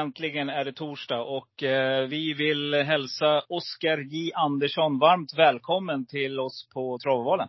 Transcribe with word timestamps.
Äntligen 0.00 0.48
är 0.48 0.64
det 0.64 0.72
torsdag 0.72 1.20
och 1.20 1.62
eh, 1.62 2.06
vi 2.08 2.34
vill 2.34 2.74
hälsa 2.74 3.42
Oskar 3.48 3.98
J 3.98 4.32
Andersson 4.34 4.98
varmt 4.98 5.38
välkommen 5.38 6.06
till 6.06 6.40
oss 6.40 6.68
på 6.74 6.98
Travovalen. 6.98 7.48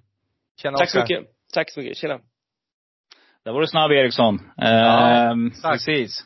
Tjena 0.62 0.78
Tack 0.78 0.90
så 0.90 1.00
mycket. 1.00 1.26
Tack 1.54 1.72
så 1.72 1.80
mycket. 1.80 1.98
Tjena. 1.98 2.20
Där 3.46 3.52
var 3.52 3.62
du 3.62 3.68
snabb 3.68 3.92
Eriksson. 3.92 4.40
Ja, 4.58 5.12
Eh, 5.22 5.36
tack. 5.62 5.72
precis. 5.74 6.26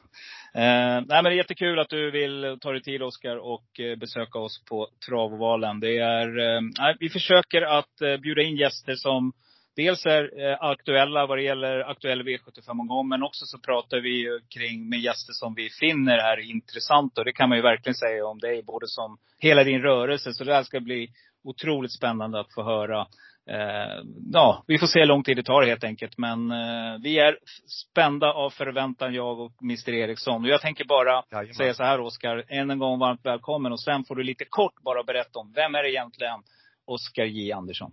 Eh, 0.56 0.62
nej 0.62 1.06
men 1.08 1.24
det 1.24 1.30
är 1.30 1.38
jättekul 1.38 1.80
att 1.80 1.90
du 1.90 2.12
vill 2.12 2.58
ta 2.62 2.72
dig 2.72 2.82
tid 2.82 3.02
Oskar 3.02 3.36
och 3.38 3.80
eh, 3.80 3.96
besöka 3.96 4.40
oss 4.40 4.64
på 4.70 4.88
Travovalen. 5.10 5.80
Det 5.80 5.98
är, 5.98 6.40
eh, 6.56 6.62
vi 7.00 7.10
försöker 7.10 7.62
att 7.62 8.02
eh, 8.02 8.18
bjuda 8.18 8.42
in 8.42 8.56
gäster 8.56 8.96
som 8.96 9.34
dels 9.76 10.06
är 10.06 10.50
eh, 10.50 10.58
aktuella 10.60 11.26
vad 11.26 11.38
det 11.38 11.44
gäller 11.44 11.80
aktuell 11.80 12.24
V75-omgång. 12.24 13.10
Men 13.10 13.24
också 13.24 13.46
så 13.46 13.58
pratar 13.60 14.00
vi 14.00 14.10
ju 14.10 14.40
kring 14.50 14.90
med 14.90 15.00
gäster 15.00 15.34
som 15.34 15.54
vi 15.54 15.70
finner 15.70 16.18
är 16.18 16.50
intressanta. 16.52 17.22
Och 17.22 17.26
det 17.26 17.34
kan 17.34 17.50
man 17.50 17.58
ju 17.58 17.62
verkligen 17.62 17.96
säga 17.96 18.26
om 18.26 18.40
dig, 18.40 18.64
både 18.64 18.88
som 18.88 19.18
hela 19.40 19.64
din 19.64 19.82
rörelse. 19.82 20.34
Så 20.34 20.44
det 20.44 20.54
här 20.54 20.64
ska 20.64 20.80
bli 20.80 21.10
otroligt 21.44 21.94
spännande 21.94 22.40
att 22.40 22.54
få 22.54 22.64
höra. 22.64 23.08
Eh, 23.50 24.04
ja, 24.32 24.64
vi 24.68 24.78
får 24.78 24.88
se 24.88 25.00
hur 25.00 25.06
lång 25.06 25.24
tid 25.24 25.38
det 25.38 25.44
tar 25.44 25.64
helt 25.64 25.84
enkelt. 25.84 26.18
Men 26.18 26.52
eh, 26.52 27.00
vi 27.04 27.20
är 27.20 27.38
spända 27.68 28.34
av 28.34 28.50
förväntan, 28.50 29.14
jag 29.14 29.40
och 29.40 29.52
Mr 29.64 29.94
Eriksson. 29.94 30.44
Och 30.44 30.50
jag 30.50 30.62
tänker 30.62 30.86
bara 30.86 31.24
Jajamän. 31.32 31.54
säga 31.54 31.74
så 31.74 31.84
här 31.84 32.00
Oskar, 32.00 32.44
än 32.48 32.72
en 32.72 32.80
gång 32.80 33.00
varmt 33.00 33.26
välkommen. 33.26 33.72
Och 33.72 33.82
sen 33.82 34.04
får 34.04 34.16
du 34.16 34.24
lite 34.24 34.46
kort 34.46 34.82
bara 34.82 35.04
berätta 35.04 35.40
om, 35.40 35.54
vem 35.56 35.76
är 35.76 35.86
egentligen 35.86 36.40
Oskar 36.86 37.26
J 37.26 37.52
Andersson? 37.52 37.92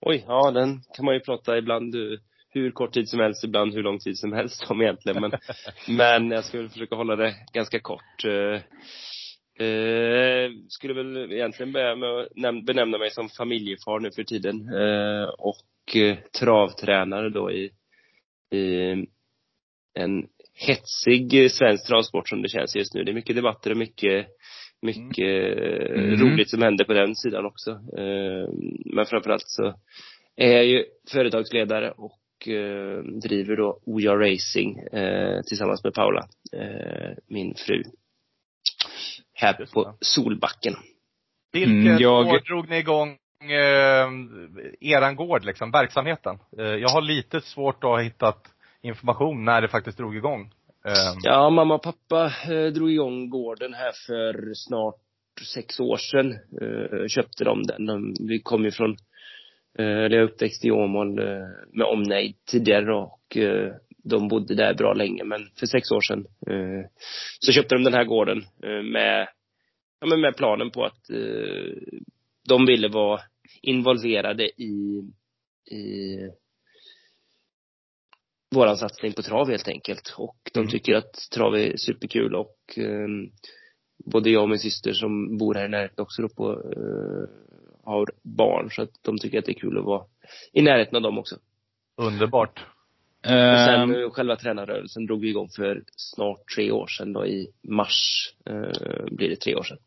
Oj, 0.00 0.24
ja 0.28 0.50
den 0.50 0.80
kan 0.96 1.04
man 1.04 1.14
ju 1.14 1.20
prata 1.20 1.58
ibland 1.58 1.94
eh, 1.94 2.18
hur 2.48 2.70
kort 2.70 2.92
tid 2.92 3.08
som 3.08 3.20
helst, 3.20 3.44
ibland 3.44 3.74
hur 3.74 3.82
lång 3.82 3.98
tid 3.98 4.18
som 4.18 4.32
helst 4.32 4.70
om 4.70 4.82
egentligen. 4.82 5.20
Men, 5.20 5.32
men 5.88 6.30
jag 6.30 6.44
väl 6.52 6.68
försöka 6.68 6.94
hålla 6.94 7.16
det 7.16 7.34
ganska 7.52 7.80
kort. 7.80 8.24
Eh, 8.24 8.60
eh, 9.66 10.50
skulle 10.68 10.94
väl 10.94 11.32
egentligen 11.32 11.72
börja 11.72 11.96
med 11.96 12.08
att 12.08 12.32
näm- 12.36 12.64
benämna 12.64 12.98
mig 12.98 13.10
som 13.10 13.28
familjefar 13.28 14.00
nu 14.00 14.10
för 14.10 14.24
tiden. 14.24 14.68
Eh, 14.74 15.28
och 15.28 15.96
eh, 15.96 16.16
travtränare 16.40 17.30
då 17.30 17.50
i, 17.50 17.70
i 18.52 18.90
en 19.94 20.26
hetsig 20.54 21.50
svensk 21.52 21.86
travsport 21.86 22.28
som 22.28 22.42
det 22.42 22.48
känns 22.48 22.76
just 22.76 22.94
nu. 22.94 23.04
Det 23.04 23.12
är 23.12 23.14
mycket 23.14 23.36
debatter 23.36 23.70
och 23.70 23.76
mycket 23.76 24.26
mycket 24.82 25.58
eh, 25.58 26.02
Mm. 26.02 26.20
roligt 26.20 26.50
som 26.50 26.62
händer 26.62 26.84
på 26.84 26.92
den 26.92 27.14
sidan 27.16 27.46
också. 27.46 27.70
Eh, 27.70 28.48
Men 28.94 29.06
framförallt 29.06 29.46
så 29.48 29.74
är 30.36 30.52
jag 30.52 30.64
ju 30.66 30.84
företagsledare 31.12 31.90
och 31.90 32.48
eh, 32.48 33.02
driver 33.02 33.56
då 33.56 33.80
Oja 33.86 34.14
Racing 34.16 34.76
tillsammans 35.48 35.84
med 35.84 35.94
Paula, 35.94 36.26
min 37.28 37.54
fru. 37.54 37.82
Här 39.34 39.66
på. 39.74 39.96
Solbacken. 40.00 40.74
Vilket 41.52 41.70
Mm, 41.72 41.98
jag- 41.98 42.26
år 42.26 42.40
drog 42.46 42.68
ni 42.68 42.76
igång 42.78 43.08
eh, 43.42 44.08
eran 44.80 45.16
gård, 45.16 45.44
liksom, 45.44 45.70
verksamheten? 45.70 46.38
Eh, 46.58 46.64
jag 46.66 46.88
har 46.88 47.00
lite 47.02 47.40
svårt 47.40 47.84
att 47.84 47.90
ha 47.90 47.98
hittat 48.00 48.46
information 48.82 49.44
när 49.44 49.60
det 49.62 49.68
faktiskt 49.68 49.98
drog 49.98 50.16
igång. 50.16 50.50
Ehm. 50.86 51.18
Ja, 51.22 51.50
mamma 51.50 51.74
och 51.74 51.82
pappa 51.82 52.32
eh, 52.50 52.72
drog 52.72 52.90
igång 52.90 53.30
gården 53.30 53.74
här 53.74 53.92
för 54.06 54.54
snart 54.54 55.00
sex 55.54 55.80
år 55.80 55.96
sedan. 55.96 56.32
Eh, 56.32 57.06
köpte 57.08 57.44
de 57.44 57.62
den. 57.62 58.14
Vi 58.28 58.38
kom 58.38 58.64
ju 58.64 58.70
från, 58.70 58.90
eh, 59.78 59.86
eller 59.86 60.16
jag 60.16 60.22
är 60.22 60.32
uppväxt 60.32 60.64
i 60.64 60.70
Åmål 60.70 61.14
med 61.72 61.86
omnejd 61.86 62.34
tidigare 62.44 62.84
då, 62.84 62.98
och 62.98 63.36
de 64.04 64.28
bodde 64.28 64.54
där 64.54 64.74
bra 64.74 64.92
länge. 64.94 65.24
Men 65.24 65.40
för 65.58 65.66
sex 65.66 65.90
år 65.90 66.00
sedan 66.00 66.26
så 67.40 67.52
köpte 67.52 67.74
de 67.74 67.84
den 67.84 67.94
här 67.94 68.04
gården 68.04 68.44
med, 68.92 69.28
ja, 70.00 70.06
men 70.06 70.20
med 70.20 70.36
planen 70.36 70.70
på 70.70 70.84
att 70.84 71.10
de 72.48 72.66
ville 72.66 72.88
vara 72.88 73.20
involverade 73.62 74.44
i, 74.44 75.02
i 75.70 76.18
våran 78.54 78.76
satsning 78.76 79.12
på 79.12 79.22
trav 79.22 79.50
helt 79.50 79.68
enkelt. 79.68 80.14
Och 80.16 80.36
de 80.52 80.58
Mm. 80.60 80.70
tycker 80.70 80.94
att 80.94 81.12
trav 81.34 81.56
är 81.56 81.76
superkul 81.76 82.34
och 82.34 82.56
eh, 82.76 83.08
både 84.04 84.30
jag 84.30 84.42
och 84.42 84.48
min 84.48 84.58
syster 84.58 84.92
som 84.92 85.38
bor 85.38 85.54
här 85.54 85.64
i 85.64 85.68
närheten 85.68 86.02
också 86.02 86.22
då 86.22 86.28
på, 86.28 86.52
eh, 86.52 87.28
har 87.84 88.06
barn 88.22 88.68
så 88.70 88.82
att 88.82 88.90
de 89.02 89.18
tycker 89.18 89.38
att 89.38 89.44
det 89.44 89.52
är 89.52 89.60
kul 89.60 89.78
att 89.78 89.84
vara 89.84 90.04
i 90.52 90.62
närheten 90.62 90.96
av 90.96 91.02
dem 91.02 91.18
också. 91.18 91.36
underbart. 91.96 92.64
Och 93.18 93.58
sen 93.66 93.94
eh, 94.02 94.10
själva 94.10 94.36
tränarrörelsen 94.36 95.06
drog 95.06 95.20
vi 95.20 95.28
igång 95.28 95.48
för 95.56 95.82
snart 95.96 96.40
tre 96.56 96.70
år 96.70 96.86
sedan 96.86 97.12
då 97.12 97.26
i 97.26 97.48
mars 97.68 98.32
eh, 98.46 99.04
blir 99.10 99.28
det 99.28 99.36
tre 99.36 99.54
år 99.54 99.62
sedan. 99.62 99.78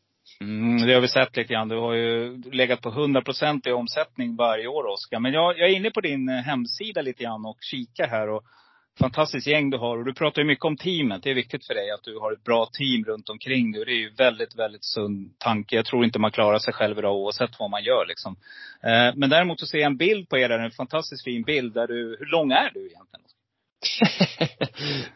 Mm, 0.44 0.88
det 0.88 0.94
har 0.94 1.02
vi 1.02 1.08
sett 1.08 1.38
lite 1.38 1.54
grann. 1.54 1.68
Du 1.68 1.78
har 1.78 1.94
ju 1.94 2.42
legat 2.52 2.82
på 2.82 2.90
100% 2.90 3.68
i 3.68 3.72
omsättning 3.72 4.36
varje 4.36 4.68
år, 4.68 4.86
Oskar. 4.86 5.20
Men 5.20 5.34
jag, 5.34 5.58
jag 5.58 5.70
är 5.70 5.76
inne 5.76 5.92
på 5.92 6.02
din 6.02 6.30
eh, 6.30 6.36
hemsida 6.36 7.02
lite 7.02 7.24
grann 7.24 7.46
och 7.46 7.58
kikar 7.62 8.08
här. 8.08 8.30
Och 8.30 8.44
fantastiskt 9.00 9.48
gäng 9.48 9.70
du 9.70 9.78
har. 9.78 9.98
Och 9.98 10.06
du 10.06 10.14
pratar 10.14 10.42
ju 10.42 10.48
mycket 10.48 10.66
om 10.66 10.78
teamet. 10.78 11.24
Det 11.24 11.30
är 11.30 11.36
viktigt 11.36 11.68
för 11.68 11.74
dig 11.74 11.92
att 11.92 12.04
du 12.04 12.20
har 12.20 12.34
ett 12.34 12.44
bra 12.44 12.70
team 12.74 13.04
runt 13.04 13.30
omkring 13.30 13.72
dig. 13.72 13.80
Och 13.80 13.86
det 13.86 13.92
är 13.92 14.00
ju 14.00 14.14
väldigt, 14.14 14.60
väldigt 14.60 14.86
sund 14.86 15.40
tanke. 15.40 15.76
Jag 15.76 15.86
tror 15.86 16.06
inte 16.06 16.20
man 16.20 16.32
klarar 16.32 16.60
sig 16.60 16.74
själv 16.74 16.98
idag 17.00 17.16
oavsett 17.16 17.60
vad 17.60 17.70
man 17.70 17.84
gör 17.84 18.06
liksom. 18.08 18.36
Eh, 18.84 19.16
men 19.16 19.30
däremot 19.30 19.60
så 19.60 19.66
ser 19.66 19.78
jag 19.78 19.86
en 19.86 19.98
bild 19.98 20.30
på 20.30 20.38
er 20.38 20.50
där, 20.50 20.60
en 20.60 20.72
fantastiskt 20.72 21.24
fin 21.24 21.44
bild. 21.44 21.74
Där 21.74 21.88
du, 21.88 22.18
hur 22.20 22.26
lång 22.26 22.52
är 22.52 22.72
du 22.74 22.80
egentligen? 22.80 23.26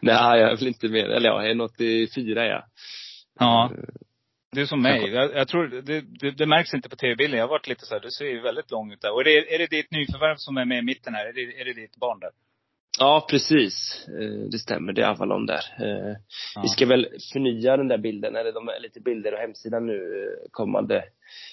Nej, 0.00 0.40
jag 0.40 0.52
är 0.52 0.56
väl 0.56 0.66
inte 0.66 0.88
mer, 0.88 1.04
eller 1.04 1.28
ja, 1.28 1.42
jag 1.42 1.50
är 1.50 1.60
84 1.60 2.46
ja. 3.38 3.70
Du 4.54 4.62
är 4.62 4.66
som 4.66 4.82
mig. 4.82 5.10
Jag, 5.10 5.34
jag 5.34 5.48
tror, 5.48 5.68
det, 5.68 6.00
det, 6.00 6.30
det 6.30 6.46
märks 6.46 6.74
inte 6.74 6.88
på 6.88 6.96
tv-bilden. 6.96 7.38
Jag 7.38 7.44
har 7.46 7.50
varit 7.50 7.68
lite 7.68 7.86
så 7.86 7.94
här, 7.94 8.00
du 8.00 8.10
ser 8.10 8.24
ju 8.24 8.40
väldigt 8.40 8.70
lång 8.70 8.92
ut 8.92 9.00
där. 9.00 9.12
Och 9.12 9.20
är 9.20 9.24
det, 9.24 9.54
är 9.54 9.58
det 9.58 9.70
ditt 9.70 9.90
nyförvärv 9.90 10.36
som 10.36 10.56
är 10.56 10.64
med 10.64 10.78
i 10.78 10.82
mitten 10.82 11.14
här? 11.14 11.26
Är 11.26 11.32
det, 11.32 11.60
är 11.60 11.64
det 11.64 11.72
ditt 11.72 11.96
barn 11.96 12.20
där? 12.20 12.30
Ja, 12.98 13.26
precis. 13.30 14.06
Eh, 14.08 14.48
Det 14.50 14.58
stämmer. 14.58 14.92
Det 14.92 15.02
är 15.02 15.06
Avalon 15.08 15.46
där. 15.46 15.64
Eh, 15.80 16.16
Ja. 16.54 16.62
Vi 16.62 16.68
ska 16.68 16.86
väl 16.86 17.08
förnya 17.32 17.76
den 17.76 17.88
där 17.88 17.98
bilden, 17.98 18.36
eller 18.36 18.52
de 18.52 18.68
är 18.68 18.80
lite 18.80 19.00
bilder 19.00 19.32
på 19.32 19.38
hemsidan 19.38 19.86
nu 19.86 19.94
eh, 19.94 20.48
kommande 20.50 21.04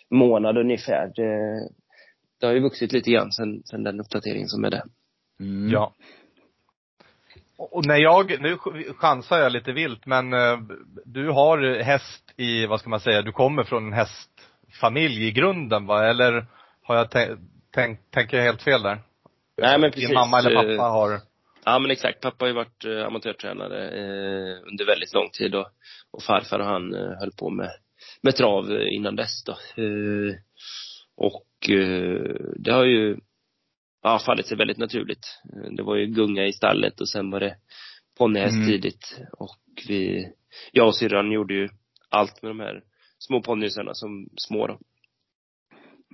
månad 0.09 0.57
ungefär. 0.57 1.11
Det, 1.15 1.59
det 2.39 2.45
har 2.45 2.53
ju 2.53 2.59
vuxit 2.59 2.91
lite 2.93 3.11
grann 3.11 3.31
sen, 3.31 3.63
sen 3.65 3.83
den 3.83 3.99
uppdateringen 3.99 4.47
som 4.47 4.63
är 4.65 4.69
där. 4.69 4.83
Mm. 5.39 5.71
Ja. 5.71 5.93
Och 7.71 7.85
när 7.85 7.97
jag, 7.97 8.41
nu 8.41 8.55
ch- 8.55 8.93
chansar 8.97 9.39
jag 9.39 9.51
lite 9.51 9.71
vilt, 9.71 10.05
men 10.05 10.33
eh, 10.33 10.59
du 11.05 11.29
har 11.29 11.81
häst 11.83 12.33
i, 12.37 12.65
vad 12.65 12.79
ska 12.79 12.89
man 12.89 12.99
säga, 12.99 13.21
du 13.21 13.31
kommer 13.31 13.63
från 13.63 13.85
en 13.87 13.93
hästfamilj 13.93 15.27
i 15.27 15.31
grunden 15.31 15.85
va? 15.85 16.05
Eller 16.05 16.45
har 16.83 16.95
jag 16.95 17.07
tän- 17.07 17.37
tänkt, 17.73 18.11
tänker 18.11 18.37
jag 18.37 18.43
helt 18.43 18.61
fel 18.61 18.81
där? 18.83 18.99
Nej, 19.61 19.79
men 19.79 19.91
precis. 19.91 20.09
Din 20.09 20.13
mamma 20.15 20.39
eller 20.39 20.55
pappa 20.55 20.83
har, 20.89 21.19
Ja, 21.65 21.79
men 21.79 21.91
exakt. 21.91 22.21
Pappa 22.21 22.45
har 22.45 22.47
ju 22.47 22.53
varit 22.53 22.85
eh, 22.85 23.05
amatörtränare 23.07 23.87
eh, 23.89 24.57
under 24.71 24.85
väldigt 24.85 25.13
lång 25.13 25.29
tid 25.29 25.55
och, 25.55 25.67
och 26.11 26.23
farfar 26.23 26.59
och 26.59 26.65
han 26.65 26.93
eh, 26.93 27.19
höll 27.19 27.31
på 27.39 27.49
med, 27.49 27.69
med 28.21 28.35
trav 28.35 28.71
innan 28.91 29.15
dess 29.15 29.43
då. 29.43 29.51
Eh, 29.51 30.35
och 31.17 31.45
det 32.55 32.71
har 32.71 32.83
ju 32.85 33.17
ja, 34.03 34.19
fallit 34.25 34.47
sig 34.47 34.57
väldigt 34.57 34.77
naturligt. 34.77 35.39
Eh, 35.53 35.71
Det 35.71 35.83
var 35.83 35.95
ju 35.95 36.05
gunga 36.05 36.45
i 36.45 36.53
stallet 36.53 37.01
och 37.01 37.09
sen 37.09 37.31
var 37.31 37.39
det 37.39 37.55
ponnyhäst 38.17 38.55
Mm. 38.55 38.67
tidigt. 38.67 39.19
Och 39.31 39.57
vi, 39.87 40.27
jag 40.71 40.87
och 40.87 40.95
syrran 40.95 41.31
gjorde 41.31 41.53
ju 41.53 41.69
allt 42.09 42.41
med 42.41 42.49
de 42.49 42.59
här 42.59 42.83
små 43.19 43.41
ponnysarna 43.41 43.93
som 43.93 44.29
små 44.37 44.67
då. 44.67 44.79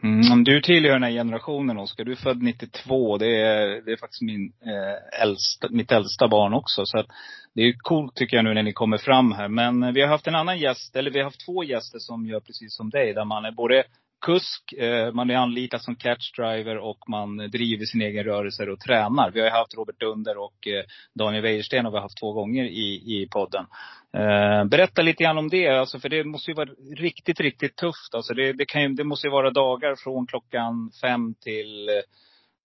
Mm, 0.03 0.43
du 0.43 0.61
tillhör 0.61 0.93
den 0.93 1.03
här 1.03 1.11
generationen 1.11 1.77
Oskar. 1.77 2.03
Du 2.03 2.11
är 2.11 2.15
född 2.15 2.41
92. 2.43 3.17
Det 3.17 3.41
är, 3.41 3.81
det 3.85 3.91
är 3.91 3.97
faktiskt 3.97 4.21
min, 4.21 4.53
eh, 4.61 5.21
äldsta, 5.21 5.67
mitt 5.69 5.91
äldsta 5.91 6.27
barn 6.27 6.53
också. 6.53 6.85
Så 6.85 6.99
att 6.99 7.05
det 7.53 7.61
är 7.61 7.73
coolt 7.77 8.15
tycker 8.15 8.37
jag 8.37 8.43
nu 8.45 8.53
när 8.53 8.63
ni 8.63 8.73
kommer 8.73 8.97
fram 8.97 9.31
här. 9.31 9.47
Men 9.47 9.83
eh, 9.83 9.91
vi 9.91 10.01
har 10.01 10.07
haft 10.07 10.27
en 10.27 10.35
annan 10.35 10.59
gäst, 10.59 10.95
eller 10.95 11.11
vi 11.11 11.19
har 11.19 11.23
haft 11.23 11.45
två 11.45 11.63
gäster 11.63 11.99
som 11.99 12.25
gör 12.25 12.39
precis 12.39 12.75
som 12.75 12.89
dig. 12.89 13.13
Där 13.13 13.25
man 13.25 13.45
är 13.45 13.51
både 13.51 13.83
kusk, 14.21 14.73
eh, 14.73 15.13
man 15.13 15.29
är 15.29 15.35
anlitad 15.35 15.81
som 15.81 15.95
catchdriver 15.95 16.77
och 16.77 17.09
man 17.09 17.37
driver 17.37 17.85
sin 17.85 18.01
egen 18.01 18.23
rörelse 18.23 18.63
och 18.63 18.79
tränar. 18.79 19.31
Vi 19.31 19.39
har 19.39 19.47
ju 19.47 19.53
haft 19.53 19.75
Robert 19.75 19.99
Dunder 19.99 20.37
och 20.37 20.67
eh, 20.67 20.83
Daniel 21.13 21.43
Wäjersten 21.43 21.85
har 21.85 21.91
vi 21.91 21.99
haft 21.99 22.19
två 22.19 22.33
gånger 22.33 22.63
i, 22.63 23.21
i 23.21 23.27
podden. 23.31 23.65
Eh, 24.13 24.65
berätta 24.65 25.01
lite 25.01 25.23
grann 25.23 25.37
om 25.37 25.49
det, 25.49 25.67
alltså, 25.67 25.99
för 25.99 26.09
det 26.09 26.23
måste 26.23 26.51
ju 26.51 26.55
vara 26.55 26.69
riktigt, 26.95 27.39
riktigt 27.39 27.75
tufft. 27.75 28.15
Alltså, 28.15 28.33
det, 28.33 28.53
det, 28.53 28.65
kan 28.65 28.81
ju, 28.81 28.87
det 28.87 29.03
måste 29.03 29.27
ju 29.27 29.31
vara 29.31 29.51
dagar 29.51 29.95
från 30.03 30.27
klockan 30.27 30.91
fem 31.01 31.33
till 31.33 31.89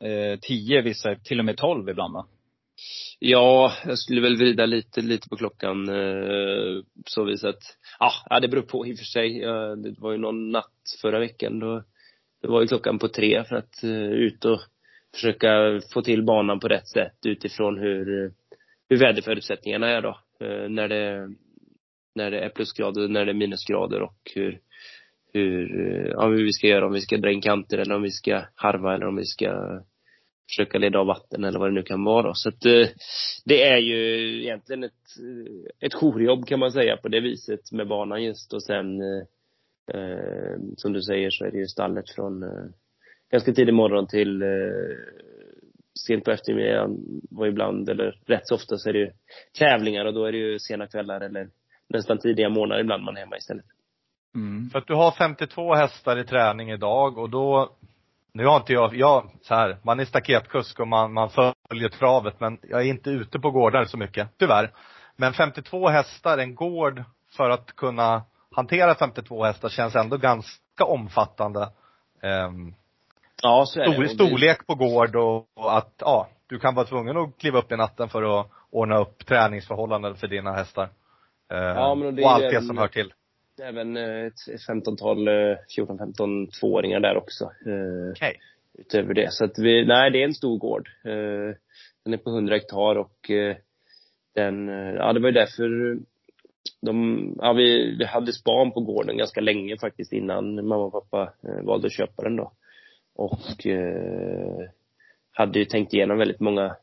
eh, 0.05 0.39
tio, 0.41 0.83
vissa, 0.83 1.15
till 1.15 1.39
och 1.39 1.45
med 1.45 1.57
tolv 1.57 1.89
ibland 1.89 2.15
va? 2.15 2.27
Ja, 3.25 3.73
jag 3.87 3.99
skulle 3.99 4.21
väl 4.21 4.37
vrida 4.37 4.67
lite, 4.67 5.01
lite 5.01 5.29
på 5.29 5.37
klockan 5.37 5.89
eh, 5.89 6.83
så 7.07 7.25
vis 7.25 7.45
att, 7.45 7.63
ja, 7.99 8.41
det 8.41 8.49
beror 8.49 8.63
på 8.63 8.87
i 8.87 8.95
och 8.95 8.99
för 8.99 9.05
sig. 9.05 9.41
Det 9.77 9.95
var 9.99 10.13
ju 10.13 10.19
någon 10.19 10.51
natt 10.51 10.99
förra 11.03 11.19
veckan 11.19 11.59
då, 11.59 11.83
det 12.43 12.49
var 12.49 12.61
ju 12.61 12.67
klockan 12.67 12.99
på 12.99 13.09
tre 13.09 13.45
för 13.45 13.57
att 13.57 13.83
eh, 13.85 14.11
ut 14.11 14.45
och 14.45 14.61
försöka 15.15 15.81
få 15.93 16.03
till 16.03 16.25
banan 16.25 16.61
på 16.61 16.69
rätt 16.69 16.89
sätt 16.89 17.17
utifrån 17.27 17.79
hur, 17.79 18.33
hur 18.89 18.97
väderförutsättningarna 18.97 19.89
är 19.89 20.03
då. 20.03 20.19
Eh, 20.41 20.69
när 20.69 20.89
det, 20.89 21.35
när 22.15 22.31
det 22.31 22.41
är 22.41 22.49
plusgrader, 22.49 23.09
när 23.09 23.25
det 23.25 23.33
är 23.33 23.35
minusgrader 23.35 24.03
och 24.03 24.31
hur, 24.35 24.61
hur, 25.33 25.81
eh, 25.81 26.11
ja, 26.11 26.29
hur 26.29 26.45
vi 26.45 26.53
ska 26.53 26.67
göra, 26.67 26.87
om 26.87 26.93
vi 26.93 27.01
ska 27.01 27.17
dra 27.17 27.31
in 27.31 27.41
kanter 27.41 27.79
eller 27.79 27.95
om 27.95 28.03
vi 28.03 28.11
ska 28.11 28.43
harva 28.55 28.95
eller 28.95 29.07
om 29.07 29.17
vi 29.17 29.25
ska 29.25 29.83
försöka 30.49 30.79
leda 30.79 30.99
av 30.99 31.07
vatten 31.07 31.45
eller 31.45 31.59
vad 31.59 31.71
det 31.71 31.75
nu 31.75 31.83
kan 31.83 32.05
vara. 32.05 32.35
Så 32.35 32.49
att 32.49 32.65
eh, 32.65 32.89
det 33.45 33.63
är 33.63 33.79
ju 33.79 34.43
egentligen 34.43 34.85
ett, 34.85 34.93
eh, 34.93 35.87
ett 35.87 35.95
jourjobb 35.95 36.47
kan 36.47 36.61
man 36.61 36.73
säga 36.73 36.97
på 36.97 37.09
det 37.09 37.21
viset 37.21 37.73
med 37.73 37.89
banan 37.89 38.25
just 38.25 38.53
och 38.53 38.63
sen 38.63 39.03
eh, 39.95 40.59
som 40.77 40.93
du 40.93 41.03
säger 41.03 41.31
så 41.31 41.45
är 41.45 41.51
det 41.51 41.59
ju 41.59 41.67
stallet 41.67 42.11
från 42.11 42.43
eh, 42.43 42.65
ganska 43.31 43.53
tidig 43.53 43.75
morgon 43.75 44.07
till 44.07 44.43
sent 46.07 46.25
på 46.25 46.31
eftermiddagen 46.31 47.21
och 47.37 47.49
ibland, 47.49 47.89
eller 47.89 48.19
rätt 48.27 48.49
så 48.49 48.55
ofta 48.55 48.77
så 48.77 48.89
är 48.89 48.93
det 48.93 48.99
ju 48.99 49.11
tävlingar 49.59 50.05
och 50.05 50.15
då 50.15 50.25
är 50.25 50.33
det 50.33 50.39
ju 50.39 50.59
sena 50.59 50.87
kvällar 50.87 51.21
eller 51.21 51.49
nästan 51.89 52.19
tidiga 52.19 52.49
morgnar 52.49 52.81
ibland 52.81 53.05
man 53.05 53.17
är 53.17 53.21
hemma 53.21 53.37
istället. 53.37 53.65
Mm. 54.35 54.71
För 54.71 54.79
att 54.79 54.87
du 54.87 54.95
har 54.95 55.11
52 55.11 55.75
hästar 55.75 56.19
i 56.19 56.25
träning 56.25 56.71
idag 56.71 57.19
och 57.19 57.31
då 57.31 57.73
nu 58.35 58.47
har 58.47 58.57
inte 58.57 58.73
jag, 58.73 58.95
jag, 58.97 59.31
så 59.43 59.55
här, 59.55 59.79
man 59.83 60.01
är 60.01 60.05
staketkusk 60.05 60.81
och 60.81 60.89
man, 60.89 61.13
man 61.13 61.31
följer 61.31 61.89
travet 61.89 62.41
men 62.41 62.59
jag 62.63 62.81
är 62.81 62.85
inte 62.85 63.11
ute 63.11 63.39
på 63.39 63.51
gårdar 63.51 63.85
så 63.85 63.97
mycket, 63.97 64.29
tyvärr. 64.39 64.73
Men 65.17 65.33
52 65.33 65.89
hästar, 65.89 66.39
en 66.39 66.55
gård 66.55 67.05
för 67.37 67.51
att 67.51 67.77
kunna 67.77 68.23
hantera 68.51 68.95
52 68.95 69.45
hästar 69.45 69.69
känns 69.69 69.95
ändå 69.95 70.17
ganska 70.17 70.85
omfattande. 70.85 71.61
Um, 72.23 72.75
ja, 73.43 73.65
så 73.67 73.81
är 73.81 73.93
stor, 73.93 74.03
det. 74.03 74.09
Storlek 74.09 74.67
på 74.67 74.75
gård 74.75 75.17
och, 75.17 75.47
och, 75.55 75.77
att, 75.77 75.95
ja, 75.99 76.29
du 76.47 76.59
kan 76.59 76.75
vara 76.75 76.87
tvungen 76.87 77.17
att 77.17 77.39
kliva 77.39 77.59
upp 77.59 77.73
i 77.73 77.77
natten 77.77 78.09
för 78.09 78.41
att 78.41 78.47
ordna 78.71 78.99
upp 78.99 79.27
träningsförhållanden 79.27 80.17
för 80.17 80.27
dina 80.27 80.53
hästar. 80.53 80.89
Uh, 81.53 81.59
ja, 81.59 81.95
men 81.95 82.17
det 82.17 82.25
och 82.25 82.31
allt 82.31 82.51
det 82.51 82.63
som 82.63 82.79
hör 82.79 82.89
till 82.89 83.13
även 83.63 83.97
eh, 83.97 84.27
ett 84.27 84.67
15-tal, 84.69 85.29
14-15 85.29 86.51
tvååringar 86.61 87.01
där 87.01 87.17
också. 87.17 87.45
Eh, 87.45 88.11
okay. 88.11 88.35
Utöver 88.79 89.15
det. 89.15 89.33
Så 89.33 89.45
att 89.45 89.59
vi, 89.59 89.87
nej 89.87 90.11
det 90.11 90.23
är 90.23 90.25
en 90.25 90.35
stor 90.35 90.59
gård. 90.59 90.89
Eh, 91.05 91.57
den 92.05 92.15
är 92.15 92.17
på 92.17 92.31
100 92.31 92.55
hektar 92.55 92.97
och 92.97 93.31
den, 94.35 94.69
ja 94.69 95.13
det 95.13 95.21
var 95.21 95.29
ju 95.29 95.35
därför 95.35 95.99
de, 96.83 97.37
ja 97.39 97.53
vi, 97.53 97.97
vi 97.99 98.05
hade 98.05 98.33
span 98.33 98.73
på 98.73 98.81
gården 98.81 99.17
ganska 99.17 99.41
länge 99.41 99.79
faktiskt 99.79 100.13
innan 100.13 100.55
mamma 100.55 100.85
och 100.85 100.93
pappa 100.93 101.33
valde 101.63 101.87
att 101.87 101.93
köpa 101.93 102.23
den 102.23 102.37
då. 102.37 102.53
Och 103.15 103.67
eh, 103.67 104.69
hade 105.33 105.59
ju 105.59 105.65
tänkt 105.65 105.95
igenom 105.95 106.19
väldigt 106.19 106.41
många 106.41 106.77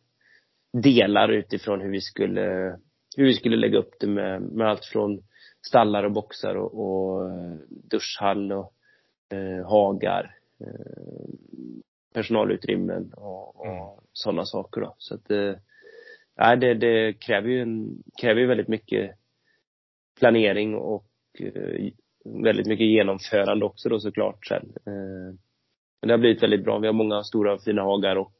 delar 0.73 1.29
utifrån 1.29 1.81
hur 1.81 1.91
vi 1.91 2.01
skulle, 2.01 2.77
hur 3.17 3.25
vi 3.25 3.33
skulle 3.33 3.57
lägga 3.57 3.77
upp 3.77 3.93
det 3.99 4.07
med, 4.07 4.41
med 4.41 4.67
allt 4.67 4.85
från 4.85 5.21
stallar 5.61 6.03
och 6.03 6.11
boxar 6.11 6.55
och, 6.55 6.73
och 6.79 7.29
eh, 7.29 7.55
duschhall 7.69 8.51
och 8.51 8.73
eh, 9.29 9.65
hagar. 9.65 10.35
Eh, 10.59 11.29
personalutrymmen 12.13 13.13
och, 13.13 13.59
och 13.59 13.65
mm. 13.67 13.83
sådana 14.13 14.45
saker 14.45 14.81
då. 14.81 14.95
Så 14.97 15.15
att 15.15 15.31
eh, 15.31 15.53
nej, 16.37 16.57
det, 16.57 16.73
det 16.73 17.13
kräver 17.13 17.49
ju 17.49 17.61
en, 17.61 18.03
kräver 18.21 18.41
ju 18.41 18.47
väldigt 18.47 18.67
mycket 18.67 19.15
planering 20.19 20.75
och 20.75 21.05
eh, 21.39 21.91
väldigt 22.23 22.67
mycket 22.67 22.87
genomförande 22.87 23.65
också 23.65 23.89
då 23.89 23.99
såklart 23.99 24.47
sen. 24.47 24.73
Eh, 24.85 25.35
men 26.01 26.07
det 26.07 26.13
har 26.13 26.17
blivit 26.17 26.43
väldigt 26.43 26.63
bra. 26.63 26.79
Vi 26.79 26.87
har 26.87 26.93
många 26.93 27.23
stora 27.23 27.59
fina 27.59 27.81
hagar 27.81 28.15
och 28.15 28.33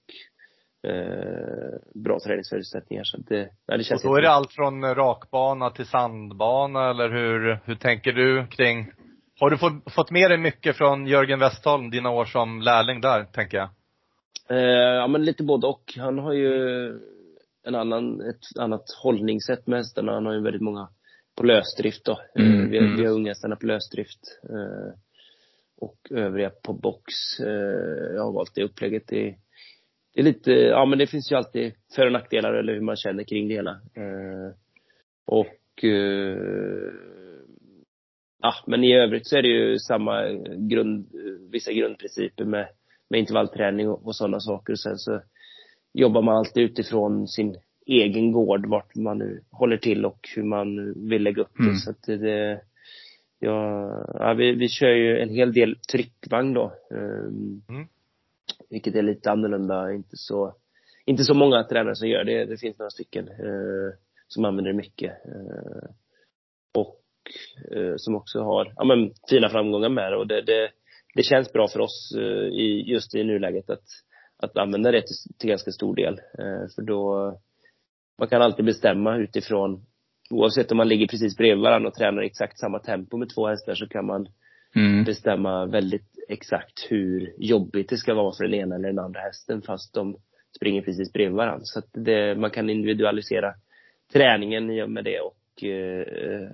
eh, 0.87 2.01
bra 2.03 2.19
träningsförutsättningar. 2.19 3.03
Så 3.03 3.17
det, 3.17 3.49
ja, 3.65 3.77
det 3.77 3.83
känns 3.83 4.03
och 4.03 4.09
då 4.09 4.15
är 4.15 4.21
det 4.21 4.31
allt 4.31 4.53
från 4.53 4.95
rakbana 4.95 5.69
till 5.69 5.85
sandbana 5.85 6.89
eller 6.89 7.09
hur, 7.09 7.59
hur 7.65 7.75
tänker 7.75 8.13
du 8.13 8.47
kring 8.47 8.91
har 9.39 9.49
du 9.49 9.57
fått, 9.57 9.93
fått 9.93 10.11
med 10.11 10.31
dig 10.31 10.37
mycket 10.37 10.77
från 10.77 11.07
Jörgen 11.07 11.39
Westholm, 11.39 11.89
dina 11.89 12.09
år 12.09 12.25
som 12.25 12.61
lärling 12.61 13.01
där, 13.01 13.23
tänker 13.23 13.57
jag? 13.57 13.69
Eh, 14.49 14.95
ja 14.95 15.07
men 15.07 15.25
lite 15.25 15.43
både 15.43 15.67
och. 15.67 15.93
Han 15.97 16.19
har 16.19 16.33
ju 16.33 16.85
en 17.63 17.75
annan, 17.75 18.21
ett 18.21 18.59
annat 18.59 18.83
hållningssätt 19.03 19.67
med 19.67 19.79
hästarna. 19.79 20.13
Han 20.13 20.25
har 20.25 20.33
ju 20.33 20.41
väldigt 20.41 20.61
många 20.61 20.89
på 21.35 21.43
lösdrift 21.43 22.05
då. 22.05 22.21
Eh, 22.35 22.45
mm, 22.45 22.69
vi, 22.69 22.77
mm. 22.77 22.97
vi 22.97 23.05
har 23.05 23.13
unghästarna 23.13 23.55
på 23.55 23.65
lösdrift. 23.65 24.39
Eh, 24.49 24.93
och 25.81 25.97
övriga 26.09 26.49
på 26.49 26.73
box. 26.73 27.13
Eh, 27.39 28.15
jag 28.15 28.23
har 28.23 28.31
valt 28.31 28.55
det 28.55 28.63
upplägget 28.63 29.13
i 29.13 29.37
det 30.19 30.23
är 30.23 30.33
lite, 30.33 30.51
ja 30.51 30.85
men 30.85 30.99
det 30.99 31.07
finns 31.07 31.31
ju 31.31 31.35
alltid 31.35 31.73
för 31.95 32.05
och 32.05 32.11
nackdelar 32.11 32.53
eller 32.53 32.73
hur 32.73 32.81
man 32.81 32.95
känner 32.95 33.23
kring 33.23 33.47
det 33.47 33.53
hela. 33.53 33.71
Eh, 33.71 34.53
och 35.25 35.83
eh, 35.83 36.91
ja, 38.41 38.53
men 38.67 38.83
i 38.83 38.95
övrigt 38.95 39.27
så 39.27 39.37
är 39.37 39.41
det 39.41 39.47
ju 39.47 39.79
samma 39.79 40.23
grund, 40.57 41.07
vissa 41.51 41.73
grundprinciper 41.73 42.45
med, 42.45 42.67
med 43.09 43.19
intervallträning 43.19 43.89
och, 43.89 44.05
och 44.05 44.15
sådana 44.15 44.39
saker. 44.39 44.73
Och 44.73 44.79
sen 44.79 44.97
så 44.97 45.21
jobbar 45.93 46.21
man 46.21 46.37
alltid 46.37 46.63
utifrån 46.63 47.27
sin 47.27 47.55
egen 47.85 48.31
gård, 48.31 48.65
vart 48.65 48.95
man 48.95 49.17
nu 49.17 49.41
håller 49.51 49.77
till 49.77 50.05
och 50.05 50.29
hur 50.35 50.43
man 50.43 50.93
vill 51.09 51.23
lägga 51.23 51.41
upp 51.41 51.57
det. 51.57 51.63
Mm. 51.63 51.75
Så 51.75 51.91
att 51.91 52.03
det, 52.03 52.61
ja, 53.39 53.89
ja 54.13 54.33
vi, 54.33 54.51
vi 54.51 54.69
kör 54.69 54.91
ju 54.91 55.19
en 55.19 55.29
hel 55.29 55.53
del 55.53 55.75
tryckvagn 55.91 56.53
då. 56.53 56.73
Um, 56.89 57.61
mm. 57.69 57.87
Vilket 58.69 58.95
är 58.95 59.01
lite 59.01 59.31
annorlunda, 59.31 59.93
inte 59.93 60.17
så, 60.17 60.55
inte 61.05 61.23
så 61.23 61.33
många 61.33 61.63
tränare 61.63 61.95
som 61.95 62.07
gör 62.07 62.23
det. 62.23 62.45
Det 62.45 62.57
finns 62.57 62.79
några 62.79 62.89
stycken 62.89 63.27
eh, 63.27 63.93
som 64.27 64.45
använder 64.45 64.71
det 64.71 64.77
mycket. 64.77 65.11
Eh, 65.25 65.89
och 66.77 67.01
eh, 67.71 67.93
som 67.97 68.15
också 68.15 68.41
har, 68.41 68.73
ja 68.75 68.83
men 68.83 69.11
fina 69.29 69.49
framgångar 69.49 69.89
med 69.89 70.11
det 70.11 70.17
och 70.17 70.27
det, 70.27 70.41
det, 70.41 70.71
det 71.15 71.23
känns 71.23 71.53
bra 71.53 71.67
för 71.67 71.79
oss 71.79 72.13
eh, 72.17 72.47
i, 72.47 72.83
just 72.87 73.15
i 73.15 73.23
nuläget 73.23 73.69
att, 73.69 73.85
att 74.37 74.57
använda 74.57 74.91
det 74.91 75.01
till, 75.01 75.35
till 75.37 75.49
ganska 75.49 75.71
stor 75.71 75.95
del. 75.95 76.13
Eh, 76.13 76.67
för 76.75 76.81
då, 76.81 77.33
man 78.19 78.27
kan 78.27 78.41
alltid 78.41 78.65
bestämma 78.65 79.17
utifrån 79.17 79.85
oavsett 80.29 80.71
om 80.71 80.77
man 80.77 80.87
ligger 80.87 81.07
precis 81.07 81.37
bredvid 81.37 81.63
varandra 81.63 81.89
och 81.89 81.95
tränar 81.95 82.21
exakt 82.21 82.59
samma 82.59 82.79
tempo 82.79 83.17
med 83.17 83.29
två 83.29 83.47
hästar 83.47 83.75
så 83.75 83.87
kan 83.87 84.05
man 84.05 84.27
mm. 84.75 85.03
bestämma 85.03 85.65
väldigt 85.65 86.18
exakt 86.29 86.87
hur 86.89 87.33
jobbigt 87.37 87.89
det 87.89 87.97
ska 87.97 88.13
vara 88.13 88.33
för 88.37 88.43
den 88.43 88.53
ena 88.53 88.75
eller 88.75 88.87
den 88.87 88.99
andra 88.99 89.19
hästen 89.19 89.61
fast 89.61 89.93
de 89.93 90.17
springer 90.55 90.81
precis 90.81 91.13
bredvid 91.13 91.35
varandra. 91.35 91.61
Så 91.63 91.79
att 91.79 91.89
det, 91.93 92.35
man 92.35 92.51
kan 92.51 92.69
individualisera 92.69 93.53
träningen 94.13 94.69
i 94.69 94.83
och 94.83 94.91
med 94.91 95.03
det 95.03 95.19
och 95.19 95.63
eh, 95.63 96.49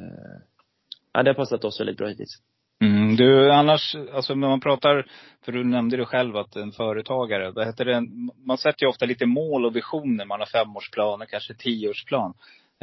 ja, 1.13 1.23
det 1.23 1.29
har 1.29 1.33
passat 1.33 1.65
oss 1.65 1.79
väldigt 1.79 1.97
bra 1.97 2.07
hittills. 2.07 2.41
Mm, 2.81 3.15
du, 3.15 3.51
annars, 3.51 3.95
alltså 4.13 4.35
när 4.35 4.47
man 4.47 4.59
pratar, 4.59 5.05
för 5.45 5.51
du 5.51 5.63
nämnde 5.63 5.97
det 5.97 6.05
själv 6.05 6.37
att 6.37 6.55
en 6.55 6.71
företagare, 6.71 7.51
vad 7.51 7.65
heter 7.65 7.85
det, 7.85 8.07
man 8.45 8.57
sätter 8.57 8.83
ju 8.83 8.89
ofta 8.89 9.05
lite 9.05 9.25
mål 9.25 9.65
och 9.65 9.75
visioner. 9.75 10.25
Man 10.25 10.39
har 10.39 10.47
femårsplaner, 10.47 11.25
kanske 11.25 11.53
tioårsplan. 11.53 12.33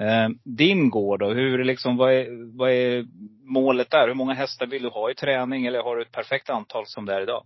Eh, 0.00 0.28
din 0.44 0.90
gård 0.90 1.20
då, 1.20 1.28
hur 1.28 1.64
liksom, 1.64 1.96
vad 1.96 2.12
är, 2.12 2.56
vad 2.58 2.70
är 2.70 3.06
målet 3.44 3.90
där? 3.90 4.08
Hur 4.08 4.14
många 4.14 4.34
hästar 4.34 4.66
vill 4.66 4.82
du 4.82 4.88
ha 4.88 5.11
i 5.11 5.14
träning 5.14 5.66
eller 5.66 5.82
har 5.82 5.96
du 5.96 6.02
ett 6.02 6.12
perfekt 6.12 6.50
antal 6.50 6.87
som 6.87 7.06
det 7.06 7.14
är 7.14 7.20
idag? 7.20 7.44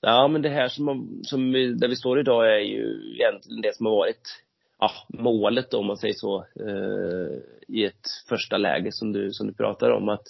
Ja 0.00 0.28
men 0.28 0.42
det 0.42 0.48
här 0.48 0.68
som, 0.68 1.20
som 1.22 1.52
vi, 1.52 1.74
där 1.74 1.88
vi 1.88 1.96
står 1.96 2.20
idag 2.20 2.54
är 2.54 2.60
ju 2.60 3.14
egentligen 3.14 3.60
det 3.60 3.76
som 3.76 3.86
har 3.86 3.92
varit 3.92 4.44
ja, 4.78 4.90
målet 5.08 5.70
då, 5.70 5.78
om 5.78 5.86
man 5.86 5.96
säger 5.96 6.14
så 6.14 6.38
eh, 6.38 7.38
i 7.68 7.84
ett 7.84 8.06
första 8.28 8.56
läge 8.56 8.92
som 8.92 9.12
du, 9.12 9.32
som 9.32 9.46
du 9.46 9.54
pratar 9.54 9.90
om 9.90 10.08
att 10.08 10.26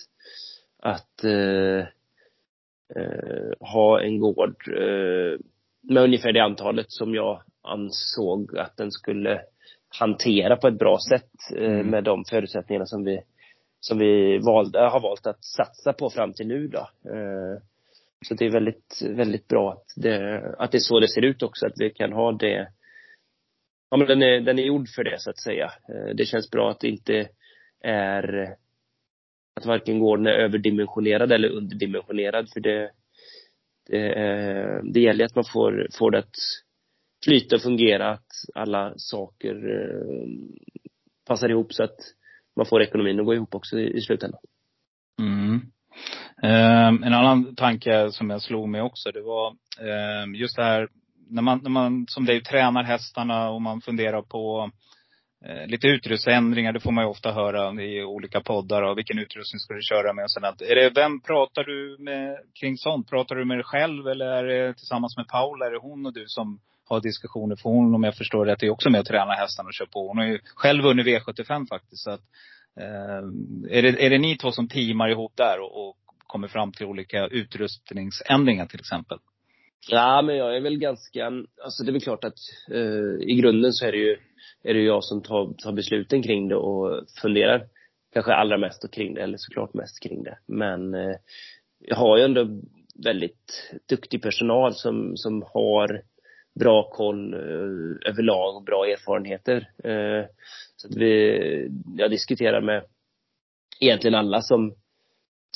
att 0.83 1.25
eh, 1.25 1.79
eh, 2.97 3.53
ha 3.61 4.03
en 4.03 4.19
gård 4.21 4.69
eh, 4.69 5.39
med 5.83 6.03
ungefär 6.03 6.33
det 6.33 6.41
antalet 6.41 6.87
som 6.89 7.15
jag 7.15 7.43
ansåg 7.63 8.59
att 8.59 8.77
den 8.77 8.93
skulle 8.93 9.43
hantera 9.99 10.57
på 10.57 10.69
ett 10.69 10.79
bra 10.79 10.99
sätt 11.11 11.31
eh, 11.57 11.65
Mm. 11.73 11.87
med 11.87 12.05
de 12.05 12.25
förutsättningarna 12.31 12.87
som 12.87 13.05
vi, 13.05 13.21
som 13.81 13.99
vi 13.99 14.39
valde, 14.39 14.79
har 14.81 15.01
valt 15.01 15.27
att 15.27 15.45
satsa 15.45 15.93
på 15.93 16.11
fram 16.11 16.33
till 16.33 16.47
nu 16.47 16.69
då. 16.69 16.79
Eh, 17.11 17.63
så 18.29 18.35
det 18.35 18.47
är 18.47 18.51
väldigt, 18.51 19.03
väldigt 19.03 19.49
bra 19.49 19.73
att 19.73 20.03
det, 20.03 20.41
att 20.59 20.73
det 20.73 20.79
är 20.79 20.81
så 20.81 21.01
det 21.01 21.09
ser 21.09 21.25
ut 21.25 21.43
också, 21.43 21.67
att 21.67 21.73
vi 21.77 21.91
kan 21.91 22.13
ha 22.13 22.33
det 22.33 22.69
Ja 23.91 23.97
men 23.97 24.07
den 24.07 24.23
är, 24.23 24.41
den 24.41 24.59
är 24.59 24.63
gjord 24.63 24.89
för 24.89 25.05
det 25.05 25.17
så 25.21 25.31
att 25.31 25.39
säga. 25.41 25.73
Eh, 25.89 26.15
Det 26.15 26.25
känns 26.27 26.51
bra 26.51 26.71
att 26.71 26.81
det 26.81 26.89
inte 26.89 27.29
är 27.85 28.55
att 29.57 29.67
varken 29.67 29.99
gården 29.99 30.27
är 30.27 30.31
överdimensionerad 30.31 31.33
eller 31.33 31.49
underdimensionerad 31.49 32.49
för 32.53 32.61
det 32.61 32.91
det, 33.87 34.81
det 34.93 35.01
gäller 35.01 35.25
att 35.25 35.35
man 35.35 35.45
får, 35.53 35.89
får 35.99 36.11
det 36.11 36.19
att 36.19 36.35
flyta 37.25 37.57
och 37.57 37.63
fungera, 37.63 38.11
att 38.11 38.31
alla 38.55 38.93
saker 38.97 39.55
eh, 39.55 40.29
passar 41.29 41.49
ihop 41.49 41.73
så 41.73 41.83
att 41.85 41.99
man 42.57 42.67
får 42.67 42.83
ekonomin 42.83 43.21
att 43.21 43.27
gå 43.27 43.35
ihop 43.35 43.55
också 43.55 43.79
i, 43.79 43.97
i 43.97 44.01
slutändan. 44.01 44.41
Mm. 45.21 45.61
Eh, 46.43 47.07
en 47.07 47.15
annan 47.15 47.55
tanke 47.55 48.11
som 48.11 48.31
jag 48.31 48.43
slog 48.43 48.69
mig 48.69 48.83
också, 48.83 49.11
det 49.13 49.23
var 49.23 49.49
eh, 49.81 50.41
just 50.41 50.57
det 50.57 50.65
här 50.65 50.89
när 51.31 51.43
man, 51.43 51.61
när 51.63 51.71
man 51.71 52.07
som 52.09 52.27
dig 52.27 52.43
tränar 52.43 52.83
hästarna 52.83 53.51
och 53.51 53.63
man 53.63 53.81
funderar 53.81 54.23
på 54.23 54.71
eh, 55.45 55.67
lite 55.67 55.87
utrustningsändringar, 55.87 56.73
det 56.73 56.81
får 56.81 56.93
man 56.93 57.05
ju 57.05 57.11
ofta 57.11 57.33
höra 57.33 57.83
i 57.83 58.05
olika 58.05 58.41
poddar. 58.41 58.83
Och 58.83 58.99
vilken 58.99 59.19
utrustning 59.19 59.61
ska 59.61 59.75
du 59.75 59.83
köra 59.83 60.13
med 60.13 60.23
och 60.23 60.31
sådant. 60.31 60.63
Är 60.63 60.75
det, 60.75 60.91
vem 60.95 61.21
pratar 61.21 61.65
du 61.65 61.97
med 61.99 62.39
kring 62.61 62.77
sånt? 62.77 63.11
Pratar 63.11 63.37
du 63.37 63.45
med 63.45 63.57
dig 63.57 63.65
själv 63.65 64.07
eller 64.09 64.27
är 64.27 64.45
det 64.45 64.75
tillsammans 64.75 65.17
med 65.17 65.29
Paula? 65.29 65.67
Är 65.67 65.71
det 65.71 65.79
hon 65.79 66.07
och 66.07 66.13
du 66.13 66.25
som 66.27 66.61
ha 66.91 67.01
diskussioner? 67.01 67.57
För 67.57 67.71
hon, 67.71 67.95
om 67.95 68.05
jag 68.05 68.17
förstår 68.17 68.47
rätt, 68.47 68.63
är 68.63 68.71
också 68.71 68.91
med 68.91 69.01
och 69.01 69.07
tränar 69.07 69.35
hästarna 69.35 69.67
och 69.67 69.75
kör 69.75 69.87
på. 69.87 70.09
Hon 70.09 70.19
har 70.19 70.27
ju 70.27 70.39
själv 70.55 70.85
vunnit 70.85 71.07
V75 71.07 71.67
faktiskt. 71.69 72.03
Så 72.03 72.11
att, 72.11 72.21
eh, 72.81 73.23
är, 73.77 73.83
det, 73.83 74.07
är 74.07 74.11
det 74.11 74.19
ni 74.19 74.37
två 74.37 74.53
som 74.53 74.69
teamar 74.69 75.09
ihop 75.09 75.33
där 75.37 75.61
och, 75.61 75.89
och 75.89 75.97
kommer 76.27 76.49
fram 76.49 76.73
till 76.73 76.87
olika 76.87 77.27
utrustningsändringar 77.27 78.67
till 78.67 78.81
exempel? 78.81 79.19
Ja, 79.89 80.23
men 80.23 80.37
jag 80.37 80.57
är 80.57 80.61
väl 80.61 80.79
ganska, 80.79 81.27
alltså 81.65 81.85
det 81.85 81.91
är 81.91 81.93
väl 81.93 82.03
klart 82.03 82.25
att 82.25 82.39
eh, 82.71 83.29
i 83.29 83.35
grunden 83.41 83.73
så 83.73 83.87
är 83.87 83.93
det 83.93 83.99
ju, 83.99 84.17
är 84.63 84.75
det 84.75 84.83
jag 84.83 85.05
som 85.05 85.23
tar, 85.23 85.55
tar 85.55 85.73
besluten 85.73 86.23
kring 86.23 86.49
det 86.49 86.57
och 86.57 87.05
funderar 87.23 87.67
kanske 88.13 88.33
allra 88.33 88.59
mest 88.59 88.91
kring 88.93 89.15
det, 89.15 89.23
eller 89.23 89.37
såklart 89.39 89.75
mest 89.75 90.03
kring 90.03 90.23
det. 90.23 90.39
Men 90.47 90.95
eh, 90.95 91.17
jag 91.79 91.97
har 91.97 92.19
ju 92.19 92.25
ändå 92.25 92.61
väldigt 93.05 93.73
duktig 93.89 94.23
personal 94.23 94.75
som, 94.75 95.17
som 95.17 95.45
har 95.55 96.03
bra 96.61 96.91
koll 96.91 97.35
eh, 97.35 98.11
överlag 98.11 98.57
och 98.57 98.65
bra 98.65 98.87
erfarenheter. 98.87 99.57
Eh, 99.85 100.27
så 100.77 100.89
att 100.89 100.97
vi, 100.97 101.71
jag 101.97 102.11
diskuterar 102.11 102.61
med 102.61 102.85
egentligen 103.81 104.15
alla 104.15 104.41
som, 104.43 104.75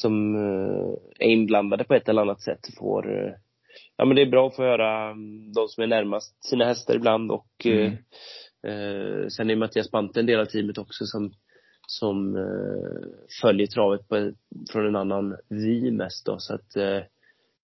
som 0.01 0.35
eh, 0.35 1.27
är 1.27 1.31
inblandade 1.31 1.85
på 1.85 1.95
ett 1.95 2.09
eller 2.09 2.23
annat 2.23 2.43
sätt 2.43 2.61
får 2.79 3.35
ja 3.97 4.05
men 4.05 4.17
det 4.17 4.23
är 4.23 4.31
bra 4.31 4.47
att 4.47 4.57
få 4.57 4.63
höra 4.63 5.11
mm, 5.11 5.53
de 5.53 5.69
som 5.69 5.83
är 5.83 5.87
närmast 5.87 6.45
sina 6.45 6.65
hästar 6.65 6.95
ibland 6.95 7.31
och 7.31 7.47
Mm. 7.65 9.31
sen 9.31 9.51
är 9.51 9.57
Mattias 9.57 9.91
Bante 9.91 10.21
en 10.21 10.27
del 10.27 10.41
av 10.41 10.45
teamet 10.45 10.79
också 10.79 11.05
som 11.05 11.33
som 11.87 12.37
följer 13.43 13.67
travet 13.67 14.09
på, 14.09 14.33
från 14.73 14.87
en 14.87 14.97
annan 14.97 15.37
vy 15.49 15.91
mest 15.91 16.27
då 16.27 16.39
så 16.39 16.55
att 16.55 16.77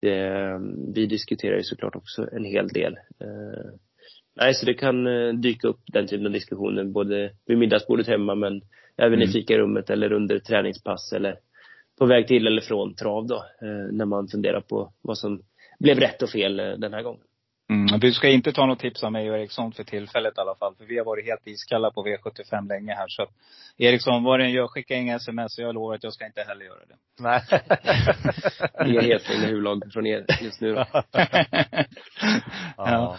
det, 0.02 0.60
vi 0.96 1.06
diskuterar 1.06 1.58
ju 1.58 1.64
såklart 1.64 1.96
också 1.96 2.28
en 2.32 2.46
hel 2.46 2.68
del. 2.68 2.94
Eh, 2.94 3.72
nej, 4.36 4.54
så 4.54 4.66
det 4.66 4.74
kan 4.74 5.08
eh, 5.08 5.34
dyka 5.34 5.68
upp 5.68 5.82
den 5.94 6.08
typen 6.08 6.26
av 6.26 6.32
diskussioner 6.32 6.84
både 6.84 7.32
vid 7.46 7.58
middagsbordet 7.58 8.08
hemma 8.08 8.36
men 8.36 8.62
även 8.98 9.20
i 9.22 9.24
Mm. 9.24 9.34
fikarummet 9.34 9.90
eller 9.90 10.12
under 10.12 10.40
träningspass 10.40 11.14
eller 11.14 11.36
på 12.00 12.06
väg 12.06 12.28
till 12.28 12.48
eller 12.48 12.62
från 12.62 12.96
trav 12.96 13.28
då, 13.28 13.36
eh, 13.62 13.92
när 13.92 14.06
man 14.06 14.28
funderar 14.28 14.62
på 14.62 14.94
vad 15.02 15.18
som 15.18 15.42
blev 15.80 16.00
rätt 16.00 16.22
och 16.22 16.30
fel 16.30 16.60
eh, 16.60 16.72
den 16.78 16.94
här 16.94 17.04
gången. 17.04 17.22
Mm. 17.72 18.00
Du 18.00 18.12
ska 18.14 18.28
inte 18.30 18.52
ta 18.54 18.66
något 18.66 18.80
tips 18.80 19.04
av 19.04 19.12
mig 19.12 19.32
och 19.32 19.38
Eriksson 19.38 19.72
för 19.72 19.84
tillfället 19.84 20.38
i 20.38 20.42
alla 20.42 20.56
fall. 20.56 20.76
För 20.76 20.86
vi 20.86 20.98
har 20.98 21.06
varit 21.06 21.26
helt 21.26 21.48
iskalla 21.48 21.92
på 21.92 22.06
V75 22.06 22.68
länge 22.68 22.94
här. 22.94 23.06
Så 23.08 23.24
att, 23.24 23.30
Eriksson, 23.78 24.24
vad 24.24 24.40
det 24.40 24.46
än 24.46 24.52
gör, 24.52 24.68
skicka 24.68 24.96
inga 24.96 25.16
sms 25.16 25.58
och 25.58 25.64
jag 25.64 25.76
lovar 25.76 25.96
att 25.96 26.04
jag 26.04 26.14
ska 26.14 26.26
inte 26.26 26.42
heller 26.42 26.66
göra 26.66 26.80
det. 26.88 26.96
Nej. 27.20 27.42
Inga 28.92 29.02
helstängda 29.02 29.48
huvudlag 29.48 29.84
från 29.94 30.06
er 30.08 30.26
just 30.42 30.62
nu 30.62 30.74
då. 30.76 30.86
Ja. 32.78 33.18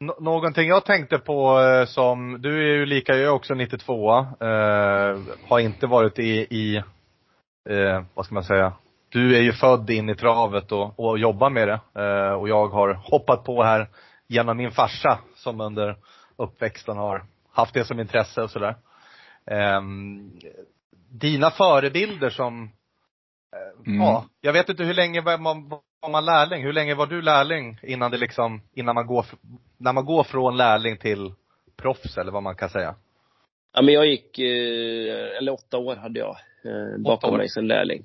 Nå- 0.00 0.16
Någonting 0.20 0.68
jag 0.68 0.84
tänkte 0.84 1.18
på 1.18 1.60
eh, 1.60 1.84
som, 1.86 2.42
du 2.42 2.72
är 2.72 2.76
ju 2.76 2.86
lika, 2.86 3.12
jag 3.12 3.22
är 3.24 3.28
också 3.30 3.54
92 3.54 4.18
eh, 4.18 4.26
har 5.48 5.58
inte 5.58 5.86
varit 5.86 6.18
i, 6.18 6.30
i 6.50 6.76
eh, 7.70 8.02
vad 8.14 8.24
ska 8.24 8.34
man 8.34 8.44
säga, 8.44 8.72
du 9.08 9.36
är 9.36 9.40
ju 9.40 9.52
född 9.52 9.90
in 9.90 10.08
i 10.08 10.14
travet 10.14 10.72
och, 10.72 11.00
och 11.00 11.18
jobbar 11.18 11.50
med 11.50 11.68
det. 11.68 11.80
Eh, 12.02 12.32
och 12.32 12.48
jag 12.48 12.68
har 12.68 12.94
hoppat 12.94 13.44
på 13.44 13.62
här 13.62 13.88
genom 14.26 14.56
min 14.56 14.70
farsa 14.70 15.18
som 15.36 15.60
under 15.60 15.96
uppväxten 16.36 16.96
har 16.96 17.24
haft 17.52 17.74
det 17.74 17.84
som 17.84 18.00
intresse 18.00 18.42
och 18.42 18.50
sådär. 18.50 18.76
Eh, 19.46 19.80
dina 21.10 21.50
förebilder 21.50 22.30
som, 22.30 22.62
eh, 23.52 23.92
Mm. 23.92 24.00
ja, 24.00 24.24
jag 24.40 24.52
vet 24.52 24.68
inte 24.68 24.84
hur 24.84 24.94
länge 24.94 25.20
var 25.20 25.38
man, 25.38 25.68
var 26.00 26.10
man 26.10 26.24
lärling? 26.24 26.62
Hur 26.62 26.72
länge 26.72 26.94
var 26.94 27.06
du 27.06 27.22
lärling 27.22 27.78
innan 27.82 28.10
det 28.10 28.16
liksom, 28.18 28.62
innan 28.74 28.94
man 28.94 29.06
går, 29.06 29.26
när 29.76 29.92
man 29.92 30.04
går 30.04 30.24
från 30.24 30.56
lärling 30.56 30.96
till 30.96 31.32
proffs 31.76 32.18
eller 32.18 32.32
vad 32.32 32.42
man 32.42 32.56
kan 32.56 32.68
säga? 32.70 32.94
Ja, 33.72 33.82
men 33.82 33.94
jag 33.94 34.06
gick, 34.06 34.38
eh, 34.38 35.36
eller 35.38 35.52
åtta 35.52 35.78
år 35.78 35.96
hade 35.96 36.18
jag 36.20 36.36
eh, 36.64 37.02
bakom 37.04 37.36
mig 37.36 37.48
som 37.48 37.64
lärling. 37.64 38.04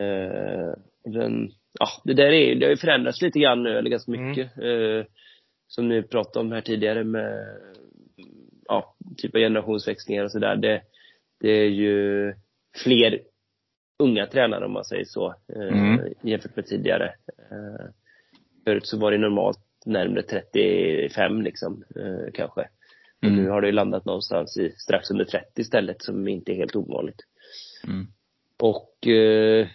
Eh, 0.00 0.72
den, 1.04 1.50
ja, 1.78 1.88
det 2.04 2.14
där 2.14 2.32
är, 2.32 2.54
det 2.54 2.66
har 2.66 2.70
ju 2.70 2.76
förändrats 2.76 3.22
lite 3.22 3.38
grann 3.38 3.62
nu, 3.62 3.78
eller 3.78 3.90
ganska 3.90 4.12
Mm. 4.12 4.28
mycket. 4.28 4.58
Eh, 4.58 5.04
som 5.66 5.88
ni 5.88 6.02
pratade 6.02 6.40
om 6.46 6.52
här 6.52 6.60
tidigare 6.60 7.04
med, 7.04 7.46
ja, 8.68 8.94
typ 9.16 9.34
av 9.34 9.38
generationsväxlingar 9.40 10.24
och 10.24 10.32
sådär. 10.32 10.56
Det, 10.56 10.82
det 11.40 11.50
är 11.50 11.68
ju 11.68 12.34
fler 12.84 13.20
unga 13.98 14.26
tränare 14.26 14.64
om 14.64 14.72
man 14.72 14.84
säger 14.84 15.04
så, 15.04 15.34
eh, 15.56 15.78
Mm. 15.78 16.00
jämfört 16.22 16.56
med 16.56 16.66
tidigare. 16.66 17.14
Förut 18.64 18.86
så 18.86 18.98
var 18.98 19.10
det 19.12 19.18
normalt 19.18 19.58
närmare 19.86 20.22
35 20.22 21.42
liksom, 21.42 21.84
kanske. 22.34 22.68
Men 23.20 23.32
Mm. 23.32 23.44
nu 23.44 23.50
har 23.50 23.60
det 23.60 23.66
ju 23.66 23.72
landat 23.72 24.04
någonstans 24.04 24.56
i 24.58 24.70
strax 24.70 25.10
under 25.10 25.24
30 25.24 25.60
istället, 25.60 26.02
som 26.02 26.28
inte 26.28 26.52
är 26.52 26.56
helt 26.56 26.76
ovanligt. 26.76 27.20
Mm. 27.86 28.06
Och 28.58 29.06
eh, 29.06 29.68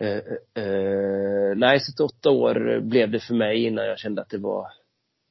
eh, 0.00 0.64
eh, 0.64 1.56
nej, 1.56 1.80
så 1.80 2.04
åtta 2.04 2.30
år 2.30 2.80
blev 2.80 3.10
det 3.10 3.20
för 3.20 3.34
mig 3.34 3.64
innan 3.64 3.86
jag 3.86 3.98
kände 3.98 4.22
att 4.22 4.30
det 4.30 4.38
var, 4.38 4.66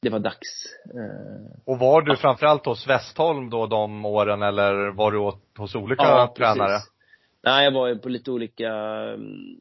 det 0.01 0.09
var 0.09 0.19
dags. 0.19 0.65
Eh, 0.85 1.59
Och 1.65 1.79
var 1.79 2.01
du 2.01 2.15
framförallt 2.15 2.65
hos 2.65 2.87
Westholm 2.87 3.49
då 3.49 3.67
de 3.67 4.05
åren 4.05 4.41
eller 4.41 4.91
var 4.91 5.11
du 5.11 5.17
åt, 5.17 5.43
hos 5.57 5.75
olika 5.75 6.03
tränare? 6.37 6.67
precis. 6.67 6.91
Nej, 7.43 7.63
jag 7.63 7.71
var 7.71 7.87
ju 7.87 7.97
på 7.99 8.09
lite 8.09 8.31
olika 8.31 8.69
mm, 9.13 9.57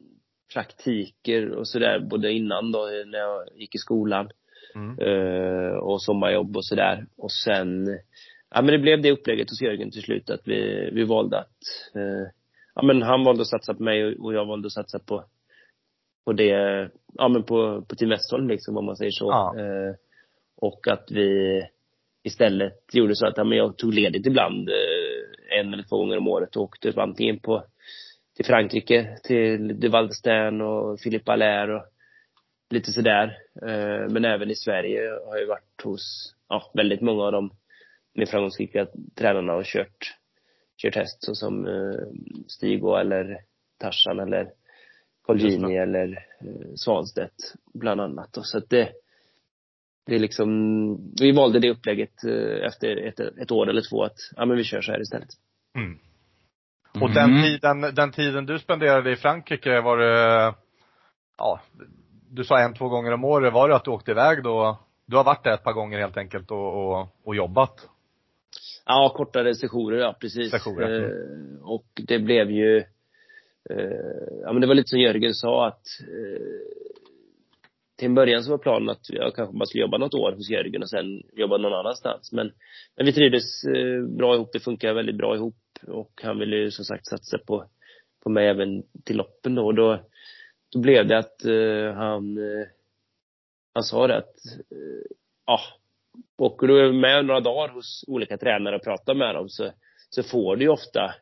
praktiker 0.53 1.51
och 1.51 1.67
sådär, 1.67 1.99
både 1.99 2.31
innan 2.31 2.71
då, 2.71 2.79
när 3.05 3.19
jag 3.19 3.47
gick 3.55 3.75
i 3.75 3.77
skolan. 3.77 4.29
Mm. 4.75 4.99
eh, 4.99 5.75
och 5.77 6.01
sommarjobb 6.01 6.57
och 6.57 6.65
sådär. 6.65 7.05
Och 7.17 7.31
sen, 7.31 7.87
ja 8.55 8.61
men 8.61 8.65
det 8.65 8.79
blev 8.79 9.01
det 9.01 9.11
upplägget 9.11 9.49
hos 9.49 9.61
Jörgen 9.61 9.91
till 9.91 10.01
slut 10.01 10.29
att 10.29 10.41
vi, 10.43 10.89
vi 10.93 11.03
valde 11.03 11.39
att, 11.39 11.95
eh, 11.95 12.31
ja 12.77 12.83
men 12.83 13.01
han 13.01 13.23
valde 13.23 13.41
att 13.41 13.47
satsa 13.47 13.73
på 13.73 13.83
mig 13.83 14.15
och, 14.15 14.33
jag 14.33 14.45
valde 14.45 14.65
att 14.65 14.73
satsa 14.73 14.99
på, 14.99 15.23
på 16.25 16.33
det, 16.33 16.89
ja 17.13 17.27
men 17.27 17.43
på, 17.43 17.81
på 17.81 17.95
Team 17.95 18.09
Westholm 18.09 18.47
liksom 18.47 18.77
om 18.77 18.85
man 18.85 18.95
säger 18.95 19.11
så. 19.11 19.25
Ja. 19.25 19.59
Eh, 19.59 19.95
och 20.61 20.87
att 20.87 21.11
vi 21.11 21.61
istället 22.23 22.79
gjorde 22.93 23.15
så 23.15 23.27
att, 23.27 23.37
ja 23.37 23.43
men 23.43 23.57
jag 23.57 23.77
tog 23.77 23.93
ledigt 23.93 24.25
ibland, 24.25 24.69
eh, 24.69 25.59
en 25.59 25.73
eller 25.73 25.83
två 25.83 25.97
gånger 25.97 26.17
om 26.17 26.27
året 26.27 26.55
och 26.55 26.63
åkte 26.63 26.93
antingen 26.95 27.39
på, 27.39 27.63
till 28.35 28.45
Frankrike, 28.45 29.17
till 29.23 29.79
De 29.79 29.89
Waldstein 29.89 30.61
och 30.61 30.99
Philippe 30.99 31.31
Allaire 31.31 31.75
och 31.75 31.85
lite 32.69 32.91
sådär. 32.91 33.37
Eh, 33.61 34.09
Men 34.09 34.25
även 34.25 34.51
i 34.51 34.55
Sverige 34.55 34.99
har 35.27 35.37
jag 35.37 35.47
varit 35.47 35.81
hos, 35.83 36.35
ja, 36.49 36.71
väldigt 36.73 37.01
många 37.01 37.23
av 37.23 37.31
de 37.31 37.51
mer 38.13 38.25
framgångsrika 38.25 38.87
tränarna 39.15 39.55
och 39.55 39.65
kört, 39.65 40.17
kört 40.77 40.95
häst 40.95 41.17
såsom 41.23 41.67
eh, 41.67 42.07
Stigo 42.47 42.95
eller 42.95 43.37
Tarzan 43.79 44.19
eller 44.19 44.43
Just 44.43 44.55
Colgjini 45.25 45.77
eller 45.77 46.07
eh, 46.41 46.73
Svanstedt 46.75 47.53
bland 47.73 48.01
annat. 48.01 48.37
Och 48.37 48.45
så 48.45 48.57
att 48.57 48.69
det, 48.69 48.91
det 50.05 50.15
är 50.15 50.19
liksom, 50.19 50.49
vi 51.21 51.31
valde 51.31 51.59
det 51.59 51.69
upplägget 51.69 52.23
eh, 52.23 52.65
efter 52.67 52.97
ett, 53.07 53.19
ett 53.19 53.51
år 53.51 53.69
eller 53.69 53.89
två 53.89 54.03
att, 54.03 54.17
ja 54.35 54.45
men 54.45 54.57
vi 54.57 54.63
kör 54.63 54.81
så 54.81 54.91
här 54.91 55.01
istället. 55.01 55.29
Mm. 55.75 55.99
Och 57.01 57.13
den 57.13 57.29
Mm. 57.29 57.43
tiden, 57.43 57.81
den 57.95 58.11
tiden 58.11 58.45
du 58.45 58.59
spenderade 58.59 59.11
i 59.11 59.15
Frankrike, 59.15 59.81
var 59.81 59.97
det, 59.97 60.53
ja, 61.37 61.61
du 62.29 62.43
sa 62.43 62.59
en, 62.59 62.73
två 62.73 62.89
gånger 62.89 63.11
om 63.11 63.23
året, 63.23 63.53
var 63.53 63.69
det 63.69 63.75
att 63.75 63.83
du 63.83 63.91
åkte 63.91 64.11
iväg 64.11 64.43
då? 64.43 64.79
Du 65.05 65.15
har 65.15 65.23
varit 65.23 65.43
där 65.43 65.53
ett 65.53 65.63
par 65.63 65.73
gånger 65.73 65.99
helt 65.99 66.17
enkelt 66.17 66.51
och, 66.51 66.99
och, 66.99 67.07
och 67.23 67.35
jobbat? 67.35 67.89
Ja, 68.85 69.13
kortare 69.15 69.55
sessioner, 69.55 69.97
ja 69.97 70.17
precis. 70.21 70.51
Sessioner, 70.51 71.03
Eh, 71.03 71.69
och 71.69 71.87
det 72.07 72.19
blev 72.19 72.51
ju, 72.51 72.77
eh, 73.69 74.37
ja 74.41 74.53
men 74.53 74.61
det 74.61 74.67
var 74.67 74.75
lite 74.75 74.89
som 74.89 74.99
Jörgen 74.99 75.33
sa 75.33 75.67
att 75.67 75.85
eh, 76.01 76.77
till 77.97 78.05
en 78.05 78.15
början 78.15 78.43
så 78.43 78.51
var 78.51 78.57
planen 78.57 78.89
att 78.89 79.09
jag 79.09 79.35
kanske 79.35 79.57
bara 79.57 79.65
skulle 79.65 79.81
jobba 79.81 79.97
något 79.97 80.13
år 80.13 80.31
hos 80.31 80.49
Jörgen 80.49 80.81
och 80.81 80.89
sen 80.89 81.23
jobba 81.33 81.57
någon 81.57 81.73
annanstans. 81.73 82.31
Men, 82.31 82.51
men 82.95 83.05
vi 83.05 83.13
trivdes 83.13 83.63
eh, 83.63 84.03
bra 84.03 84.35
ihop, 84.35 84.49
det 84.53 84.59
funkar 84.59 84.93
väldigt 84.93 85.17
bra 85.17 85.35
ihop 85.35 85.55
och 85.87 86.11
han 86.23 86.39
ville 86.39 86.55
ju 86.55 86.71
som 86.71 86.85
sagt 86.85 87.07
satsa 87.07 87.37
på, 87.37 87.65
på 88.23 88.29
mig 88.29 88.47
även 88.47 88.83
till 89.05 89.17
loppen 89.17 89.55
då. 89.55 89.65
Och 89.65 89.75
då, 89.75 89.99
då 90.71 90.79
blev 90.79 91.07
det 91.07 91.17
att 91.17 91.45
eh, 91.45 91.93
han, 91.93 92.37
eh, 92.37 92.67
han 93.73 93.83
sa 93.83 94.07
det 94.07 94.17
att, 94.17 94.35
ja, 95.45 95.59
åker 96.37 96.67
du 96.67 96.93
med 96.93 97.25
några 97.25 97.39
dagar 97.39 97.73
hos 97.73 98.05
olika 98.07 98.37
tränare 98.37 98.75
och 98.75 98.83
pratar 98.83 99.13
med 99.13 99.35
dem 99.35 99.49
så, 99.49 99.71
så 100.09 100.23
får 100.23 100.55
du 100.55 100.63
ju 100.63 100.69
ofta 100.69 101.13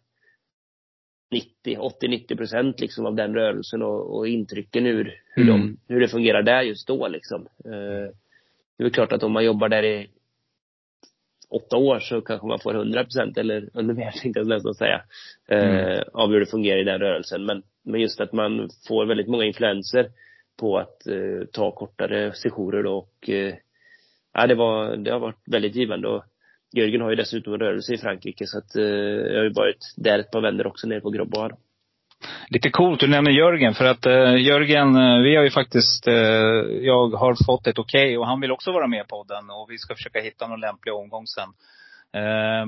90, 1.32 1.78
80-90 2.02 2.38
procent 2.38 2.80
liksom 2.80 3.06
av 3.06 3.16
den 3.16 3.36
rörelsen 3.36 3.82
och, 3.82 4.18
och 4.18 4.28
intrycken 4.28 4.86
ur 4.86 5.22
hur, 5.36 5.50
Mm. 5.50 5.62
de, 5.62 5.78
hur 5.94 6.00
det 6.00 6.08
fungerar 6.08 6.42
där 6.44 6.62
just 6.62 6.88
då 6.88 7.08
liksom. 7.08 7.42
Eh, 7.66 8.12
det 8.78 8.84
är 8.84 8.90
klart 8.90 9.12
att 9.12 9.24
om 9.24 9.32
man 9.32 9.46
jobbar 9.46 9.70
där 9.70 9.84
i 9.84 10.10
åtta 11.50 11.78
år 11.78 12.00
så 12.00 12.22
kanske 12.22 12.48
man 12.48 12.60
får 12.60 12.76
100 12.76 13.04
procent 13.04 13.38
eller 13.38 13.70
ännu 13.80 13.94
mer 13.94 14.12
tänkte 14.22 14.40
jag 14.40 14.48
nästan 14.48 14.74
säga. 14.76 15.02
Eh, 15.48 16.02
av 16.14 16.30
hur 16.30 16.40
det 16.40 16.46
fungerar 16.46 16.80
i 16.80 16.84
den 16.84 17.00
rörelsen. 17.00 17.46
Men, 17.46 17.64
men 17.84 18.02
just 18.02 18.22
att 18.22 18.34
man 18.34 18.70
får 18.88 19.06
väldigt 19.06 19.28
många 19.28 19.46
influenser 19.46 20.10
på 20.60 20.78
att 20.78 21.08
eh, 21.08 21.48
ta 21.52 21.72
kortare 21.72 22.34
sessioner 22.34 22.86
och 22.86 23.30
eh, 23.30 23.56
ja, 24.36 24.48
det, 24.48 24.56
var, 24.56 24.96
det 24.98 25.12
har 25.12 25.20
varit 25.20 25.44
väldigt 25.46 25.76
givande. 25.76 26.08
Och 26.08 26.24
Jörgen 26.76 27.02
har 27.02 27.10
ju 27.10 27.16
dessutom 27.16 27.54
en 27.54 27.60
rörelse 27.60 27.94
i 27.94 27.98
Frankrike 27.98 28.46
så 28.48 28.58
att 28.58 28.76
eh, 28.76 28.84
jag 28.84 29.38
har 29.38 29.44
ju 29.44 29.54
varit 29.54 29.94
där 29.98 30.20
ett 30.20 30.32
par 30.32 30.42
vändor 30.42 30.68
också 30.68 30.88
nere 30.88 31.02
på 31.02 31.10
Grobbar. 31.10 31.56
Lite 32.50 32.70
coolt, 32.70 33.00
du 33.00 33.08
nämner 33.08 33.32
Jörgen. 33.32 33.74
För 33.74 33.86
att 33.86 34.06
eh, 34.06 34.36
Jörgen, 34.36 34.96
eh, 34.96 35.20
vi 35.20 35.36
har 35.36 35.44
ju 35.44 35.50
faktiskt, 35.50 36.08
eh, 36.08 36.14
jag 36.82 37.08
har 37.10 37.46
fått 37.46 37.68
ett 37.68 37.80
okej 37.80 38.18
och 38.18 38.28
han 38.28 38.42
vill 38.42 38.52
också 38.52 38.72
vara 38.72 38.88
med 38.88 39.08
på 39.08 39.16
podden. 39.18 39.50
Och 39.50 39.68
vi 39.70 39.78
ska 39.78 39.96
försöka 39.96 40.20
hitta 40.20 40.48
någon 40.48 40.60
lämplig 40.60 40.94
omgång 40.94 41.26
sen. 41.28 41.50
Eh, 42.22 42.66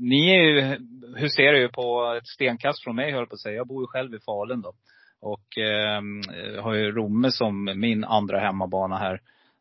ni 0.00 0.30
är 0.30 0.42
ju, 0.42 0.76
huserar 1.16 1.56
ju 1.56 1.68
på 1.68 2.14
ett 2.18 2.28
stenkast 2.28 2.84
från 2.84 2.96
mig 2.96 3.10
höll 3.12 3.20
jag 3.20 3.28
på 3.28 3.34
att 3.34 3.40
säga. 3.40 3.56
Jag 3.56 3.66
bor 3.66 3.82
ju 3.82 3.86
själv 3.86 4.14
i 4.14 4.18
Falun 4.18 4.62
då. 4.62 4.72
Och 5.20 5.58
ehm, 5.58 6.20
eh, 6.20 6.62
har 6.62 6.74
ju 6.74 6.92
Romme 6.92 7.30
som 7.30 7.64
min 7.64 8.04
andra 8.04 8.40
hemmabana 8.40 8.96
här. 8.96 9.20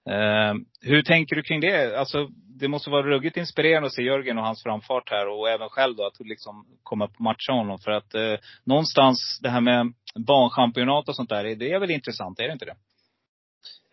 Eh, 0.09 0.53
hur 0.81 1.01
tänker 1.01 1.35
du 1.35 1.41
kring 1.43 1.61
det? 1.61 1.99
Alltså, 1.99 2.27
det 2.59 2.67
måste 2.67 2.89
vara 2.89 3.07
ruggigt 3.07 3.37
inspirerande 3.37 3.87
att 3.87 3.93
se 3.93 4.01
Jörgen 4.03 4.37
och 4.37 4.43
hans 4.43 4.63
framfart 4.63 5.09
här 5.09 5.27
och 5.27 5.49
även 5.49 5.69
själv 5.69 5.95
då 5.95 6.05
att 6.05 6.19
liksom 6.19 6.65
komma 6.83 7.05
och 7.05 7.21
matcha 7.21 7.53
honom. 7.53 7.79
För 7.79 7.91
att 7.91 8.13
eh, 8.15 8.35
någonstans 8.63 9.39
det 9.43 9.49
här 9.49 9.61
med 9.61 9.93
banchampionat 10.27 11.09
och 11.09 11.15
sånt 11.15 11.29
där, 11.29 11.55
det 11.55 11.71
är 11.71 11.79
väl 11.79 11.91
intressant, 11.91 12.39
är 12.39 12.47
det 12.47 12.53
inte 12.53 12.65
det? 12.65 12.75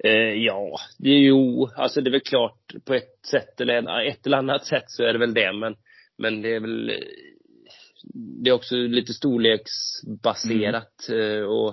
Eh, 0.04 0.34
ja, 0.34 0.78
det 0.98 1.08
är 1.10 1.18
ju, 1.18 1.34
alltså 1.76 2.00
det 2.00 2.10
är 2.10 2.12
väl 2.12 2.20
klart 2.20 2.60
på 2.86 2.94
ett 2.94 3.26
sätt 3.30 3.60
eller 3.60 3.74
en- 3.74 4.08
ett 4.08 4.26
eller 4.26 4.38
annat 4.38 4.64
sätt 4.66 4.84
så 4.86 5.02
är 5.04 5.12
det 5.12 5.18
väl 5.18 5.34
det. 5.34 5.52
Men, 5.52 5.76
men 6.18 6.42
det 6.42 6.54
är 6.54 6.60
väl, 6.60 6.92
det 8.42 8.50
är 8.50 8.54
också 8.54 8.76
lite 8.76 9.12
storleksbaserat 9.12 11.08
eh, 11.10 11.42
och, 11.44 11.68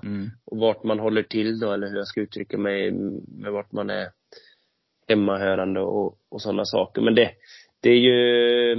och 0.46 0.58
vart 0.58 0.84
man 0.84 1.00
håller 1.00 1.24
till 1.24 1.60
då, 1.60 1.72
eller 1.72 1.88
hur 1.88 1.98
jag 1.98 2.08
ska 2.08 2.22
uttrycka 2.22 2.58
mig, 2.58 2.92
med 3.28 3.52
vart 3.52 3.72
man 3.72 3.90
är 3.90 4.08
hemmahörande 5.08 5.80
och, 5.80 6.18
och 6.30 6.42
sådana 6.42 6.66
saker. 6.66 7.02
Men 7.02 7.16
det, 7.16 7.32
det 7.82 7.90
är 7.90 8.00
ju, 8.00 8.76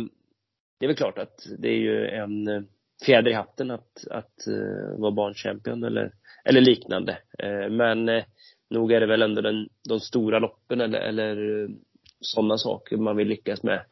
det 0.79 0.87
är 0.87 0.87
väl 0.87 0.97
klart 0.97 1.19
att 1.19 1.47
det 1.59 1.69
är 1.69 1.79
ju 1.79 2.07
en 2.09 2.49
eh, 2.49 2.63
fjäder 3.07 3.31
i 3.31 3.35
hatten 3.35 3.71
att, 3.71 4.07
att 4.11 4.35
uh, 4.49 5.01
vara 5.01 5.11
barnchampion 5.11 5.85
eller, 5.85 6.13
eller 6.45 6.61
liknande. 6.61 7.19
Uh, 7.45 7.71
men 7.71 8.09
uh, 8.09 8.23
nog 8.71 8.93
är 8.93 9.01
det 9.01 9.07
väl 9.07 9.23
ändå 9.23 9.41
den, 9.41 9.69
de 9.89 10.01
stora 10.01 10.39
loppen 10.39 10.81
eller, 10.81 11.01
eller 11.01 11.39
uh, 11.39 11.71
sådana 12.21 12.59
saker 12.59 12.97
man 12.97 13.17
vill 13.17 13.29
lyckas 13.29 13.63
med. 13.63 13.85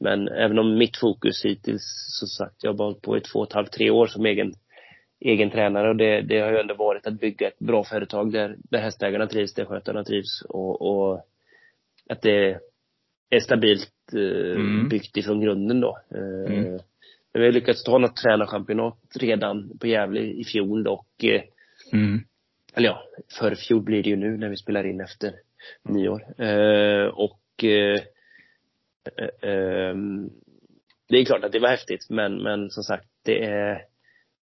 Men 0.00 0.28
även 0.28 0.58
om 0.58 0.78
mitt 0.78 0.96
fokus 0.96 1.44
hittills, 1.44 1.82
som 2.20 2.28
sagt, 2.28 2.64
jag 2.64 2.70
har 2.70 2.76
bara 2.76 2.88
hållit 2.88 3.02
på 3.02 3.16
i 3.16 3.20
två 3.20 3.38
och 3.38 3.46
ett 3.46 3.52
halvt, 3.52 3.72
tre 3.72 3.90
år 3.90 4.06
som 4.06 4.26
egen, 4.26 4.52
egen 5.20 5.50
tränare 5.50 5.88
och 5.88 5.96
det, 5.96 6.20
det 6.20 6.40
har 6.40 6.50
ju 6.50 6.58
ändå 6.58 6.74
varit 6.74 7.06
att 7.06 7.20
bygga 7.20 7.48
ett 7.48 7.58
bra 7.58 7.84
företag 7.84 8.32
där, 8.32 8.56
där 8.70 8.78
hästägarna 8.78 9.26
trivs, 9.26 9.54
där 9.54 9.64
skötarna 9.64 10.04
trivs 10.04 10.42
och, 10.48 10.82
och 10.82 11.20
att 12.08 12.22
det 12.22 12.60
är 13.30 13.40
stabilt 13.40 13.90
eh, 14.12 14.54
Mm. 14.60 14.88
byggt 14.88 15.16
ifrån 15.16 15.40
grunden 15.40 15.80
då. 15.80 15.98
Eh, 16.14 16.52
Mm. 16.54 16.78
Men 17.32 17.40
vi 17.42 17.44
har 17.48 17.52
lyckats 17.52 17.84
ta 17.84 17.98
något 17.98 18.16
tränarchampionat 18.16 18.98
redan 19.20 19.78
på 19.78 19.86
Gävle 19.86 20.20
i 20.20 20.44
fjol 20.44 20.86
och 20.88 21.06
eh, 21.24 21.42
Mm. 21.92 22.20
eller 22.74 22.88
ja, 22.88 23.02
för 23.38 23.54
fjol 23.54 23.82
blir 23.82 24.02
det 24.02 24.08
ju 24.10 24.16
nu 24.16 24.36
när 24.36 24.48
vi 24.48 24.56
spelar 24.56 24.86
in 24.86 25.00
efter 25.00 25.32
nyår. 25.88 26.42
Eh, 26.42 27.06
och 27.06 27.64
eh, 27.64 28.00
eh, 29.16 29.50
ehm, 29.50 30.30
det 31.08 31.16
är 31.16 31.24
klart 31.24 31.44
att 31.44 31.52
det 31.52 31.58
var 31.58 31.68
häftigt, 31.68 32.06
men, 32.10 32.42
men 32.42 32.70
som 32.70 32.82
sagt, 32.82 33.06
det 33.24 33.44
är, 33.44 33.82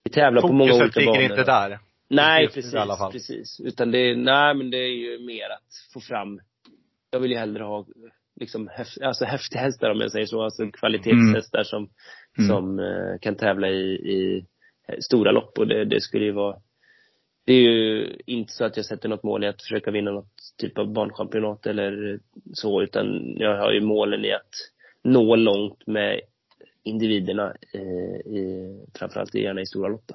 vi 0.03 0.11
tävlar 0.11 0.41
på 0.41 0.53
många 0.53 0.71
Fokuset 0.71 0.97
olika 0.97 0.99
ligger 0.99 1.13
banor. 1.29 1.39
inte 1.39 1.51
där. 1.51 1.79
Nej, 2.09 2.47
precis, 2.47 2.73
precis. 3.11 3.59
Utan 3.59 3.91
det, 3.91 4.15
nej 4.15 4.53
men 4.55 4.69
det 4.71 4.77
är 4.77 4.95
ju 4.95 5.19
mer 5.25 5.49
att 5.49 5.93
få 5.93 5.99
fram, 5.99 6.39
jag 7.11 7.19
vill 7.19 7.31
ju 7.31 7.37
hellre 7.37 7.63
ha 7.63 7.85
liksom 8.39 8.67
häf, 8.67 8.87
alltså 9.01 9.25
häftiga 9.25 9.61
hästar 9.61 9.89
om 9.89 9.99
jag 10.01 10.11
säger 10.11 10.25
så, 10.25 10.43
alltså 10.43 10.71
kvalitetshästar 10.71 11.63
som, 11.63 11.89
Mm. 12.39 12.49
som 12.49 12.79
eh, 12.79 13.19
kan 13.21 13.35
tävla 13.35 13.69
i, 13.69 13.93
i 13.93 14.45
stora 14.99 15.31
lopp 15.31 15.59
och 15.59 15.67
det, 15.67 15.85
det 15.85 16.01
skulle 16.01 16.25
ju 16.25 16.31
vara 16.31 16.57
det 17.45 17.53
är 17.53 17.61
ju 17.61 18.15
inte 18.25 18.53
så 18.53 18.65
att 18.65 18.77
jag 18.77 18.85
sätter 18.85 19.09
något 19.09 19.23
mål 19.23 19.43
i 19.43 19.47
att 19.47 19.61
försöka 19.61 19.91
vinna 19.91 20.11
något 20.11 20.33
typ 20.57 20.77
av 20.77 20.93
barnchampionat 20.93 21.65
eller 21.67 22.19
så, 22.53 22.81
utan 22.81 23.35
jag 23.37 23.57
har 23.57 23.71
ju 23.71 23.81
målen 23.81 24.25
i 24.25 24.31
att 24.31 24.51
nå 25.03 25.35
långt 25.35 25.87
med 25.87 26.21
individerna, 26.83 27.53
eh, 27.73 28.31
i, 28.33 28.75
framförallt 28.93 29.35
gärna 29.35 29.61
i 29.61 29.65
stora 29.65 29.87
lopp. 29.89 30.11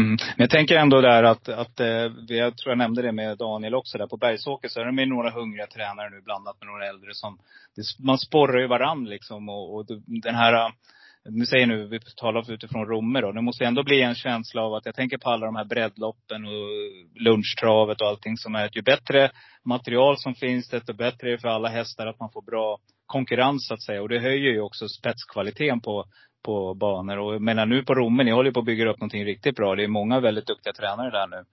Mm. 0.00 0.16
Men 0.36 0.44
jag 0.44 0.50
tänker 0.50 0.76
ändå 0.76 1.00
där 1.00 1.22
att, 1.22 1.48
att 1.48 1.80
eh, 1.80 2.12
jag 2.28 2.56
tror 2.56 2.70
jag 2.70 2.78
nämnde 2.78 3.02
det 3.02 3.12
med 3.12 3.38
Daniel 3.38 3.74
också 3.74 3.98
där 3.98 4.06
på 4.06 4.16
Bergsåker 4.16 4.68
så 4.68 4.80
är 4.80 4.84
det 4.84 4.92
med 4.92 5.08
några 5.08 5.30
hungriga 5.30 5.66
tränare 5.66 6.10
nu 6.10 6.20
blandat 6.20 6.56
med 6.60 6.66
några 6.66 6.88
äldre 6.88 7.14
som, 7.14 7.38
det, 7.76 8.04
man 8.04 8.18
sporrar 8.18 8.60
ju 8.60 8.66
varann 8.66 9.04
liksom 9.04 9.48
och, 9.48 9.74
och 9.74 9.86
den 10.06 10.34
här, 10.34 10.52
eh, 10.52 10.70
nu 11.24 11.46
säger 11.46 11.66
nu, 11.66 11.86
vi 11.86 12.00
talar 12.16 12.52
utifrån 12.52 12.86
Romme 12.86 13.20
då, 13.20 13.32
det 13.32 13.42
måste 13.42 13.64
ändå 13.64 13.82
bli 13.82 14.02
en 14.02 14.14
känsla 14.14 14.62
av 14.62 14.74
att 14.74 14.86
jag 14.86 14.94
tänker 14.94 15.18
på 15.18 15.30
alla 15.30 15.46
de 15.46 15.56
här 15.56 15.64
breddloppen 15.64 16.44
och 16.44 17.20
lunchtravet 17.20 18.00
och 18.00 18.08
allting 18.08 18.36
som 18.36 18.54
är, 18.54 18.70
ju 18.72 18.82
bättre 18.82 19.30
material 19.64 20.18
som 20.18 20.34
finns 20.34 20.68
desto 20.68 20.92
bättre 20.92 21.28
är 21.28 21.32
det 21.32 21.38
för 21.38 21.48
alla 21.48 21.68
hästar 21.68 22.06
att 22.06 22.20
man 22.20 22.30
får 22.30 22.42
bra 22.42 22.78
konkurrens 23.06 23.66
så 23.66 23.74
att 23.74 23.82
säga. 23.82 24.02
Och 24.02 24.08
det 24.08 24.20
höjer 24.20 24.52
ju 24.52 24.60
också 24.60 24.88
spetskvaliteten 24.88 25.80
på, 25.80 26.04
på 26.42 26.74
banor. 26.74 27.18
Och 27.18 27.34
jag 27.34 27.42
menar 27.42 27.66
nu 27.66 27.82
på 27.82 27.94
Romme, 27.94 28.24
ni 28.24 28.30
håller 28.30 28.50
på 28.50 28.60
att 28.60 28.66
bygga 28.66 28.90
upp 28.90 29.00
någonting 29.00 29.24
riktigt 29.24 29.56
bra. 29.56 29.74
Det 29.74 29.84
är 29.84 29.88
många 29.88 30.20
väldigt 30.20 30.46
duktiga 30.46 30.72
tränare 30.72 31.10
där 31.10 31.26
nu. 31.26 31.44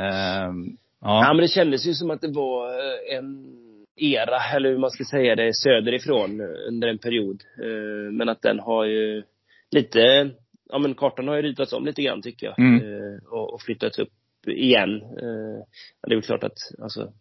Ehm, 0.00 0.76
Ja, 1.06 1.24
ja. 1.24 1.32
men 1.34 1.42
det 1.42 1.48
kändes 1.48 1.86
ju 1.86 1.92
som 1.94 2.10
att 2.10 2.20
det 2.20 2.28
var 2.32 2.68
eh, 2.68 3.16
en 3.16 3.56
era, 3.96 4.38
eller 4.56 4.68
hur 4.70 4.78
man 4.78 4.90
ska 4.90 5.04
säga 5.04 5.36
det, 5.36 5.54
söderifrån 5.54 6.40
under 6.68 6.88
en 6.88 6.98
period. 6.98 7.42
Eh, 7.62 8.12
Men 8.12 8.28
att 8.28 8.42
den 8.42 8.60
har 8.60 8.84
ju 8.84 9.22
lite, 9.70 10.30
ja 10.70 10.78
men 10.78 10.94
kartan 10.94 11.28
har 11.28 11.36
ju 11.36 11.42
ritats 11.42 11.72
om 11.72 11.84
lite 11.84 12.02
grann 12.02 12.22
tycker 12.22 12.46
jag. 12.46 12.58
Mm. 12.58 12.80
Eh, 12.80 13.18
Och 13.32 13.54
och 13.54 13.62
flyttats 13.62 13.98
upp 13.98 14.12
igen. 14.46 15.02
Eh, 15.02 15.64
Det 16.02 16.10
är 16.12 16.14
väl 16.14 16.22
klart 16.22 16.44
att, 16.44 16.58
alltså, 16.82 17.12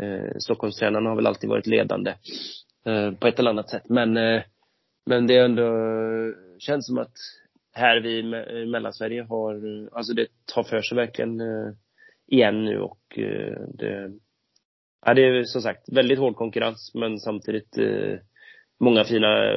eh, 0.00 0.36
Stockholmstränarna 0.38 1.08
har 1.10 1.16
väl 1.16 1.26
alltid 1.26 1.50
varit 1.50 1.66
ledande 1.66 2.14
på 3.20 3.26
ett 3.26 3.38
eller 3.38 3.50
annat 3.50 3.70
sätt. 3.70 3.88
Men, 3.88 4.16
men 5.06 5.26
det 5.26 5.36
är 5.36 5.44
ändå, 5.44 5.70
känns 6.58 6.86
som 6.86 6.98
att 6.98 7.16
här 7.72 8.00
vi 8.00 8.18
i 8.62 8.66
Mellansverige 8.66 9.22
har, 9.22 9.60
alltså 9.92 10.12
det 10.12 10.26
tar 10.54 10.62
för 10.62 10.82
sig 10.82 10.96
verkligen 10.96 11.40
eh, 11.40 11.72
igen 12.26 12.64
nu 12.64 12.80
och 12.80 13.18
eh, 13.18 13.60
det, 13.74 14.12
ja, 15.06 15.14
det 15.14 15.22
är 15.22 15.44
som 15.44 15.62
sagt 15.62 15.92
väldigt 15.92 16.18
hård 16.18 16.36
konkurrens 16.36 16.90
men 16.94 17.18
samtidigt 17.18 17.78
eh, 17.78 18.18
många 18.80 19.04
fina 19.04 19.52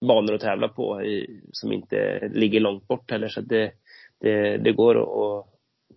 banor 0.00 0.34
att 0.34 0.40
tävla 0.40 0.68
på 0.68 1.02
i, 1.02 1.40
som 1.52 1.72
inte 1.72 2.28
ligger 2.34 2.60
långt 2.60 2.88
bort 2.88 3.10
heller 3.10 3.28
så 3.28 3.40
att 3.40 3.48
det, 3.48 3.72
det, 4.20 4.56
det 4.56 4.72
går 4.72 5.00
att, 5.00 5.46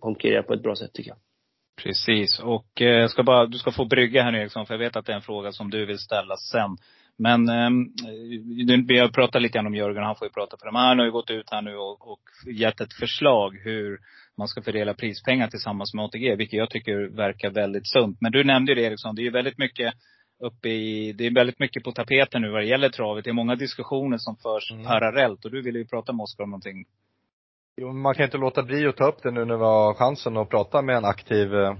konkurrera 0.00 0.42
på 0.42 0.54
ett 0.54 0.62
bra 0.62 0.76
sätt 0.76 0.92
tycker 0.92 1.10
jag. 1.10 1.18
Precis. 1.82 2.40
Och 2.40 2.66
jag 2.74 3.10
ska 3.10 3.22
bara, 3.22 3.46
du 3.46 3.58
ska 3.58 3.72
få 3.72 3.84
brygga 3.84 4.22
här 4.22 4.32
nu 4.32 4.38
Eriksson, 4.38 4.66
för 4.66 4.74
jag 4.74 4.78
vet 4.78 4.96
att 4.96 5.06
det 5.06 5.12
är 5.12 5.16
en 5.16 5.22
fråga 5.22 5.52
som 5.52 5.70
du 5.70 5.86
vill 5.86 5.98
ställa 5.98 6.36
sen. 6.36 6.76
Men 7.18 7.48
um, 7.48 7.92
vi 8.86 8.98
har 8.98 9.08
pratat 9.08 9.42
lite 9.42 9.58
grann 9.58 9.66
om 9.66 9.74
Jörgen, 9.74 10.04
han 10.04 10.16
får 10.16 10.26
ju 10.26 10.32
prata 10.32 10.56
för 10.56 10.66
dem. 10.66 10.74
Han 10.74 10.98
har 10.98 11.06
ju 11.06 11.12
gått 11.12 11.30
ut 11.30 11.50
här 11.50 11.62
nu 11.62 11.76
och, 11.76 12.12
och 12.12 12.20
gett 12.46 12.80
ett 12.80 12.92
förslag 12.92 13.58
hur 13.64 13.98
man 14.38 14.48
ska 14.48 14.62
fördela 14.62 14.94
prispengar 14.94 15.48
tillsammans 15.48 15.94
med 15.94 16.04
ATG, 16.04 16.36
vilket 16.36 16.58
jag 16.58 16.70
tycker 16.70 17.16
verkar 17.16 17.50
väldigt 17.50 17.86
sunt. 17.86 18.20
Men 18.20 18.32
du 18.32 18.44
nämnde 18.44 18.72
ju 18.72 18.76
det 18.76 18.86
Eriksson, 18.86 19.14
det 19.14 19.22
är 19.22 19.24
ju 19.24 19.30
väldigt 19.30 19.58
mycket 19.58 19.94
uppe 20.42 20.68
i, 20.68 21.12
det 21.12 21.26
är 21.26 21.34
väldigt 21.34 21.58
mycket 21.58 21.84
på 21.84 21.92
tapeten 21.92 22.42
nu 22.42 22.50
vad 22.50 22.60
det 22.60 22.66
gäller 22.66 22.88
travet. 22.88 23.24
Det 23.24 23.30
är 23.30 23.34
många 23.34 23.56
diskussioner 23.56 24.18
som 24.18 24.36
förs 24.36 24.72
mm. 24.72 24.84
parallellt 24.84 25.44
och 25.44 25.50
du 25.50 25.62
ville 25.62 25.78
ju 25.78 25.86
prata 25.86 26.12
med 26.12 26.22
Oskar 26.22 26.44
om 26.44 26.50
någonting. 26.50 26.84
Jo, 27.76 27.92
man 27.92 28.14
kan 28.14 28.24
inte 28.24 28.38
låta 28.38 28.62
bli 28.62 28.86
att 28.86 28.96
ta 28.96 29.08
upp 29.08 29.22
det 29.22 29.30
nu 29.30 29.44
när 29.44 29.56
vi 29.56 29.64
har 29.64 29.94
chansen 29.94 30.36
att 30.36 30.50
prata 30.50 30.82
med 30.82 30.96
en 30.96 31.04
aktiv 31.04 31.54
eh, 31.54 31.74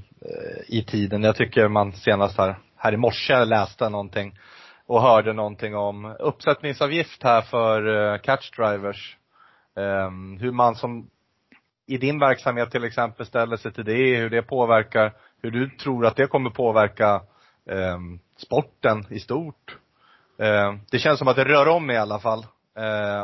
i 0.68 0.85
tiden. 0.85 1.23
Jag 1.23 1.37
tycker 1.37 1.68
man 1.68 1.92
senast 1.92 2.38
här, 2.38 2.59
här 2.77 2.94
i 2.94 2.97
morse 2.97 3.44
läste 3.44 3.88
någonting 3.88 4.38
och 4.87 5.03
hörde 5.03 5.33
någonting 5.33 5.77
om 5.77 6.16
uppsättningsavgift 6.18 7.23
här 7.23 7.42
för 7.42 8.12
eh, 8.12 8.18
catch 8.18 8.51
drivers. 8.51 9.16
Ehm, 9.77 10.38
hur 10.38 10.53
man 10.53 10.75
som 10.75 11.11
i 11.87 11.99
din 11.99 12.18
verksamhet 12.18 12.70
till 12.70 12.85
exempel 12.85 13.27
ställer 13.27 13.57
sig 13.57 13.73
till 13.73 13.85
det, 13.85 14.16
hur 14.16 14.31
det 14.31 14.42
påverkar, 14.42 15.12
hur 15.42 15.51
du 15.51 15.70
tror 15.70 16.07
att 16.07 16.16
det 16.16 16.27
kommer 16.27 16.51
påverka 16.51 17.23
ehm, 17.70 18.18
sporten 18.37 19.07
i 19.11 19.20
stort. 19.20 19.77
Ehm, 20.38 20.81
det 20.90 20.99
känns 20.99 21.18
som 21.18 21.29
att 21.29 21.37
det 21.37 21.44
rör 21.44 21.68
om 21.68 21.90
i 21.90 21.97
alla 21.97 22.18
fall. 22.18 22.47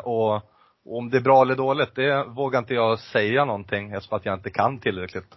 Och, 0.03 0.35
och, 0.35 0.99
om 0.99 1.11
det 1.11 1.17
är 1.17 1.23
bra 1.23 1.43
eller 1.43 1.57
dåligt, 1.57 1.95
det 1.95 2.25
vågar 2.25 2.59
inte 2.59 2.75
jag 2.75 2.99
säga 2.99 3.45
någonting 3.45 3.93
eftersom 3.93 4.17
att 4.17 4.27
jag 4.27 4.35
inte 4.35 4.51
kan 4.51 4.79
tillräckligt 4.79 5.37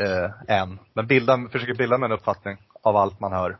eh, 0.00 0.58
än. 0.60 0.78
Men 0.92 1.06
bilda, 1.06 1.48
försöker 1.52 1.74
bilda 1.74 1.98
mig 1.98 2.06
en 2.06 2.12
uppfattning 2.12 2.56
av 2.82 2.96
allt 2.96 3.20
man 3.20 3.32
hör. 3.32 3.56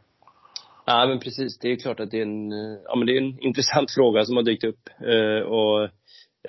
Ja 0.87 1.07
men 1.07 1.21
precis, 1.21 1.59
det 1.59 1.73
är 1.73 1.77
klart 1.77 2.01
att 2.01 2.11
det 2.11 2.19
är 2.19 2.23
en, 2.23 2.51
ja 2.85 2.97
men 2.97 3.07
det 3.07 3.13
är 3.13 3.21
en 3.21 3.41
intressant 3.41 3.91
fråga 3.95 4.25
som 4.25 4.37
har 4.37 4.43
dykt 4.43 4.65
upp. 4.65 4.89
Eh, 5.01 5.43
och 5.49 5.85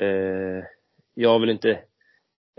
eh, 0.01 0.63
jag 1.13 1.29
har 1.29 1.39
väl 1.39 1.49
inte 1.49 1.79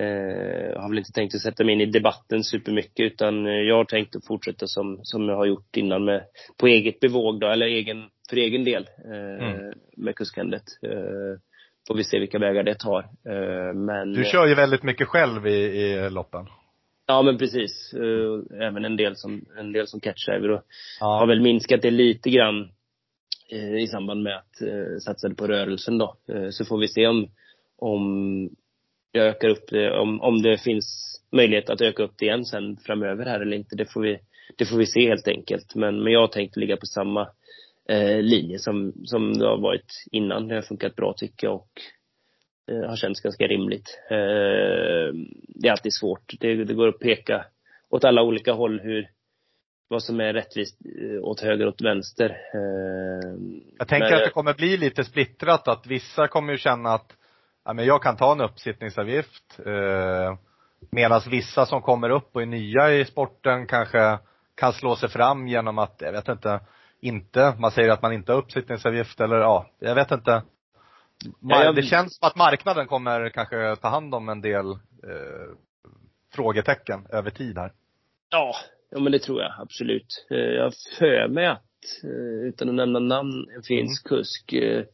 Eh, 0.01 0.81
har 0.81 0.89
väl 0.89 0.99
inte 0.99 1.13
tänkt 1.13 1.35
att 1.35 1.41
sätta 1.41 1.65
mig 1.65 1.75
in 1.75 1.81
i 1.81 1.87
debatten 1.87 2.45
supermycket 2.45 3.13
utan 3.13 3.47
eh, 3.47 3.53
jag 3.53 3.77
har 3.77 3.85
tänkt 3.85 4.17
att 4.17 4.27
fortsätta 4.27 4.67
som, 4.67 5.01
som 5.03 5.29
jag 5.29 5.37
har 5.37 5.47
gjort 5.47 5.77
innan 5.77 6.05
med, 6.05 6.25
på 6.57 6.67
eget 6.67 7.01
bevåg 7.01 7.41
då, 7.41 7.47
eller 7.47 7.67
egen, 7.67 8.05
för 8.31 8.37
egen 8.37 8.65
del 8.65 8.89
eh, 9.05 9.49
mm. 9.49 9.73
med 9.97 10.17
kuskandet. 10.17 10.63
Eh, 10.83 11.41
får 11.89 11.95
vi 11.95 12.05
se 12.05 12.19
vilka 12.19 12.39
vägar 12.39 12.63
det 12.63 12.75
tar. 12.75 13.01
Eh, 13.01 13.75
men 13.75 14.13
Du 14.13 14.25
kör 14.25 14.47
ju 14.47 14.55
väldigt 14.55 14.83
mycket 14.83 15.09
själv 15.09 15.47
i, 15.47 15.51
i 15.51 16.11
loppen. 16.11 16.47
Ja 17.11 17.23
men 17.23 17.39
precis. 17.39 17.95
Eh, 17.95 18.61
även 18.67 18.85
en 18.85 18.97
del 18.97 19.17
som, 19.17 19.45
en 19.59 19.73
del 19.73 19.87
som 19.87 20.01
catchdriver 20.01 20.51
och 20.51 20.63
ja. 21.01 21.19
har 21.19 21.27
väl 21.27 21.41
minskat 21.41 21.83
det 21.83 21.91
lite 21.91 22.31
grann 22.31 22.69
i 23.81 23.87
samband 23.87 24.23
med 24.23 24.37
att 24.37 24.63
eh, 24.63 24.99
satsade 25.01 25.35
på 25.35 25.47
rörelsen 25.47 25.99
då. 25.99 26.17
så 26.51 26.65
får 26.65 26.79
vi 26.79 26.89
se 26.89 27.07
om, 27.07 27.31
om 27.79 28.51
jag 29.13 29.27
ökar 29.27 29.49
upp 29.49 29.69
det, 29.69 29.99
om, 29.99 30.21
om 30.21 30.43
det 30.43 30.59
finns 30.59 31.19
möjlighet 31.33 31.71
att 31.71 31.81
öka 31.81 32.03
upp 32.03 32.15
det 32.19 32.27
igen 32.27 32.45
sen 32.45 32.77
framöver 32.77 33.25
här 33.25 33.41
eller 33.41 33.57
inte, 33.57 33.77
det 33.77 33.93
får 33.93 34.01
vi, 34.01 34.19
det 34.57 34.65
får 34.65 34.77
vi 34.77 34.87
se 34.87 35.09
helt 35.09 35.29
enkelt. 35.29 35.75
Men, 35.75 36.03
men 36.03 36.13
jag 36.13 36.21
har 36.21 36.29
tänkt 36.29 36.57
ligga 36.57 36.77
på 36.77 36.87
samma 36.87 37.29
eh, 37.89 38.23
linje 38.23 38.59
som, 38.59 38.93
som 39.05 39.39
det 39.39 39.47
har 39.47 39.59
varit 39.59 40.05
innan. 40.13 40.49
Det 40.49 40.55
har 40.55 40.63
funkat 40.63 40.97
bra 40.97 41.15
tycker 41.17 41.47
jag 41.47 41.55
och 41.55 41.71
eh, 41.81 41.98
har 42.75 42.97
känts 42.97 43.21
ganska 43.21 43.47
rimligt. 43.47 44.01
Eh, 44.11 45.15
det 45.49 45.69
är 45.69 45.71
alltid 45.71 45.95
svårt. 45.95 46.33
Det, 46.41 46.65
det 46.65 46.75
går 46.75 46.89
att 46.89 46.99
peka 46.99 47.45
åt 47.91 48.05
alla 48.05 48.23
olika 48.23 48.53
håll 48.53 48.81
hur, 48.81 49.09
vad 49.89 50.03
som 50.03 50.21
är 50.21 50.33
rättvist 50.33 50.79
eh, 51.03 51.23
åt 51.23 51.41
höger 51.41 51.67
och 51.67 51.73
åt 51.73 51.83
vänster. 51.83 52.31
Eh, 52.55 53.31
jag 53.79 53.89
tänker 53.89 54.11
men, 54.11 54.19
att 54.19 54.25
det 54.25 54.31
kommer 54.31 54.55
bli 54.55 54.77
lite 54.77 55.05
splittrat, 55.05 55.69
att 55.69 55.87
vissa 55.87 56.29
kommer 56.29 56.53
ju 56.53 56.59
känna 56.59 56.91
att 56.91 57.17
ja, 57.65 57.73
men 57.73 57.87
jag 57.87 58.03
kan 58.03 58.17
ta 58.17 58.33
en 58.33 58.41
uppsittningsavgift. 58.41 59.61
Eh, 59.67 60.35
Medan 60.91 61.21
vissa 61.31 61.67
som 61.67 61.83
kommer 61.83 62.11
upp 62.11 62.29
och 62.33 62.43
är 62.43 62.47
nya 62.47 62.93
i 62.93 63.05
sporten 63.05 63.67
kanske 63.67 64.19
kan 64.55 64.73
slå 64.73 64.97
sig 64.97 65.09
fram 65.09 65.49
genom 65.49 65.79
att, 65.79 65.97
jag 65.99 66.13
vet 66.13 66.29
inte, 66.29 66.61
inte, 67.01 67.55
man 67.59 67.71
säger 67.71 67.91
att 67.91 68.03
man 68.03 68.13
inte 68.13 68.33
har 68.33 68.39
uppsittningsavgift 68.39 69.21
eller 69.21 69.37
ja, 69.37 69.67
jag 69.79 69.95
vet 69.95 70.11
inte. 70.11 70.43
Ja, 71.41 71.73
Det 71.73 71.83
känns 71.83 72.19
som 72.19 72.29
att 72.29 72.37
marknaden 72.37 72.87
kommer 72.87 73.29
kanske 73.29 73.77
ta 73.77 73.89
hand 73.89 74.15
om 74.15 74.29
en 74.29 74.41
del 74.41 74.71
eh, 74.71 75.57
frågetecken 76.35 77.07
över 77.13 77.31
tid 77.31 77.59
här. 77.59 77.73
Ja, 78.31 78.55
ja 78.91 79.01
men 79.01 79.13
det 79.13 79.19
tror 79.19 79.43
jag 79.43 79.53
absolut. 79.59 80.27
Eh, 80.31 80.37
jag 80.37 80.65
har 80.65 80.75
för 80.99 81.29
mig 81.29 81.47
att, 81.47 82.05
eh, 82.05 82.49
utan 82.49 82.69
att 82.69 82.75
nämna 82.75 82.99
namn, 82.99 83.49
en 83.57 83.63
finsk 83.63 84.11
mm. 84.11 84.19
kusk 84.19 84.53
eh, 84.53 84.85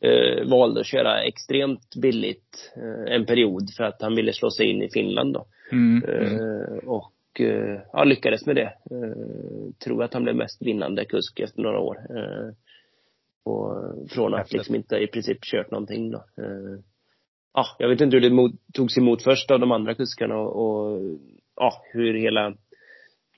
eh, 0.00 0.48
valde 0.48 0.80
att 0.80 0.86
köra 0.86 1.22
extremt 1.22 1.94
billigt 2.02 2.72
eh, 2.76 3.14
en 3.14 3.26
period 3.26 3.70
för 3.76 3.84
att 3.84 4.02
han 4.02 4.14
ville 4.14 4.32
slå 4.32 4.50
sig 4.50 4.66
in 4.70 4.82
i 4.82 4.90
Finland 4.90 5.34
då. 5.34 5.46
Mm. 5.72 6.04
Eh, 6.04 6.88
och 6.88 7.40
eh, 7.40 7.80
ja, 7.92 8.04
lyckades 8.04 8.46
med 8.46 8.56
det. 8.56 8.72
Eh, 8.90 9.74
tror 9.84 10.04
att 10.04 10.14
han 10.14 10.22
blev 10.22 10.36
mest 10.36 10.62
vinnande 10.62 11.04
kusk 11.04 11.40
efter 11.40 11.62
några 11.62 11.78
år. 11.78 11.96
Och 13.44 13.94
från 14.10 14.34
att 14.34 14.52
liksom 14.52 14.74
inte 14.74 14.96
i 14.96 15.06
princip 15.06 15.38
kört 15.42 15.70
någonting 15.70 16.10
då. 16.10 16.18
Eh, 16.18 16.80
ja, 17.54 17.66
jag 17.78 17.88
vet 17.88 18.00
inte 18.00 18.16
hur 18.16 18.20
det 18.20 18.30
mot, 18.30 18.52
togs 18.72 18.98
emot 18.98 19.22
först 19.22 19.50
av 19.50 19.60
de 19.60 19.72
andra 19.72 19.94
kuskarna 19.94 20.36
och, 20.36 20.56
och 20.56 21.00
ja, 21.56 21.82
hur 21.92 22.14
hela 22.14 22.54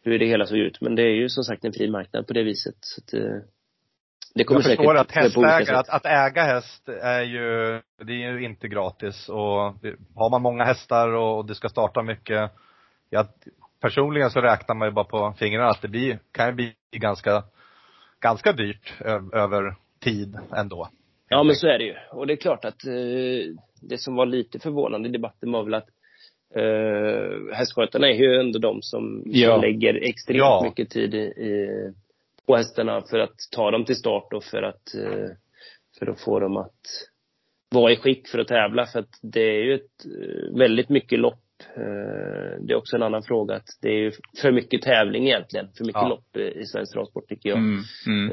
hur 0.05 0.19
det 0.19 0.27
hela 0.27 0.47
såg 0.47 0.59
ut. 0.59 0.81
Men 0.81 0.95
det 0.95 1.03
är 1.03 1.15
ju 1.15 1.29
som 1.29 1.45
sagt 1.45 1.65
en 1.65 1.73
fri 1.73 1.91
marknad 1.91 2.27
på 2.27 2.33
det 2.33 2.43
viset. 2.43 2.75
Så 2.81 3.01
att, 3.01 3.15
eh, 3.15 3.37
det 4.35 4.45
kommer 4.45 4.61
jag 4.61 4.77
förstår 4.77 4.97
att 4.97 5.11
hästägare, 5.11 5.77
att, 5.77 5.89
att 5.89 6.07
äga 6.07 6.43
häst 6.43 6.89
är 6.89 7.23
ju, 7.23 7.81
det 8.05 8.13
är 8.13 8.33
ju 8.33 8.45
inte 8.45 8.69
gratis 8.69 9.29
och 9.29 9.75
har 10.15 10.31
man 10.31 10.43
många 10.43 10.65
hästar 10.65 11.09
och 11.09 11.47
det 11.47 11.55
ska 11.55 11.69
starta 11.69 12.03
mycket, 12.03 12.51
ja, 13.11 13.27
personligen 13.81 14.31
så 14.31 14.41
räknar 14.41 14.75
man 14.75 14.89
ju 14.89 14.93
bara 14.93 15.05
på 15.05 15.35
fingrarna 15.39 15.69
att 15.69 15.83
det 15.83 15.89
blir, 15.89 16.19
kan 16.33 16.47
ju 16.47 16.53
bli 16.53 16.75
ganska, 16.93 17.45
ganska 18.21 18.53
dyrt 18.53 18.95
över 19.33 19.77
tid 20.05 20.37
ändå. 20.57 20.89
Ja 21.29 21.43
men 21.43 21.57
så 21.57 21.67
är 21.67 21.79
det 21.79 21.85
ju. 21.85 21.95
Och 22.13 22.27
det 22.27 22.33
är 22.33 22.37
klart 22.37 22.65
att 22.65 22.87
eh, 22.87 23.55
det 23.81 23.99
som 23.99 24.15
var 24.15 24.27
lite 24.27 24.59
förvånande 24.59 25.09
i 25.09 25.13
debatten 25.13 25.53
var 25.53 25.65
väl 25.65 25.75
att 25.75 25.89
eh, 26.55 27.57
hästskötarna 27.57 28.09
är 28.09 28.15
ju 28.15 28.41
ändå 28.41 28.59
de 28.59 28.83
som, 28.83 29.23
ja. 29.27 29.53
som 29.53 29.61
lägger 29.61 29.95
extremt 29.95 30.39
ja. 30.39 30.63
mycket 30.65 30.91
tid 30.91 31.15
i, 31.15 31.19
i 31.19 31.69
på 32.47 32.57
hästarna 32.57 33.03
för 33.11 33.19
att 33.19 33.37
ta 33.51 33.71
dem 33.71 33.85
till 33.85 33.97
start 33.97 34.33
och 34.33 34.45
för 34.45 34.63
att, 34.63 34.95
eh, 34.95 35.29
för 35.99 36.07
att 36.11 36.21
få 36.21 36.41
dem 36.41 36.57
att 36.57 36.81
vara 37.71 37.93
i 37.93 37.97
skick 37.97 38.29
för 38.29 38.39
att 38.39 38.49
tävla. 38.49 38.87
För 38.87 38.99
att 38.99 39.19
det 39.23 39.41
är 39.41 39.65
ju 39.65 39.75
ett 39.75 40.05
eh, 40.05 40.59
väldigt 40.59 40.89
mycket 40.89 41.19
lopp. 41.19 41.41
Eh, 41.77 42.61
det 42.61 42.73
är 42.73 42.75
också 42.75 42.97
en 42.97 43.03
annan 43.03 43.23
fråga 43.23 43.55
att 43.55 43.69
det 43.83 43.89
är 43.89 43.99
ju 43.99 44.13
för 44.43 44.53
mycket 44.53 44.83
tävling 44.83 45.27
egentligen. 45.27 45.69
För 45.77 45.85
mycket 45.85 46.03
ja. 46.03 46.09
lopp 46.09 46.37
i 46.37 46.65
svensk 46.67 46.93
travsport 46.93 47.29
tycker 47.29 47.49
jag. 47.49 47.59
Mm, 47.59 47.83
mm. 48.07 48.31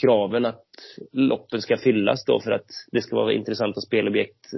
Kraven 0.00 0.46
att 0.46 0.64
loppen 1.12 1.62
ska 1.62 1.76
fyllas 1.76 2.24
då 2.24 2.40
för 2.40 2.50
att 2.50 2.66
det 2.92 3.02
ska 3.02 3.16
vara 3.16 3.32
intressanta 3.32 3.80
spelobjekt 3.80 4.50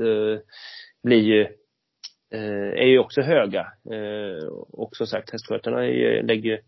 blir 1.02 1.22
ju 1.22 1.46
är 2.74 2.86
ju 2.86 2.98
också 2.98 3.20
höga. 3.20 3.66
Och 4.72 4.96
som 4.96 5.06
sagt, 5.06 5.30
hästskötarna 5.30 5.76
lägger 6.22 6.50
ju 6.50 6.58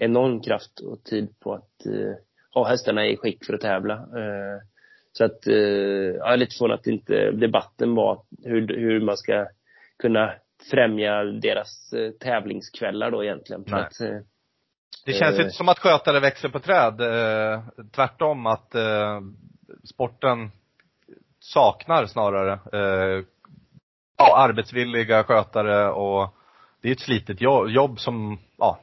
enorm 0.00 0.40
kraft 0.40 0.80
och 0.80 1.04
tid 1.04 1.40
på 1.40 1.54
att 1.54 1.86
eh, 1.86 2.14
ha 2.54 2.68
hästarna 2.68 3.06
i 3.06 3.16
skick 3.16 3.44
för 3.44 3.54
att 3.54 3.60
tävla. 3.60 3.94
Eh, 3.94 4.58
så 5.12 5.24
att, 5.24 5.46
eh, 5.46 5.54
jag 5.54 6.32
är 6.32 6.36
lite 6.36 6.56
förvånad 6.56 6.78
att 6.78 6.86
inte 6.86 7.30
debatten 7.30 7.94
var 7.94 8.22
hur, 8.44 8.76
hur 8.76 9.00
man 9.00 9.16
ska 9.16 9.46
kunna 9.98 10.32
främja 10.70 11.24
deras 11.24 11.92
eh, 11.92 12.10
tävlingskvällar 12.10 13.10
då 13.10 13.24
egentligen. 13.24 13.64
Nej. 13.66 13.80
Att, 13.80 14.00
eh, 14.00 14.18
det 15.04 15.12
känns 15.12 15.38
inte 15.38 15.50
som 15.50 15.68
att 15.68 15.78
skötare 15.78 16.20
växer 16.20 16.48
på 16.48 16.60
träd. 16.60 17.00
Eh, 17.00 17.60
tvärtom 17.92 18.46
att 18.46 18.74
eh, 18.74 19.20
sporten 19.84 20.50
saknar 21.40 22.06
snarare 22.06 22.52
eh, 22.52 23.24
ja, 24.18 24.36
arbetsvilliga 24.36 25.24
skötare 25.24 25.90
och 25.90 26.34
det 26.82 26.88
är 26.88 26.92
ett 26.92 27.00
slitigt 27.00 27.40
jobb, 27.40 27.68
jobb 27.68 28.00
som, 28.00 28.38
ja, 28.56 28.78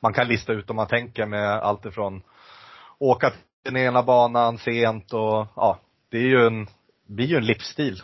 man 0.00 0.12
kan 0.12 0.28
lista 0.28 0.52
ut 0.52 0.70
om 0.70 0.76
man 0.76 0.86
tänker 0.86 1.26
med 1.26 1.50
allt 1.50 1.86
ifrån 1.86 2.22
åka 2.98 3.30
till 3.30 3.38
den 3.62 3.76
ena 3.76 4.02
banan 4.02 4.58
sent 4.58 5.12
och 5.12 5.46
ja, 5.56 5.78
det 6.10 6.18
är 6.18 6.28
ju 6.28 6.46
en, 6.46 6.66
blir 7.06 7.26
ju 7.26 7.36
en 7.36 7.46
livsstil 7.46 8.02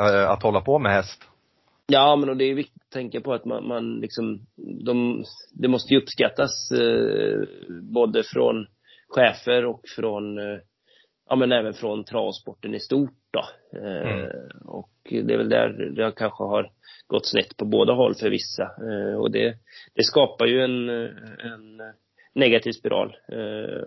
äh, 0.00 0.30
att 0.30 0.42
hålla 0.42 0.60
på 0.60 0.78
med 0.78 0.92
häst. 0.92 1.28
Ja, 1.86 2.16
men 2.16 2.28
och 2.28 2.36
det 2.36 2.44
är 2.44 2.54
viktigt 2.54 2.82
att 2.82 2.90
tänka 2.90 3.20
på 3.20 3.34
att 3.34 3.44
man, 3.44 3.68
man 3.68 4.00
liksom, 4.00 4.46
de, 4.84 5.24
det 5.52 5.68
måste 5.68 5.94
ju 5.94 6.00
uppskattas 6.00 6.70
eh, 6.70 7.42
både 7.82 8.22
från 8.22 8.66
chefer 9.08 9.64
och 9.64 9.80
från, 9.96 10.38
eh, 10.38 10.58
ja 11.28 11.36
men 11.36 11.52
även 11.52 11.74
från 11.74 12.04
travsporten 12.04 12.74
i 12.74 12.80
stort 12.80 13.18
då. 13.30 13.44
Eh, 13.78 14.12
mm. 14.12 14.30
Och 14.64 14.92
det 15.02 15.34
är 15.34 15.38
väl 15.38 15.48
där 15.48 15.68
det 15.68 16.12
kanske 16.16 16.44
har 16.44 16.70
gått 17.06 17.26
snett 17.26 17.56
på 17.56 17.64
båda 17.64 17.92
håll 17.92 18.14
för 18.14 18.30
vissa. 18.30 18.62
Eh, 18.62 19.20
och 19.20 19.30
det, 19.30 19.58
det 19.94 20.04
skapar 20.04 20.46
ju 20.46 20.60
en, 20.60 20.88
en 20.88 21.82
negativ 22.34 22.72
spiral. 22.72 23.16
Eh, 23.32 23.82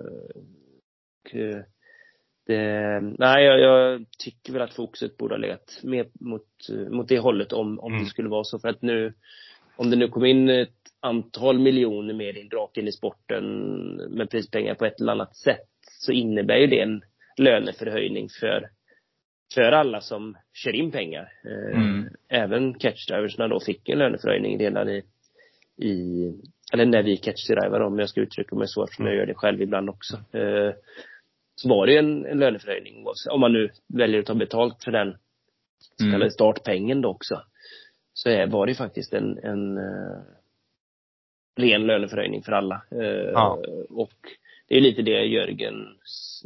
och, 1.26 1.36
eh, 1.36 1.64
det, 2.54 3.00
nej, 3.20 3.46
jag, 3.46 3.60
jag 3.60 4.06
tycker 4.20 4.54
väl 4.54 4.62
att 4.62 4.74
fokuset 4.74 5.18
borde 5.18 5.34
ha 5.34 5.40
legat 5.40 5.80
mer 5.84 6.08
mot, 6.20 6.46
mot 6.90 7.08
det 7.08 7.20
hållet 7.20 7.54
om, 7.54 7.80
om 7.80 7.92
Mm. 7.94 8.04
det 8.04 8.10
skulle 8.10 8.30
vara 8.30 8.44
så. 8.44 8.60
För 8.60 8.70
att 8.70 8.82
nu, 8.82 9.14
om 9.76 9.90
det 9.90 9.96
nu 9.96 10.08
kom 10.08 10.26
in 10.26 10.50
ett 10.50 10.70
antal 11.00 11.60
miljoner 11.60 12.14
mer 12.14 12.38
in 12.38 12.50
rakt 12.50 12.78
in 12.78 12.88
i 12.88 12.92
sporten 12.92 13.44
med 13.96 14.30
prispengar 14.30 14.76
på 14.76 14.86
ett 14.86 15.02
eller 15.02 15.12
annat 15.12 15.36
sätt 15.36 15.68
så 16.02 16.12
innebär 16.12 16.58
ju 16.58 16.68
det 16.68 16.82
en 16.82 17.02
löneförhöjning 17.38 18.28
för, 18.40 18.70
för 19.56 19.62
alla 19.72 20.02
som 20.02 20.38
kör 20.54 20.76
in 20.76 20.92
pengar. 20.92 21.32
Eh, 21.46 21.80
Mm. 21.82 22.10
Även 22.30 22.74
catchdriversna 22.74 23.48
då 23.48 23.60
fick 23.60 23.90
en 23.90 23.98
löneförhöjning 24.00 24.60
redan 24.60 24.90
i, 24.90 25.04
i 25.86 26.34
eller 26.74 26.86
när 26.86 27.04
vi 27.04 27.18
catchdrivar 27.18 27.80
om 27.80 28.00
jag 28.00 28.10
ska 28.10 28.22
uttrycka 28.22 28.56
mig 28.56 28.68
så 28.68 28.84
eftersom 28.84 29.06
jag 29.06 29.16
gör 29.16 29.26
det 29.26 29.34
själv 29.34 29.62
ibland 29.62 29.90
också. 29.90 30.18
Så 31.62 31.70
var 31.70 31.86
det 31.86 31.92
ju 31.92 31.98
en, 32.00 32.26
en 32.26 32.40
löneförhöjning 32.40 33.06
om 33.30 33.40
man 33.42 33.54
nu 33.54 33.70
väljer 33.88 34.20
att 34.20 34.26
ta 34.26 34.34
betalt 34.36 34.84
för 34.84 34.92
den 34.92 35.18
så 35.98 36.04
kallade 36.04 36.16
Mm. 36.16 36.30
startpengen 36.30 37.02
då 37.02 37.10
också. 37.10 37.42
Så 38.14 38.30
är, 38.30 38.48
var 38.48 38.66
det 38.68 38.76
faktiskt 38.76 39.14
en, 39.14 39.38
en 39.44 39.78
uh, 39.78 40.22
ren 41.58 41.88
löneförhöjning 41.88 42.44
för 42.44 42.52
alla. 42.52 42.82
Eh, 42.92 43.32
Ja. 43.34 43.60
Och 43.90 44.14
det 44.68 44.78
är 44.78 44.82
lite 44.82 45.02
det 45.02 45.26
Jörgen, 45.26 45.74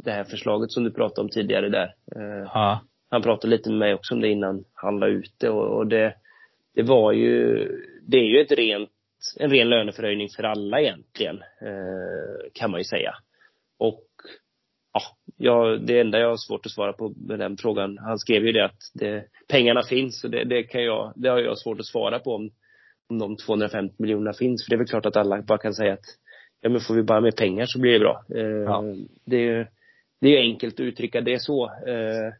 det 0.04 0.10
här 0.10 0.24
förslaget 0.24 0.72
som 0.72 0.84
du 0.84 0.90
pratade 0.90 1.20
om 1.20 1.28
tidigare 1.28 1.68
där. 1.68 1.94
Eh, 2.16 2.48
Ja. 2.54 2.80
han 3.10 3.22
pratade 3.22 3.50
lite 3.56 3.70
med 3.70 3.78
mig 3.78 3.94
också 3.94 4.14
om 4.14 4.20
det 4.20 4.28
innan 4.28 4.64
han 4.74 4.98
la 4.98 5.06
ut 5.06 5.34
det 5.38 5.48
och, 5.48 5.76
och 5.78 5.86
det, 5.86 6.14
det 6.74 6.82
var 6.82 7.12
ju, 7.12 7.68
det 8.02 8.16
är 8.16 8.24
ju 8.24 8.40
ett 8.40 8.52
rent, 8.52 8.90
en 9.40 9.50
ren 9.50 9.68
löneförhöjning 9.68 10.28
för 10.36 10.42
alla 10.42 10.80
egentligen, 10.80 11.42
kan 12.52 12.70
man 12.70 12.80
ju 12.80 12.84
säga. 12.84 13.14
Och 13.78 14.04
ja, 15.36 15.76
det 15.76 16.00
enda 16.00 16.18
jag 16.18 16.28
har 16.28 16.36
svårt 16.36 16.66
att 16.66 16.72
svara 16.72 16.92
på 16.92 17.12
med 17.16 17.38
den 17.38 17.56
frågan, 17.56 17.98
han 17.98 18.18
skrev 18.18 18.46
ju 18.46 18.52
det 18.52 18.64
att 18.64 18.78
det, 18.94 19.24
pengarna 19.48 19.82
finns 19.82 20.24
och 20.24 20.30
det, 20.30 20.44
det 20.44 20.62
kan 20.62 20.82
jag, 20.82 21.12
det 21.16 21.28
har 21.28 21.38
jag 21.38 21.58
svårt 21.58 21.80
att 21.80 21.86
svara 21.86 22.18
på 22.18 22.34
om, 22.34 22.50
om 23.08 23.18
de 23.18 23.36
250 23.36 23.94
miljonerna 23.98 24.32
finns. 24.32 24.64
För 24.64 24.70
det 24.70 24.76
är 24.76 24.78
väl 24.78 24.86
klart 24.86 25.06
att 25.06 25.16
alla 25.16 25.42
bara 25.42 25.58
kan 25.58 25.74
säga 25.74 25.92
att 25.92 26.04
ja 26.60 26.68
men 26.68 26.80
får 26.80 26.94
vi 26.94 27.02
bara 27.02 27.20
mer 27.20 27.30
pengar 27.30 27.66
så 27.66 27.80
blir 27.80 27.92
det 27.92 27.98
bra. 27.98 28.24
Eh, 28.34 28.44
Ja. 28.44 28.84
Det 29.24 29.36
är 29.36 29.40
ju 29.40 29.66
det 30.20 30.28
är 30.28 30.30
ju 30.30 30.52
enkelt 30.52 30.74
att 30.74 30.80
uttrycka 30.80 31.20
det 31.20 31.42
så. 31.42 31.64
Eh, 31.64 32.32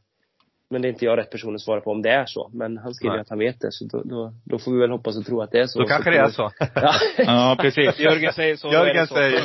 men 0.74 0.82
det 0.82 0.88
är 0.88 0.90
inte 0.90 1.04
jag 1.04 1.18
rätt 1.18 1.30
person 1.30 1.54
att 1.54 1.60
svara 1.60 1.80
på 1.80 1.90
om 1.90 2.02
det 2.02 2.10
är 2.10 2.26
så. 2.26 2.50
Men 2.52 2.78
han 2.78 2.94
skriver 2.94 3.14
Nej. 3.14 3.20
att 3.20 3.28
han 3.28 3.38
vet 3.38 3.60
det, 3.60 3.72
så 3.72 3.84
då, 3.84 4.02
då, 4.02 4.32
då 4.44 4.58
får 4.58 4.72
vi 4.72 4.78
väl 4.78 4.90
hoppas 4.90 5.16
och 5.16 5.26
tro 5.26 5.40
att 5.40 5.50
det 5.50 5.60
är 5.60 5.66
så. 5.66 5.78
Då 5.78 5.86
kanske 5.86 6.10
det 6.10 6.18
är 6.18 6.28
så. 6.28 6.50
Ja. 6.74 6.94
ja, 7.16 7.56
precis. 7.60 7.98
Jörgen 7.98 8.32
säger 8.32 8.56
så. 8.56 8.68
Jörgen 8.72 9.06
så. 9.06 9.14
säger. 9.14 9.42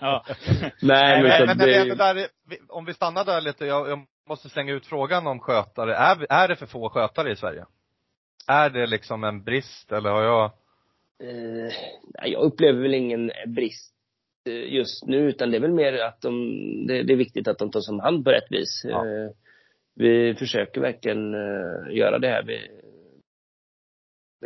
Ja. 0.00 0.24
Nej, 0.60 0.70
men, 0.82 1.22
Nej, 1.22 1.40
så 1.40 1.46
men 1.46 1.58
det, 1.58 1.84
det 1.84 1.94
där, 1.94 2.26
om 2.68 2.84
vi 2.84 2.94
stannar 2.94 3.24
där 3.24 3.40
lite, 3.40 3.66
jag, 3.66 3.88
jag 3.90 3.98
måste 4.28 4.48
slänga 4.48 4.72
ut 4.72 4.86
frågan 4.86 5.26
om 5.26 5.40
skötare. 5.40 5.94
Är, 5.94 6.26
är 6.28 6.48
det 6.48 6.56
för 6.56 6.66
få 6.66 6.88
skötare 6.88 7.32
i 7.32 7.36
Sverige? 7.36 7.64
Är 8.48 8.70
det 8.70 8.86
liksom 8.86 9.24
en 9.24 9.44
brist 9.44 9.92
eller 9.92 10.10
har 10.10 10.22
jag 10.22 10.52
Eh, 11.22 11.72
nej, 12.18 12.32
jag 12.32 12.42
upplever 12.42 12.82
väl 12.82 12.94
ingen 12.94 13.30
brist 13.46 13.94
eh, 14.48 14.74
just 14.74 15.06
nu, 15.06 15.28
utan 15.28 15.50
det 15.50 15.56
är 15.56 15.60
väl 15.60 15.72
mer 15.72 15.98
att 15.98 16.20
de, 16.20 16.32
det, 16.86 17.02
det 17.02 17.12
är 17.12 17.16
viktigt 17.16 17.48
att 17.48 17.58
de 17.58 17.70
tas 17.70 17.88
om 17.88 18.00
hand 18.00 18.24
på 18.24 18.30
rätt 18.30 18.50
vis. 18.52 18.82
Ja. 18.84 19.04
Vi 19.94 20.34
försöker 20.34 20.80
verkligen 20.80 21.34
eh, 21.34 21.96
göra 21.96 22.18
det 22.18 22.28
här. 22.28 22.42
Vi, 22.42 22.58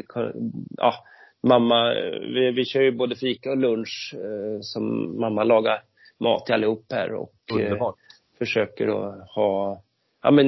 kan- 0.08 0.52
ja, 0.76 0.94
mamma, 1.42 1.94
vi, 2.20 2.50
vi 2.50 2.64
kör 2.64 2.80
ju 2.82 2.92
både 2.92 3.16
fika 3.16 3.50
och 3.50 3.56
lunch 3.56 4.14
eh, 4.14 4.60
som 4.60 5.16
mamma 5.20 5.44
lagar 5.44 5.82
mat 6.20 6.46
till 6.46 6.54
allihop 6.54 6.86
här 6.92 7.12
och 7.14 7.32
eh, 7.50 7.54
underbart? 7.56 7.96
försöker 8.38 8.88
att 8.88 9.28
ha, 9.30 9.82
ja 10.22 10.30
men 10.30 10.46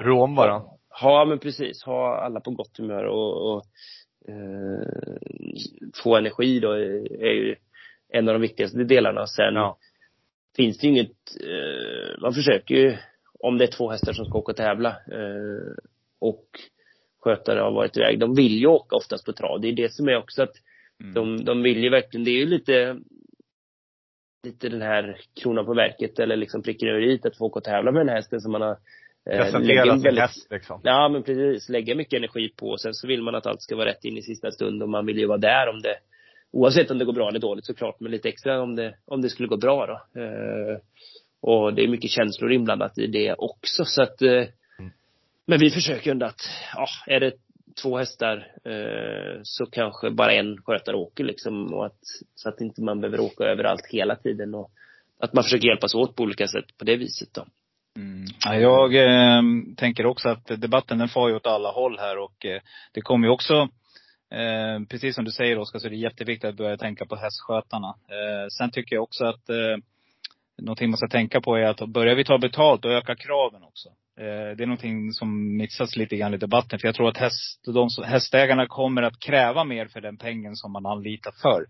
Rå 0.00 0.22
om 0.22 0.34
varandra. 0.34 0.68
Ja, 1.02 1.24
men 1.24 1.38
precis. 1.38 1.82
Ha 1.84 2.16
alla 2.16 2.40
på 2.40 2.50
gott 2.50 2.78
humör 2.78 3.04
och, 3.04 3.52
och 3.56 3.64
eh, 4.28 5.16
få 6.02 6.16
energi 6.16 6.60
då 6.60 6.70
är 6.72 7.12
är 7.22 7.32
ju 7.32 7.56
en 8.08 8.28
av 8.28 8.34
de 8.34 8.42
viktigaste 8.42 8.84
delarna. 8.84 9.26
Sen 9.26 9.54
Ja. 9.54 9.78
finns 10.56 10.78
det 10.78 10.86
ju 10.86 10.92
inget, 10.92 11.16
eh, 11.40 12.20
man 12.22 12.32
försöker 12.34 12.74
ju, 12.74 12.96
om 13.40 13.58
det 13.58 13.64
är 13.64 13.76
två 13.76 13.90
hästar 13.90 14.12
som 14.12 14.24
ska 14.24 14.38
åka 14.38 14.52
och 14.52 14.56
tävla 14.56 14.88
eh, 14.88 15.74
och 16.18 16.46
skötare 17.20 17.60
har 17.60 17.72
varit 17.72 17.96
iväg, 17.96 18.18
de 18.18 18.34
vill 18.34 18.58
ju 18.58 18.66
åka 18.66 18.96
oftast 18.96 19.26
på 19.26 19.32
trav. 19.32 19.60
Det 19.60 19.68
är 19.68 19.72
det 19.72 19.92
som 19.92 20.08
är 20.08 20.16
också 20.16 20.42
att 20.42 20.54
Mm. 21.00 21.14
de, 21.14 21.44
de 21.44 21.62
vill 21.62 21.84
ju 21.84 21.90
verkligen, 21.90 22.24
det 22.24 22.30
är 22.30 22.38
ju 22.38 22.46
lite 22.46 22.96
lite 24.46 24.68
den 24.68 24.82
här 24.82 25.20
kronan 25.42 25.66
på 25.66 25.74
verket 25.74 26.18
eller 26.18 26.36
liksom 26.36 26.62
pricken 26.62 26.88
över 26.88 27.00
i 27.00 27.20
att 27.22 27.36
få 27.36 27.44
åka 27.44 27.58
och 27.58 27.64
tävla 27.64 27.92
med 27.92 28.00
den 28.00 28.08
här 28.08 28.16
hästen 28.16 28.40
som 28.40 28.52
man 28.52 28.60
har 28.62 28.70
eh, 28.70 28.76
lägger 29.26 29.44
Presentera 29.44 29.92
en 29.92 30.00
sin 30.00 30.16
häst 30.16 30.46
liksom. 30.50 30.80
Ja, 30.84 31.08
men 31.08 31.22
precis. 31.22 31.68
Lägga 31.68 31.94
mycket 31.94 32.18
energi 32.18 32.48
på. 32.56 32.68
Och 32.68 32.80
sen 32.80 32.94
så 32.94 33.06
vill 33.06 33.22
man 33.22 33.34
att 33.34 33.46
allt 33.46 33.62
ska 33.62 33.76
vara 33.76 33.88
rätt 33.88 34.04
in 34.04 34.18
i 34.18 34.22
sista 34.22 34.50
stund 34.50 34.82
och 34.82 34.88
man 34.88 35.06
vill 35.06 35.18
ju 35.18 35.26
vara 35.26 35.38
där 35.38 35.68
om 35.68 35.82
det, 35.82 35.96
oavsett 36.52 36.90
om 36.90 36.98
det 36.98 37.04
går 37.04 37.12
bra 37.12 37.28
eller 37.28 37.40
dåligt 37.40 37.66
såklart, 37.66 38.00
men 38.00 38.10
lite 38.12 38.28
extra 38.28 38.62
om 38.62 38.76
det, 38.76 38.96
om 39.04 39.22
det 39.22 39.28
skulle 39.28 39.48
gå 39.48 39.56
bra 39.56 39.86
då. 39.86 40.20
Eh, 40.20 40.78
och 41.40 41.74
det 41.74 41.82
är 41.82 41.88
mycket 41.88 42.10
känslor 42.10 42.52
inblandat 42.52 42.98
i 42.98 43.06
det 43.06 43.34
också 43.34 43.84
så 43.84 44.02
att, 44.02 44.22
eh, 44.22 44.44
men 45.46 45.58
vi 45.58 45.70
försöker 45.70 46.10
ändå 46.10 46.26
att, 46.26 46.40
ja, 46.74 46.86
är 47.06 47.20
det 47.20 47.32
två 47.82 47.98
hästar 47.98 48.36
eh, 48.64 49.40
så 49.42 49.66
kanske 49.66 50.10
bara 50.10 50.32
en 50.32 50.62
skötare 50.62 50.96
åker 50.96 51.24
liksom 51.24 51.74
och 51.74 51.86
att, 51.86 52.00
så 52.34 52.48
att 52.48 52.60
inte 52.60 52.82
man 52.82 53.00
behöver 53.00 53.20
åka 53.20 53.44
överallt 53.44 53.86
hela 53.90 54.16
tiden 54.16 54.54
och 54.54 54.70
att 55.20 55.32
man 55.32 55.44
försöker 55.44 55.68
hjälpas 55.68 55.94
åt 55.94 56.16
på 56.16 56.22
olika 56.22 56.48
sätt 56.48 56.78
på 56.78 56.84
det 56.84 56.96
viset 56.96 57.28
då. 57.34 57.46
Mm. 57.96 58.24
Ja, 58.44 58.54
jag 58.54 58.94
eh, 58.94 59.42
tänker 59.76 60.06
också 60.06 60.28
att 60.28 60.46
debatten 60.46 60.98
den 60.98 61.08
far 61.08 61.28
ju 61.28 61.36
åt 61.36 61.46
alla 61.46 61.70
håll 61.70 61.98
här 61.98 62.18
och 62.18 62.46
eh, 62.46 62.60
det 62.92 63.00
kommer 63.00 63.26
ju 63.26 63.32
också, 63.32 63.54
eh, 64.30 64.86
precis 64.90 65.14
som 65.14 65.24
du 65.24 65.30
säger 65.30 65.58
Oskar, 65.58 65.78
så 65.78 65.86
är 65.86 65.90
det 65.90 65.96
jätteviktigt 65.96 66.48
att 66.48 66.56
börja 66.56 66.76
tänka 66.76 67.06
på 67.06 67.16
hästskötarna. 67.16 67.88
Eh, 67.88 68.48
sen 68.58 68.70
tycker 68.70 68.96
jag 68.96 69.02
också 69.02 69.24
att 69.24 69.48
eh, 69.48 69.76
någonting 70.58 70.90
man 70.90 70.96
ska 70.96 71.08
tänka 71.08 71.40
på 71.40 71.56
är 71.56 71.62
att 71.62 71.88
börjar 71.88 72.14
vi 72.14 72.24
ta 72.24 72.38
betalt, 72.38 72.82
då 72.82 72.88
ökar 72.88 73.14
kraven 73.14 73.62
också. 73.62 73.88
Eh, 74.18 74.56
det 74.56 74.62
är 74.62 74.66
någonting 74.66 75.12
som 75.12 75.56
missas 75.56 75.96
lite 75.96 76.16
grann 76.16 76.34
i 76.34 76.36
debatten. 76.36 76.78
För 76.78 76.88
jag 76.88 76.94
tror 76.94 77.08
att 77.08 77.16
häst, 77.16 77.64
de, 77.66 77.90
som- 77.90 78.04
hästägarna 78.04 78.66
kommer 78.66 79.02
att 79.02 79.20
kräva 79.20 79.64
mer 79.64 79.86
för 79.86 80.00
den 80.00 80.16
pengen 80.16 80.56
som 80.56 80.72
man 80.72 80.86
anlitar 80.86 81.32
för. 81.42 81.66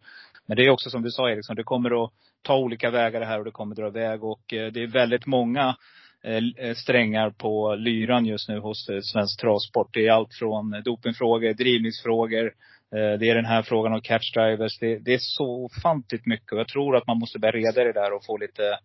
Men 0.47 0.57
det 0.57 0.67
är 0.67 0.71
också 0.71 0.91
som 0.91 1.03
du 1.03 1.11
sa 1.11 1.31
Eriksson, 1.31 1.57
det 1.57 1.63
kommer 1.63 2.05
att 2.05 2.11
ta 2.43 2.57
olika 2.57 2.91
vägar 2.91 3.21
det 3.21 3.27
här 3.27 3.39
och 3.39 3.45
det 3.45 3.51
kommer 3.51 3.75
dra 3.75 3.87
iväg. 3.87 4.25
Och 4.25 4.55
eh, 4.55 4.73
det 4.73 4.83
är 4.83 4.87
väldigt 4.87 5.27
många 5.27 5.77
eh, 6.23 6.75
strängar 6.75 7.31
på 7.31 7.75
lyran 7.75 8.27
just 8.27 8.49
nu 8.49 8.59
hos 8.59 8.89
eh, 8.89 9.01
svensk 9.01 9.41
travsport. 9.41 9.89
Det 9.93 10.07
är 10.07 10.13
allt 10.13 10.35
från 10.35 10.83
dopingfrågor, 10.85 11.55
drivningsfrågor 11.55 12.53
eh, 12.95 13.19
Det 13.19 13.31
är 13.31 13.35
den 13.35 13.45
här 13.45 13.63
frågan 13.63 13.93
om 13.93 14.01
catchdrivers. 14.01 14.79
Det, 14.79 14.99
det 14.99 15.15
är 15.15 15.19
så 15.21 15.65
ofantligt 15.65 16.27
mycket. 16.27 16.53
Och 16.53 16.59
jag 16.59 16.69
tror 16.69 16.97
att 16.97 17.07
man 17.07 17.19
måste 17.19 17.39
börja 17.39 17.53
reda 17.53 17.85
det 17.85 17.93
där 17.93 18.13
och 18.13 18.25
få 18.25 18.37
lite 18.37 18.79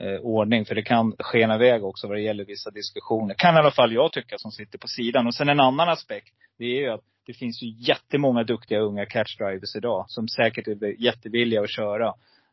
eh, 0.00 0.20
ordning. 0.20 0.64
För 0.64 0.74
det 0.74 0.82
kan 0.82 1.12
skena 1.18 1.54
iväg 1.54 1.84
också 1.84 2.06
vad 2.08 2.16
det 2.16 2.20
gäller 2.22 2.44
vissa 2.44 2.70
diskussioner. 2.70 3.34
Kan 3.34 3.54
i 3.54 3.58
alla 3.58 3.70
fall 3.70 3.92
jag 3.92 4.12
tycka 4.12 4.38
som 4.38 4.50
sitter 4.50 4.78
på 4.78 4.88
sidan. 4.88 5.26
Och 5.26 5.34
sen 5.34 5.48
en 5.48 5.60
annan 5.60 5.88
aspekt. 5.88 6.28
Det 6.58 6.64
är 6.64 6.80
ju 6.80 6.88
att 6.88 7.00
det 7.26 7.34
finns 7.34 7.62
ju 7.62 7.74
jättemånga 7.78 8.42
duktiga 8.44 8.78
unga 8.80 9.06
catchdrivers 9.06 9.76
idag. 9.76 10.04
Som 10.08 10.28
säkert 10.28 10.68
är 10.68 11.02
jättevilliga 11.02 11.60
att 11.62 11.70
köra. 11.70 12.06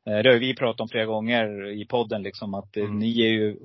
Eh, 0.08 0.18
Det 0.24 0.30
har 0.32 0.40
vi 0.40 0.56
pratat 0.56 0.82
om 0.82 0.88
flera 0.90 1.06
gånger 1.06 1.68
i 1.82 1.86
podden 1.86 2.24
liksom 2.24 2.54
att 2.54 2.78
eh, 2.78 2.84
Mm. 2.84 3.00
ni 3.00 3.22
är 3.22 3.30
ju, 3.30 3.58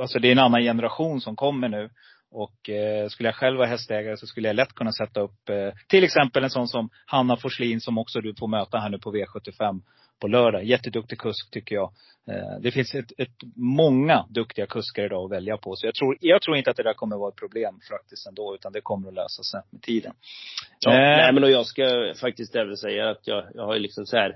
alltså 0.00 0.18
det 0.18 0.28
är 0.28 0.32
en 0.32 0.38
annan 0.38 0.62
generation 0.62 1.20
som 1.20 1.36
kommer 1.36 1.68
nu. 1.68 1.90
Och 2.32 2.70
eh, 2.70 3.08
skulle 3.08 3.28
jag 3.28 3.36
själv 3.36 3.56
vara 3.58 3.68
hästägare 3.68 4.16
så 4.16 4.26
skulle 4.26 4.48
jag 4.48 4.56
lätt 4.56 4.72
kunna 4.74 4.92
sätta 4.92 5.20
upp 5.20 5.48
eh, 5.48 5.72
till 5.88 6.04
exempel 6.04 6.44
en 6.44 6.50
sån 6.50 6.68
som 6.68 6.90
Hanna 7.06 7.36
Forslin 7.36 7.80
som 7.80 7.98
också 7.98 8.20
du 8.20 8.34
får 8.38 8.48
möta 8.48 8.78
här 8.78 8.88
nu 8.88 8.98
på 8.98 9.12
V75 9.14 9.80
på 10.20 10.28
lördag. 10.28 10.64
Jätteduktig 10.64 11.18
kusk 11.18 11.50
tycker 11.50 11.74
jag. 11.74 11.92
Eh, 12.30 12.60
det 12.60 12.70
finns 12.70 12.94
ett, 12.94 13.12
ett, 13.18 13.36
många 13.56 14.26
duktiga 14.28 14.66
kuskar 14.66 15.04
idag 15.04 15.24
att 15.24 15.30
välja 15.38 15.56
på. 15.56 15.76
Så 15.76 15.86
jag 15.86 15.94
tror, 15.94 16.16
jag 16.20 16.42
tror 16.42 16.56
inte 16.56 16.70
att 16.70 16.76
det 16.76 16.82
där 16.82 16.94
kommer 16.94 17.16
vara 17.16 17.28
ett 17.28 17.36
problem 17.36 17.80
faktiskt 17.90 18.26
ändå. 18.26 18.54
Utan 18.54 18.72
det 18.72 18.80
kommer 18.80 19.08
att 19.08 19.14
lösa 19.14 19.42
sig 19.42 19.60
med 19.70 19.82
tiden. 19.82 20.12
Ja, 20.80 20.90
Eh. 20.92 20.96
nej 20.98 21.32
men 21.32 21.44
och 21.44 21.50
jag 21.50 21.66
ska 21.66 22.14
faktiskt 22.20 22.56
även 22.56 22.76
säga 22.76 23.10
att 23.10 23.26
jag, 23.26 23.44
jag 23.54 23.66
har 23.66 23.74
ju 23.74 23.80
liksom 23.80 24.06
så 24.06 24.16
här 24.16 24.34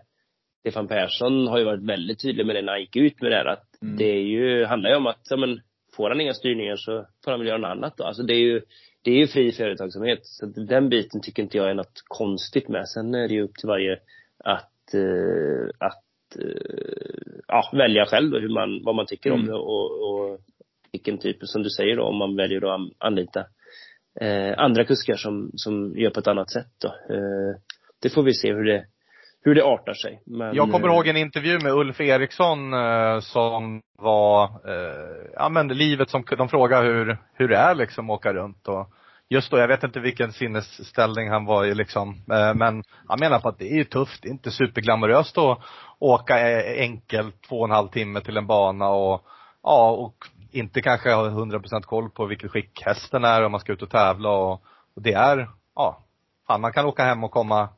Stefan 0.60 0.88
Persson 0.88 1.46
har 1.46 1.58
ju 1.58 1.64
varit 1.64 1.82
väldigt 1.88 2.22
tydlig 2.22 2.46
med 2.46 2.56
det 2.56 2.62
när 2.62 2.72
han 2.72 2.80
gick 2.80 2.96
ut 2.96 3.20
med 3.22 3.30
det 3.30 3.36
här 3.36 3.46
att 3.46 3.64
Mm. 3.82 3.96
det 3.96 4.04
är 4.04 4.22
ju, 4.22 4.64
handlar 4.64 4.90
ju 4.90 4.96
om 4.96 5.06
att, 5.06 5.20
ja 5.30 5.36
men 5.36 5.60
får 5.96 6.08
han 6.10 6.20
inga 6.20 6.34
styrningar 6.34 6.76
så 6.76 7.06
får 7.24 7.30
han 7.30 7.40
väl 7.40 7.48
göra 7.48 7.58
något 7.58 7.68
annat 7.76 7.96
då. 7.96 8.04
Alltså 8.04 8.22
det 8.22 8.34
är 8.34 8.38
ju, 8.40 8.60
det 9.02 9.10
är 9.10 9.16
ju 9.16 9.26
fri 9.26 9.52
företagsamhet. 9.52 10.20
Så 10.22 10.46
den 10.46 10.88
biten 10.88 11.20
tycker 11.20 11.42
inte 11.42 11.56
jag 11.56 11.70
är 11.70 11.74
något 11.74 12.02
konstigt 12.04 12.68
med. 12.68 12.88
Sen 12.88 13.14
är 13.14 13.28
det 13.28 13.34
ju 13.34 13.42
upp 13.42 13.54
till 13.54 13.68
varje 13.68 13.98
att, 14.38 14.94
eh, 14.94 15.68
att 15.78 16.36
eh, 16.38 17.40
ja, 17.48 17.70
välja 17.72 18.06
själv 18.06 18.30
då 18.30 18.38
hur 18.38 18.48
man, 18.54 18.82
vad 18.84 18.94
man 18.94 19.06
tycker 19.06 19.30
om 19.32 19.40
Mm. 19.40 19.50
det 19.50 19.58
och, 19.58 19.90
och 20.10 20.40
vilken 20.92 21.18
typ, 21.18 21.36
som 21.40 21.62
du 21.62 21.70
säger 21.70 21.96
då, 21.96 22.02
om 22.02 22.16
man 22.16 22.36
väljer 22.36 22.64
att 22.64 22.80
an- 22.80 22.94
anlita 22.98 23.40
eh, 24.20 24.54
andra 24.58 24.84
kuskar 24.84 25.16
som, 25.16 25.50
som 25.54 25.96
gör 25.98 26.10
på 26.10 26.20
ett 26.20 26.26
annat 26.26 26.50
sätt 26.50 26.68
då. 26.82 26.88
Eh, 26.88 27.56
det 28.02 28.10
får 28.10 28.22
vi 28.22 28.34
se 28.34 28.52
hur 28.52 28.64
det, 28.64 28.86
hur 29.44 29.54
det 29.54 29.64
artar 29.64 29.94
sig. 29.94 30.22
Men, 30.26 30.54
Jag 30.54 30.70
kommer 30.70 30.88
ihåg 30.88 31.08
en 31.08 31.16
intervju 31.16 31.58
med 31.58 31.72
Ulf 31.72 32.00
Eriksson 32.00 32.74
eh, 32.74 33.20
som 33.20 33.82
var, 33.98 34.44
eh, 34.44 35.30
ja 35.34 35.48
men 35.48 35.68
livet 35.68 36.10
som, 36.10 36.24
de 36.38 36.48
frågade 36.48 36.86
hur, 36.86 37.18
hur 37.34 37.48
det 37.48 37.56
är 37.56 37.74
liksom 37.74 38.10
att 38.10 38.14
åka 38.14 38.32
runt 38.32 38.68
och 38.68 38.90
just 39.28 39.50
då, 39.50 39.58
jag 39.58 39.68
vet 39.68 39.84
inte 39.84 40.00
vilken 40.00 40.32
sinnesställning 40.32 41.30
han 41.30 41.44
var 41.44 41.64
i 41.64 41.74
liksom, 41.74 42.08
eh, 42.32 42.54
men 42.54 42.82
han 43.08 43.20
menar 43.20 43.40
på 43.40 43.48
att 43.48 43.58
det 43.58 43.72
är 43.72 43.76
ju 43.76 43.84
tufft, 43.84 44.22
det 44.22 44.28
är 44.28 44.32
inte 44.32 44.50
superglamoröst 44.50 45.38
att 45.38 45.58
åka 45.98 46.50
eh, 46.50 46.80
enkelt 46.80 47.42
två 47.48 47.58
och 47.58 47.64
en 47.64 47.74
halv 47.74 47.88
timme 47.88 48.20
till 48.20 48.36
en 48.36 48.46
bana 48.46 48.88
och, 48.88 49.24
ja, 49.62 49.90
och 49.90 50.14
inte 50.50 50.82
kanske 50.82 51.12
ha 51.12 51.28
100% 51.28 51.82
koll 51.82 52.10
på 52.10 52.26
vilket 52.26 52.50
skick 52.50 52.82
hästen 52.84 53.24
är 53.24 53.44
om 53.44 53.52
man 53.52 53.60
ska 53.60 53.72
ut 53.72 53.82
och 53.82 53.90
tävla 53.90 54.30
och, 54.30 54.52
och 54.96 55.02
det 55.02 55.12
är, 55.12 55.48
ja, 55.74 55.98
fan 56.46 56.60
man 56.60 56.72
kan 56.72 56.86
åka 56.86 57.04
hem 57.04 57.24
och 57.24 57.30
komma, 57.30 57.68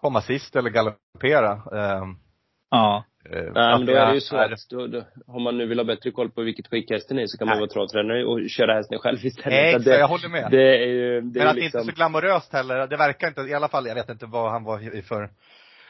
komma 0.00 0.22
sist 0.22 0.56
eller 0.56 0.70
galoppera. 0.70 1.52
Eh, 1.52 2.04
Ja. 2.70 3.04
eh, 3.30 3.52
Nej, 3.52 3.78
men 3.78 3.86
då 3.86 3.92
är 3.92 4.06
det 4.06 4.14
ju 4.14 4.20
så 4.20 4.36
att 4.36 4.68
då, 4.70 4.86
då, 4.86 5.04
om 5.26 5.42
man 5.42 5.58
nu 5.58 5.66
vill 5.66 5.78
ha 5.78 5.84
bättre 5.84 6.10
koll 6.10 6.30
på 6.30 6.42
vilket 6.42 6.66
skick 6.66 6.90
hästen 6.90 7.18
är 7.18 7.26
så 7.26 7.38
kan 7.38 7.46
man 7.48 7.56
Nej. 7.56 7.60
vara 7.60 7.70
travtränare 7.70 8.24
och 8.24 8.50
köra 8.50 8.74
hästen 8.74 8.98
själv 8.98 9.26
istället. 9.26 9.46
Nej, 9.46 9.68
exakt, 9.68 9.84
det, 9.84 9.98
jag 9.98 10.08
håller 10.08 10.28
med. 10.28 10.50
Det 10.50 10.82
är 10.82 10.86
ju, 10.86 11.20
det 11.20 11.38
Men 11.38 11.46
är 11.46 11.50
att 11.50 11.56
ju 11.56 11.60
det 11.60 11.64
liksom, 11.64 11.80
inte 11.80 11.90
är 11.90 11.92
så 11.92 11.96
glamoröst 11.96 12.52
heller. 12.52 12.86
Det 12.86 12.96
verkar 12.96 13.28
inte, 13.28 13.40
i 13.40 13.54
alla 13.54 13.68
fall, 13.68 13.86
jag 13.86 13.94
vet 13.94 14.08
inte 14.10 14.26
vad 14.26 14.50
han 14.50 14.64
var 14.64 14.96
i 14.96 15.02
för 15.02 15.30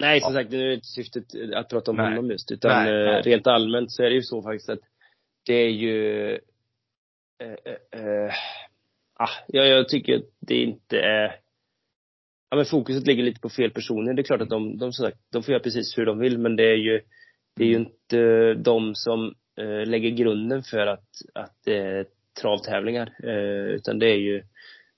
Nej, 0.00 0.20
som 0.20 0.32
sagt, 0.32 0.50
nu 0.50 0.62
är 0.62 0.66
det 0.68 0.74
inte 0.74 0.86
syftet 0.86 1.24
att 1.54 1.68
prata 1.68 1.90
om 1.90 1.96
Nej. 1.96 2.06
honom 2.08 2.30
just. 2.30 2.52
Utan 2.52 2.84
Nej, 2.84 3.06
eh, 3.06 3.12
nej. 3.12 3.22
rent 3.22 3.46
allmänt 3.46 3.92
så 3.92 4.02
är 4.02 4.08
det 4.08 4.14
ju 4.14 4.22
så 4.22 4.42
faktiskt 4.42 4.68
att 4.68 4.80
det 5.46 5.54
är 5.54 5.70
ju 5.70 6.30
eh, 7.42 7.48
eh, 7.94 8.00
eh, 8.00 8.32
ah, 9.18 9.30
ja, 9.46 9.62
jag 9.64 9.88
tycker 9.88 10.16
att 10.16 10.22
det 10.40 10.54
inte 10.62 11.00
är 11.00 11.36
Ja 12.50 12.56
men 12.56 12.64
fokuset 12.64 13.06
ligger 13.06 13.22
lite 13.22 13.40
på 13.40 13.48
fel 13.48 13.70
personer. 13.70 14.14
Det 14.14 14.22
är 14.22 14.24
klart 14.24 14.40
att 14.40 14.50
de, 14.50 14.78
de, 14.78 14.92
sagt, 14.92 15.18
de 15.32 15.42
får 15.42 15.52
göra 15.52 15.62
precis 15.62 15.98
hur 15.98 16.06
de 16.06 16.18
vill 16.18 16.38
men 16.38 16.56
det 16.56 16.64
är 16.64 16.76
ju 16.76 17.00
Det 17.56 17.64
är 17.64 17.68
ju 17.68 17.76
inte 17.76 18.54
de 18.54 18.94
som 18.94 19.34
eh, 19.60 19.86
lägger 19.86 20.10
grunden 20.10 20.62
för 20.62 20.86
att, 20.86 21.08
att 21.34 21.54
det 21.64 21.76
är 21.76 22.06
travtävlingar. 22.40 23.12
Eh, 23.24 23.74
utan 23.74 23.98
det 23.98 24.06
är 24.06 24.16
ju 24.16 24.42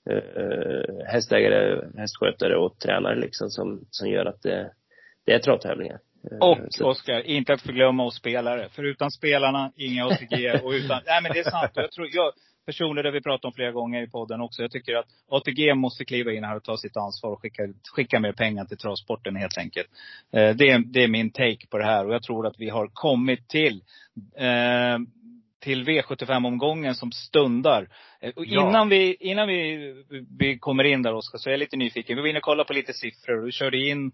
eh, 0.09 1.05
hästägare, 1.05 1.89
hästskötare 1.97 2.57
och 2.57 2.79
tränare 2.79 3.15
liksom 3.15 3.49
som, 3.49 3.85
som 3.89 4.09
gör 4.09 4.25
att 4.25 4.41
det, 4.41 4.71
det 5.25 5.33
är 5.33 5.39
travtävlingar. 5.39 5.99
Eh, 6.31 6.37
Och 6.37 6.57
så- 6.69 6.85
Oskar, 6.89 7.21
inte 7.27 7.53
att 7.53 7.61
förglömma 7.61 8.03
oss 8.03 8.15
spelare. 8.15 8.69
För 8.69 8.83
utan 8.83 9.11
spelarna, 9.11 9.71
inga 9.75 10.05
ATG 10.05 10.51
och 10.63 10.71
utan, 10.71 11.01
nej 11.05 11.21
men 11.23 11.31
det 11.33 11.39
är 11.39 11.49
sant. 11.51 11.71
Jag 11.75 11.91
tror, 11.91 12.07
jag, 12.11 12.31
personer 12.65 13.03
det 13.03 13.11
vi 13.11 13.21
pratat 13.21 13.45
om 13.45 13.53
flera 13.53 13.71
gånger 13.71 14.01
i 14.01 14.07
podden 14.09 14.41
också. 14.41 14.61
Jag 14.61 14.71
tycker 14.71 14.95
att 14.95 15.05
ATG 15.29 15.73
måste 15.73 16.05
kliva 16.05 16.31
in 16.33 16.43
här 16.43 16.55
och 16.55 16.63
ta 16.63 16.77
sitt 16.77 16.97
ansvar 16.97 17.31
och 17.31 17.41
skicka, 17.41 17.63
skicka 17.95 18.19
mer 18.19 18.31
pengar 18.31 18.65
till 18.65 18.77
travsporten 18.77 19.35
helt 19.35 19.57
enkelt. 19.57 19.87
Eh, 20.33 20.55
det, 20.55 20.69
är, 20.69 20.79
det 20.79 21.03
är 21.03 21.07
min 21.07 21.29
take 21.31 21.67
på 21.69 21.77
det 21.77 21.85
här 21.85 22.05
och 22.07 22.13
jag 22.13 22.23
tror 22.23 22.47
att 22.47 22.59
vi 22.59 22.69
har 22.69 22.87
kommit 22.93 23.47
till 23.49 23.81
eh, 24.37 24.97
till 25.59 25.83
V75-omgången 25.83 26.95
som 26.95 27.11
stundar. 27.11 27.87
Eh, 28.21 28.31
Och 28.35 28.45
Ja. 28.45 28.69
innan, 28.69 28.89
vi, 28.89 29.15
innan 29.19 29.47
vi, 29.47 29.93
vi 30.39 30.57
kommer 30.59 30.83
in 30.83 31.01
där 31.01 31.13
Oskar, 31.13 31.37
så 31.37 31.49
är 31.49 31.51
jag 31.53 31.59
lite 31.59 31.77
nyfiken. 31.77 32.15
Vi 32.15 32.21
var 32.21 32.29
inne 32.29 32.39
och 32.39 32.43
kollade 32.43 32.67
på 32.67 32.73
lite 32.73 32.93
siffror. 32.93 33.45
Du 33.45 33.51
körde 33.51 33.77
in, 33.77 34.11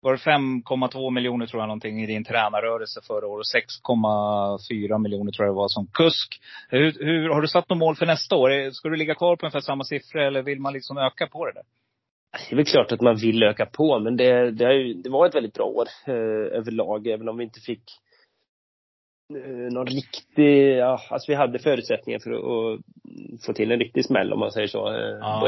var 0.00 0.12
det 0.12 0.18
5,2 0.18 1.10
miljoner 1.10 1.46
tror 1.46 1.62
jag 1.62 1.66
någonting 1.66 2.02
i 2.02 2.06
din 2.06 2.24
tränarrörelse 2.24 3.00
förra 3.06 3.26
året. 3.26 3.46
Och 3.54 3.90
6,4 3.90 4.98
miljoner 4.98 5.32
tror 5.32 5.46
jag 5.46 5.54
det 5.54 5.56
var 5.56 5.68
som 5.68 5.86
kusk. 5.92 6.40
Hur, 6.68 6.92
hur, 7.00 7.28
har 7.28 7.40
du 7.40 7.48
satt 7.48 7.68
något 7.68 7.78
mål 7.78 7.96
för 7.96 8.06
nästa 8.06 8.36
år? 8.36 8.70
Ska 8.70 8.88
du 8.88 8.96
ligga 8.96 9.14
kvar 9.14 9.36
på 9.36 9.46
ungefär 9.46 9.60
samma 9.60 9.84
siffror 9.84 10.20
eller 10.20 10.42
vill 10.42 10.60
man 10.60 10.72
liksom 10.72 10.98
öka 10.98 11.26
på 11.26 11.46
det 11.46 11.52
där? 11.52 11.64
Det 12.48 12.54
är 12.54 12.56
väl 12.56 12.64
klart 12.64 12.92
att 12.92 13.00
man 13.00 13.16
vill 13.16 13.42
öka 13.42 13.66
på, 13.66 13.98
men 13.98 14.16
det, 14.16 14.50
det, 14.50 14.64
har 14.64 14.72
ju, 14.72 14.94
det 14.94 15.10
var 15.10 15.26
ett 15.26 15.34
väldigt 15.34 15.54
bra 15.54 15.64
år 15.64 15.86
eh, 16.06 16.58
överlag, 16.58 17.06
även 17.06 17.28
om 17.28 17.36
vi 17.36 17.44
inte 17.44 17.60
fick 17.60 17.82
eh, 19.34 19.72
någon 19.72 19.86
riktig, 19.86 20.76
ja, 20.76 21.00
alltså 21.10 21.32
vi 21.32 21.36
hade 21.36 21.58
förutsättningar 21.58 22.18
för 22.18 22.30
att, 22.30 22.44
att 22.44 23.44
få 23.46 23.52
till 23.52 23.72
en 23.72 23.78
riktig 23.78 24.04
smäll 24.04 24.32
om 24.32 24.40
man 24.40 24.52
säger 24.52 24.66
så. 24.66 24.88
Eh, 24.88 25.18
Ja. 25.20 25.38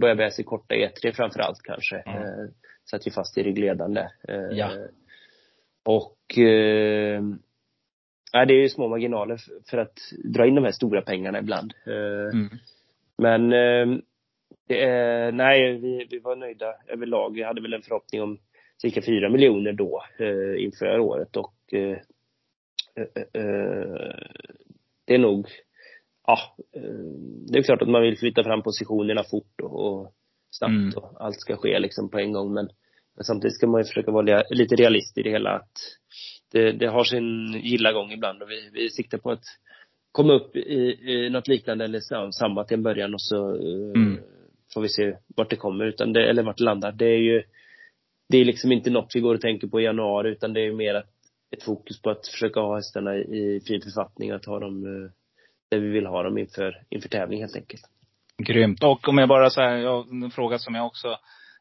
Börja 0.00 0.14
bäs, 0.16 0.38
i 0.38 0.42
korta 0.42 0.74
E3 0.74 1.12
framför 1.12 1.40
allt 1.40 1.62
kanske. 1.62 1.96
Mm. 1.96 2.22
Eh, 2.22 2.48
satt 2.90 3.06
ju 3.06 3.10
fast 3.10 3.38
i 3.38 3.42
ryggledande. 3.42 4.00
Eh, 4.28 4.48
Ja. 4.52 4.70
Och 5.84 6.38
eh, 6.38 7.22
det 8.32 8.54
är 8.54 8.62
ju 8.62 8.68
små 8.68 8.88
marginaler 8.88 9.38
för 9.70 9.78
att 9.78 9.98
dra 10.34 10.46
in 10.46 10.54
de 10.54 10.64
här 10.64 10.70
stora 10.72 11.02
pengarna 11.02 11.38
ibland. 11.38 11.74
Eh, 11.86 12.34
Mm. 12.38 12.48
men 13.18 13.52
eh, 13.52 13.98
det 14.68 15.32
nej, 15.32 15.78
vi, 15.78 16.06
vi 16.10 16.18
var 16.18 16.36
nöjda 16.36 16.74
överlag. 16.88 17.34
Vi 17.34 17.42
hade 17.42 17.62
väl 17.62 17.74
en 17.74 17.82
förhoppning 17.82 18.22
om 18.22 18.38
cirka 18.82 19.02
fyra 19.02 19.30
miljoner 19.30 19.72
då 19.72 20.02
eh, 20.18 20.64
inför 20.64 20.98
året 20.98 21.36
och 21.36 21.54
eh, 21.72 21.98
det 25.06 25.14
är 25.14 25.18
nog, 25.18 25.46
ja, 26.26 26.38
det 27.52 27.58
är 27.58 27.62
klart 27.62 27.82
att 27.82 27.88
man 27.88 28.02
vill 28.02 28.18
flytta 28.18 28.44
fram 28.44 28.62
positionerna 28.62 29.24
fort 29.30 29.60
och, 29.62 29.86
och 29.86 30.12
snabbt 30.50 30.72
Mm. 30.72 30.92
och 30.96 31.24
allt 31.24 31.40
ska 31.40 31.56
ske 31.56 31.78
liksom 31.78 32.10
på 32.10 32.18
en 32.18 32.32
gång 32.32 32.54
men, 32.54 32.68
men 33.16 33.24
samtidigt 33.24 33.54
ska 33.54 33.66
man 33.66 33.80
ju 33.80 33.84
försöka 33.84 34.10
vara 34.10 34.42
lite 34.50 34.76
realist 34.76 35.18
i 35.18 35.22
det 35.22 35.30
hela 35.30 35.50
att 35.50 35.72
det, 36.52 36.72
det 36.72 36.86
har 36.86 37.04
sin 37.04 37.52
gilla 37.62 37.92
gång 37.92 38.12
ibland 38.12 38.42
och 38.42 38.50
vi, 38.50 38.70
vi 38.72 38.90
siktar 38.90 39.18
på 39.18 39.30
att 39.30 39.44
komma 40.12 40.32
upp 40.32 40.56
i, 40.56 40.98
i 41.12 41.30
något 41.30 41.48
liknande 41.48 41.84
eller 41.84 42.00
sa- 42.00 42.32
samma 42.32 42.64
till 42.64 42.74
en 42.76 42.82
början 42.82 43.14
och 43.14 43.22
så 43.22 43.54
eh, 43.56 44.00
Mm. 44.02 44.18
får 44.74 44.80
vi 44.80 44.88
se 44.88 45.16
vart 45.36 45.50
det 45.50 45.56
kommer 45.56 45.84
utan 45.84 46.12
det, 46.12 46.28
eller 46.30 46.42
vart 46.42 46.58
det 46.58 46.64
landar. 46.64 46.92
Det 46.92 47.06
är 47.06 47.18
ju 47.18 47.42
det 48.28 48.38
är 48.38 48.44
liksom 48.44 48.72
inte 48.72 48.90
något 48.90 49.12
vi 49.14 49.20
går 49.20 49.34
och 49.34 49.40
tänker 49.40 49.66
på 49.68 49.80
i 49.80 49.84
januari 49.84 50.30
utan 50.30 50.52
det 50.52 50.60
är 50.66 50.72
mer 50.72 50.94
att, 50.94 51.10
ett 51.56 51.62
fokus 51.62 52.02
på 52.02 52.10
att 52.10 52.28
försöka 52.28 52.60
ha 52.60 52.76
hästarna 52.76 53.16
i, 53.16 53.60
fin 53.66 53.80
författning, 53.80 54.30
att 54.30 54.44
ha 54.44 54.58
dem 54.60 54.84
eh, 54.84 55.10
där 55.70 55.78
vi 55.78 55.88
vill 55.88 56.06
ha 56.06 56.22
dem 56.22 56.38
inför, 56.38 56.82
inför 56.88 57.08
tävling 57.08 57.40
helt 57.40 57.56
enkelt. 57.56 57.82
Grymt. 58.42 58.84
Och 58.84 59.08
om 59.08 59.18
jag 59.18 59.28
bara 59.28 59.50
säger, 59.50 59.76
ja, 59.76 60.06
en 60.10 60.30
fråga 60.30 60.58
som 60.58 60.74
jag 60.74 60.86
också, 60.86 61.08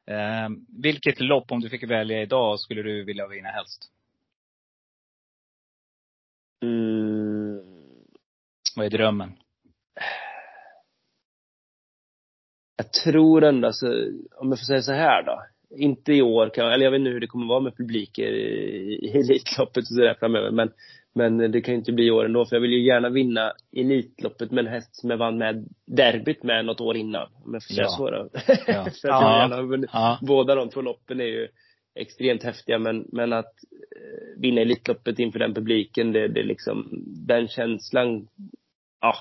eh, 0.05 0.49
vilket 0.83 1.19
lopp 1.19 1.51
om 1.51 1.59
du 1.59 1.69
fick 1.69 1.83
välja 1.83 2.21
idag 2.21 2.59
skulle 2.59 2.81
du 2.81 3.03
vilja 3.03 3.27
vinna 3.27 3.49
helst? 3.49 3.91
Mm. 6.63 7.61
Vad 8.75 8.85
är 8.85 8.89
drömmen? 8.89 9.31
Jag 12.77 12.93
tror 12.93 13.43
ändå, 13.43 13.67
alltså, 13.67 13.87
om 14.35 14.49
jag 14.49 14.59
får 14.59 14.65
säga 14.65 14.81
så 14.81 14.93
här 14.93 15.23
då. 15.23 15.43
Inte 15.69 16.13
i 16.13 16.21
år, 16.21 16.49
kan, 16.49 16.71
eller 16.71 16.83
jag 16.83 16.91
vet 16.91 16.99
inte 16.99 17.11
hur 17.11 17.19
det 17.19 17.27
kommer 17.27 17.47
vara 17.47 17.59
med 17.59 17.77
publiker 17.77 18.27
i, 18.27 18.99
i 19.05 19.17
Elitloppet 19.17 19.77
och 19.77 19.87
sådär 19.87 20.15
framöver. 20.19 20.51
Men, 20.51 20.71
men 21.17 21.51
det 21.51 21.61
kan 21.61 21.73
ju 21.73 21.77
inte 21.79 21.91
bli 21.91 22.05
i 22.07 22.11
år 22.11 22.25
ändå. 22.25 22.45
För 22.45 22.55
jag 22.55 22.61
vill 22.61 22.71
ju 22.73 22.85
gärna 22.85 23.09
vinna 23.09 23.53
Elitloppet 23.75 24.51
med 24.51 24.65
en 24.65 24.71
häst 24.71 24.95
som 24.95 25.09
jag 25.09 25.17
vann 25.17 25.37
med 25.37 25.67
derbyt 25.85 26.43
med 26.43 26.65
något 26.65 26.81
år 26.81 26.97
innan. 26.97 27.27
Om 27.45 27.53
jag 27.53 27.63
får 27.63 27.73
säga 27.73 27.83
Ja. 27.83 27.97
så 27.97 28.09
då. 28.11 28.29
Ja. 28.33 28.39
för 28.47 28.53
att 28.53 29.03
jag 29.03 29.11
Ja. 29.23 29.41
gärna 29.41 29.55
har 29.55 29.63
vunnit. 29.63 29.89
Ja. 29.93 30.19
Båda 30.21 30.55
de 30.55 30.69
två 30.69 30.81
loppen 30.81 31.21
är 31.21 31.25
ju 31.25 31.47
extremt 31.95 32.43
häftiga. 32.43 32.79
Men, 32.79 33.05
men 33.11 33.33
att 33.33 33.45
eh, 33.95 34.41
vinna 34.41 34.61
Elitloppet 34.61 35.19
inför 35.19 35.39
den 35.39 35.53
publiken, 35.53 36.11
det, 36.11 36.27
det 36.27 36.39
är 36.39 36.43
liksom, 36.43 36.87
den 37.27 37.47
känslan, 37.47 38.27
ja. 39.01 39.13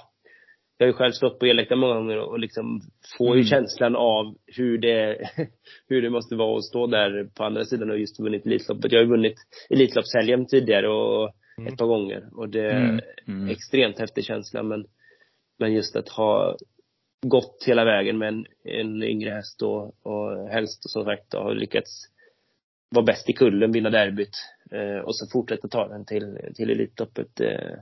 Jag 0.79 0.87
har 0.87 0.89
ju 0.89 0.97
själv 0.97 1.13
stått 1.13 1.39
på 1.39 1.47
elläktaren 1.47 1.79
många 1.81 1.95
gånger 1.95 2.19
och 2.19 2.39
liksom 2.39 2.81
får 3.19 3.27
ju 3.37 3.41
Mm. 3.41 3.45
känslan 3.47 3.97
av 3.97 4.35
hur 4.47 4.79
det, 4.79 5.19
hur 5.89 6.03
det 6.03 6.11
måste 6.11 6.35
vara 6.37 6.57
att 6.59 6.65
stå 6.65 6.87
där 6.87 7.29
på 7.37 7.45
andra 7.45 7.65
sidan 7.65 7.91
och 7.91 7.99
just 7.99 8.21
vunnit 8.21 8.47
Elitloppet. 8.47 8.93
Jag 8.93 8.99
har 8.99 9.05
ju 9.05 9.11
vunnit 9.11 9.35
Elitloppshelgen 9.71 10.47
tidigare 10.47 10.89
och 10.89 11.31
Mm. 11.59 11.73
ett 11.73 11.79
par 11.79 11.87
gånger 11.87 12.29
och 12.33 12.49
det 12.49 12.67
är 12.71 12.89
Mm. 12.89 13.01
Mm. 13.27 13.49
extremt 13.49 13.99
häftig 13.99 14.25
känsla 14.25 14.63
men, 14.63 14.87
men 15.59 15.73
just 15.73 15.97
att 15.97 16.09
ha 16.09 16.57
gått 17.27 17.65
hela 17.67 17.85
vägen 17.85 18.19
med 18.19 18.29
en, 18.29 18.47
en 18.65 19.03
yngre 19.03 19.31
häst 19.31 19.63
och, 19.63 20.07
och 20.07 20.49
helst 20.49 20.91
som 20.91 21.05
sagt 21.05 21.33
har 21.33 21.55
lyckats 21.55 22.05
vara 22.91 23.05
bäst 23.05 23.29
i 23.31 23.33
kullen, 23.33 23.73
vinna 23.73 23.91
derbyt 23.91 24.37
eh, 24.71 24.99
och 24.99 25.17
så 25.17 25.27
fortsätta 25.33 25.69
ta 25.69 25.89
den 25.89 26.05
till, 26.05 26.39
till 26.55 26.71
Elitloppet. 26.71 27.41
Eh, 27.41 27.75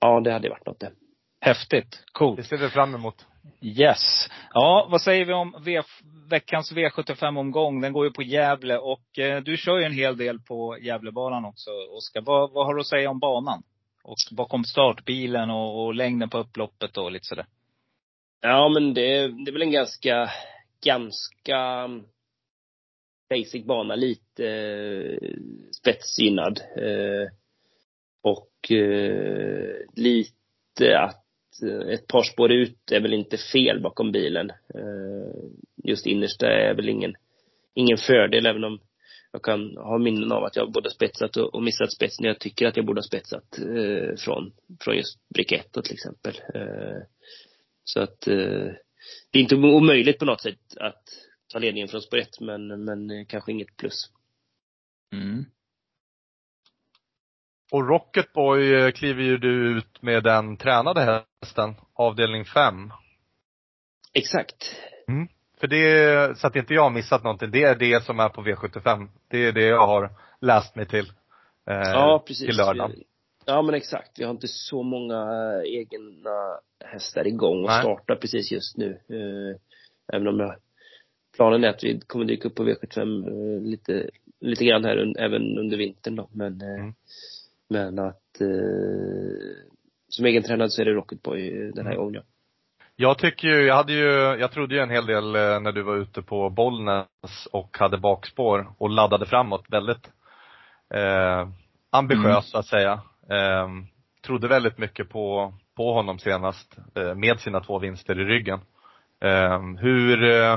ja, 0.00 0.20
det 0.20 0.32
hade 0.32 0.48
varit 0.48 0.66
något 0.66 0.80
det. 0.80 0.92
Häftigt. 1.40 2.04
Coolt. 2.12 2.36
Det 2.36 2.42
ser 2.42 2.56
vi 2.56 2.68
fram 2.68 2.94
emot. 2.94 3.26
Yes. 3.60 4.28
Ja, 4.52 4.88
vad 4.90 5.02
säger 5.02 5.24
vi 5.24 5.32
om 5.32 5.62
v 5.64 5.82
veckans 6.30 6.72
V75-omgång? 6.72 7.80
Den 7.80 7.92
går 7.92 8.06
ju 8.06 8.12
på 8.12 8.22
Gävle 8.22 8.78
och 8.78 9.18
eh, 9.18 9.42
du 9.42 9.56
kör 9.56 9.78
ju 9.78 9.84
en 9.84 9.92
hel 9.92 10.16
del 10.16 10.40
på 10.40 10.78
Gävlebanan 10.80 11.44
också, 11.44 11.70
Oskar. 11.70 12.20
Vad, 12.20 12.52
vad 12.52 12.66
har 12.66 12.74
du 12.74 12.80
att 12.80 12.86
säga 12.86 13.10
om 13.10 13.18
banan? 13.18 13.62
Och 14.04 14.16
bakom 14.30 14.64
startbilen 14.64 15.50
och, 15.50 15.84
och 15.84 15.94
längden 15.94 16.30
på 16.30 16.38
upploppet 16.38 16.96
och 16.96 17.12
lite 17.12 17.26
sådär. 17.26 17.46
Ja, 18.40 18.68
men 18.68 18.94
det, 18.94 19.28
det 19.28 19.50
är 19.50 19.52
väl 19.52 19.62
en 19.62 19.72
ganska, 19.72 20.30
ganska 20.84 21.58
mm, 21.58 22.04
basic 23.30 23.64
bana, 23.64 23.94
lite 23.94 24.48
eh, 24.48 25.30
spetsgynnad. 25.80 26.60
Eh, 26.76 27.28
och 28.22 28.72
eh, 28.72 29.76
lite 29.96 30.98
att 30.98 31.23
Eh, 31.62 31.88
ett 31.94 32.06
par 32.06 32.22
spår 32.22 32.52
ut 32.52 32.92
är 32.92 33.00
väl 33.00 33.14
inte 33.14 33.36
fel 33.36 33.82
bakom 33.82 34.12
bilen. 34.12 34.50
Eh, 34.50 35.34
just 35.84 36.06
innersta 36.06 36.46
är 36.46 36.74
väl 36.74 36.88
ingen, 36.88 37.14
ingen 37.74 37.98
fördel, 37.98 38.46
även 38.46 38.64
om 38.64 38.80
jag 39.32 39.42
kan 39.42 39.76
ha 39.76 39.98
minnen 39.98 40.32
av 40.32 40.44
att 40.44 40.56
jag 40.56 40.72
både 40.72 40.90
spetsat 40.90 41.36
och, 41.36 41.62
missat 41.62 41.92
spets 41.92 42.20
när 42.20 42.28
jag 42.28 42.38
tycker 42.38 42.66
att 42.66 42.76
jag 42.76 42.86
borde 42.86 42.98
ha 42.98 43.02
spetsat 43.02 43.58
eh, 43.58 44.16
från, 44.16 44.52
från 44.80 44.96
just 44.96 45.28
brick 45.28 45.52
1 45.52 45.72
till 45.72 45.94
exempel. 45.94 46.34
Så 47.84 48.00
att 48.00 48.20
det 49.30 49.38
är 49.38 49.42
inte 49.42 49.56
omöjligt 49.56 50.18
på 50.18 50.24
något 50.24 50.42
sätt 50.42 50.76
att 50.76 51.02
ta 51.52 51.58
ledningen 51.58 51.88
från 51.88 52.02
spår 52.02 52.18
1 52.18 52.40
men, 52.40 52.84
men 52.84 53.26
kanske 53.26 53.52
inget 53.52 53.76
plus. 53.76 54.10
Mm. 55.12 55.44
Och 57.72 57.88
Rocketboy 57.88 58.74
eh, 58.74 58.90
kliver 58.90 59.22
ju 59.22 59.38
du 59.38 59.78
ut 59.78 60.02
med 60.02 60.22
den 60.22 60.56
tränade 60.56 61.24
hästen, 61.42 61.74
avdelning 61.94 62.44
5. 62.44 62.90
Exakt. 64.12 64.76
För 65.60 65.66
det, 65.66 66.38
så 66.38 66.46
att 66.46 66.56
inte 66.56 66.74
jag 66.74 66.82
har 66.82 66.90
missat 66.90 67.24
någonting, 67.24 67.50
det 67.50 67.62
är 67.62 67.74
det 67.74 68.04
som 68.04 68.20
är 68.20 68.28
på 68.28 68.42
V75. 68.42 69.08
Det 69.28 69.44
är 69.46 69.52
det 69.52 69.64
jag 69.66 69.86
har 69.86 70.10
läst 70.40 70.76
mig 70.76 70.86
till. 70.86 71.06
Eh, 71.70 71.74
Ja, 71.90 72.24
precis. 72.26 72.46
Till 72.46 72.56
lördag. 72.56 72.88
Vi- 72.88 73.04
Ja 73.46 73.62
men 73.62 73.74
exakt. 73.74 74.18
Vi 74.18 74.24
har 74.24 74.30
inte 74.30 74.48
så 74.48 74.82
många 74.82 75.22
eh, 75.22 75.78
egna 75.78 76.58
hästar 76.84 77.26
igång 77.26 77.62
och 77.64 77.70
Nej. 77.70 77.80
startar 77.80 78.16
precis 78.16 78.52
just 78.52 78.76
nu. 78.76 78.90
Eh, 79.08 79.60
även 80.16 80.28
om 80.28 80.40
jag, 80.40 80.56
planen 81.36 81.64
är 81.64 81.68
att 81.68 81.84
vi 81.84 82.00
kommer 82.00 82.24
dyka 82.24 82.48
upp 82.48 82.54
på 82.54 82.64
V75 82.64 83.28
eh, 83.28 83.62
lite, 83.62 84.10
lite 84.40 84.64
grann 84.64 84.84
här 84.84 84.96
un, 84.96 85.16
även 85.16 85.58
under 85.58 85.76
vintern 85.76 86.16
då. 86.16 86.28
Men, 86.32 86.60
eh, 86.60 86.80
Mm. 86.80 86.94
Men 87.74 87.98
att 87.98 88.40
eh, 88.40 89.56
som 90.08 90.24
egen 90.24 90.42
tränad 90.42 90.72
så 90.72 90.80
är 90.82 90.84
det 90.84 90.92
Rocketboy 90.92 91.48
eh, 91.48 91.74
den 91.74 91.86
här 91.86 91.92
Mm. 91.92 92.04
gången 92.04 92.14
ja. 92.14 92.22
Jag 92.96 93.18
tycker 93.18 93.48
ju, 93.48 93.62
jag 93.66 93.74
hade 93.74 93.92
ju, 93.92 94.10
jag 94.40 94.52
trodde 94.52 94.74
ju 94.74 94.80
en 94.80 94.90
hel 94.90 95.06
del 95.06 95.34
eh, 95.36 95.60
när 95.60 95.72
du 95.72 95.82
var 95.82 95.96
ute 95.96 96.22
på 96.22 96.50
Bollnäs 96.50 97.46
och 97.52 97.76
hade 97.78 97.98
bakspår 97.98 98.72
och 98.78 98.90
laddade 98.90 99.26
framåt 99.26 99.64
väldigt 99.68 100.10
eh, 100.94 101.48
ambitiöst 101.90 102.26
Mm. 102.28 102.42
så 102.42 102.58
att 102.58 102.66
säga. 102.66 102.92
Eh, 103.30 103.68
trodde 104.26 104.48
väldigt 104.48 104.78
mycket 104.78 105.08
på, 105.08 105.54
på 105.76 105.92
honom 105.92 106.18
senast 106.18 106.76
eh, 106.94 107.14
med 107.14 107.40
sina 107.40 107.60
två 107.60 107.78
vinster 107.78 108.20
i 108.20 108.24
ryggen. 108.24 108.60
Eh, 109.20 109.60
hur, 109.80 110.24
eh, 110.30 110.52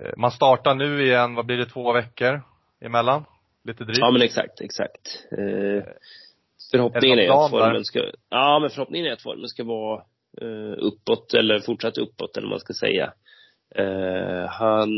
eh, 0.00 0.12
man 0.16 0.30
startar 0.30 0.74
nu 0.74 1.02
igen, 1.04 1.34
vad 1.34 1.46
blir 1.46 1.56
det, 1.58 1.66
två 1.66 1.92
veckor 1.92 2.42
emellan? 2.80 3.24
Lite 3.66 3.84
drygt? 3.84 3.98
Ja 3.98 4.10
men 4.10 4.22
exakt, 4.22 4.60
exakt. 4.60 5.26
Eh, 5.30 5.84
förhoppningen 6.70 7.18
Är 7.18 7.22
är, 7.22 7.44
att 7.44 7.50
formen 7.50 7.84
ska, 7.84 8.10
ja 8.28 8.58
men 8.60 8.70
förhoppningen 8.70 9.06
är 9.06 9.12
att 9.12 9.22
formen 9.22 9.48
ska 9.48 9.64
vara 9.64 10.02
eh, 10.40 10.78
uppåt 10.78 11.34
eller 11.34 11.60
fortsatt 11.60 11.98
uppåt 11.98 12.36
eller 12.36 12.46
vad 12.46 12.52
man 12.52 12.60
ska 12.60 12.72
säga. 12.74 13.12
Eh, 13.74 14.48
han, 14.48 14.90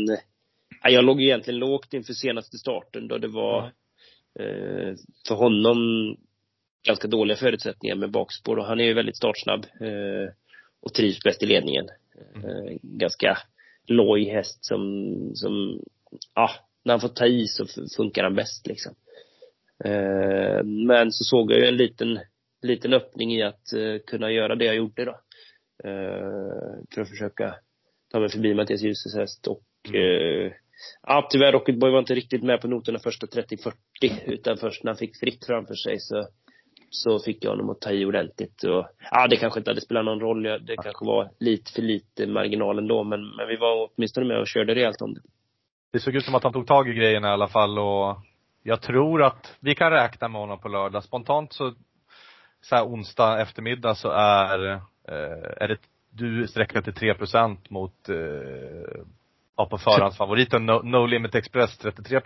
ja, 0.83 0.89
jag 0.89 1.03
låg 1.03 1.21
egentligen 1.21 1.59
lågt 1.59 1.93
inför 1.93 2.13
senaste 2.13 2.57
starten 2.57 3.07
då 3.07 3.17
det 3.17 3.27
var 3.27 3.63
eh, 4.39 4.93
för 5.27 5.35
honom 5.35 5.77
ganska 6.87 7.07
dåliga 7.07 7.37
förutsättningar 7.37 7.95
med 7.95 8.11
bakspår 8.11 8.57
och 8.57 8.65
han 8.65 8.79
är 8.79 8.83
ju 8.83 8.93
väldigt 8.93 9.17
startsnabb 9.17 9.65
eh, 9.81 10.33
och 10.81 10.93
trivs 10.93 11.23
bäst 11.23 11.43
i 11.43 11.45
ledningen. 11.45 11.85
Eh, 12.35 12.77
ganska 12.81 13.37
loj 13.87 14.29
häst 14.29 14.65
som, 14.65 14.81
som, 15.33 15.81
ja, 16.35 16.49
när 16.83 16.93
han 16.93 17.01
får 17.01 17.09
ta 17.09 17.25
i 17.25 17.47
så 17.47 17.65
funkar 17.97 18.23
han 18.23 18.35
bäst 18.35 18.67
liksom. 18.67 18.95
Eh, 19.85 20.63
men 20.63 21.11
så 21.11 21.23
såg 21.23 21.51
jag 21.51 21.59
ju 21.59 21.65
en 21.65 21.77
liten, 21.77 22.19
liten 22.61 22.93
öppning 22.93 23.33
i 23.33 23.43
att 23.43 23.73
eh, 23.73 23.97
kunna 24.07 24.31
göra 24.31 24.55
det 24.55 24.65
jag 24.65 24.75
gjorde 24.75 25.05
då. 25.05 25.19
Eh, 25.83 26.85
för 26.93 27.01
att 27.01 27.09
försöka 27.09 27.55
ta 28.11 28.19
mig 28.19 28.29
förbi 28.29 28.53
Mattias 28.53 28.81
Djurses 28.81 29.15
häst 29.15 29.47
och 29.47 29.95
eh, 29.95 30.51
Ja, 31.07 31.27
tyvärr 31.31 31.51
Rocketboy 31.51 31.91
var 31.91 31.99
inte 31.99 32.15
riktigt 32.15 32.43
med 32.43 32.61
på 32.61 32.67
noterna 32.67 32.99
första 32.99 33.27
30-40 33.27 33.73
utan 34.25 34.57
först 34.57 34.83
när 34.83 34.91
han 34.91 34.97
fick 34.97 35.19
fritt 35.19 35.45
framför 35.45 35.75
sig 35.75 35.99
så 35.99 36.27
så 36.89 37.19
fick 37.19 37.43
jag 37.43 37.51
honom 37.51 37.69
att 37.69 37.81
ta 37.81 37.91
i 37.91 38.05
ordentligt 38.05 38.63
och 38.63 38.85
ja, 39.11 39.27
det 39.27 39.37
kanske 39.37 39.59
inte 39.59 39.69
hade 39.69 39.81
spelat 39.81 40.05
någon 40.05 40.19
roll. 40.19 40.43
Det 40.43 40.75
kanske 40.83 41.05
var 41.05 41.31
lite 41.39 41.71
för 41.71 41.81
lite 41.81 42.27
marginal 42.27 42.77
ändå 42.77 43.03
men, 43.03 43.35
men 43.35 43.47
vi 43.47 43.55
var 43.55 43.89
åtminstone 43.95 44.27
med 44.27 44.39
och 44.39 44.47
körde 44.47 44.75
rejält 44.75 45.01
om 45.01 45.13
det. 45.13 45.21
Det 45.91 45.99
såg 45.99 46.15
ut 46.15 46.25
som 46.25 46.35
att 46.35 46.43
han 46.43 46.53
tog 46.53 46.67
tag 46.67 46.89
i 46.89 46.93
grejerna 46.93 47.27
i 47.27 47.31
alla 47.31 47.47
fall 47.47 47.79
och 47.79 48.17
jag 48.63 48.81
tror 48.81 49.23
att 49.23 49.57
vi 49.59 49.75
kan 49.75 49.91
räkna 49.91 50.27
med 50.27 50.41
honom 50.41 50.59
på 50.59 50.67
lördag. 50.67 51.03
Spontant 51.03 51.53
så, 51.53 51.73
så 52.61 52.75
här 52.75 52.85
onsdag 52.85 53.41
eftermiddag 53.41 53.95
så 53.95 54.09
är, 54.09 54.71
eh, 55.07 55.51
är 55.57 55.67
det, 55.67 55.77
du 56.09 56.47
sträcker 56.47 56.81
till 56.81 56.93
3% 56.93 57.57
mot, 57.69 58.09
eh, 58.09 58.15
ja 59.57 59.65
på 59.65 59.77
förhandsfavoriten 59.77 60.65
no, 60.65 60.81
no 60.83 61.05
Limit 61.05 61.35
Express 61.35 61.77
33 61.77 62.21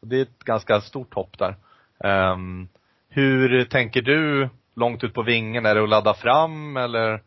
Och 0.00 0.08
det 0.08 0.16
är 0.16 0.22
ett 0.22 0.44
ganska 0.44 0.80
stort 0.80 1.14
hopp 1.14 1.38
där. 1.38 1.56
Ehm, 2.04 2.68
hur 3.08 3.64
tänker 3.64 4.02
du 4.02 4.48
långt 4.74 5.04
ut 5.04 5.14
på 5.14 5.22
vingen? 5.22 5.66
Är 5.66 5.74
det 5.74 5.82
att 5.82 5.88
ladda 5.88 6.14
fram 6.14 6.76
eller? 6.76 7.22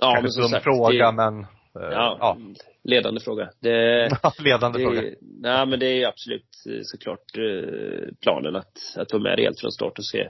Ja, 0.00 0.18
men 0.20 0.30
som 0.30 0.48
sagt, 0.48 0.64
fråga 0.64 1.10
det, 1.10 1.16
men, 1.16 1.40
eh, 1.40 1.46
ja, 1.92 2.16
ja. 2.20 2.36
Ledande 2.84 3.20
fråga. 3.20 3.50
Det, 3.60 4.08
ledande 4.44 4.78
fråga. 4.78 5.00
det, 5.02 5.14
nej, 5.20 5.66
men 5.66 5.78
det 5.80 5.86
är 6.02 6.06
absolut 6.08 6.48
eh, 6.68 6.80
såklart 6.82 7.38
eh, 7.38 8.08
planen 8.20 8.56
att, 8.56 8.78
att 8.96 9.12
vara 9.12 9.22
med 9.22 9.36
rejält 9.36 9.60
från 9.60 9.72
start 9.72 9.98
och 9.98 10.04
se, 10.06 10.28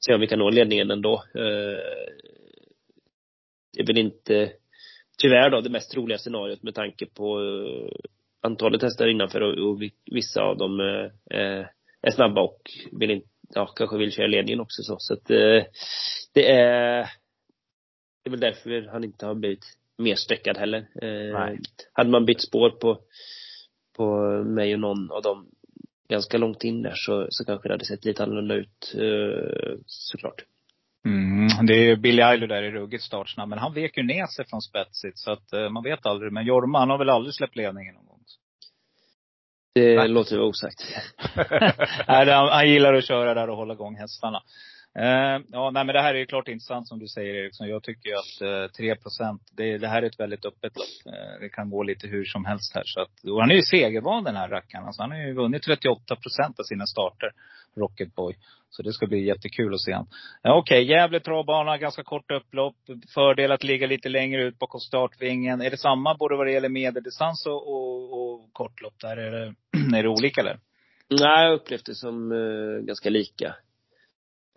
se 0.00 0.14
om 0.14 0.20
vi 0.20 0.26
kan 0.26 0.38
nå 0.38 0.50
ledningen 0.50 0.90
ändå. 0.90 1.14
Eh, 1.34 1.78
det 3.76 3.82
är 3.82 3.86
väl 3.86 3.98
inte, 3.98 4.52
tyvärr 5.22 5.50
då, 5.50 5.60
det 5.60 5.70
mest 5.70 5.90
troliga 5.92 6.18
scenariot 6.18 6.62
med 6.62 6.74
tanke 6.74 7.06
på 7.06 7.40
antalet 8.42 8.82
hästar 8.82 9.06
innanför 9.06 9.40
och, 9.40 9.68
och 9.68 9.82
vi- 9.82 9.94
vissa 10.10 10.42
av 10.42 10.56
dem 10.56 10.80
är 12.00 12.10
snabba 12.10 12.40
och 12.40 12.60
vill 12.92 13.10
inte, 13.10 13.28
ja, 13.54 13.66
kanske 13.66 13.98
vill 13.98 14.12
köra 14.12 14.26
ledningen 14.26 14.60
också 14.60 14.82
så. 14.82 14.96
Så 14.98 15.14
att 15.14 15.24
det 16.34 16.50
är, 16.50 17.10
det 18.22 18.28
är 18.28 18.30
väl 18.30 18.40
därför 18.40 18.88
han 18.92 19.04
inte 19.04 19.26
har 19.26 19.34
blivit 19.34 19.64
mer 19.98 20.14
sträckad 20.14 20.56
heller. 20.56 20.78
Eh, 20.78 21.38
Nej. 21.38 21.58
hade 21.92 22.10
man 22.10 22.24
bytt 22.24 22.42
spår 22.42 22.70
på, 22.70 23.00
på 23.96 24.16
mig 24.44 24.74
och 24.74 24.80
någon 24.80 25.10
av 25.10 25.22
dem 25.22 25.46
ganska 26.08 26.38
långt 26.38 26.64
in 26.64 26.82
där 26.82 26.94
så, 26.94 27.26
så 27.30 27.44
kanske 27.44 27.68
det 27.68 27.74
hade 27.74 27.84
sett 27.84 28.04
lite 28.04 28.22
annorlunda 28.22 28.54
ut 28.54 28.94
eh, 28.94 29.78
såklart. 29.86 30.44
Mm, 31.06 31.66
det 31.66 31.74
är 31.74 31.96
Billy 31.96 32.22
Eilish 32.22 32.48
där 32.48 32.62
i 32.62 32.70
ruggigt 32.70 33.04
startsnabb. 33.04 33.48
Men 33.48 33.58
han 33.58 33.74
vek 33.74 33.96
ju 33.96 34.02
ner 34.02 34.26
sig 34.26 34.46
från 34.46 34.62
spetsigt. 34.62 35.18
Så 35.18 35.32
att 35.32 35.52
eh, 35.52 35.70
man 35.70 35.82
vet 35.82 36.06
aldrig. 36.06 36.32
Men 36.32 36.46
Jorma, 36.46 36.78
han 36.78 36.90
har 36.90 36.98
väl 36.98 37.10
aldrig 37.10 37.34
släppt 37.34 37.56
ledningen 37.56 37.94
någon 37.94 38.06
gång. 38.06 38.18
Det 39.74 39.96
Nej. 39.96 40.08
låter 40.08 40.40
osagt. 40.40 40.84
nej, 42.08 42.30
han, 42.30 42.48
han 42.48 42.70
gillar 42.70 42.94
att 42.94 43.04
köra 43.04 43.34
där 43.34 43.50
och 43.50 43.56
hålla 43.56 43.74
igång 43.74 43.96
hästarna. 43.96 44.42
Eh, 44.98 45.40
ja, 45.48 45.70
nej 45.70 45.84
men 45.84 45.94
det 45.94 46.02
här 46.02 46.14
är 46.14 46.18
ju 46.18 46.26
klart 46.26 46.48
intressant 46.48 46.88
som 46.88 46.98
du 46.98 47.08
säger 47.08 47.34
Eriksson. 47.34 47.68
Jag 47.68 47.82
tycker 47.82 48.08
ju 48.08 48.14
att 48.14 48.68
eh, 48.68 48.72
3 48.72 48.96
det, 49.56 49.78
det 49.78 49.88
här 49.88 50.02
är 50.02 50.06
ett 50.06 50.20
väldigt 50.20 50.44
öppet 50.44 50.76
lopp. 50.76 51.14
Eh, 51.14 51.40
det 51.40 51.48
kan 51.48 51.70
gå 51.70 51.82
lite 51.82 52.06
hur 52.06 52.24
som 52.24 52.44
helst 52.44 52.74
här. 52.74 52.82
Så 52.84 53.00
att, 53.00 53.24
och 53.24 53.40
han 53.40 53.50
är 53.50 53.54
ju 53.54 53.62
segervan 53.62 54.24
den 54.24 54.36
här 54.36 54.48
rackaren. 54.48 54.84
Alltså, 54.86 55.02
han 55.02 55.10
har 55.10 55.18
ju 55.18 55.34
vunnit 55.34 55.62
38 55.62 56.16
procent 56.16 56.60
av 56.60 56.62
sina 56.62 56.86
starter, 56.86 57.30
Rocket 57.76 58.14
Boy. 58.14 58.34
Så 58.70 58.82
det 58.82 58.92
ska 58.92 59.06
bli 59.06 59.26
jättekul 59.26 59.74
att 59.74 59.80
se 59.80 59.92
han. 59.92 60.06
Ja, 60.42 60.58
Okej, 60.58 60.84
Gävle 60.84 61.20
travbana, 61.20 61.78
ganska 61.78 62.02
kort 62.02 62.30
upplopp. 62.30 62.76
Fördel 63.14 63.52
att 63.52 63.64
ligga 63.64 63.86
lite 63.86 64.08
längre 64.08 64.42
ut 64.42 64.58
bakom 64.58 64.80
startvingen. 64.80 65.60
Är 65.60 65.70
det 65.70 65.76
samma 65.76 66.14
både 66.14 66.36
vad 66.36 66.46
det 66.46 66.52
gäller 66.52 66.68
medeldistans 66.68 67.46
och, 67.46 67.68
och, 67.68 68.22
och 68.22 68.52
kortlopp 68.52 68.94
där? 69.00 69.16
Är 69.16 69.30
det, 69.30 69.54
är 69.98 70.02
det 70.02 70.08
olika 70.08 70.40
eller? 70.40 70.58
Nej, 71.10 71.44
jag 71.44 71.54
upplevt 71.54 71.86
det 71.86 71.94
som 71.94 72.32
eh, 72.32 72.86
ganska 72.86 73.10
lika. 73.10 73.54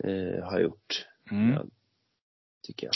Eh, 0.04 0.44
har 0.44 0.60
gjort, 0.60 1.06
Mm. 1.30 1.52
Ja. 1.54 1.64
tycker 2.66 2.86
jag. 2.86 2.94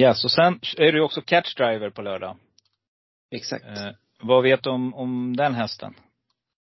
Yes, 0.00 0.24
och 0.24 0.30
sen 0.30 0.60
är 0.76 0.92
ju 0.92 1.00
också 1.00 1.20
catch 1.20 1.54
driver 1.54 1.90
på 1.90 2.02
lördag. 2.02 2.36
Exakt. 3.30 3.64
Eh, 3.66 3.90
vad 4.20 4.42
vet 4.42 4.62
du 4.62 4.70
om, 4.70 4.94
om 4.94 5.36
den 5.36 5.54
hästen? 5.54 5.94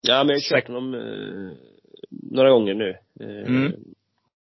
Ja, 0.02 0.24
men 0.24 0.30
jag 0.30 0.36
har 0.36 0.42
kört 0.62 0.68
honom 0.68 0.94
eh, 0.94 1.58
några 2.10 2.50
gånger 2.50 2.74
nu. 2.74 2.90
Eh, 3.20 3.48
Mm. 3.48 3.74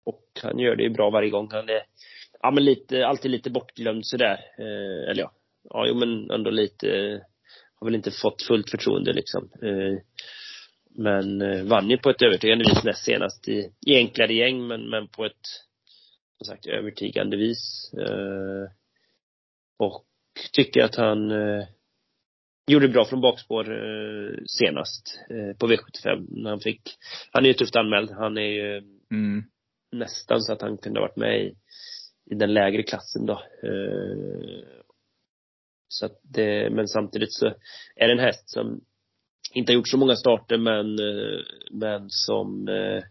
Och 0.04 0.24
han 0.42 0.58
gör 0.58 0.76
det 0.76 0.82
ju 0.82 0.90
bra 0.90 1.10
varje 1.10 1.30
gång. 1.30 1.48
Han 1.52 1.68
är, 1.68 1.82
ja 2.42 2.50
men 2.50 2.64
lite, 2.64 3.06
alltid 3.06 3.30
lite 3.30 3.50
bortglömd 3.50 4.06
sådär. 4.06 4.38
Eh, 4.58 5.10
eller 5.10 5.22
ja, 5.22 5.32
ja 5.70 5.86
jo 5.88 5.94
men 5.94 6.30
ändå 6.30 6.50
lite, 6.50 6.88
eh, 6.90 7.20
har 7.74 7.84
väl 7.86 7.94
inte 7.94 8.10
fått 8.10 8.42
fullt 8.42 8.70
förtroende 8.70 9.12
liksom. 9.12 9.50
Men 10.94 11.42
eh, 11.42 11.64
vann 11.64 11.90
ju 11.90 11.98
på 11.98 12.10
ett 12.10 12.22
övertygande 12.22 12.64
vis 12.64 12.84
näst 12.84 13.04
senast 13.04 13.48
i, 13.48 13.70
i 13.86 13.96
enklare 13.96 14.34
gäng 14.34 14.66
men, 14.66 14.90
men 14.90 15.08
på 15.08 15.24
ett, 15.24 15.46
som 16.38 16.44
sagt, 16.44 16.66
övertygande 16.66 17.36
vis. 17.36 17.92
Eh, 17.98 18.70
och 19.78 20.04
tycker 20.52 20.84
att 20.84 20.96
han 20.96 21.30
eh, 21.30 21.66
gjorde 22.66 22.88
bra 22.88 23.04
från 23.04 23.20
bakspår 23.20 23.64
senast 24.46 25.18
på 25.58 25.66
V75 25.66 26.26
när 26.30 26.50
han 26.50 26.60
fick, 26.60 26.82
han 27.32 27.44
är 27.44 27.48
ju 27.48 27.54
tufft 27.54 27.76
anmäld. 27.76 28.10
Han 28.10 28.38
är 28.38 28.42
ju 28.42 28.82
Mm. 29.10 29.44
nästan 29.92 30.40
så 30.40 30.52
att 30.52 30.62
han 30.62 30.78
kunde 30.78 31.00
ha 31.00 31.06
varit 31.06 31.16
med 31.16 31.40
i, 31.40 31.56
i 32.30 32.34
den 32.34 32.54
lägre 32.54 32.82
klassen 32.82 33.26
då. 33.26 33.42
Så 35.88 36.06
att 36.06 36.20
det, 36.22 36.70
men 36.70 36.88
samtidigt 36.88 37.32
så 37.32 37.46
är 37.96 38.06
det 38.06 38.12
en 38.12 38.18
häst 38.18 38.50
som 38.50 38.80
inte 39.54 39.72
har 39.72 39.74
gjort 39.74 39.88
så 39.88 39.98
många 39.98 40.16
starter 40.16 40.58
men, 40.58 40.98
eh, 40.98 41.40
men 41.70 42.06
som 42.08 42.68
eh, 42.68 43.02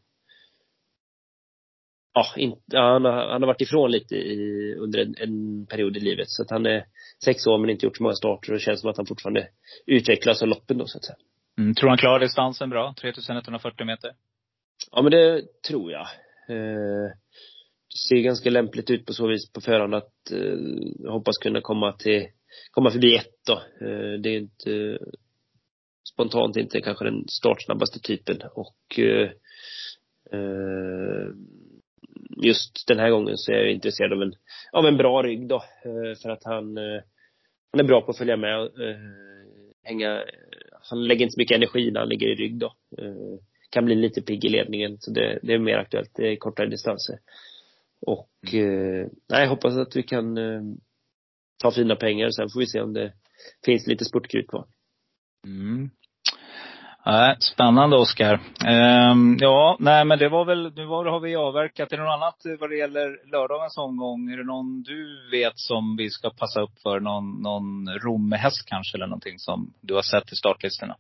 ja, 2.13 2.25
inte, 2.37 2.77
han, 2.77 3.05
har, 3.05 3.11
han 3.11 3.41
har 3.41 3.47
varit 3.47 3.61
ifrån 3.61 3.91
lite 3.91 4.15
i, 4.15 4.75
under 4.75 4.99
en, 4.99 5.15
en 5.17 5.65
period 5.65 5.97
i 5.97 5.99
livet. 5.99 6.29
Så 6.29 6.43
att 6.43 6.49
han 6.49 6.65
är 6.65 6.85
sex 7.23 7.47
år 7.47 7.57
men 7.57 7.69
inte 7.69 7.85
gjort 7.85 7.97
så 7.97 8.03
många 8.03 8.15
starter 8.15 8.51
och 8.51 8.57
det 8.57 8.63
känns 8.63 8.81
som 8.81 8.89
att 8.89 8.97
han 8.97 9.05
fortfarande 9.05 9.47
utvecklas 9.85 10.41
av 10.41 10.47
loppen 10.47 10.77
då 10.77 10.87
så 10.87 10.97
att 10.97 11.05
säga. 11.05 11.17
Mm, 11.57 11.75
tror 11.75 11.89
han 11.89 11.97
klarar 11.97 12.19
distansen 12.19 12.69
bra? 12.69 12.93
3140 13.01 13.85
meter? 13.85 14.11
Ja 14.91 15.01
men 15.01 15.11
det 15.11 15.41
tror 15.67 15.91
jag. 15.91 16.07
Eh, 16.49 17.11
det 17.89 17.97
ser 18.09 18.21
ganska 18.21 18.49
lämpligt 18.49 18.89
ut 18.89 19.05
på 19.05 19.13
så 19.13 19.27
vis 19.27 19.51
på 19.53 19.61
förhand 19.61 19.95
att 19.95 20.31
eh, 20.31 21.11
hoppas 21.11 21.37
kunna 21.37 21.61
komma 21.61 21.93
till, 21.93 22.27
komma 22.71 22.91
förbi 22.91 23.15
ett 23.15 23.45
då. 23.47 23.53
Eh, 23.53 24.19
det 24.23 24.29
är 24.29 24.37
inte 24.37 24.99
spontant 26.04 26.58
inte 26.58 26.82
kanske 26.82 27.06
den 27.06 27.28
startsnabbaste 27.28 27.99
typen 27.99 28.38
och 28.56 28.99
eh, 28.99 29.30
eh, 30.32 31.28
just 32.43 32.88
den 32.88 32.99
här 32.99 33.10
gången 33.10 33.38
så 33.38 33.51
är 33.51 33.56
jag 33.56 33.72
intresserad 33.72 34.14
av 34.14 34.22
en, 34.22 34.34
av 34.72 34.86
en 34.86 34.97
bra 34.97 35.24
rygg 35.24 35.47
då. 35.47 35.56
Eh, 35.56 36.18
för 36.22 36.30
att 36.30 36.43
han, 36.43 36.78
eh, 36.78 37.01
han 37.72 37.80
är 37.80 37.84
bra 37.84 38.01
på 38.01 38.12
att 38.12 38.18
följa 38.18 38.38
med 38.38 38.62
eh, 38.62 38.97
hänga, 39.84 40.24
han 40.89 41.08
lägger 41.08 41.24
inte 41.24 41.34
så 41.34 41.39
mycket 41.39 41.58
energi 41.58 41.91
när 41.91 41.99
han 41.99 42.10
ligger 42.10 42.28
i 42.28 42.36
rygg 42.36 42.58
då. 42.58 42.74
Kan 43.70 43.86
bli 43.86 43.95
lite 43.95 44.22
pigg 44.22 44.45
i 44.45 44.49
ledningen, 44.49 44.97
så 44.99 45.12
det, 45.12 45.39
det 45.43 45.54
är 45.54 45.60
mer 45.60 45.78
aktuellt. 45.78 46.12
Det 46.16 46.32
är 46.32 46.36
kortare 46.36 46.68
distanser. 46.68 47.20
Och, 48.01 48.30
mm. 48.54 49.10
nej, 49.30 49.41
jag 49.41 49.49
hoppas 49.49 49.78
att 49.78 49.95
vi 49.95 50.04
kan 50.04 50.38
ta 51.58 51.72
fina 51.72 51.95
pengar. 51.95 52.30
Sen 52.30 52.49
får 52.49 52.60
vi 52.60 52.68
se 52.68 52.82
om 52.82 52.93
det 52.93 53.14
finns 53.66 53.88
lite 53.88 54.06
spurtkrut 54.06 54.47
kvar. 54.47 54.66
Mm. 55.45 55.89
Nej, 57.05 57.35
spännande 57.39 57.97
Oskar. 57.97 58.33
Um, 59.13 59.37
ja, 59.39 59.77
nej 59.79 60.05
men 60.05 60.19
det 60.19 60.29
var 60.29 60.45
väl, 60.45 60.73
nu 60.75 60.85
var, 60.85 61.05
har 61.05 61.19
vi 61.19 61.35
avverkat. 61.35 61.91
Är 61.91 61.97
det 61.97 62.03
något 62.03 62.13
annat 62.13 62.59
vad 62.59 62.69
det 62.69 62.77
gäller 62.77 63.31
lördagens 63.31 63.77
omgång? 63.77 64.29
Är 64.31 64.37
det 64.37 64.43
någon 64.43 64.83
du 64.83 65.29
vet 65.31 65.53
som 65.55 65.95
vi 65.97 66.09
ska 66.09 66.29
passa 66.29 66.61
upp 66.61 66.81
för? 66.83 66.99
Någon, 66.99 67.41
någon 67.41 67.89
romhäst 67.89 68.65
kanske 68.65 68.97
eller 68.97 69.07
någonting 69.07 69.39
som 69.39 69.73
du 69.81 69.93
har 69.93 70.01
sett 70.01 70.31
i 70.31 70.35
startlistorna? 70.35 70.95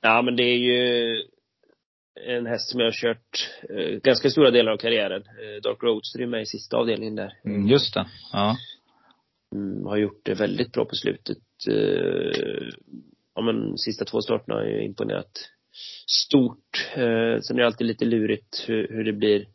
Ja 0.00 0.22
men 0.22 0.36
det 0.36 0.42
är 0.42 0.58
ju 0.58 1.16
en 2.26 2.46
häst 2.46 2.70
som 2.70 2.80
jag 2.80 2.86
har 2.86 2.92
kört 2.92 3.50
eh, 3.70 3.98
ganska 4.02 4.30
stora 4.30 4.50
delar 4.50 4.72
av 4.72 4.76
karriären. 4.76 5.22
Eh, 5.22 5.62
Dark 5.62 5.82
Roadster 5.82 6.20
är 6.20 6.26
med 6.26 6.42
i 6.42 6.46
sista 6.46 6.76
avdelningen 6.76 7.16
där. 7.16 7.32
Mm, 7.44 7.68
just 7.68 7.94
det. 7.94 8.06
Ja. 8.32 8.56
Mm, 9.54 9.86
har 9.86 9.96
gjort 9.96 10.20
det 10.24 10.34
väldigt 10.34 10.72
bra 10.72 10.84
på 10.84 10.94
slutet. 10.94 11.38
Eh, 11.68 12.68
ja 13.40 13.44
men 13.52 13.78
sista 13.78 14.04
två 14.04 14.20
starterna 14.20 14.54
har 14.54 14.64
ju 14.64 14.84
imponerat 14.84 15.30
stort. 16.06 16.92
Eh, 16.94 17.40
sen 17.40 17.56
är 17.56 17.60
det 17.60 17.66
alltid 17.66 17.86
lite 17.86 18.04
lurigt 18.04 18.64
hur, 18.68 18.88
hur 18.88 19.04
det 19.04 19.12
blir 19.12 19.46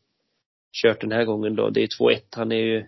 kört 0.82 1.02
den 1.02 1.12
här 1.12 1.26
gången 1.26 1.56
då. 1.56 1.70
Det 1.70 1.84
är 1.84 1.88
2-1. 1.88 2.20
Han 2.32 2.52
är 2.52 2.56
ju 2.56 2.86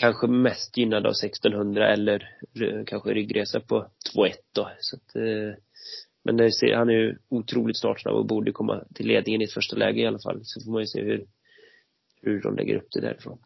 kanske 0.00 0.26
mest 0.26 0.76
gynnad 0.76 1.06
av 1.06 1.12
1600 1.12 1.92
eller 1.92 2.28
kanske 2.86 3.14
ryggresa 3.14 3.60
på 3.60 3.86
2-1 4.16 4.32
då. 4.54 4.70
Så 4.78 4.96
att, 4.96 5.16
eh, 5.16 5.58
men 6.24 6.36
det, 6.36 6.50
han 6.74 6.88
är 6.88 6.94
ju 6.94 7.18
otroligt 7.28 7.76
startsnabb 7.76 8.14
och 8.14 8.26
borde 8.26 8.52
komma 8.52 8.84
till 8.94 9.06
ledningen 9.06 9.42
i 9.42 9.44
ett 9.44 9.54
första 9.54 9.76
läge 9.76 10.00
i 10.00 10.06
alla 10.06 10.18
fall. 10.18 10.40
Så 10.42 10.60
får 10.64 10.72
man 10.72 10.82
ju 10.82 10.86
se 10.86 11.02
hur, 11.02 11.26
hur 12.22 12.42
de 12.42 12.56
lägger 12.56 12.76
upp 12.76 12.88
det 12.90 13.00
därifrån. 13.00 13.38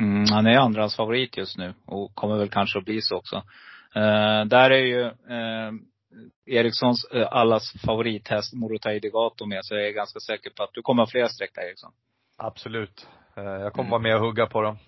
Mm, 0.00 0.24
han 0.30 0.46
är 0.46 0.56
andrahandsfavorit 0.56 1.30
favorit 1.30 1.36
just 1.36 1.58
nu 1.58 1.74
och 1.86 2.14
kommer 2.14 2.38
väl 2.38 2.50
kanske 2.50 2.78
att 2.78 2.84
bli 2.84 3.00
så 3.02 3.16
också. 3.16 3.42
Uh, 3.96 4.44
där 4.44 4.70
är 4.70 4.78
ju 4.78 5.02
uh, 5.04 5.72
Erikssons 6.46 7.06
uh, 7.14 7.26
allas 7.30 7.72
favorithäst 7.86 8.54
Morotai 8.54 9.00
Degato 9.00 9.46
med, 9.46 9.64
så 9.64 9.74
jag 9.74 9.86
är 9.86 9.92
ganska 9.92 10.20
säker 10.20 10.50
på 10.50 10.62
att 10.62 10.70
du 10.72 10.82
kommer 10.82 11.02
ha 11.02 11.06
flera 11.06 11.28
streck 11.28 11.50
där 11.54 11.62
Eriksson. 11.62 11.92
Absolut. 12.36 13.06
jag 13.34 13.72
kommer 13.72 13.88
mm. 13.88 13.90
vara 13.90 14.02
med 14.02 14.14
och 14.14 14.20
hugga 14.20 14.46
på 14.46 14.62
dem. 14.62 14.78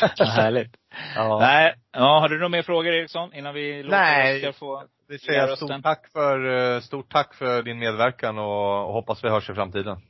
Vad 0.18 0.28
härligt. 0.28 0.76
ja. 1.14 1.38
Nej, 1.40 1.74
ja, 1.92 2.20
har 2.20 2.28
du 2.28 2.36
några 2.36 2.48
mer 2.48 2.62
frågor 2.62 2.92
Eriksson 2.92 3.34
innan 3.34 3.54
vi 3.54 3.82
låter 3.82 3.96
Nej. 3.96 4.36
Oskar 4.36 4.52
få 4.52 4.84
vi 5.08 5.18
säger 5.18 5.56
stort 5.56 5.82
tack 5.82 6.12
för, 6.12 6.80
stort 6.80 7.12
tack 7.12 7.34
för 7.34 7.62
din 7.62 7.78
medverkan 7.78 8.38
och, 8.38 8.86
och 8.86 8.92
hoppas 8.92 9.24
vi 9.24 9.28
hörs 9.28 9.50
i 9.50 9.54
framtiden. 9.54 10.00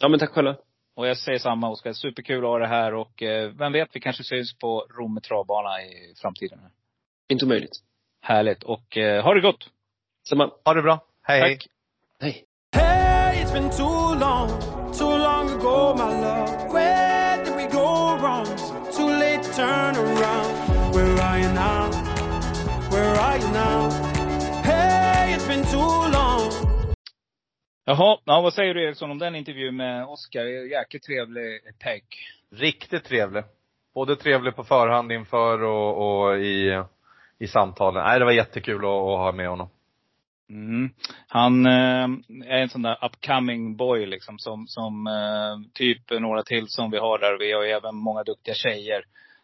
Ja 0.00 0.08
men 0.08 0.18
tack 0.18 0.30
själva. 0.30 0.56
Och 0.96 1.08
jag 1.08 1.16
säger 1.16 1.38
samma 1.38 1.70
Oskar, 1.70 1.92
superkul 1.92 2.44
att 2.44 2.50
ha 2.50 2.58
det 2.58 2.66
här 2.66 2.94
och 2.94 3.22
vem 3.58 3.72
vet, 3.72 3.88
vi 3.92 4.00
kanske 4.00 4.24
syns 4.24 4.58
på 4.58 4.86
Rom 4.98 5.20
travbana 5.20 5.82
i 5.82 6.14
framtiden. 6.22 6.58
Inte 7.28 7.44
omöjligt. 7.44 7.76
Härligt. 8.22 8.62
Och 8.62 8.96
eh, 8.96 9.24
ha 9.24 9.34
det 9.34 9.40
gott! 9.40 9.70
Samma. 10.28 10.50
Ha 10.64 10.74
det 10.74 10.82
bra. 10.82 11.04
Hej, 11.22 11.40
Tack. 11.40 11.66
hej. 12.20 12.44
Hey, 12.76 13.42
it's 13.42 13.52
been 13.52 13.70
too 13.70 14.14
long, 14.14 14.48
too 14.92 15.18
long 15.18 15.50
ago 15.50 15.94
my 15.96 16.20
love. 16.20 16.72
Where 16.72 17.44
did 17.44 17.54
we 17.56 17.66
go 17.66 18.16
wrong? 18.22 18.46
Too 18.96 19.08
late 19.08 19.42
to 19.42 19.52
turn 19.56 19.96
around. 19.96 20.94
Where 20.94 21.22
are 21.22 21.38
you 21.38 21.52
now? 21.52 21.90
Where 22.92 23.14
are 23.20 23.38
you 23.38 23.48
now? 23.52 23.90
Hey, 24.64 25.34
it's 25.34 25.46
been 25.48 25.64
too 25.64 26.12
long. 26.12 26.50
Jaha, 27.86 28.18
ja, 28.24 28.40
vad 28.40 28.54
säger 28.54 28.74
du 28.74 28.84
Eriksson 28.84 29.10
om 29.10 29.18
den 29.18 29.34
intervjun 29.34 29.76
med 29.76 30.06
Oskar? 30.06 30.44
Jäkligt 30.44 31.02
trevlig 31.02 31.60
peg. 31.78 32.04
Riktigt 32.54 33.04
trevlig. 33.04 33.44
Både 33.94 34.16
trevlig 34.16 34.56
på 34.56 34.64
förhand 34.64 35.12
inför 35.12 35.62
och, 35.62 36.22
och 36.26 36.38
i 36.38 36.82
i 37.38 37.46
samtalen. 37.46 38.04
Nej, 38.04 38.18
det 38.18 38.24
var 38.24 38.32
jättekul 38.32 38.84
att, 38.84 38.84
att 38.84 39.18
ha 39.18 39.32
med 39.32 39.48
honom. 39.48 39.68
Mm. 40.50 40.90
Han 41.28 41.66
eh, 41.66 42.08
är 42.46 42.62
en 42.62 42.68
sån 42.68 42.82
där 42.82 43.04
upcoming 43.04 43.76
boy 43.76 44.06
liksom 44.06 44.38
som, 44.38 44.66
som 44.66 45.06
eh, 45.06 45.70
typ 45.74 46.10
några 46.20 46.42
till 46.42 46.68
som 46.68 46.90
vi 46.90 46.98
har 46.98 47.18
där. 47.18 47.38
Vi 47.38 47.52
har 47.52 47.64
ju 47.64 47.70
även 47.70 47.96
många 47.96 48.22
duktiga 48.22 48.54
tjejer. 48.54 49.02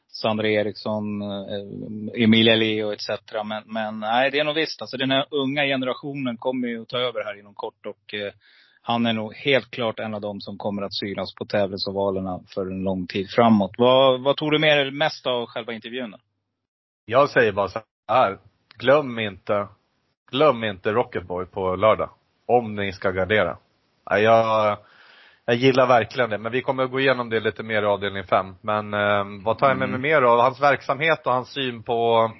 Sandra 0.08 0.48
Eriksson, 0.48 1.22
eh, 1.22 2.22
Emilia 2.24 2.56
Leo 2.56 2.92
etc. 2.92 3.08
Men, 3.44 3.62
men 3.66 4.00
nej, 4.00 4.30
det 4.30 4.38
är 4.38 4.44
nog 4.44 4.54
visst. 4.54 4.80
Alltså 4.80 4.96
den 4.96 5.10
här 5.10 5.26
unga 5.30 5.64
generationen 5.64 6.36
kommer 6.36 6.68
ju 6.68 6.82
att 6.82 6.88
ta 6.88 6.98
över 6.98 7.24
här 7.24 7.38
inom 7.38 7.54
kort 7.54 7.86
och 7.86 8.14
eh, 8.14 8.32
han 8.82 9.06
är 9.06 9.12
nog 9.12 9.34
helt 9.34 9.70
klart 9.70 9.98
en 9.98 10.14
av 10.14 10.20
dem 10.20 10.40
som 10.40 10.58
kommer 10.58 10.82
att 10.82 10.94
synas 10.94 11.34
på 11.34 11.44
tävlingsovalerna 11.44 12.40
för 12.54 12.66
en 12.66 12.82
lång 12.82 13.06
tid 13.06 13.30
framåt. 13.30 13.74
Vad, 13.78 14.22
vad 14.22 14.36
tog 14.36 14.52
du 14.52 14.58
med 14.58 14.78
dig 14.78 14.90
mest 14.90 15.26
av 15.26 15.46
själva 15.46 15.72
intervjun? 15.72 16.10
Då? 16.10 16.18
Jag 17.04 17.30
säger 17.30 17.52
bara 17.52 17.68
så 17.68 17.80
här. 18.08 18.38
Glöm 18.78 19.18
inte, 19.18 19.68
glöm 20.30 20.64
inte 20.64 20.92
Rocketboy 20.92 21.46
på 21.46 21.76
lördag. 21.76 22.10
Om 22.46 22.74
ni 22.74 22.92
ska 22.92 23.10
gardera. 23.10 23.56
Jag, 24.10 24.78
jag 25.44 25.56
gillar 25.56 25.86
verkligen 25.86 26.30
det. 26.30 26.38
Men 26.38 26.52
vi 26.52 26.62
kommer 26.62 26.84
att 26.84 26.90
gå 26.90 27.00
igenom 27.00 27.30
det 27.30 27.40
lite 27.40 27.62
mer 27.62 27.82
i 27.82 27.86
avdelning 27.86 28.24
fem. 28.24 28.54
Men 28.60 28.94
eh, 28.94 29.24
vad 29.44 29.58
tar 29.58 29.68
jag 29.68 29.78
med 29.78 29.88
mig 29.88 29.98
mm. 29.98 30.02
mer 30.02 30.22
av? 30.22 30.40
Hans 30.40 30.60
verksamhet 30.60 31.26
och 31.26 31.32
hans 31.32 31.48
syn 31.48 31.82
på 31.82 32.30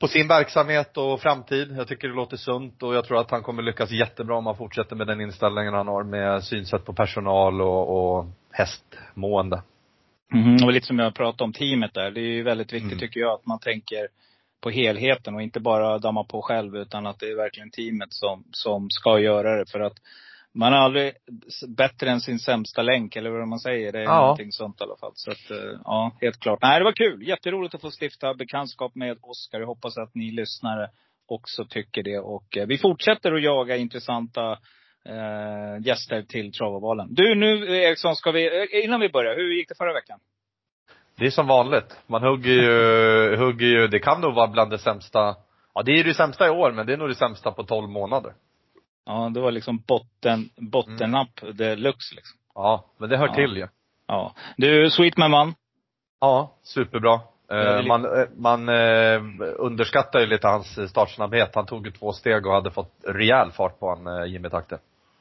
på 0.00 0.08
sin 0.08 0.28
verksamhet 0.28 0.96
och 0.96 1.20
framtid. 1.20 1.74
Jag 1.76 1.88
tycker 1.88 2.08
det 2.08 2.14
låter 2.14 2.36
sunt 2.36 2.82
och 2.82 2.94
jag 2.94 3.04
tror 3.04 3.20
att 3.20 3.30
han 3.30 3.42
kommer 3.42 3.62
lyckas 3.62 3.90
jättebra 3.90 4.36
om 4.36 4.46
han 4.46 4.56
fortsätter 4.56 4.96
med 4.96 5.06
den 5.06 5.20
inställningen 5.20 5.74
han 5.74 5.88
har 5.88 6.02
med 6.02 6.44
synsätt 6.44 6.84
på 6.84 6.92
personal 6.92 7.60
och, 7.60 8.16
och 8.16 8.26
hästmående. 8.52 9.62
Mm, 10.32 10.64
och 10.64 10.72
lite 10.72 10.86
som 10.86 10.98
jag 10.98 11.14
pratade 11.14 11.44
om 11.44 11.52
teamet 11.52 11.94
där. 11.94 12.10
Det 12.10 12.20
är 12.20 12.32
ju 12.32 12.42
väldigt 12.42 12.72
viktigt 12.72 12.92
mm. 12.92 12.98
tycker 12.98 13.20
jag 13.20 13.32
att 13.32 13.46
man 13.46 13.58
tänker 13.58 14.08
på 14.60 14.70
helheten 14.70 15.34
och 15.34 15.42
inte 15.42 15.60
bara 15.60 15.98
damma 15.98 16.24
på 16.24 16.42
själv 16.42 16.76
utan 16.76 17.06
att 17.06 17.18
det 17.18 17.26
är 17.26 17.36
verkligen 17.36 17.70
teamet 17.70 18.12
som, 18.12 18.44
som 18.50 18.90
ska 18.90 19.18
göra 19.18 19.56
det. 19.56 19.70
För 19.70 19.80
att 19.80 19.96
man 20.52 20.72
är 20.72 20.76
aldrig 20.76 21.12
bättre 21.68 22.10
än 22.10 22.20
sin 22.20 22.38
sämsta 22.38 22.82
länk 22.82 23.16
eller 23.16 23.30
vad 23.30 23.48
man 23.48 23.58
säger. 23.58 23.92
Det 23.92 23.98
är 23.98 24.02
ja. 24.02 24.20
någonting 24.20 24.52
sånt 24.52 24.80
i 24.80 24.84
alla 24.84 24.96
fall. 24.96 25.12
Så 25.14 25.30
att, 25.30 25.50
eh, 25.50 25.80
ja, 25.84 26.16
helt 26.20 26.40
klart. 26.40 26.62
Nej, 26.62 26.78
det 26.78 26.84
var 26.84 26.92
kul. 26.92 27.28
Jätteroligt 27.28 27.74
att 27.74 27.80
få 27.80 27.90
stifta 28.00 28.34
bekantskap 28.34 28.94
med 28.94 29.18
Oskar. 29.20 29.60
Jag 29.60 29.66
hoppas 29.66 29.98
att 29.98 30.14
ni 30.14 30.30
lyssnare 30.30 30.90
också 31.26 31.64
tycker 31.64 32.02
det. 32.02 32.18
Och 32.18 32.56
eh, 32.56 32.66
vi 32.66 32.78
fortsätter 32.78 33.32
att 33.32 33.42
jaga 33.42 33.76
intressanta 33.76 34.58
eh, 35.04 35.86
gäster 35.86 36.22
till 36.22 36.52
Travavalen. 36.52 37.14
Du, 37.14 37.34
nu 37.34 37.76
Eriksson, 37.76 38.16
ska 38.16 38.30
vi, 38.30 38.46
eh, 38.46 38.84
innan 38.84 39.00
vi 39.00 39.08
börjar, 39.08 39.36
hur 39.36 39.52
gick 39.52 39.68
det 39.68 39.74
förra 39.74 39.92
veckan? 39.92 40.18
Det 41.16 41.26
är 41.26 41.30
som 41.30 41.46
vanligt. 41.46 41.96
Man 42.06 42.22
hugger 42.22 42.50
ju, 42.50 43.36
hugger 43.44 43.66
ju, 43.66 43.88
det 43.88 43.98
kan 43.98 44.20
nog 44.20 44.34
vara 44.34 44.48
bland 44.48 44.70
det 44.70 44.78
sämsta, 44.78 45.36
ja 45.74 45.82
det 45.82 45.92
är 45.92 46.04
det 46.04 46.14
sämsta 46.14 46.46
i 46.46 46.50
år, 46.50 46.72
men 46.72 46.86
det 46.86 46.92
är 46.92 46.96
nog 46.96 47.08
det 47.08 47.14
sämsta 47.14 47.52
på 47.52 47.62
12 47.62 47.88
månader. 47.88 48.32
Ja, 49.06 49.30
det 49.34 49.40
var 49.40 49.50
liksom 49.50 49.82
botten, 49.86 50.50
bottennapp 50.56 51.42
mm. 51.42 51.56
deluxe 51.56 52.14
liksom. 52.14 52.38
Ja, 52.54 52.84
men 52.98 53.08
det 53.08 53.16
hör 53.16 53.26
ja. 53.26 53.34
till 53.34 53.56
ju. 53.56 53.68
Ja. 54.06 54.34
Du, 54.56 54.90
Sweetman 54.90 55.30
man. 55.30 55.54
Ja, 56.20 56.56
superbra. 56.62 57.20
Eh, 57.50 57.86
man, 57.86 58.04
eh, 58.04 58.26
man 58.36 58.68
eh, 58.68 59.22
underskattar 59.58 60.20
ju 60.20 60.26
lite 60.26 60.48
hans 60.48 60.90
startsnabbhet. 60.90 61.54
Han 61.54 61.66
tog 61.66 61.86
ju 61.86 61.92
två 61.92 62.12
steg 62.12 62.46
och 62.46 62.52
hade 62.52 62.70
fått 62.70 62.94
rejäl 63.06 63.50
fart 63.50 63.78
på 63.78 63.88
han, 63.88 64.06
eh, 64.06 64.32
Jimmy 64.32 64.48
Takte. 64.48 64.78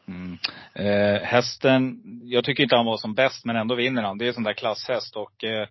Mm. 0.10 0.38
Eh, 0.74 1.22
hästen, 1.22 2.01
jag 2.24 2.43
tycker 2.43 2.64
inte 2.64 2.76
han 2.76 2.86
var 2.86 2.97
som 2.97 3.14
bäst 3.14 3.45
men 3.45 3.55
ändå 3.55 3.76
vinner 3.76 4.03
han. 4.03 4.18
Det 4.18 4.26
är 4.26 4.28
en 4.28 4.34
sån 4.34 4.43
där 4.43 4.53
klasshäst 4.53 5.16
och 5.16 5.43
eh, 5.43 5.68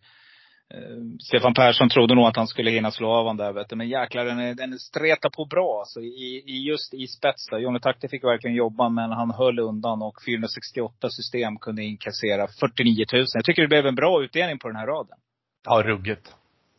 Stefan 1.20 1.55
Persson 1.55 1.89
trodde 1.89 2.14
nog 2.14 2.24
att 2.24 2.36
han 2.36 2.47
skulle 2.47 2.70
hinna 2.70 2.91
slå 2.91 3.11
av 3.11 3.24
honom 3.24 3.36
där 3.36 3.53
vet 3.53 3.68
du. 3.68 3.76
Men 3.76 3.89
jäklar, 3.89 4.24
den, 4.24 4.39
är, 4.39 4.55
den 4.55 4.78
stretar 4.78 5.30
på 5.30 5.45
bra 5.45 5.78
alltså. 5.78 6.01
I, 6.01 6.45
i 6.47 6.68
just 6.68 6.95
i 6.95 7.07
spets 7.07 7.47
där. 7.51 7.59
Johnny 7.59 7.80
Takte 7.80 8.09
fick 8.09 8.24
verkligen 8.24 8.57
jobba 8.57 8.89
men 8.89 9.11
han 9.11 9.30
höll 9.30 9.59
undan 9.59 10.03
och 10.03 10.22
468 10.26 11.09
system 11.11 11.59
kunde 11.59 11.82
inkassera 11.82 12.49
49 12.61 13.05
000. 13.12 13.26
Jag 13.34 13.45
tycker 13.45 13.62
det 13.62 13.68
blev 13.68 13.86
en 13.86 13.95
bra 13.95 14.22
utdelning 14.22 14.59
på 14.59 14.68
den 14.68 14.76
här 14.76 14.86
raden. 14.86 15.18
Ja, 15.64 15.82
ruggigt. 15.82 16.34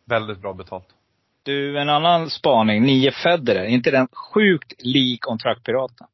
Väldigt 0.06 0.42
bra 0.42 0.54
betalt. 0.54 0.88
Du, 1.44 1.80
en 1.80 1.90
annan 1.90 2.30
spaning. 2.30 2.84
Nio 2.84 3.12
Federer. 3.12 3.66
Inte 3.66 3.92
den 3.92 4.08
sjukt 4.08 4.74
lik 4.80 5.28
On 5.28 5.38
Track-piraten? 5.38 6.08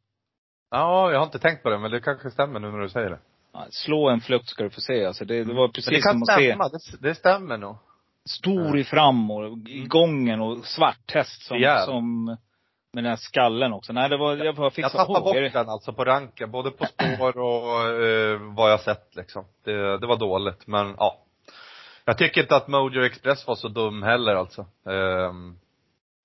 Ja, 0.71 1.11
jag 1.11 1.19
har 1.19 1.25
inte 1.25 1.39
tänkt 1.39 1.63
på 1.63 1.69
det, 1.69 1.77
men 1.77 1.91
det 1.91 1.99
kanske 1.99 2.31
stämmer 2.31 2.59
nu 2.59 2.71
när 2.71 2.79
du 2.79 2.89
säger 2.89 3.09
det. 3.09 3.19
Ja, 3.53 3.65
slå 3.69 4.09
en 4.09 4.21
flukt 4.21 4.49
ska 4.49 4.63
du 4.63 4.69
få 4.69 4.81
se. 4.81 5.05
Alltså 5.05 5.25
det, 5.25 5.43
det 5.43 5.53
var 5.53 5.67
precis 5.67 5.91
Men 5.91 5.93
det 5.95 6.01
kan 6.01 6.11
som 6.13 6.21
att 6.21 6.39
se 6.39 6.49
stämma, 6.49 6.69
det, 6.69 7.07
det 7.09 7.15
stämmer 7.15 7.57
nog. 7.57 7.77
stor 8.25 8.77
i 8.79 8.83
fram 8.83 9.31
och 9.31 9.57
i 9.67 9.85
gången 9.87 10.41
och 10.41 10.65
svart 10.65 11.11
häst 11.13 11.41
som, 11.45 11.57
Rejäl. 11.57 11.85
som 11.85 12.25
med 12.93 13.03
den 13.03 13.09
här 13.09 13.15
skallen 13.15 13.73
också. 13.73 13.93
Nej, 13.93 14.09
det 14.09 14.17
var, 14.17 14.35
jag 14.35 14.55
bara 14.55 14.69
fick 14.69 14.85
Jag 14.85 14.91
tappade 14.91 15.19
bort 15.21 15.33
det- 15.33 15.49
den 15.49 15.69
alltså 15.69 15.93
på 15.93 16.05
ranken, 16.05 16.51
både 16.51 16.71
på 16.71 16.85
spår 16.85 17.37
och 17.37 17.81
eh, 18.03 18.39
vad 18.55 18.71
jag 18.71 18.79
sett 18.79 19.15
liksom. 19.15 19.45
Det, 19.63 19.97
det 19.97 20.07
var 20.07 20.17
dåligt, 20.17 20.67
men 20.67 20.95
ja. 20.97 21.17
Jag 22.05 22.17
tycker 22.17 22.41
inte 22.41 22.55
att 22.55 22.67
Mojo 22.67 23.05
Express 23.05 23.47
var 23.47 23.55
så 23.55 23.67
dum 23.67 24.03
heller 24.03 24.35
alltså. 24.35 24.65
Ehm, 24.89 25.57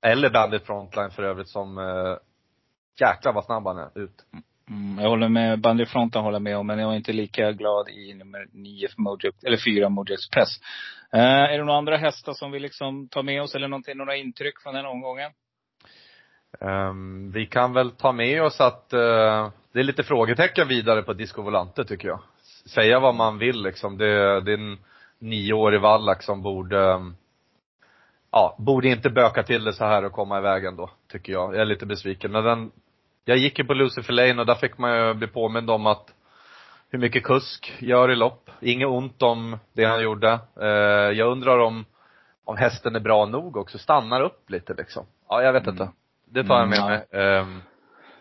eller 0.02 0.30
Bandit 0.30 0.66
Frontline 0.66 1.10
för 1.10 1.22
övrigt 1.22 1.48
som, 1.48 1.78
eh, 1.78 2.16
jäklar 3.00 3.32
vad 3.32 3.44
snabb 3.44 3.66
han 3.66 3.78
är 3.78 3.98
ut. 3.98 4.24
Mm, 4.70 4.98
jag 4.98 5.10
håller 5.10 5.28
med, 5.28 5.60
bandyfronten 5.60 6.22
håller 6.22 6.38
med 6.38 6.56
om, 6.56 6.66
men 6.66 6.78
jag 6.78 6.92
är 6.92 6.96
inte 6.96 7.12
lika 7.12 7.52
glad 7.52 7.88
i 7.88 8.14
nummer 8.14 8.46
nio 8.52 8.88
för 8.88 9.02
Mojo, 9.02 9.32
eller 9.42 9.56
fyra 9.56 9.88
Mojo 9.88 10.14
Express. 10.14 10.48
Eh, 11.12 11.20
är 11.20 11.58
det 11.58 11.64
några 11.64 11.78
andra 11.78 11.96
hästar 11.96 12.32
som 12.32 12.50
vi 12.50 12.58
liksom 12.58 13.08
tar 13.08 13.22
med 13.22 13.42
oss 13.42 13.54
eller 13.54 13.68
någonting, 13.68 13.96
några 13.96 14.16
intryck 14.16 14.62
från 14.62 14.74
den 14.74 14.86
omgången? 14.86 15.30
Ehm, 16.60 17.30
vi 17.30 17.46
kan 17.46 17.72
väl 17.72 17.90
ta 17.90 18.12
med 18.12 18.42
oss 18.42 18.60
att 18.60 18.92
eh, 18.92 19.50
det 19.72 19.80
är 19.80 19.82
lite 19.82 20.02
frågetecken 20.02 20.68
vidare 20.68 21.02
på 21.02 21.12
Disco 21.12 21.42
Volante 21.42 21.84
tycker 21.84 22.08
jag. 22.08 22.20
Säga 22.66 23.00
vad 23.00 23.14
man 23.14 23.38
vill 23.38 23.62
liksom. 23.62 23.98
Det, 23.98 24.40
det 24.40 24.52
är 24.52 24.58
en 24.58 24.78
nioårig 25.18 25.80
vallack 25.80 26.22
som 26.22 26.42
borde, 26.42 26.92
ehm, 26.92 27.16
ja, 28.32 28.56
borde 28.58 28.88
inte 28.88 29.10
böka 29.10 29.42
till 29.42 29.64
det 29.64 29.72
så 29.72 29.84
här 29.84 30.04
och 30.04 30.12
komma 30.12 30.38
iväg 30.38 30.64
ändå, 30.64 30.90
tycker 31.12 31.32
jag. 31.32 31.54
Jag 31.54 31.60
är 31.60 31.64
lite 31.64 31.86
besviken. 31.86 32.32
Men 32.32 32.44
den, 32.44 32.70
jag 33.24 33.36
gick 33.36 33.58
ju 33.58 33.64
på 33.64 33.74
Lucifer 33.74 34.12
Lane 34.12 34.40
och 34.40 34.46
där 34.46 34.54
fick 34.54 34.78
man 34.78 34.96
ju 34.96 35.14
bli 35.14 35.26
påmind 35.26 35.70
om 35.70 35.86
att 35.86 36.14
hur 36.90 36.98
mycket 36.98 37.24
kusk 37.24 37.72
gör 37.78 38.10
i 38.10 38.16
lopp. 38.16 38.50
Inget 38.60 38.88
ont 38.88 39.22
om 39.22 39.58
det 39.72 39.84
han 39.84 40.02
gjorde. 40.02 40.38
Eh, 40.60 40.68
jag 41.18 41.30
undrar 41.32 41.58
om, 41.58 41.84
om 42.44 42.56
hästen 42.56 42.96
är 42.96 43.00
bra 43.00 43.26
nog 43.26 43.56
också. 43.56 43.78
Stannar 43.78 44.20
upp 44.20 44.50
lite 44.50 44.74
liksom. 44.74 45.06
Ja, 45.28 45.42
jag 45.42 45.52
vet 45.52 45.62
Mm. 45.62 45.74
inte. 45.74 45.92
Det 46.28 46.44
tar 46.44 46.58
jag 46.58 46.68
med 46.68 46.78
Mm, 46.78 46.88
mig. 46.90 47.06
Ehm, 47.22 47.62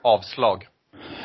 avslag. 0.01 0.67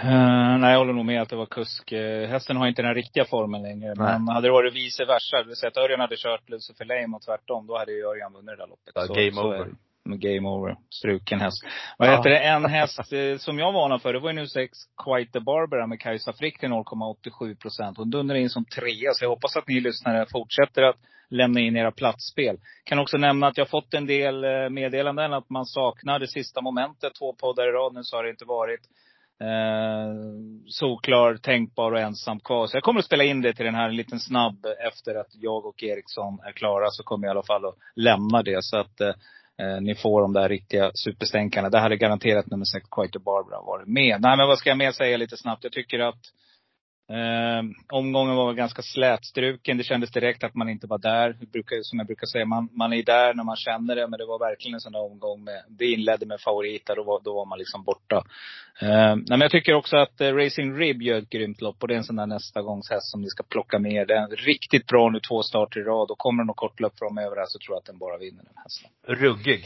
Eh, 0.03 0.59
nej, 0.59 0.73
jag 0.73 0.79
håller 0.79 0.93
nog 0.93 1.05
med 1.05 1.23
att 1.23 1.29
det 1.29 1.37
var 1.37 1.47
kusk. 1.47 1.93
Uh, 1.93 2.27
hästen 2.27 2.57
har 2.57 2.67
inte 2.67 2.83
den 2.83 2.95
riktiga 2.95 3.25
formen 3.25 3.63
längre. 3.63 3.95
Nej. 3.97 4.19
Men 4.19 4.29
hade 4.29 4.49
det 4.49 4.53
varit 4.53 4.75
vice 4.75 5.05
versa, 5.05 5.37
det 5.37 5.47
vill 5.47 5.57
säga 5.57 5.69
att 5.69 5.77
Örjan 5.77 6.01
hade 6.01 6.17
kört 6.17 6.49
Lucifer 6.51 6.85
Lame 6.85 7.17
och 7.17 7.23
tvärtom, 7.23 7.67
då 7.67 7.79
hade 7.79 7.93
ju 7.93 8.05
Örjan 8.05 8.33
vunnit 8.33 8.47
det 8.47 8.57
där 8.57 8.67
loppet. 8.67 8.93
Ja, 8.95 9.07
Så- 9.07 9.15
game 9.15 9.33
så 9.33 9.47
over. 9.47 9.69
Med 10.07 10.21
Game 10.21 10.49
over. 10.49 10.77
Struken 10.91 11.41
häst. 11.41 11.65
Vad 11.99 12.09
heter 12.09 12.31
det? 12.31 12.39
En 12.39 12.65
häst 12.65 13.13
eh, 13.13 13.37
som 13.39 13.59
jag 13.59 13.73
varnade 13.73 14.01
för, 14.01 14.13
det 14.13 14.19
var 14.19 14.31
ju 14.31 14.37
nu 14.37 14.47
sex 14.47 14.79
Quite 15.05 15.33
the 15.33 15.41
Barbara 15.41 15.87
med 15.87 16.01
Kajsa 16.01 16.33
Frick 16.33 16.59
till 16.61 16.69
0,87 16.69 17.57
procent. 17.57 17.97
Hon 17.97 18.11
dundrar 18.11 18.37
in 18.37 18.51
som 18.51 18.65
trea, 18.65 19.13
så 19.13 19.25
jag 19.25 19.31
hoppas 19.31 19.57
att 19.57 19.69
ni 19.69 19.81
lyssnare 19.81 20.27
fortsätter 20.33 20.83
att 20.83 20.97
lämna 21.31 21.61
in 21.61 21.77
era 21.77 21.91
platsspel. 21.91 22.57
Kan 22.85 22.99
också 22.99 23.17
nämna 23.17 23.47
att 23.47 23.59
jag 23.59 23.69
fått 23.69 23.95
en 23.95 24.07
del 24.07 24.45
eh, 24.45 24.71
meddelanden 24.71 25.33
att 25.33 25.51
man 25.51 25.67
saknar 25.67 26.19
det 26.19 26.29
sista 26.29 26.61
momentet. 26.61 27.15
Två 27.19 27.33
poddar 27.33 27.69
i 27.69 27.73
rad 27.73 27.95
nu 27.95 28.01
så 28.03 28.17
har 28.17 28.25
det 28.25 28.31
inte 28.31 28.45
varit 28.45 28.81
eh, 29.41 30.15
solklar, 30.67 31.37
tänkbar 31.37 31.93
och 31.93 32.01
ensam 32.01 32.41
kvar. 32.41 32.67
Så 32.67 32.77
jag 32.77 32.83
kommer 32.83 33.01
att 33.01 33.07
spela 33.07 33.25
in 33.25 33.43
det 33.43 33.53
till 33.53 33.65
den 33.65 33.75
här 33.75 33.89
en 33.89 33.97
liten 33.97 34.21
snabb 34.21 34.67
efter 34.89 35.15
att 35.15 35.31
jag 35.33 35.67
och 35.67 35.83
Eriksson 35.83 36.39
är 36.47 36.53
klara. 36.53 36.91
Så 36.91 37.03
kommer 37.03 37.27
jag 37.27 37.31
i 37.31 37.37
alla 37.37 37.47
fall 37.47 37.65
att 37.65 37.77
lämna 37.97 38.43
det. 38.43 38.65
Så 38.65 38.77
att 38.77 39.01
eh, 39.01 39.09
eh 39.59 39.81
ni 39.81 39.95
får 39.95 40.21
de 40.21 40.33
där 40.33 40.49
riktiga 40.49 40.91
superstänkarna. 40.95 41.71
Det 41.71 41.79
hade 41.79 41.97
garanterat 41.97 42.47
nummer 42.47 42.65
sex, 42.65 42.87
Quite 42.91 43.19
Barbara, 43.19 43.61
varit 43.61 43.89
med. 43.89 44.21
Nej 44.21 44.37
men 44.37 44.49
vad 44.49 44.59
ska 44.59 44.71
jag 44.71 44.79
mer 44.79 44.93
säga 44.93 45.17
lite 45.17 45.37
snabbt? 45.37 45.65
Jag 45.65 45.73
tycker 45.73 45.99
att 45.99 46.21
Eh, 47.09 47.63
omgången 47.93 48.37
var 48.37 48.53
ganska 48.53 48.83
slätstruken. 48.83 49.79
Det 49.79 49.85
kändes 49.85 50.11
direkt 50.11 50.45
att 50.45 50.55
man 50.55 50.69
inte 50.69 50.87
var 50.87 50.99
där. 50.99 51.37
Brukar, 51.53 51.77
som 51.83 51.99
jag 51.99 52.07
brukar 52.07 52.27
säga, 52.27 52.45
man, 52.45 52.69
man 52.73 52.93
är 52.93 53.03
där 53.03 53.35
när 53.35 53.45
man 53.45 53.57
känner 53.57 53.97
det. 53.97 54.09
Men 54.09 54.19
det 54.19 54.27
var 54.27 54.39
verkligen 54.39 54.75
en 54.75 54.81
sån 54.81 54.93
där 54.93 55.05
omgång 55.05 55.45
med, 55.45 55.65
det 55.69 55.87
inledde 55.87 56.27
med 56.27 56.41
favoriter. 56.41 56.97
Då 56.97 57.03
var, 57.03 57.21
då 57.25 57.35
var 57.35 57.47
man 57.47 57.59
liksom 57.59 57.85
borta. 57.85 58.17
Eh, 58.81 59.17
men 59.29 59.41
jag 59.41 59.51
tycker 59.51 59.75
också 59.75 59.97
att 59.97 60.21
eh, 60.21 60.35
Racing 60.35 60.79
Rib 60.79 61.03
gör 61.03 61.19
ett 61.19 61.31
grymt 61.31 61.61
lopp. 61.61 61.83
Och 61.83 61.89
det 61.89 61.95
är 61.95 61.99
en 61.99 62.05
sån 62.05 62.17
där 62.17 62.27
nästa 62.27 62.63
gångs 62.63 62.91
häst 62.91 63.11
som 63.11 63.21
ni 63.21 63.29
ska 63.29 63.43
plocka 63.43 63.79
med. 63.79 64.09
Den 64.09 64.23
är 64.23 64.37
riktigt 64.37 64.87
bra 64.87 65.11
nu 65.11 65.21
två 65.21 65.43
starter 65.43 65.81
i 65.81 65.83
rad. 65.83 66.11
Och 66.11 66.19
kommer 66.19 66.43
det 66.43 66.47
något 66.47 66.57
kort 66.57 66.81
lopp 66.81 66.99
framöver 66.99 67.37
här 67.37 67.47
så 67.49 67.59
tror 67.59 67.75
jag 67.75 67.79
att 67.79 67.87
den 67.87 67.99
bara 67.99 68.19
vinner 68.19 68.43
den 68.45 68.57
hästen. 68.63 68.91
Ruggig. 69.07 69.65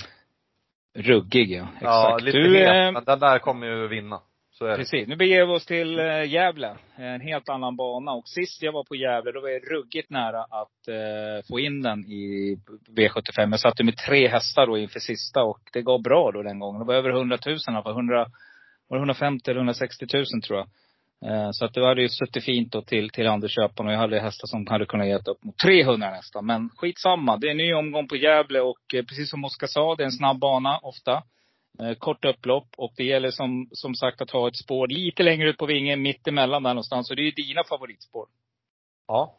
Ruggig 0.95 1.51
ja, 1.51 1.63
exakt. 1.63 1.83
Ja, 1.83 2.19
lite 2.23 2.39
du, 2.39 2.59
het. 2.59 2.69
eh, 2.69 2.93
Men 2.93 3.05
den 3.05 3.19
där 3.19 3.39
kommer 3.39 3.67
ju 3.67 3.89
vinna. 3.89 4.21
Så 4.59 4.65
är 4.67 4.71
det. 4.71 4.77
Precis. 4.77 5.09
Nu 5.09 5.17
beger 5.17 5.47
vi 5.47 5.53
oss 5.53 5.67
till 5.67 5.99
eh, 5.99 6.25
Gävle. 6.25 6.77
En 6.97 7.21
helt 7.21 7.49
annan 7.49 7.77
bana. 7.77 8.13
Och 8.13 8.29
sist 8.29 8.63
jag 8.63 8.73
var 8.73 8.85
på 8.85 8.97
Gävle, 8.97 9.33
då 9.33 9.41
var 9.41 9.49
jag 9.49 9.63
ruggigt 9.73 10.11
nära 10.11 10.43
att 10.43 10.89
eh, 10.89 11.47
få 11.49 11.61
in 11.61 11.83
den 11.83 12.05
i 12.05 12.57
V75. 12.97 13.51
Jag 13.51 13.61
satte 13.61 13.85
med 13.85 13.97
tre 13.97 14.29
hästar 14.29 14.67
då 14.67 14.79
inför 14.79 15.01
sista 15.01 15.43
och 15.43 15.61
det 15.73 15.83
gav 15.83 16.03
bra 16.03 16.31
då 16.33 16.43
den 16.43 16.59
gången. 16.59 16.81
Det 16.81 16.87
var 16.87 16.95
över 16.95 17.11
100 17.11 17.39
000 17.47 17.55
i 17.55 17.59
alla 17.67 17.83
fall. 17.83 17.93
100, 17.93 18.27
var 18.89 18.97
det 18.97 19.01
150 19.01 19.51
eller 19.51 19.61
160 19.61 20.07
000 20.15 20.25
tror 20.43 20.59
jag. 20.59 20.69
Eh, 21.31 21.51
så 21.53 21.65
att 21.65 21.75
det 21.75 21.87
hade 21.87 22.03
ju 22.03 22.09
suttit 22.09 22.45
fint 22.45 22.73
då 22.73 22.83
till, 22.83 23.11
till 23.11 23.27
Andersköpen 23.27 23.87
och 23.87 23.93
jag 23.93 23.99
hade 23.99 24.21
hästar 24.21 24.47
som 24.47 24.67
hade 24.67 24.87
kunnat 24.87 25.07
ge 25.07 25.15
upp 25.15 25.45
mot 25.45 25.59
300 25.59 26.11
nästan. 26.11 26.47
Men 26.47 26.71
skitsamma. 26.77 27.37
Det 27.37 27.47
är 27.47 27.51
en 27.51 27.57
ny 27.57 27.75
omgång 27.75 28.09
på 28.09 28.17
Gävle 28.17 28.61
och 28.61 28.95
eh, 28.95 29.05
precis 29.05 29.31
som 29.31 29.45
Oskar 29.45 29.67
sa, 29.67 29.95
det 29.95 30.03
är 30.03 30.05
en 30.05 30.13
snabb 30.13 30.39
bana 30.39 30.79
ofta. 30.79 31.23
Eh, 31.79 31.95
kort 31.95 32.25
upplopp 32.25 32.69
och 32.77 32.93
det 32.97 33.05
gäller 33.05 33.31
som, 33.31 33.69
som 33.73 33.95
sagt 33.95 34.21
att 34.21 34.31
ha 34.31 34.49
ett 34.49 34.57
spår 34.57 34.89
lite 34.89 35.23
längre 35.23 35.49
ut 35.49 35.59
på 35.59 35.67
vingen, 35.67 36.03
mitt 36.03 36.29
emellan 36.29 36.63
där 36.63 36.71
någonstans. 36.71 37.11
Och 37.11 37.17
det 37.17 37.23
är 37.23 37.25
ju 37.25 37.31
dina 37.31 37.65
favoritspår. 37.65 38.27
Ja. 39.07 39.35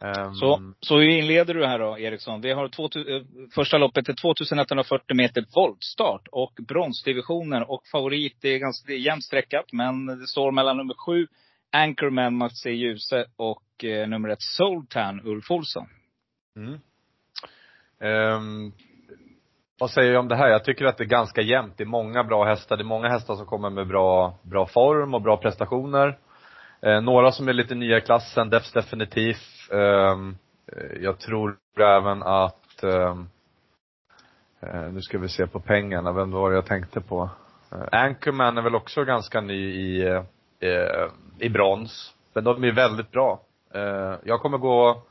Ehm, 0.00 0.34
Så, 0.34 0.72
så 0.80 0.96
hur 0.96 1.08
inleder 1.08 1.54
du 1.54 1.66
här 1.66 1.78
då, 1.78 1.98
Eriksson? 1.98 2.40
Vi 2.40 2.52
har 2.52 2.68
2000, 2.68 3.14
eh, 3.14 3.22
första 3.54 3.78
loppet 3.78 4.08
är 4.08 4.14
2140 4.14 5.16
meter 5.16 5.44
voltstart 5.54 6.28
och 6.32 6.52
bronsdivisionen 6.68 7.62
och 7.62 7.82
favorit, 7.92 8.36
det 8.40 8.48
är 8.48 8.58
ganska 8.58 8.92
jämnt 8.92 9.24
streckat, 9.24 9.72
men 9.72 10.06
det 10.06 10.26
står 10.26 10.52
mellan 10.52 10.76
nummer 10.76 10.94
sju, 10.94 11.26
Anchorman 11.72 12.36
Mats 12.36 12.60
C. 12.62 12.70
Djuse 12.70 13.26
och 13.36 13.84
eh, 13.84 14.08
nummer 14.08 14.28
ett, 14.28 14.42
Soultan, 14.42 15.20
Ulf 15.24 15.50
Olsson. 15.50 15.86
Mm. 16.56 16.80
Ehm, 18.00 18.72
vad 19.82 19.90
säger 19.90 20.12
jag 20.12 20.20
om 20.20 20.28
det 20.28 20.36
här? 20.36 20.48
Jag 20.48 20.64
tycker 20.64 20.84
att 20.84 20.96
det 20.96 21.04
är 21.04 21.08
ganska 21.08 21.40
jämnt. 21.40 21.74
Det 21.76 21.84
är 21.84 21.88
många 21.88 22.24
bra 22.24 22.44
hästar. 22.44 22.76
Det 22.76 22.82
är 22.82 22.84
många 22.84 23.08
hästar 23.08 23.34
som 23.34 23.46
kommer 23.46 23.70
med 23.70 23.86
bra, 23.86 24.34
bra 24.42 24.66
form 24.66 25.14
och 25.14 25.22
bra 25.22 25.36
prestationer. 25.36 26.18
Eh, 26.82 27.00
några 27.00 27.32
som 27.32 27.48
är 27.48 27.52
lite 27.52 27.74
nya 27.74 27.98
i 27.98 28.00
klassen, 28.00 28.50
Defs 28.50 28.72
definitivt. 28.72 29.70
Ehm, 29.72 30.36
eh, 30.66 31.02
jag 31.02 31.18
tror 31.18 31.56
även 31.80 32.22
att, 32.22 32.82
ehm, 32.82 33.28
eh, 34.60 34.92
nu 34.92 35.00
ska 35.00 35.18
vi 35.18 35.28
se 35.28 35.46
på 35.46 35.60
pengarna, 35.60 36.12
vem 36.12 36.30
var 36.30 36.50
det 36.50 36.56
jag 36.56 36.66
tänkte 36.66 37.00
på? 37.00 37.30
Eh, 37.72 38.00
Anchorman 38.00 38.58
är 38.58 38.62
väl 38.62 38.74
också 38.74 39.04
ganska 39.04 39.40
ny 39.40 39.74
i, 39.74 40.06
eh, 40.06 40.22
eh, 40.60 41.08
i 41.38 41.48
brons. 41.48 42.14
Men 42.34 42.44
de 42.44 42.64
är 42.64 42.72
väldigt 42.72 43.10
bra. 43.10 43.40
Eh, 43.74 44.14
jag 44.24 44.40
kommer 44.40 44.58
gå 44.58 45.02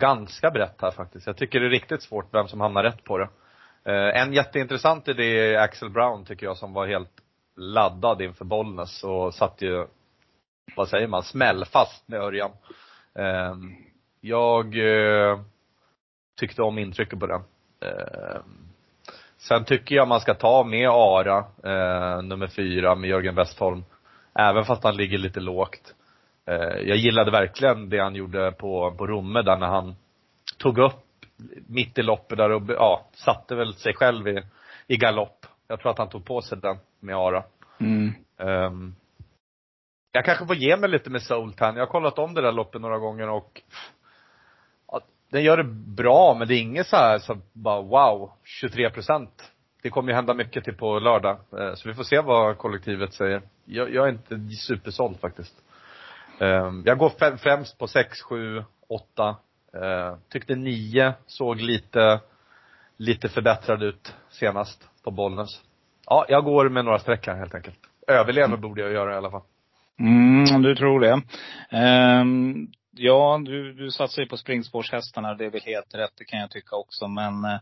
ganska 0.00 0.50
brett 0.50 0.80
här 0.82 0.90
faktiskt. 0.90 1.26
Jag 1.26 1.36
tycker 1.36 1.60
det 1.60 1.66
är 1.66 1.70
riktigt 1.70 2.02
svårt 2.02 2.34
vem 2.34 2.48
som 2.48 2.60
hamnar 2.60 2.82
rätt 2.82 3.04
på 3.04 3.18
det. 3.18 3.28
Eh, 3.84 4.22
en 4.22 4.32
jätteintressant 4.32 5.08
idé 5.08 5.54
är 5.54 5.58
Axel 5.58 5.90
Brown 5.90 6.24
tycker 6.24 6.46
jag 6.46 6.56
som 6.56 6.72
var 6.72 6.86
helt 6.86 7.10
laddad 7.56 8.22
inför 8.22 8.44
Bollnäs 8.44 9.04
och 9.04 9.34
satt 9.34 9.62
ju, 9.62 9.86
vad 10.76 10.88
säger 10.88 11.06
man, 11.06 11.22
smällfast 11.22 12.08
med 12.08 12.20
Örjan. 12.20 12.50
Eh, 13.14 13.54
jag 14.20 14.76
eh, 14.76 15.40
tyckte 16.40 16.62
om 16.62 16.78
intrycket 16.78 17.20
på 17.20 17.26
den. 17.26 17.42
Sen 19.38 19.64
tycker 19.64 19.94
jag 19.94 20.08
man 20.08 20.20
ska 20.20 20.34
ta 20.34 20.64
med 20.64 20.88
Ara, 20.88 21.44
nummer 22.22 22.46
fyra 22.46 22.94
med 22.94 23.10
Jörgen 23.10 23.34
Westholm. 23.34 23.84
Även 24.34 24.64
fast 24.64 24.84
han 24.84 24.96
ligger 24.96 25.18
lite 25.18 25.40
lågt. 25.40 25.94
Jag 26.84 26.96
gillade 26.96 27.30
verkligen 27.30 27.88
det 27.88 27.98
han 27.98 28.14
gjorde 28.14 28.52
på, 28.52 28.94
på 28.98 29.06
Romme 29.06 29.42
där 29.42 29.56
när 29.56 29.66
han 29.66 29.96
tog 30.58 30.78
upp 30.78 31.09
mitt 31.66 31.98
i 31.98 32.02
loppet 32.02 32.38
där 32.38 32.50
och 32.50 32.62
ja, 32.68 33.06
satte 33.12 33.54
väl 33.54 33.74
sig 33.74 33.94
själv 33.94 34.28
i, 34.28 34.42
i 34.86 34.96
galopp. 34.96 35.46
Jag 35.68 35.80
tror 35.80 35.90
att 35.92 35.98
han 35.98 36.08
tog 36.08 36.24
på 36.24 36.42
sig 36.42 36.58
den 36.58 36.76
med 37.00 37.16
Ara. 37.16 37.44
Mm. 37.80 38.12
Ehm, 38.38 38.94
jag 40.12 40.24
kanske 40.24 40.46
får 40.46 40.56
ge 40.56 40.76
mig 40.76 40.90
lite 40.90 41.10
med 41.10 41.22
Soultan. 41.22 41.76
Jag 41.76 41.82
har 41.82 41.92
kollat 41.92 42.18
om 42.18 42.34
det 42.34 42.40
där 42.42 42.52
loppet 42.52 42.80
några 42.80 42.98
gånger 42.98 43.28
och 43.28 43.62
ja, 44.88 45.00
den 45.30 45.42
gör 45.42 45.56
det 45.56 45.64
bra, 45.96 46.34
men 46.38 46.48
det 46.48 46.54
är 46.54 46.60
inget 46.60 46.86
så 46.86 46.96
här 46.96 47.18
så 47.18 47.38
bara 47.52 47.82
wow, 47.82 48.32
23 48.44 48.90
procent. 48.90 49.52
Det 49.82 49.90
kommer 49.90 50.08
ju 50.08 50.14
hända 50.14 50.34
mycket 50.34 50.64
till 50.64 50.76
på 50.76 50.98
lördag. 50.98 51.36
Eh, 51.58 51.74
Så 51.74 51.88
vi 51.88 51.94
får 51.94 52.02
se 52.04 52.20
vad 52.20 52.58
kollektivet 52.58 53.14
säger. 53.14 53.42
Jag, 53.64 53.94
jag 53.94 54.08
är 54.08 54.12
inte 54.12 54.38
supersåld 54.56 55.20
faktiskt. 55.20 55.54
Eh, 56.40 56.70
Jag 56.84 56.98
går 56.98 57.08
främ- 57.08 57.36
främst 57.36 57.78
på 57.78 57.86
6, 57.86 58.22
7, 58.22 58.64
8. 58.88 59.36
Eh, 59.74 60.16
Tyckte 60.28 60.54
9 60.54 61.14
såg 61.26 61.60
lite, 61.60 62.20
lite 62.96 63.28
förbättrad 63.28 63.82
ut 63.82 64.14
senast 64.30 64.88
på 65.04 65.10
Bollnäs. 65.10 65.62
Ja, 66.06 66.26
jag 66.28 66.44
går 66.44 66.68
med 66.68 66.84
några 66.84 66.98
streck 66.98 67.26
här 67.26 67.36
helt 67.36 67.54
enkelt. 67.54 67.78
Överlever 68.06 68.56
borde 68.56 68.80
jag 68.80 68.92
göra 68.92 69.14
i 69.14 69.16
alla 69.16 69.30
fall. 69.30 69.42
Mm, 69.98 70.62
du 70.62 70.74
tror 70.74 71.00
det. 71.00 71.22
Ehm, 71.70 72.68
ja, 72.90 73.40
du, 73.44 73.72
du 73.72 73.90
satsar 73.90 74.22
ju 74.22 74.28
på 74.28 74.36
springspårshästarna. 74.36 75.34
Det 75.34 75.44
är 75.44 75.50
väl 75.50 75.60
helt 75.60 75.94
rätt, 75.94 76.12
det 76.18 76.24
kan 76.24 76.40
jag 76.40 76.50
tycka 76.50 76.76
också. 76.76 77.08
Men 77.08 77.44
eh, 77.44 77.60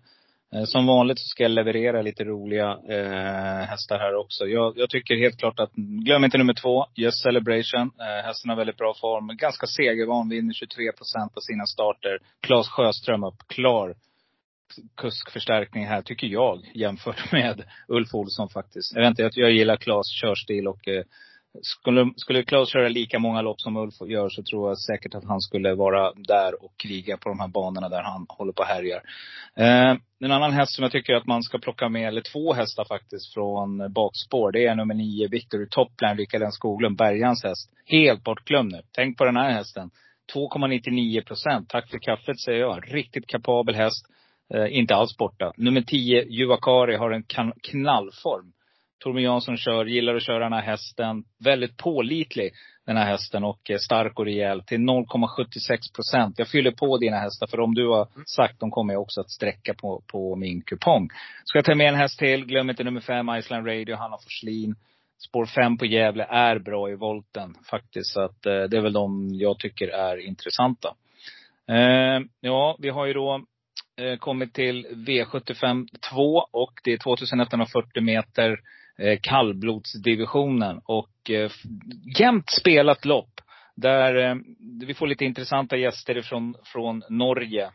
Eh, 0.55 0.65
som 0.65 0.87
vanligt 0.87 1.19
så 1.19 1.25
ska 1.29 1.43
jag 1.43 1.51
leverera 1.51 2.03
lite 2.03 2.25
roliga 2.25 2.79
eh, 2.89 3.69
hästar 3.69 3.99
här 3.99 4.15
också. 4.15 4.47
Jag, 4.47 4.79
jag 4.79 4.91
tycker 4.91 5.17
helt 5.17 5.39
klart 5.39 5.61
att, 5.61 5.73
glöm 5.75 6.25
inte 6.25 6.39
nummer 6.39 6.55
två, 6.55 6.87
Yes 6.97 7.23
Celebration. 7.23 7.91
Eh, 8.01 8.27
hästen 8.27 8.51
har 8.51 8.57
väldigt 8.57 8.77
bra 8.77 8.95
form. 9.01 9.37
Ganska 9.37 9.67
segervan, 9.67 10.29
vinner 10.29 10.55
23 10.55 10.93
procent 10.93 11.37
av 11.37 11.41
sina 11.41 11.67
starter. 11.67 12.19
Claes 12.41 12.69
Sjöström 12.69 13.25
upp, 13.25 13.39
klar 13.47 13.95
kuskförstärkning 14.97 15.87
här, 15.87 16.03
tycker 16.03 16.27
jag, 16.27 16.71
jämfört 16.75 17.33
med 17.33 17.65
Ulf 17.89 18.15
Olsson 18.15 18.49
faktiskt. 18.49 18.93
Jag 18.95 19.01
vet 19.01 19.09
inte, 19.11 19.23
jag, 19.23 19.33
jag 19.35 19.53
gillar 19.53 19.77
Claes 19.77 20.07
körstil 20.21 20.69
och 20.69 20.89
eh, 20.89 21.05
skulle, 21.63 22.13
skulle 22.17 22.43
Klaus 22.43 22.73
köra 22.73 22.89
lika 22.89 23.19
många 23.19 23.43
lopp 23.43 23.61
som 23.61 23.77
Ulf 23.77 23.95
gör 24.07 24.29
så 24.29 24.43
tror 24.43 24.69
jag 24.69 24.79
säkert 24.79 25.15
att 25.15 25.25
han 25.25 25.41
skulle 25.41 25.75
vara 25.75 26.13
där 26.17 26.65
och 26.65 26.73
kriga 26.77 27.17
på 27.17 27.29
de 27.29 27.41
här 27.41 27.49
banorna 27.49 27.89
där 27.89 28.03
han 28.03 28.27
håller 28.29 28.53
på 28.53 28.63
och 28.63 28.69
härjar. 28.69 29.03
Eh, 29.57 29.97
en 30.21 30.33
annan 30.33 30.53
häst 30.53 30.75
som 30.75 30.83
jag 30.83 30.93
tycker 30.93 31.15
att 31.15 31.27
man 31.27 31.43
ska 31.43 31.59
plocka 31.59 31.89
med, 31.89 32.09
eller 32.09 32.21
två 32.21 32.53
hästar 32.53 32.85
faktiskt 32.85 33.35
från 33.35 33.93
bakspår. 33.93 34.53
Det 34.53 34.67
är 34.67 34.75
nummer 34.75 34.95
nio, 34.95 35.29
Victory 35.29 35.67
Topline, 35.71 36.17
Rickard 36.17 36.53
Skoglund, 36.53 36.97
Bergans 36.97 37.45
häst. 37.45 37.71
Helt 37.87 38.25
bortglömd 38.25 38.73
nu. 38.73 38.83
Tänk 38.93 39.19
på 39.19 39.25
den 39.25 39.37
här 39.37 39.51
hästen. 39.51 39.91
2,99 40.35 41.25
procent. 41.25 41.69
Tack 41.69 41.91
för 41.91 41.99
kaffet 41.99 42.41
säger 42.41 42.61
jag. 42.61 42.95
Riktigt 42.95 43.27
kapabel 43.27 43.75
häst. 43.75 44.07
Eh, 44.55 44.79
inte 44.79 44.95
alls 44.95 45.17
borta. 45.17 45.53
Nummer 45.57 45.81
10, 45.83 46.25
Juakari, 46.29 46.97
har 46.97 47.11
en 47.11 47.23
kan- 47.23 47.53
knallform. 47.63 48.53
Torbjörn 48.99 49.25
Jansson 49.25 49.57
kör, 49.57 49.85
gillar 49.85 50.15
att 50.15 50.23
köra 50.23 50.45
den 50.45 50.53
här 50.53 50.63
hästen. 50.63 51.25
Väldigt 51.45 51.77
pålitlig 51.77 52.53
den 52.87 52.97
här 52.97 53.07
hästen 53.07 53.45
och 53.45 53.71
stark 53.81 54.19
och 54.19 54.25
rejäl. 54.25 54.63
Till 54.63 54.79
0,76 54.79 55.95
procent. 55.95 56.39
Jag 56.39 56.49
fyller 56.49 56.71
på 56.71 56.99
dina 56.99 57.17
hästar 57.17 57.47
för 57.47 57.61
om 57.61 57.75
du 57.75 57.89
har 57.89 58.09
sagt 58.27 58.61
dem 58.61 58.71
kommer 58.71 58.93
jag 58.93 59.03
också 59.03 59.21
att 59.21 59.31
sträcka 59.31 59.75
på, 59.75 60.03
på 60.07 60.37
min 60.37 60.63
kupong. 60.63 61.09
Ska 61.45 61.59
jag 61.59 61.65
ta 61.65 61.75
med 61.75 61.89
en 61.89 61.95
häst 61.95 62.19
till, 62.19 62.47
glöm 62.47 62.71
inte 62.71 62.85
nummer 62.85 63.01
fem, 63.01 63.29
Iceland 63.29 63.67
Radio, 63.67 63.97
Hanna 63.97 64.17
Forslin. 64.19 64.75
Spår 65.19 65.47
fem 65.47 65.79
på 65.79 65.87
Gävle 65.87 66.27
är 66.31 66.59
bra 66.59 66.91
i 66.91 66.95
volten 66.95 67.55
faktiskt. 67.71 68.13
Så 68.13 68.21
att 68.21 68.47
eh, 68.47 68.63
det 68.63 68.77
är 68.77 68.81
väl 68.81 68.93
de 68.93 69.29
jag 69.33 69.59
tycker 69.59 69.89
är 69.89 70.17
intressanta. 70.27 70.95
Eh, 71.69 72.21
ja, 72.41 72.77
vi 72.79 72.89
har 72.89 73.07
ju 73.07 73.13
då 73.13 73.45
eh, 74.01 74.17
kommit 74.19 74.55
till 74.55 74.87
V75 74.87 75.87
2 76.11 76.47
och 76.51 76.73
det 76.85 76.93
är 76.93 76.99
2140 76.99 78.03
meter 78.03 78.59
Eh, 79.03 79.19
kallblodsdivisionen. 79.23 80.81
Och 80.85 81.31
eh, 81.31 81.51
jämnt 82.19 82.51
spelat 82.51 83.05
lopp. 83.05 83.31
Där 83.77 84.15
eh, 84.15 84.37
vi 84.87 84.95
får 84.95 85.07
lite 85.07 85.25
intressanta 85.25 85.77
gäster 85.77 86.23
från, 86.23 86.55
från 86.65 87.03
Norge. 87.09 87.71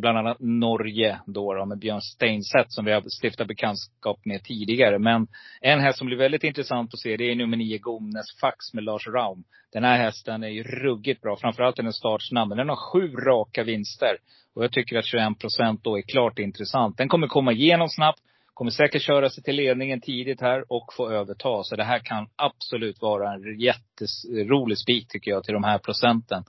Bland 0.00 0.18
annat 0.18 0.36
Norge 0.40 1.18
då, 1.26 1.54
då 1.54 1.66
med 1.66 1.78
Björn 1.78 2.00
Steinseth 2.00 2.66
som 2.68 2.84
vi 2.84 2.92
har 2.92 3.02
stiftat 3.22 3.48
bekantskap 3.48 4.24
med 4.24 4.44
tidigare. 4.44 4.98
Men 4.98 5.26
en 5.60 5.80
häst 5.80 5.98
som 5.98 6.06
blir 6.06 6.16
väldigt 6.16 6.44
intressant 6.44 6.94
att 6.94 7.00
se 7.00 7.16
det 7.16 7.30
är 7.30 7.34
nummer 7.34 7.56
nio 7.56 7.78
Gomnes 7.78 8.26
Fax 8.40 8.74
med 8.74 8.84
Lars 8.84 9.06
Raum. 9.06 9.44
Den 9.72 9.84
här 9.84 9.98
hästen 9.98 10.44
är 10.44 10.48
ju 10.48 10.62
ruggigt 10.62 11.22
bra. 11.22 11.36
Framförallt 11.36 11.78
är 11.78 11.82
den 11.82 11.92
startsnabb. 11.92 12.48
Men 12.48 12.58
den 12.58 12.68
har 12.68 12.92
sju 12.92 13.16
raka 13.16 13.64
vinster. 13.64 14.16
Och 14.54 14.64
jag 14.64 14.72
tycker 14.72 14.98
att 14.98 15.06
21 15.06 15.38
procent 15.38 15.84
då 15.84 15.98
är 15.98 16.02
klart 16.02 16.38
intressant. 16.38 16.98
Den 16.98 17.08
kommer 17.08 17.26
komma 17.26 17.52
igenom 17.52 17.88
snabbt. 17.88 18.20
Kommer 18.56 18.70
säkert 18.70 19.02
köra 19.02 19.30
sig 19.30 19.42
till 19.42 19.56
ledningen 19.56 20.00
tidigt 20.00 20.40
här 20.40 20.72
och 20.72 20.92
få 20.96 21.10
överta. 21.10 21.62
Så 21.62 21.76
det 21.76 21.84
här 21.84 21.98
kan 21.98 22.28
absolut 22.36 23.02
vara 23.02 23.34
en 23.34 23.60
jätterolig 23.60 24.78
spik 24.78 25.08
tycker 25.08 25.30
jag 25.30 25.44
till 25.44 25.54
de 25.54 25.64
här 25.64 25.78
procenten. 25.78 26.44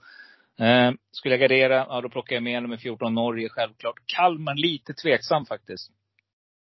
Eh, 0.60 0.92
skulle 1.12 1.34
jag 1.34 1.40
gardera, 1.40 1.86
ja 1.88 2.00
då 2.00 2.08
plockar 2.08 2.36
jag 2.36 2.42
med 2.42 2.62
nummer 2.62 2.76
14 2.76 3.14
Norge 3.14 3.48
självklart. 3.48 3.94
Kalmar 4.06 4.54
lite 4.54 4.94
tveksam 4.94 5.46
faktiskt. 5.46 5.90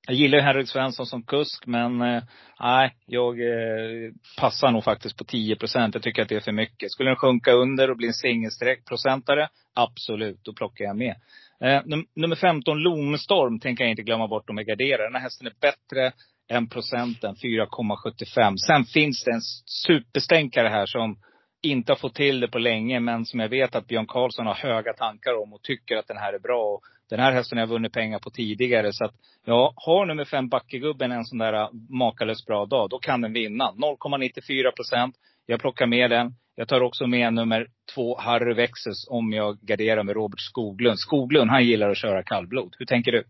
Jag 0.07 0.17
gillar 0.17 0.39
ju 0.39 0.45
Henrik 0.45 0.69
Svensson 0.69 1.07
som 1.07 1.23
kusk, 1.23 1.67
men 1.67 2.03
eh, 2.03 2.23
nej, 2.61 2.97
jag 3.07 3.41
eh, 3.41 4.13
passar 4.39 4.71
nog 4.71 4.85
faktiskt 4.85 5.17
på 5.17 5.25
10 5.25 5.57
procent. 5.57 5.95
Jag 5.95 6.03
tycker 6.03 6.23
att 6.23 6.29
det 6.29 6.37
är 6.37 6.41
för 6.41 6.53
mycket. 6.53 6.91
Skulle 6.91 7.11
den 7.11 7.17
sjunka 7.17 7.53
under 7.53 7.91
och 7.91 7.97
bli 7.97 8.07
en 8.07 8.15
singelsträck-procentare, 8.15 9.49
absolut, 9.75 10.45
då 10.45 10.53
plockar 10.53 10.85
jag 10.85 10.97
med. 10.97 11.17
Eh, 11.65 11.83
num- 11.85 12.07
nummer 12.17 12.37
15, 12.37 12.79
Lomstorm, 12.79 13.61
tänker 13.61 13.85
jag 13.85 13.91
inte 13.91 14.03
glömma 14.03 14.29
bort 14.29 14.51
om 14.51 14.57
jag 14.57 14.67
garderar. 14.67 15.05
Den 15.05 15.15
här 15.15 15.21
hästen 15.21 15.47
är 15.47 15.53
bättre 15.61 16.13
än 16.49 16.69
procenten, 16.69 17.37
4,75. 17.37 18.57
Sen 18.57 18.85
finns 18.85 19.25
det 19.25 19.31
en 19.31 19.41
superstänkare 19.85 20.69
här 20.69 20.87
som 20.87 21.19
inte 21.63 21.93
har 21.93 21.97
fått 21.97 22.15
till 22.15 22.41
det 22.41 22.49
på 22.49 22.59
länge, 22.59 23.01
men 23.01 23.25
som 23.25 23.41
jag 23.41 23.49
vet 23.49 23.75
att 23.75 23.87
Björn 23.87 24.07
Karlsson 24.07 24.47
har 24.47 24.55
höga 24.55 24.93
tankar 24.93 25.43
om 25.43 25.53
och 25.53 25.63
tycker 25.63 25.97
att 25.97 26.09
den 26.09 26.17
här 26.17 26.33
är 26.33 26.39
bra. 26.39 26.63
Och 26.75 26.81
den 27.11 27.21
här 27.21 27.33
hästen 27.33 27.59
har 27.59 27.63
jag 27.63 27.71
vunnit 27.71 27.93
pengar 27.93 28.19
på 28.19 28.31
tidigare. 28.31 28.93
Så 28.93 29.05
att, 29.05 29.15
ja, 29.45 29.73
har 29.77 30.07
nummer 30.07 30.25
fem 30.25 30.49
Backegubben 30.49 31.13
en 31.13 31.25
sån 31.25 31.39
där 31.39 31.53
äh, 31.53 31.69
makalöst 31.91 32.47
bra 32.47 32.67
dag, 32.67 32.91
då 32.91 32.99
kan 32.99 33.21
den 33.21 33.33
vinna. 33.33 33.65
0,94 33.65 34.71
procent. 34.77 35.17
Jag 35.47 35.61
plockar 35.61 35.87
med 35.87 36.11
den. 36.11 36.35
Jag 36.57 36.69
tar 36.69 36.81
också 36.81 37.07
med 37.07 37.33
nummer 37.33 37.67
två, 37.95 38.19
Harry 38.19 38.55
Vexus, 38.55 39.09
om 39.09 39.33
jag 39.33 39.59
garderar 39.61 40.03
med 40.03 40.15
Robert 40.15 40.41
Skoglund. 40.41 40.99
Skoglund, 40.99 41.51
han 41.51 41.65
gillar 41.65 41.91
att 41.91 41.97
köra 41.97 42.23
kallblod. 42.23 42.77
Hur 42.79 42.87
tänker 42.87 43.13
du? 43.13 43.25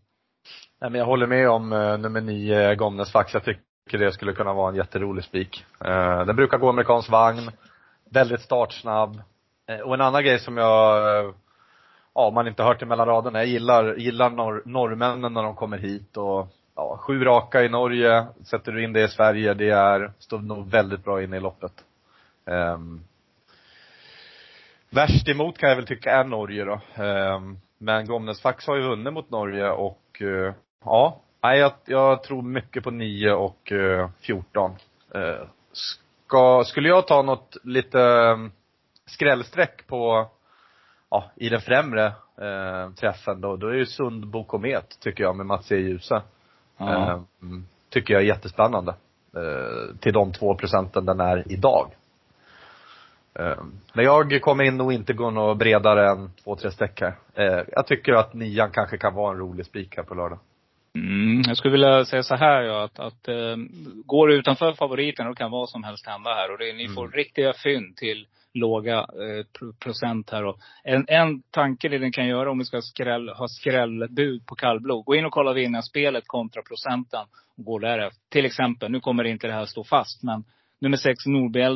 Nej, 0.81 0.91
men 0.91 0.99
jag 0.99 1.05
håller 1.05 1.27
med 1.27 1.49
om 1.49 1.73
uh, 1.73 1.97
nummer 1.97 2.21
nio, 2.21 2.75
Gomnes 2.75 3.11
Fax. 3.11 3.33
Jag 3.33 3.43
tycker 3.43 3.97
det 3.97 4.11
skulle 4.11 4.33
kunna 4.33 4.53
vara 4.53 4.69
en 4.69 4.75
jätterolig 4.75 5.23
spik. 5.23 5.65
Uh, 5.85 6.25
den 6.25 6.35
brukar 6.35 6.57
gå 6.57 6.69
amerikansk 6.69 7.09
vagn. 7.09 7.51
Väldigt 8.11 8.41
startsnabb. 8.41 9.21
Uh, 9.71 9.79
och 9.79 9.93
en 9.93 10.01
annan 10.01 10.23
grej 10.23 10.39
som 10.39 10.57
jag, 10.57 11.25
ja, 12.15 12.27
om 12.27 12.33
man 12.33 12.47
inte 12.47 12.63
hört 12.63 12.79
det 12.79 12.85
mellan 12.85 13.07
raderna, 13.07 13.39
jag 13.39 13.47
gillar, 13.47 13.95
gillar 13.95 14.29
norr, 14.29 14.63
norrmännen 14.65 15.33
när 15.33 15.43
de 15.43 15.55
kommer 15.55 15.77
hit 15.77 16.17
och 16.17 16.47
ja, 16.75 16.97
sju 16.97 17.23
raka 17.23 17.63
i 17.63 17.69
Norge. 17.69 18.25
Sätter 18.43 18.71
du 18.71 18.83
in 18.83 18.93
det 18.93 19.03
i 19.03 19.07
Sverige, 19.07 19.53
det 19.53 19.69
är, 19.69 20.11
står 20.19 20.39
nog 20.39 20.71
väldigt 20.71 21.03
bra 21.03 21.23
inne 21.23 21.37
i 21.37 21.39
loppet. 21.39 21.73
Um, 22.45 23.01
värst 24.95 25.27
emot 25.27 25.57
kan 25.57 25.69
jag 25.69 25.75
väl 25.75 25.87
tycka 25.87 26.11
är 26.11 26.23
Norge 26.23 26.65
då. 26.65 27.03
Um, 27.03 27.59
men 27.77 28.05
Gomnes 28.05 28.41
Fax 28.41 28.67
har 28.67 28.75
ju 28.75 28.81
vunnit 28.81 29.13
mot 29.13 29.29
Norge 29.29 29.69
och 29.69 30.21
uh, 30.21 30.53
ja, 30.85 31.21
jag, 31.41 31.71
jag 31.85 32.23
tror 32.23 32.41
mycket 32.41 32.83
på 32.83 32.91
9 32.91 33.31
och 33.31 33.71
uh, 33.71 34.09
14. 34.21 34.71
Uh, 35.15 35.47
ska, 35.71 36.63
skulle 36.65 36.89
jag 36.89 37.07
ta 37.07 37.21
något 37.21 37.57
lite 37.63 37.99
um, 37.99 38.51
skrällsträck 39.05 39.87
på, 39.87 40.27
ja, 41.09 41.31
i 41.35 41.49
den 41.49 41.61
främre 41.61 42.05
uh, 42.41 42.93
träffen 42.93 43.41
då, 43.41 43.55
då 43.55 43.67
är 43.67 43.73
ju 43.73 43.85
Sundbo 43.85 44.43
Komet, 44.43 44.99
tycker 44.99 45.23
jag, 45.23 45.35
med 45.35 45.45
Mats 45.45 45.71
E. 45.71 45.75
Djuse. 45.75 46.21
Ja. 46.77 47.21
Um, 47.41 47.67
tycker 47.89 48.13
jag 48.13 48.23
är 48.23 48.27
jättespännande. 48.27 48.95
Uh, 49.37 49.95
till 49.97 50.13
de 50.13 50.31
två 50.33 50.55
procenten 50.55 51.05
den 51.05 51.19
är 51.19 51.51
idag. 51.51 51.91
Um, 53.39 53.79
men 53.93 54.05
jag 54.05 54.41
kommer 54.41 54.63
in 54.63 54.81
och 54.81 54.93
inte 54.93 55.13
gå 55.13 55.29
något 55.29 55.57
bredare 55.57 56.09
än 56.09 56.29
två, 56.43 56.55
tre 56.55 56.71
streck 56.71 57.01
här. 57.01 57.15
Uh, 57.39 57.65
jag 57.71 57.87
tycker 57.87 58.13
att 58.13 58.33
nian 58.33 58.71
kanske 58.71 58.97
kan 58.97 59.13
vara 59.13 59.31
en 59.31 59.39
rolig 59.39 59.65
spik 59.65 59.97
här 59.97 60.03
på 60.03 60.15
lördag. 60.15 60.39
Mm, 60.95 61.41
jag 61.47 61.57
skulle 61.57 61.71
vilja 61.71 62.05
säga 62.05 62.23
så 62.23 62.35
här 62.35 62.61
ja, 62.61 62.83
att, 62.83 62.99
att 62.99 63.27
eh, 63.27 63.55
går 64.05 64.27
du 64.27 64.35
utanför 64.35 64.73
favoriten, 64.73 65.27
då 65.27 65.33
kan 65.33 65.51
vad 65.51 65.69
som 65.69 65.83
helst 65.83 66.07
hända 66.07 66.29
här. 66.29 66.51
Och 66.51 66.57
det, 66.57 66.73
ni 66.73 66.87
får 66.87 67.07
riktiga 67.07 67.53
fynd 67.53 67.95
till 67.95 68.27
låga 68.53 68.99
eh, 68.99 69.45
pro- 69.59 69.73
procent 69.73 70.29
här. 70.29 70.45
Och 70.45 70.59
en, 70.83 71.05
en 71.07 71.41
tanke 71.41 71.89
det 71.89 71.99
ni 71.99 72.11
kan 72.11 72.27
göra 72.27 72.51
om 72.51 72.57
ni 72.57 72.65
ska 72.65 72.81
skräll, 72.81 73.29
ha 73.29 73.47
skrällbud 73.47 74.45
på 74.45 74.55
kallblod. 74.55 75.05
Gå 75.05 75.15
in 75.15 75.25
och 75.25 75.31
kolla 75.31 75.53
vinnarspelet 75.53 76.23
kontra 76.27 76.61
procenten. 76.61 77.25
Och 77.57 77.63
gå 77.65 77.79
därefter. 77.79 78.21
Till 78.29 78.45
exempel, 78.45 78.91
nu 78.91 78.99
kommer 78.99 79.23
inte 79.23 79.47
det 79.47 79.53
här 79.53 79.65
stå 79.65 79.83
fast, 79.83 80.23
men 80.23 80.43
nummer 80.81 80.97
sex 80.97 81.25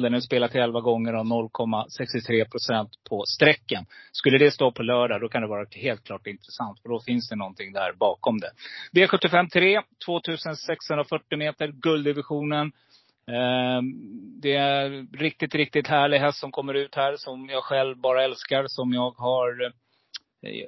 Den 0.01 0.11
nu 0.11 0.21
spelat 0.21 0.55
11 0.55 0.81
gånger 0.81 1.15
och 1.15 1.25
0,63 1.25 2.49
procent 2.51 2.89
på 3.09 3.23
strecken. 3.25 3.85
Skulle 4.11 4.37
det 4.37 4.51
stå 4.51 4.71
på 4.71 4.83
lördag, 4.83 5.21
då 5.21 5.29
kan 5.29 5.41
det 5.41 5.47
vara 5.47 5.65
helt 5.71 6.03
klart 6.03 6.27
intressant. 6.27 6.81
För 6.81 6.89
då 6.89 6.99
finns 6.99 7.29
det 7.29 7.35
någonting 7.35 7.73
där 7.73 7.93
bakom 7.93 8.39
det. 8.39 8.51
V75 8.93 9.49
3, 9.49 9.81
2640 10.05 11.37
meter, 11.37 11.67
gulddivisionen. 11.67 12.71
Ehm, 13.27 13.85
det 14.41 14.55
är 14.55 15.17
riktigt, 15.17 15.55
riktigt 15.55 15.87
härlig 15.87 16.19
häst 16.19 16.39
som 16.39 16.51
kommer 16.51 16.73
ut 16.73 16.95
här. 16.95 17.15
Som 17.17 17.49
jag 17.49 17.63
själv 17.63 17.97
bara 17.97 18.23
älskar. 18.23 18.65
Som 18.67 18.93
jag 18.93 19.11
har 19.11 19.65
eh, 19.65 19.71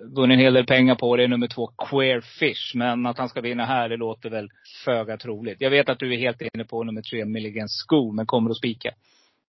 vunnit 0.02 0.36
en 0.36 0.40
hel 0.40 0.54
del 0.54 0.66
pengar 0.66 0.96
på 0.96 1.16
det, 1.16 1.24
är 1.24 1.28
nummer 1.28 1.48
två 1.48 1.68
Queer 1.68 2.22
Fish. 2.22 2.76
Men 2.76 3.06
att 3.06 3.18
han 3.18 3.30
ska 3.30 3.42
vinna 3.42 3.66
här, 3.66 3.90
det 3.90 3.98
låter 3.98 4.30
väl 4.30 4.50
föga 4.86 5.18
troligt. 5.18 5.62
Jag 5.62 5.70
vet 5.70 5.90
att 5.90 6.00
du 6.00 6.14
är 6.14 6.18
helt 6.18 6.42
inne 6.42 6.66
på 6.66 6.84
nummer 6.84 7.02
tre 7.02 7.26
Milligan 7.26 7.68
School, 7.88 8.14
men 8.14 8.26
kommer 8.26 8.50
du 8.50 8.56
spika? 8.56 8.90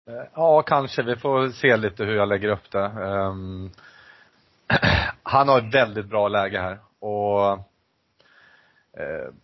Eh, 0.08 0.24
ja, 0.34 0.62
kanske. 0.62 1.02
Vi 1.02 1.16
får 1.16 1.48
se 1.48 1.76
lite 1.76 2.04
hur 2.04 2.16
jag 2.16 2.28
lägger 2.28 2.48
upp 2.48 2.70
det. 2.70 2.84
Um, 2.84 3.70
han 5.22 5.48
har 5.48 5.58
ett 5.58 5.74
väldigt 5.74 6.06
bra 6.06 6.28
läge 6.28 6.60
här 6.60 6.78
och 6.98 7.52
uh, 9.00 9.34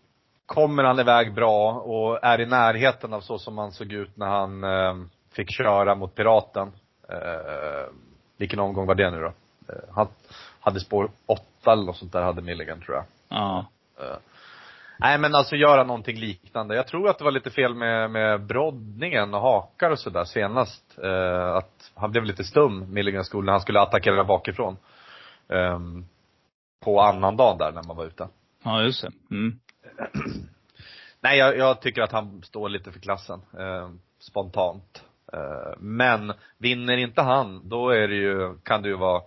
kommer 0.46 0.84
han 0.84 1.00
iväg 1.00 1.34
bra 1.34 1.72
och 1.72 2.24
är 2.24 2.40
i 2.40 2.46
närheten 2.46 3.12
av 3.12 3.20
så 3.20 3.38
som 3.38 3.58
han 3.58 3.72
såg 3.72 3.92
ut 3.92 4.16
när 4.16 4.26
han 4.26 4.64
uh, 4.64 5.06
fick 5.32 5.50
köra 5.50 5.94
mot 5.94 6.14
Piraten. 6.14 6.68
Uh, 7.12 7.92
vilken 8.36 8.58
omgång 8.58 8.86
var 8.86 8.94
det 8.94 9.10
nu 9.10 9.20
då? 9.20 9.32
Han 9.90 10.08
hade 10.66 10.80
spår 10.80 11.10
åtta 11.26 11.72
eller 11.72 11.84
något 11.84 11.96
sånt 11.96 12.12
där 12.12 12.22
hade 12.22 12.42
Milligan 12.42 12.80
tror 12.80 12.96
jag. 12.96 13.04
Ja. 13.28 13.66
Eh, 14.00 14.16
Nej 14.98 15.18
men 15.18 15.34
alltså 15.34 15.56
göra 15.56 15.84
någonting 15.84 16.16
liknande. 16.16 16.76
Jag 16.76 16.86
tror 16.86 17.08
att 17.08 17.18
det 17.18 17.24
var 17.24 17.30
lite 17.30 17.50
fel 17.50 17.74
med, 17.74 18.10
med 18.10 18.46
broddningen 18.46 19.34
och 19.34 19.40
hakar 19.40 19.90
och 19.90 19.98
sådär 19.98 20.24
senast. 20.24 20.98
Eh, 21.02 21.54
att 21.54 21.92
han 21.94 22.10
blev 22.10 22.24
lite 22.24 22.44
stum, 22.44 22.92
Milligan 22.92 23.24
School, 23.24 23.44
när 23.44 23.52
han 23.52 23.60
skulle 23.60 23.80
attackera 23.80 24.24
bakifrån. 24.24 24.76
Ehm, 25.48 26.04
på 26.84 27.00
annan 27.00 27.36
dag 27.36 27.58
där 27.58 27.72
när 27.72 27.82
man 27.82 27.96
var 27.96 28.04
ute. 28.04 28.28
Ja, 28.64 28.82
just 28.82 29.02
det. 29.02 29.10
Mm. 29.30 29.58
Nej 31.20 31.38
jag, 31.38 31.58
jag 31.58 31.80
tycker 31.80 32.02
att 32.02 32.12
han 32.12 32.42
står 32.42 32.68
lite 32.68 32.92
för 32.92 33.00
klassen, 33.00 33.40
eh, 33.58 33.90
spontant. 34.18 35.04
Eh, 35.32 35.78
men 35.78 36.32
vinner 36.58 36.96
inte 36.96 37.22
han, 37.22 37.68
då 37.68 37.90
är 37.90 38.08
det 38.08 38.14
ju, 38.14 38.58
kan 38.58 38.82
det 38.82 38.88
ju 38.88 38.96
vara 38.96 39.22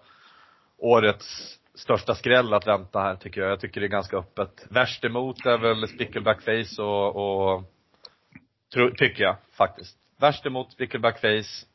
årets 0.80 1.60
största 1.76 2.16
skräll 2.16 2.54
att 2.54 2.68
vänta 2.68 3.00
här 3.00 3.16
tycker 3.16 3.42
jag. 3.42 3.52
Jag 3.52 3.60
tycker 3.60 3.82
det 3.82 3.88
är 3.88 3.90
ganska 3.90 4.18
öppet. 4.18 4.68
Värst 4.70 5.04
emot 5.04 5.46
är 5.46 5.58
väl 5.58 5.88
Spickleback 5.88 6.42
Face 6.42 6.82
och, 6.82 7.16
och 7.16 7.64
tro, 8.74 8.92
tycker 8.92 9.24
jag 9.24 9.36
faktiskt. 9.52 9.98
Värst 10.18 10.46
emot 10.46 10.72
Spickleback 10.72 11.22
Face. 11.22 11.66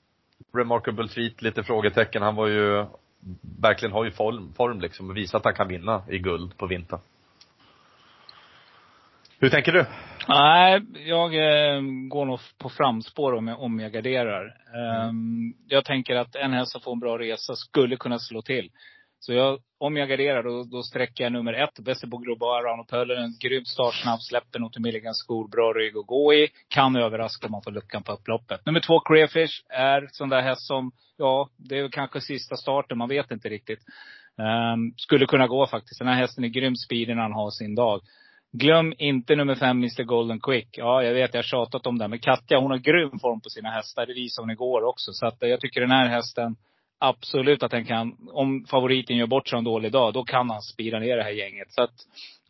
Remarkable 0.56 1.08
treat, 1.08 1.42
lite 1.42 1.62
frågetecken. 1.62 2.22
Han 2.22 2.34
var 2.36 2.46
ju, 2.46 2.86
verkligen 3.62 3.92
har 3.92 4.04
ju 4.04 4.10
form, 4.10 4.52
form 4.56 4.80
liksom 4.80 5.10
och 5.10 5.16
visat 5.16 5.38
att 5.38 5.44
han 5.44 5.54
kan 5.54 5.68
vinna 5.68 6.02
i 6.10 6.18
guld 6.18 6.56
på 6.56 6.66
vintern. 6.66 7.00
Hur 9.44 9.50
tänker 9.50 9.72
du? 9.72 9.86
Nej, 10.28 10.82
jag 11.06 11.34
eh, 11.34 11.80
går 12.08 12.24
nog 12.24 12.40
på 12.58 12.68
framspår 12.68 13.32
om 13.32 13.48
jag, 13.48 13.60
om 13.60 13.80
jag 13.80 13.92
garderar. 13.92 14.44
Ehm, 14.46 15.54
jag 15.68 15.84
tänker 15.84 16.16
att 16.16 16.34
en 16.34 16.52
häst 16.52 16.72
som 16.72 16.80
får 16.80 16.92
en 16.92 16.98
bra 16.98 17.18
resa 17.18 17.54
skulle 17.56 17.96
kunna 17.96 18.18
slå 18.18 18.42
till. 18.42 18.70
Så 19.18 19.32
jag, 19.32 19.58
om 19.78 19.96
jag 19.96 20.08
garderar, 20.08 20.42
då, 20.42 20.64
då 20.64 20.82
sträcker 20.82 21.24
jag 21.24 21.32
nummer 21.32 21.52
ett, 21.52 21.78
Bessebo 21.78 22.18
Global, 22.18 22.62
Rano 22.62 22.84
Pöller. 22.84 23.14
En 23.14 23.38
grym 23.40 23.64
start, 23.64 23.94
snabb, 23.94 24.20
släpper 24.20 24.58
nog 24.58 24.72
till 24.72 24.82
Milligan 24.82 25.14
skor, 25.14 25.48
bra 25.48 25.72
rygg 25.72 25.96
att 25.96 26.06
gå 26.06 26.34
i. 26.34 26.48
Kan 26.68 26.96
överraska 26.96 27.46
om 27.46 27.52
man 27.52 27.62
får 27.62 27.72
luckan 27.72 28.02
på 28.02 28.12
upploppet. 28.12 28.66
Nummer 28.66 28.80
två, 28.80 29.00
Clearfish, 29.00 29.62
är 29.68 30.08
sån 30.12 30.28
där 30.28 30.42
häst 30.42 30.66
som, 30.66 30.92
ja, 31.16 31.48
det 31.56 31.78
är 31.78 31.88
kanske 31.88 32.20
sista 32.20 32.56
starten, 32.56 32.98
man 32.98 33.08
vet 33.08 33.30
inte 33.30 33.48
riktigt. 33.48 33.80
Ehm, 34.38 34.92
skulle 34.96 35.26
kunna 35.26 35.46
gå 35.46 35.66
faktiskt. 35.66 35.98
Den 35.98 36.08
här 36.08 36.20
hästen 36.20 36.44
är 36.44 36.48
grym 36.48 36.74
när 36.90 37.22
han 37.22 37.32
har 37.32 37.50
sin 37.50 37.74
dag. 37.74 38.00
Glöm 38.56 38.94
inte 38.98 39.36
nummer 39.36 39.54
fem, 39.54 39.76
Mr 39.76 40.02
Golden 40.02 40.40
Quick. 40.40 40.68
Ja, 40.78 41.02
jag 41.02 41.14
vet, 41.14 41.34
jag 41.34 41.38
har 41.38 41.42
tjatat 41.42 41.86
om 41.86 41.98
det. 41.98 42.08
Men 42.08 42.18
Katja, 42.18 42.58
hon 42.58 42.70
har 42.70 42.78
grym 42.78 43.18
form 43.18 43.40
på 43.40 43.48
sina 43.48 43.70
hästar. 43.70 44.06
Det 44.06 44.14
visade 44.14 44.42
hon 44.42 44.50
igår 44.50 44.84
också. 44.84 45.12
Så 45.12 45.26
att 45.26 45.42
eh, 45.42 45.48
jag 45.48 45.60
tycker 45.60 45.80
den 45.80 45.90
här 45.90 46.08
hästen, 46.08 46.56
absolut 46.98 47.62
att 47.62 47.70
den 47.70 47.84
kan, 47.84 48.16
om 48.32 48.64
favoriten 48.70 49.16
gör 49.16 49.26
bort 49.26 49.48
sig 49.48 49.58
en 49.58 49.64
dålig 49.64 49.92
dag, 49.92 50.14
då 50.14 50.24
kan 50.24 50.50
han 50.50 50.62
spira 50.62 50.98
ner 50.98 51.16
det 51.16 51.22
här 51.22 51.30
gänget. 51.30 51.72
Så 51.72 51.82
att, 51.82 51.94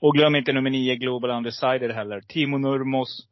och 0.00 0.14
glöm 0.14 0.34
inte 0.34 0.52
nummer 0.52 0.70
nio, 0.70 0.96
Global 0.96 1.30
Undecided 1.30 1.90
heller. 1.90 2.20
Timo 2.20 2.58
Nurmos, 2.58 3.26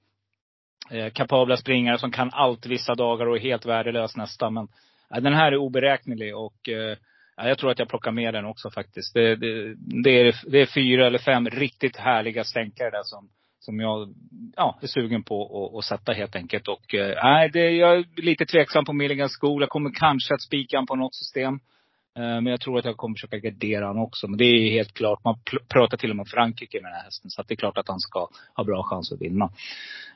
eh, 0.91 1.13
kapabla 1.13 1.57
springare 1.57 1.99
som 1.99 2.11
kan 2.11 2.31
allt 2.33 2.67
vissa 2.67 2.95
dagar 2.95 3.27
och 3.27 3.37
är 3.37 3.41
helt 3.41 3.67
värdelös 3.67 4.17
nästa. 4.17 4.51
Men 4.51 4.69
eh, 5.15 5.23
den 5.23 5.35
här 5.35 5.53
är 5.53 5.57
oberäknelig 5.57 6.37
och 6.37 6.69
eh, 6.69 6.97
ja, 7.43 7.49
jag 7.49 7.59
tror 7.59 7.71
att 7.71 7.79
jag 7.79 7.89
plockar 7.89 8.11
med 8.13 8.35
den 8.35 8.45
också 8.45 8.71
faktiskt. 8.71 9.15
Det, 9.15 9.37
det, 9.37 9.75
det, 10.03 10.21
är, 10.21 10.51
det 10.51 10.61
är 10.61 10.67
fyra 10.67 11.07
eller 11.07 11.19
fem 11.19 11.51
riktigt 11.51 11.97
härliga 11.97 12.45
stänkare 12.45 12.91
där 12.91 13.03
som, 13.05 13.29
som 13.61 13.81
jag 13.81 14.15
ja, 14.57 14.79
är 14.83 14.87
sugen 14.87 15.23
på 15.23 15.45
att, 15.45 15.79
att 15.79 15.85
sätta 15.85 16.13
helt 16.13 16.37
enkelt. 16.37 16.69
Och 16.69 16.95
eh, 16.95 17.51
det, 17.53 17.71
jag 17.71 17.97
är 17.97 18.23
lite 18.23 18.47
tveksam 18.47 18.85
på 18.85 18.93
Milligan 18.93 19.29
School. 19.41 19.63
Jag 19.63 19.69
kommer 19.69 19.91
kanske 19.95 20.35
att 20.35 20.43
spika 20.43 20.77
han 20.77 20.87
på 20.87 20.97
något 20.97 21.15
system. 21.15 21.61
Eh, 22.17 22.23
Men 22.23 22.47
jag 22.47 22.61
tror 22.61 22.79
att 22.79 22.85
jag 22.85 22.97
kommer 22.97 23.15
försöka 23.15 23.39
gardera 23.39 23.87
honom 23.87 24.03
också. 24.03 24.29
Men 24.29 24.39
det 24.39 24.45
är 24.45 24.71
helt 24.71 24.95
klart. 24.95 25.25
Man 25.25 25.39
pratar 25.69 25.97
till 25.97 26.11
och 26.11 26.17
med 26.17 26.23
om 26.23 26.27
Frankrike 26.27 26.81
med 26.83 26.91
den 26.91 26.97
här 26.97 27.05
hästen. 27.05 27.31
Så 27.31 27.41
att 27.41 27.49
det 27.49 27.55
är 27.55 27.57
klart 27.57 27.79
att 27.79 27.89
han 27.89 28.01
ska 28.01 28.29
ha 28.55 28.65
bra 28.65 28.83
chans 28.83 29.13
att 29.13 29.21
vinna. 29.21 29.51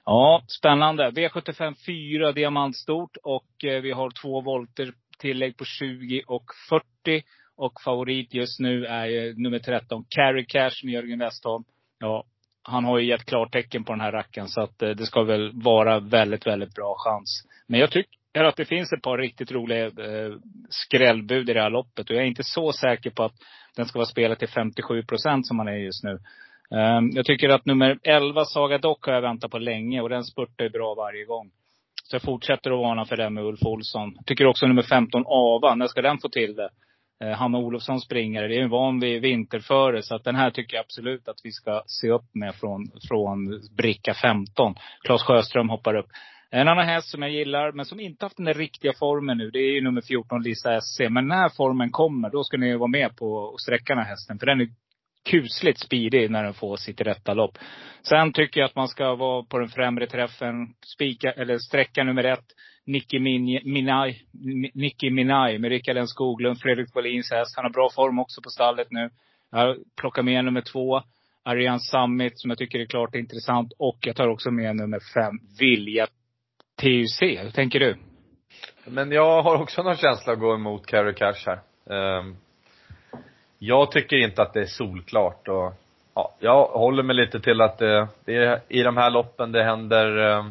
Ja, 0.05 0.43
spännande. 0.47 1.11
V75 1.11 1.75
4 1.87 2.33
diamantstort. 2.33 3.17
Och 3.23 3.65
eh, 3.65 3.81
vi 3.81 3.93
har 3.93 4.11
två 4.11 4.41
volter 4.41 4.93
tillägg 5.19 5.57
på 5.57 5.65
20 5.65 6.23
och 6.27 6.45
40. 6.69 7.23
Och 7.57 7.73
favorit 7.85 8.35
just 8.35 8.61
nu 8.61 8.85
är 8.87 9.07
ju 9.07 9.35
nummer 9.37 9.59
13, 9.59 10.05
Carry 10.09 10.47
Cash 10.47 10.85
med 10.85 10.95
Jörgen 10.95 11.19
Westholm. 11.19 11.65
Ja, 11.99 12.25
han 12.63 12.85
har 12.85 12.99
ju 12.99 13.07
gett 13.07 13.25
klartecken 13.25 13.85
på 13.85 13.93
den 13.93 14.01
här 14.01 14.13
racken. 14.13 14.49
Så 14.49 14.61
att 14.61 14.83
eh, 14.83 14.91
det 14.91 15.07
ska 15.07 15.23
väl 15.23 15.51
vara 15.55 16.01
väldigt, 16.01 16.47
väldigt 16.47 16.75
bra 16.75 16.95
chans. 16.99 17.43
Men 17.67 17.81
jag 17.81 17.91
tycker 17.91 18.45
att 18.45 18.57
det 18.57 18.65
finns 18.65 18.93
ett 18.93 19.03
par 19.03 19.19
riktigt 19.19 19.53
roliga 19.53 19.87
eh, 19.87 20.33
skrällbud 20.71 21.51
i 21.51 21.53
det 21.53 21.61
här 21.61 21.71
loppet. 21.71 22.11
Och 22.11 22.17
jag 22.17 22.23
är 22.23 22.27
inte 22.27 22.45
så 22.45 22.73
säker 22.73 23.11
på 23.11 23.25
att 23.25 23.35
den 23.77 23.87
ska 23.87 23.99
vara 23.99 24.07
spelad 24.07 24.39
till 24.39 24.49
57 24.49 25.03
procent 25.03 25.47
som 25.47 25.59
han 25.59 25.69
är 25.69 25.77
just 25.77 26.05
nu. 26.05 26.19
Um, 26.71 27.11
jag 27.15 27.25
tycker 27.25 27.49
att 27.49 27.67
nummer 27.67 27.99
11, 28.03 28.45
Saga 28.45 28.79
Dock, 28.79 29.07
har 29.07 29.13
jag 29.13 29.23
väntat 29.23 29.51
på 29.51 29.59
länge. 29.59 30.01
Och 30.01 30.09
den 30.09 30.25
spurtar 30.25 30.65
ju 30.65 30.71
bra 30.71 30.95
varje 30.95 31.25
gång. 31.25 31.51
Så 32.09 32.15
jag 32.15 32.23
fortsätter 32.23 32.71
att 32.71 32.79
varna 32.79 33.05
för 33.05 33.17
det 33.17 33.31
med 33.31 33.45
Ulf 33.45 33.63
Olsson. 33.63 34.17
Tycker 34.27 34.47
också 34.47 34.67
nummer 34.67 34.83
15, 34.83 35.25
Ava. 35.27 35.75
När 35.75 35.87
ska 35.87 36.03
den 36.03 36.19
få 36.19 36.29
till 36.29 36.55
det? 36.55 36.71
Eh, 37.25 37.37
Hanna 37.37 37.59
Olofsson 37.59 38.01
springare. 38.01 38.49
Det 38.49 38.57
är 38.57 38.63
en 38.63 38.71
van 38.71 39.01
vid 39.01 39.23
vinterföre. 39.23 40.03
Så 40.03 40.15
att 40.15 40.25
den 40.25 40.35
här 40.35 40.51
tycker 40.51 40.77
jag 40.77 40.85
absolut 40.85 41.29
att 41.29 41.41
vi 41.45 41.53
ska 41.53 41.83
se 41.87 42.11
upp 42.11 42.35
med 42.35 42.55
från, 42.55 42.87
från 43.09 43.61
bricka 43.77 44.15
15. 44.15 44.75
Claes 45.05 45.23
Sjöström 45.23 45.69
hoppar 45.69 45.95
upp. 45.95 46.07
En 46.51 46.69
annan 46.69 46.87
häst 46.87 47.09
som 47.11 47.23
jag 47.23 47.31
gillar, 47.31 47.73
men 47.73 47.85
som 47.85 48.01
inte 48.01 48.25
haft 48.25 48.37
den 48.37 48.47
där 48.47 48.55
riktiga 48.55 48.93
formen 48.99 49.39
nu, 49.39 49.51
det 49.51 49.59
är 49.59 49.75
ju 49.75 49.81
nummer 49.81 50.01
14, 50.01 50.43
Lisa 50.43 50.81
SC. 50.81 51.01
Men 51.11 51.29
när 51.29 51.49
formen 51.49 51.91
kommer, 51.91 52.31
då 52.31 52.45
ska 52.45 52.57
ni 52.57 52.77
vara 52.77 52.89
med 52.89 53.17
på 53.17 53.49
att 53.55 53.61
sträcka 53.61 53.95
den 53.95 54.05
här 54.05 54.11
hästen. 54.11 54.39
För 54.39 54.47
den 54.47 54.61
är 54.61 54.69
kusligt 55.31 55.79
speedig 55.79 56.31
när 56.31 56.45
den 56.45 56.55
får 56.55 56.77
sitt 56.77 57.01
rätta 57.01 57.35
lopp. 57.35 57.59
Sen 58.03 58.33
tycker 58.33 58.61
jag 58.61 58.69
att 58.69 58.77
man 58.77 58.89
ska 58.89 59.15
vara 59.15 59.43
på 59.45 59.59
den 59.59 59.69
främre 59.69 60.07
träffen. 60.07 60.75
Spika, 60.95 61.33
eller 61.33 61.59
sträcka 61.59 62.05
nummer 62.05 62.25
ett. 62.25 62.45
Nicky 62.87 63.19
Min- 63.19 63.61
Minaj, 63.65 64.23
Nicky 64.75 65.11
Minaj 65.11 65.59
med 65.59 65.71
Rickard 65.71 65.97
N 65.97 66.07
Skoglund, 66.07 66.61
Fredrik 66.61 66.95
Wallins 66.95 67.31
häst. 67.31 67.57
Han 67.57 67.65
har 67.65 67.73
bra 67.73 67.91
form 67.95 68.19
också 68.19 68.43
på 68.43 68.51
stallet 68.51 68.87
nu. 68.91 69.11
Jag 69.53 69.77
plockar 70.01 70.23
med 70.23 70.45
nummer 70.45 70.61
två. 70.61 71.03
Ariane 71.45 71.81
Summit 71.81 72.33
som 72.41 72.51
jag 72.51 72.59
tycker 72.59 72.79
är 72.79 72.87
klart 72.87 73.15
intressant. 73.15 73.73
Och 73.79 73.99
jag 74.01 74.17
tar 74.17 74.29
också 74.29 74.51
med 74.51 74.77
nummer 74.77 75.01
fem, 75.15 75.35
Vilja 75.59 76.07
TUC. 76.81 77.23
Hur 77.23 77.51
tänker 77.51 77.81
du? 77.81 77.97
Men 78.85 79.11
jag 79.13 79.43
har 79.43 79.63
också 79.63 79.83
någon 79.83 79.97
känsla 79.97 80.33
att 80.33 80.39
gå 80.39 80.55
emot 80.55 80.87
Carrie 80.87 81.15
Cash 81.15 81.47
här. 81.47 81.61
Ehm, 81.91 82.37
jag 83.67 83.93
tycker 83.93 84.17
inte 84.17 84.43
att 84.43 84.53
det 84.53 84.61
är 84.61 84.67
solklart 84.67 85.49
och 85.49 85.73
ja, 86.15 86.35
jag 86.39 86.67
håller 86.67 87.03
mig 87.03 87.17
lite 87.17 87.41
till 87.41 87.61
att 87.61 87.79
det, 87.79 88.09
det 88.25 88.37
är 88.37 88.61
i 88.69 88.83
de 88.83 88.97
här 88.97 89.11
loppen 89.11 89.53
det 89.53 89.65
händer, 89.65 90.45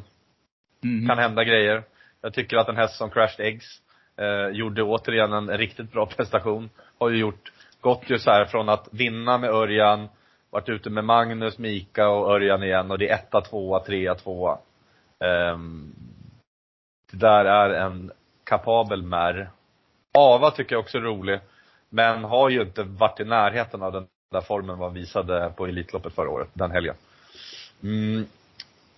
Mm. 0.86 1.08
kan 1.08 1.18
hända 1.18 1.44
grejer. 1.44 1.84
Jag 2.22 2.34
tycker 2.34 2.58
att 2.58 2.70
en 2.70 2.78
häst 2.78 2.96
som 2.98 3.10
Crashed 3.10 3.46
Eggs 3.46 3.82
eh, 4.18 4.48
gjorde 4.48 4.84
återigen 4.84 5.34
en 5.34 5.58
riktigt 5.58 5.92
bra 5.92 6.06
prestation. 6.18 6.70
Har 7.00 7.10
ju 7.10 7.18
gjort, 7.18 7.52
gått 7.82 8.10
ju 8.10 8.20
så 8.20 8.32
här 8.32 8.46
från 8.46 8.70
att 8.70 8.88
vinna 8.92 9.38
med 9.38 9.50
Örjan, 9.50 10.08
varit 10.50 10.70
ute 10.70 10.90
med 10.90 11.06
Magnus, 11.06 11.58
Mika 11.58 12.10
och 12.10 12.32
Örjan 12.32 12.64
igen 12.64 12.92
och 12.92 12.98
det 12.98 13.10
är 13.10 13.14
etta, 13.14 13.42
tvåa, 13.42 13.80
trea, 13.80 14.16
tvåa. 14.16 14.58
Ehm, 15.20 15.94
det 17.12 17.18
där 17.18 17.46
är 17.46 17.70
en 17.70 18.12
kapabel 18.44 19.04
märr. 19.04 19.50
Ava 20.18 20.52
tycker 20.52 20.76
jag 20.76 20.80
också 20.80 20.98
är 20.98 21.02
rolig. 21.02 21.40
Men 21.90 22.24
har 22.24 22.50
ju 22.50 22.62
inte 22.62 22.84
varit 22.84 23.20
i 23.20 23.24
närheten 23.24 23.84
av 23.84 23.92
den 23.92 24.08
där 24.32 24.42
formen 24.42 24.78
man 24.78 24.94
visade 24.94 25.54
på 25.58 25.68
Elitloppet 25.68 26.14
förra 26.14 26.30
året, 26.30 26.50
den 26.54 26.72
helgen. 26.72 26.96
Mm. 27.84 28.26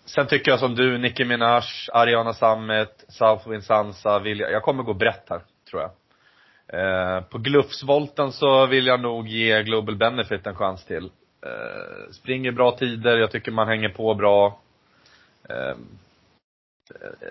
Sen 0.06 0.28
tycker 0.28 0.52
jag 0.52 0.60
som 0.60 0.76
du, 0.76 0.98
Nicki 0.98 1.26
Minaj, 1.26 1.64
Ariana 1.94 2.34
Sammet, 2.34 3.06
Southwind 3.08 3.64
Sansa, 3.64 4.20
vill 4.20 4.40
jag, 4.40 4.64
kommer 4.64 4.84
gå 4.84 4.94
brett 4.94 5.30
här, 5.30 5.42
tror 5.70 5.82
jag. 5.82 5.92
Eh, 6.68 7.24
på 7.24 7.38
Glufsvolten 7.38 8.32
så 8.32 8.66
vill 8.66 8.88
jag 8.88 9.00
nog 9.00 9.28
ge 9.28 9.64
Global 9.64 9.96
Benefit 9.96 10.48
en 10.48 10.56
chans 10.56 10.86
till. 10.86 11.12
Eh, 11.42 12.12
springer 12.12 12.52
bra 12.52 12.72
tider, 12.72 13.18
jag 13.18 13.32
tycker 13.32 13.52
man 13.52 13.68
hänger 13.68 13.90
på 13.90 14.14
bra. 14.14 14.60
Eh, 15.50 15.76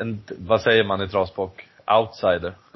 en, 0.01 0.23
vad 0.39 0.61
säger 0.61 0.85
man 0.85 1.03
i 1.03 1.09
travspråk? 1.09 1.69
Outsider. 1.87 2.55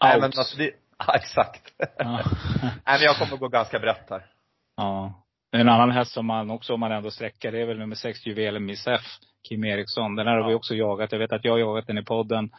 Nej 0.00 0.20
men 0.20 0.24
alltså 0.24 0.56
det, 0.56 0.70
Ja, 1.06 1.14
exakt. 1.16 1.72
Ja. 1.98 2.20
Nej, 2.62 2.72
men 2.86 3.02
jag 3.02 3.16
kommer 3.16 3.36
gå 3.36 3.48
ganska 3.48 3.78
brett 3.78 4.10
här. 4.10 4.26
ja. 4.76 5.14
En 5.52 5.68
annan 5.68 5.90
häst 5.90 6.12
som 6.12 6.26
man 6.26 6.50
också, 6.50 6.74
om 6.74 6.80
man 6.80 6.92
ändå 6.92 7.10
sträcker, 7.10 7.52
det 7.52 7.60
är 7.60 7.66
väl 7.66 7.78
nummer 7.78 7.94
sex, 7.96 8.26
Juvelen 8.26 8.64
Miss 8.64 8.86
F, 8.86 9.00
Kim 9.48 9.64
Eriksson. 9.64 10.16
Den 10.16 10.26
här 10.26 10.36
har 10.36 10.44
vi 10.46 10.52
Ja. 10.52 10.56
också 10.56 10.74
jagat. 10.74 11.12
Jag 11.12 11.18
vet 11.18 11.32
att 11.32 11.44
jag 11.44 11.52
har 11.52 11.58
jagat 11.58 11.86
den 11.86 11.98
i 11.98 12.04
podden. 12.04 12.50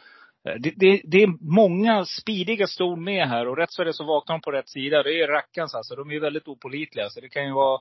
Eh, 0.48 0.54
Det, 0.58 0.72
det, 0.76 1.00
det 1.04 1.22
är 1.22 1.54
många 1.54 2.04
speediga 2.04 2.66
ston 2.66 3.04
med 3.04 3.28
här 3.28 3.48
och 3.48 3.56
rätt 3.56 3.72
så 3.72 3.82
är 3.82 3.86
det 3.86 3.92
så 3.92 4.04
vaknar 4.04 4.34
de 4.34 4.40
på 4.42 4.50
rätt 4.50 4.68
sida. 4.68 5.02
Det 5.02 5.20
är 5.20 5.28
rackarns 5.28 5.74
alltså. 5.74 5.94
De 5.96 6.10
är 6.10 6.14
ju 6.14 6.20
väldigt 6.20 6.48
opolitliga. 6.48 7.08
Så 7.10 7.20
det 7.20 7.28
kan 7.28 7.46
ju 7.46 7.52
vara 7.52 7.80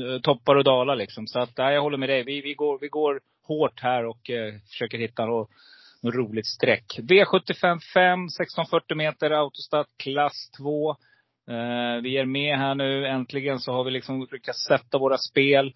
eh, 0.00 0.20
toppar 0.22 0.54
och 0.56 0.64
dalar 0.64 0.96
liksom. 0.96 1.26
Så 1.26 1.40
att, 1.40 1.56
nej, 1.58 1.74
jag 1.74 1.82
håller 1.82 1.98
med 1.98 2.08
dig. 2.08 2.22
Vi, 2.24 2.40
vi, 2.40 2.54
går, 2.54 2.78
vi 2.78 2.88
går 2.88 3.20
hårt 3.46 3.80
här 3.80 4.06
och 4.06 4.30
eh, 4.30 4.54
försöker 4.70 4.98
hitta 4.98 5.26
något, 5.26 5.50
något 6.02 6.14
roligt 6.14 6.46
streck. 6.46 6.98
V75 6.98 7.80
5, 7.94 8.24
1640 8.24 8.96
meter, 8.96 9.30
autostart 9.30 9.86
klass 9.96 10.50
2. 10.58 10.90
Eh, 10.90 12.02
vi 12.02 12.16
är 12.16 12.24
med 12.24 12.58
här 12.58 12.74
nu. 12.74 13.06
Äntligen 13.06 13.58
så 13.58 13.72
har 13.72 13.84
vi 13.84 13.90
liksom 13.90 14.28
lyckats 14.30 14.64
sätta 14.68 14.98
våra 14.98 15.18
spel. 15.18 15.74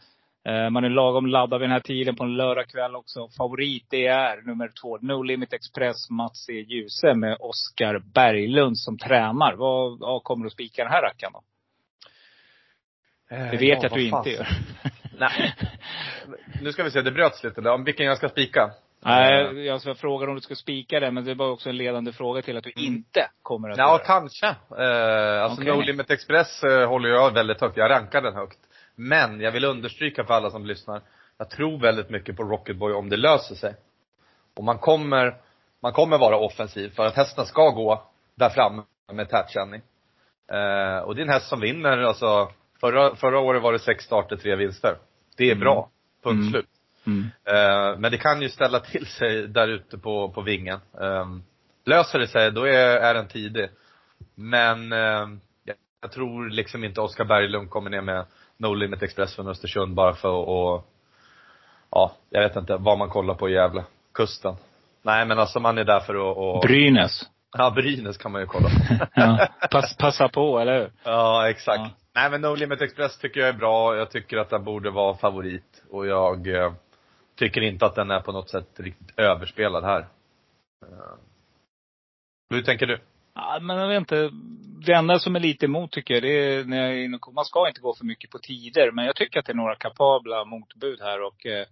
Eh, 0.49 0.71
man 0.71 0.85
är 0.85 0.89
lagom 0.89 1.27
laddad 1.27 1.61
vid 1.61 1.69
den 1.69 1.73
här 1.73 1.81
tiden 1.81 2.17
på 2.17 2.25
en 2.25 2.37
lördagkväll 2.37 2.97
också. 2.97 3.29
Favorit 3.39 3.87
det 3.91 4.07
är 4.07 4.43
nummer 4.43 4.71
två, 4.83 4.99
No 4.99 5.23
Limit 5.23 5.53
Express, 5.53 6.11
Mats 6.11 6.49
E. 6.49 6.53
Djuse 6.53 7.15
med 7.15 7.37
Oskar 7.41 7.99
Berglund 7.99 8.79
som 8.79 8.99
tränar. 8.99 9.55
Vad 9.55 9.99
ja, 10.01 10.21
kommer 10.25 10.45
du 10.45 10.47
att 10.47 10.53
spika 10.53 10.83
den 10.83 10.93
här 10.93 11.03
rackaren 11.03 11.33
då? 11.33 11.43
Det 13.29 13.57
vet 13.57 13.83
jag 13.83 13.85
att 13.85 13.93
du 13.93 14.05
inte 14.05 14.31
gör. 14.31 14.49
Nej. 15.19 15.55
Nu 16.63 16.73
ska 16.73 16.85
vi 16.85 16.91
se, 16.91 17.03
det 17.03 17.11
bröts 17.11 17.45
lite 17.45 17.61
där. 17.61 17.85
Vilken 17.85 18.07
jag 18.07 18.17
ska 18.17 18.29
spika. 18.29 18.71
Nej, 19.05 19.67
jag 19.67 19.81
ska 19.81 19.95
fråga 19.95 20.27
om 20.29 20.35
du 20.35 20.41
ska 20.41 20.55
spika 20.55 21.01
den, 21.01 21.15
men 21.15 21.25
det 21.25 21.35
var 21.35 21.51
också 21.51 21.69
en 21.69 21.77
ledande 21.77 22.13
fråga 22.13 22.43
till 22.43 22.57
att 22.57 22.65
du 22.65 22.71
inte 22.77 23.29
kommer 23.43 23.71
att 23.71 23.79
Ja, 23.79 23.89
göra. 23.91 23.99
kanske. 24.05 24.47
Eh, 24.47 25.43
alltså 25.43 25.63
Okej. 25.63 25.77
No 25.77 25.81
Limit 25.81 26.11
Express 26.11 26.63
eh, 26.65 26.89
håller 26.89 27.09
jag 27.09 27.35
väldigt 27.35 27.61
högt. 27.61 27.77
Jag 27.77 27.91
rankar 27.91 28.23
den 28.23 28.35
högt. 28.35 28.59
Men 28.95 29.41
jag 29.41 29.53
vill 29.53 29.65
understryka 29.65 30.25
för 30.25 30.35
alla 30.35 30.51
som 30.51 30.67
lyssnar. 30.67 31.01
Jag 31.39 31.51
tror 31.51 31.79
väldigt 31.81 32.11
mycket 32.11 32.37
på 32.37 32.43
Rocketboy 32.43 32.93
om 32.93 33.09
det 33.09 33.17
löser 33.17 33.55
sig. 33.55 33.75
Och 34.57 34.65
man 34.65 34.79
kommer, 34.79 35.37
man 35.83 35.93
kommer 35.93 36.19
vara 36.19 36.37
offensiv 36.37 36.89
för 36.95 37.07
att 37.07 37.17
hästen 37.17 37.47
ska 37.47 37.71
gå 37.71 38.03
där 38.35 38.49
framme 38.51 38.83
med 39.13 39.29
tätkänning. 39.31 39.83
Eh, 40.53 40.99
och 40.99 41.15
det 41.15 41.21
är 41.21 41.25
en 41.27 41.33
häst 41.33 41.49
som 41.49 41.61
vinner, 41.61 41.99
alltså 41.99 42.49
förra, 42.81 43.17
förra 43.17 43.39
året 43.39 43.63
var 43.63 43.73
det 43.73 43.79
sex 43.79 44.05
starter, 44.05 44.37
tre 44.37 44.57
vinster. 44.57 44.97
Det 45.37 45.51
är 45.51 45.55
bra. 45.55 45.91
Punkt 46.25 46.41
Mm. 46.41 46.51
slut. 46.51 46.67
Mm. 47.07 47.31
Eh, 47.45 47.99
men 47.99 48.13
det 48.13 48.19
kan 48.19 48.43
ju 48.43 48.49
ställa 48.49 48.81
till 48.81 49.07
sig 49.07 49.49
där 49.49 49.69
ute 49.69 49.99
på, 49.99 50.29
på 50.29 50.41
vingen. 50.41 50.81
Eh, 51.01 51.27
löser 51.85 52.19
det 52.19 52.29
sig, 52.29 52.53
då 52.53 52.65
är, 52.65 52.97
är 52.97 53.15
den 53.15 53.29
tidig. 53.29 53.69
Men 54.35 54.93
eh, 54.93 55.29
jag, 55.65 55.77
jag 56.01 56.13
tror 56.13 56.51
liksom 56.51 56.85
inte 56.85 57.01
Oskar 57.01 57.25
Berglund 57.25 57.71
kommer 57.71 57.91
ner 57.91 58.01
med 58.01 58.25
No 58.57 58.75
Limit 58.75 59.03
Express 59.03 59.35
från 59.35 59.49
Östersund 59.49 59.95
bara 59.95 60.15
för 60.15 60.43
att, 60.43 60.49
och, 60.49 60.91
ja, 61.91 62.13
jag 62.31 62.41
vet 62.43 62.57
inte 62.57 62.77
vad 62.77 62.99
man 62.99 63.09
kollar 63.09 63.35
på 63.35 63.49
i 63.49 63.53
Gävle. 63.53 63.85
Kusten. 64.15 64.57
Nej 65.03 65.27
men 65.27 65.39
alltså 65.39 65.61
man 65.61 65.79
är 65.79 65.85
där 65.85 66.01
för 66.01 66.15
att, 66.15 66.37
och, 66.37 66.61
Brynäs. 66.61 67.23
ja 67.59 67.71
Brynäs 67.71 68.19
kan 68.19 68.33
man 68.33 68.41
ju 68.41 68.47
kolla 68.47 68.69
på. 68.69 69.07
Ja. 69.15 69.49
Pass, 69.71 69.97
passa 69.97 70.29
på, 70.29 70.59
eller 70.59 70.79
hur? 70.79 70.93
Ja, 71.05 71.49
exakt. 71.49 71.79
Ja. 71.79 71.91
Nej 72.15 72.31
men 72.31 72.41
No 72.41 72.55
Limit 72.55 72.83
Express 72.83 73.19
tycker 73.19 73.41
jag 73.41 73.49
är 73.49 73.53
bra. 73.53 73.97
Jag 73.97 74.11
tycker 74.11 74.37
att 74.37 74.51
den 74.51 74.65
borde 74.65 74.91
vara 74.91 75.17
favorit. 75.17 75.83
Och 75.91 76.07
jag 76.07 76.49
eh, 76.49 76.73
tycker 77.37 77.61
inte 77.61 77.87
att 77.87 77.95
den 77.95 78.11
är 78.11 78.21
på 78.21 78.33
något 78.33 78.51
sätt 78.51 78.69
riktigt 78.81 79.19
överspelad 79.19 79.85
här. 79.85 80.01
Eh, 80.83 81.15
hur 82.51 82.63
tänker 82.63 82.87
du? 82.87 82.99
Ja, 83.35 83.59
men 83.63 83.77
jag 83.77 83.89
vet 83.89 83.99
inte. 83.99 84.31
Det 84.87 84.93
enda 84.93 85.19
som 85.19 85.37
är 85.37 85.41
lite 85.41 85.67
emot 85.67 85.93
tycker 85.93 86.15
jag, 86.15 86.23
det 86.23 86.29
är 86.33 86.65
när 86.65 86.77
jag 86.77 86.93
är 86.93 87.05
inne 87.05 87.17
och- 87.23 87.35
Man 87.35 87.45
ska 87.45 87.69
inte 87.69 87.81
gå 87.81 87.95
för 87.95 88.05
mycket 88.05 88.31
på 88.31 88.39
tider. 88.39 88.91
Men 88.91 89.05
jag 89.05 89.17
tycker 89.17 89.41
att 89.41 89.47
det 89.47 89.53
är 89.53 89.57
några 89.57 89.77
kapabla 89.77 90.45
motbud 90.45 91.01
här 91.01 91.23
och 91.23 91.47
eh, 91.47 91.67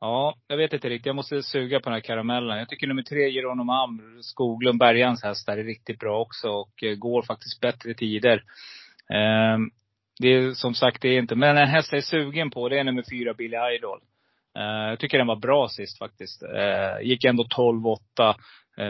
Ja, 0.00 0.34
jag 0.46 0.56
vet 0.56 0.72
inte 0.72 0.88
riktigt. 0.88 1.06
Jag 1.06 1.16
måste 1.16 1.42
suga 1.42 1.80
på 1.80 1.84
den 1.84 1.92
här 1.94 2.00
karamellen. 2.00 2.58
Jag 2.58 2.68
tycker 2.68 2.86
nummer 2.86 3.02
tre, 3.02 3.30
Geronimo 3.30 3.72
Amr, 3.72 4.22
Skoglund, 4.22 4.78
Bergans 4.78 5.22
hästar 5.24 5.56
är 5.58 5.64
riktigt 5.64 5.98
bra 5.98 6.20
också 6.20 6.48
och 6.48 6.82
eh, 6.82 6.94
går 6.94 7.22
faktiskt 7.22 7.60
bättre 7.60 7.94
tider. 7.94 8.44
Det 10.20 10.28
är 10.28 10.52
som 10.54 10.74
sagt, 10.74 11.02
det 11.02 11.08
är 11.08 11.18
inte, 11.18 11.34
men 11.34 11.56
en 11.56 11.68
häst 11.68 11.92
jag 11.92 11.98
är 11.98 12.02
sugen 12.02 12.50
på, 12.50 12.68
det 12.68 12.78
är 12.78 12.84
nummer 12.84 13.04
fyra, 13.10 13.34
Billy 13.34 13.56
Idol. 13.76 14.00
Eh, 14.56 14.88
jag 14.88 14.98
tycker 14.98 15.18
den 15.18 15.26
var 15.26 15.36
bra 15.36 15.68
sist 15.68 15.98
faktiskt. 15.98 16.42
Eh, 16.42 17.06
gick 17.06 17.24
ändå 17.24 17.44
12-8. 17.44 18.34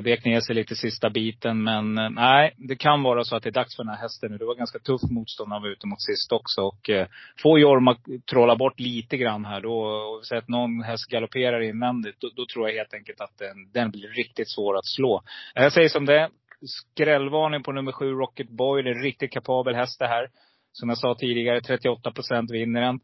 Vek 0.03 0.25
ner 0.25 0.41
sig 0.41 0.55
lite 0.55 0.77
sista 0.77 1.11
biten. 1.11 1.63
Men 1.63 1.99
eh, 1.99 2.11
nej, 2.11 2.55
det 2.57 2.77
kan 2.77 3.03
vara 3.03 3.25
så 3.25 3.37
att 3.37 3.43
det 3.43 3.49
är 3.49 3.53
dags 3.53 3.77
för 3.77 3.85
den 3.85 3.95
här 3.95 4.03
hästen 4.03 4.31
nu. 4.31 4.39
Det 4.39 4.45
var 4.45 4.55
ganska 4.55 4.79
tufft 4.79 5.11
motstånd 5.11 5.53
han 5.53 5.63
var 5.63 5.69
ute 5.69 5.87
mot 5.87 6.03
sist 6.03 6.33
också. 6.33 6.61
Och 6.61 6.91
eh, 6.91 7.07
får 7.43 7.61
Jorma 7.61 7.97
trolla 8.31 8.57
bort 8.57 8.81
lite 8.81 9.17
grann 9.17 9.45
här 9.45 9.61
då, 9.61 9.79
och 9.79 10.27
så 10.27 10.37
att 10.37 10.49
någon 10.49 10.83
häst 10.83 11.11
galopperar 11.11 11.61
invändigt, 11.61 12.21
då, 12.21 12.31
då 12.37 12.47
tror 12.47 12.69
jag 12.69 12.77
helt 12.77 12.95
enkelt 12.95 13.21
att 13.21 13.39
den, 13.39 13.73
den 13.73 13.91
blir 13.91 14.09
riktigt 14.09 14.51
svår 14.51 14.77
att 14.77 14.87
slå. 14.87 15.23
Jag 15.55 15.73
säger 15.73 15.89
som 15.89 16.07
det 16.07 16.21
är. 16.21 16.29
Skrällvarning 16.67 17.63
på 17.63 17.73
nummer 17.73 17.93
sju, 17.93 18.11
Rocket 18.11 18.49
Boy. 18.49 18.83
Det 18.83 18.91
är 18.91 18.95
en 18.95 19.03
riktigt 19.03 19.33
kapabel 19.33 19.75
häst 19.75 19.99
det 19.99 20.07
här. 20.07 20.29
Som 20.73 20.89
jag 20.89 20.99
sa 20.99 21.15
tidigare, 21.15 21.61
38 21.61 22.11
procent 22.11 22.51
vinner 22.51 22.81
den. 22.81 23.01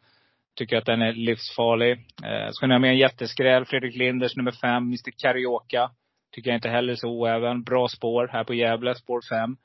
Tycker 0.55 0.76
att 0.76 0.86
den 0.86 1.02
är 1.02 1.12
livsfarlig. 1.12 1.92
Eh, 2.24 2.50
ska 2.50 2.66
ni 2.66 2.74
ha 2.74 2.78
med 2.78 2.90
en 2.90 2.98
jätteskräll, 2.98 3.64
Fredrik 3.64 3.96
Linders 3.96 4.36
nummer 4.36 4.52
fem, 4.52 4.82
Mr 4.82 5.11
Carioca. 5.22 5.90
Tycker 6.34 6.50
jag 6.50 6.57
inte 6.57 6.68
heller 6.68 6.92
är 6.92 6.96
så 6.96 7.09
oäven. 7.09 7.62
Bra 7.62 7.88
spår 7.88 8.28
här 8.32 8.44
på 8.44 8.55
Gävle, 8.55 8.94
spår 8.94 9.20
fem. 9.30 9.57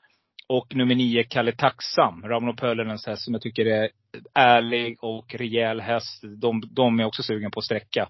Och 0.48 0.74
nummer 0.74 0.94
nio, 0.94 1.24
Kalle 1.24 1.52
Tacksam, 1.52 2.22
Rauno 2.22 2.56
Pölönens 2.56 3.06
häst 3.06 3.24
som 3.24 3.34
jag 3.34 3.42
tycker 3.42 3.66
är 3.66 3.90
ärlig 4.34 5.04
och 5.04 5.34
rejäl 5.34 5.80
häst. 5.80 6.24
De, 6.40 6.62
de 6.70 7.00
är 7.00 7.04
också 7.04 7.22
sugen 7.22 7.50
på 7.50 7.58
att 7.58 7.64
sträcka. 7.64 8.08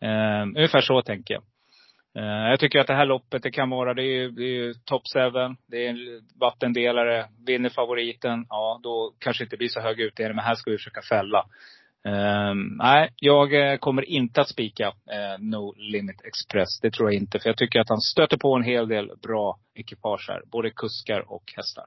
Eh, 0.00 0.42
ungefär 0.56 0.80
så 0.80 1.02
tänker 1.02 1.34
jag. 1.34 1.42
Eh, 2.16 2.50
jag 2.50 2.60
tycker 2.60 2.78
att 2.78 2.86
det 2.86 2.94
här 2.94 3.06
loppet, 3.06 3.42
det 3.42 3.50
kan 3.50 3.70
vara, 3.70 3.94
det 3.94 4.02
är 4.02 4.20
ju, 4.20 4.30
det 4.30 4.42
är 4.42 4.64
ju 4.64 4.74
top 4.74 5.02
7. 5.14 5.20
Det 5.66 5.86
är 5.86 5.90
en 5.90 6.28
vattendelare. 6.40 7.26
Vinner 7.46 7.68
favoriten, 7.68 8.46
ja 8.48 8.80
då 8.82 9.14
kanske 9.18 9.42
det 9.42 9.46
inte 9.46 9.56
blir 9.56 9.68
så 9.68 9.80
hög 9.80 10.00
utdelning. 10.00 10.36
Men 10.36 10.44
här 10.44 10.54
ska 10.54 10.70
vi 10.70 10.76
försöka 10.76 11.02
fälla. 11.02 11.44
Um, 12.06 12.76
nej, 12.76 13.10
jag 13.16 13.72
eh, 13.72 13.78
kommer 13.78 14.08
inte 14.08 14.40
att 14.40 14.48
spika 14.48 14.88
uh, 14.88 15.38
No 15.38 15.74
Limit 15.76 16.24
Express. 16.24 16.80
Det 16.82 16.90
tror 16.90 17.12
jag 17.12 17.20
inte. 17.20 17.38
För 17.38 17.48
jag 17.48 17.56
tycker 17.56 17.80
att 17.80 17.88
han 17.88 18.00
stöter 18.00 18.36
på 18.36 18.56
en 18.56 18.62
hel 18.62 18.88
del 18.88 19.10
bra 19.22 19.58
ekipage 19.74 20.26
här. 20.28 20.42
Både 20.52 20.70
kuskar 20.70 21.32
och 21.32 21.52
hästar. 21.56 21.84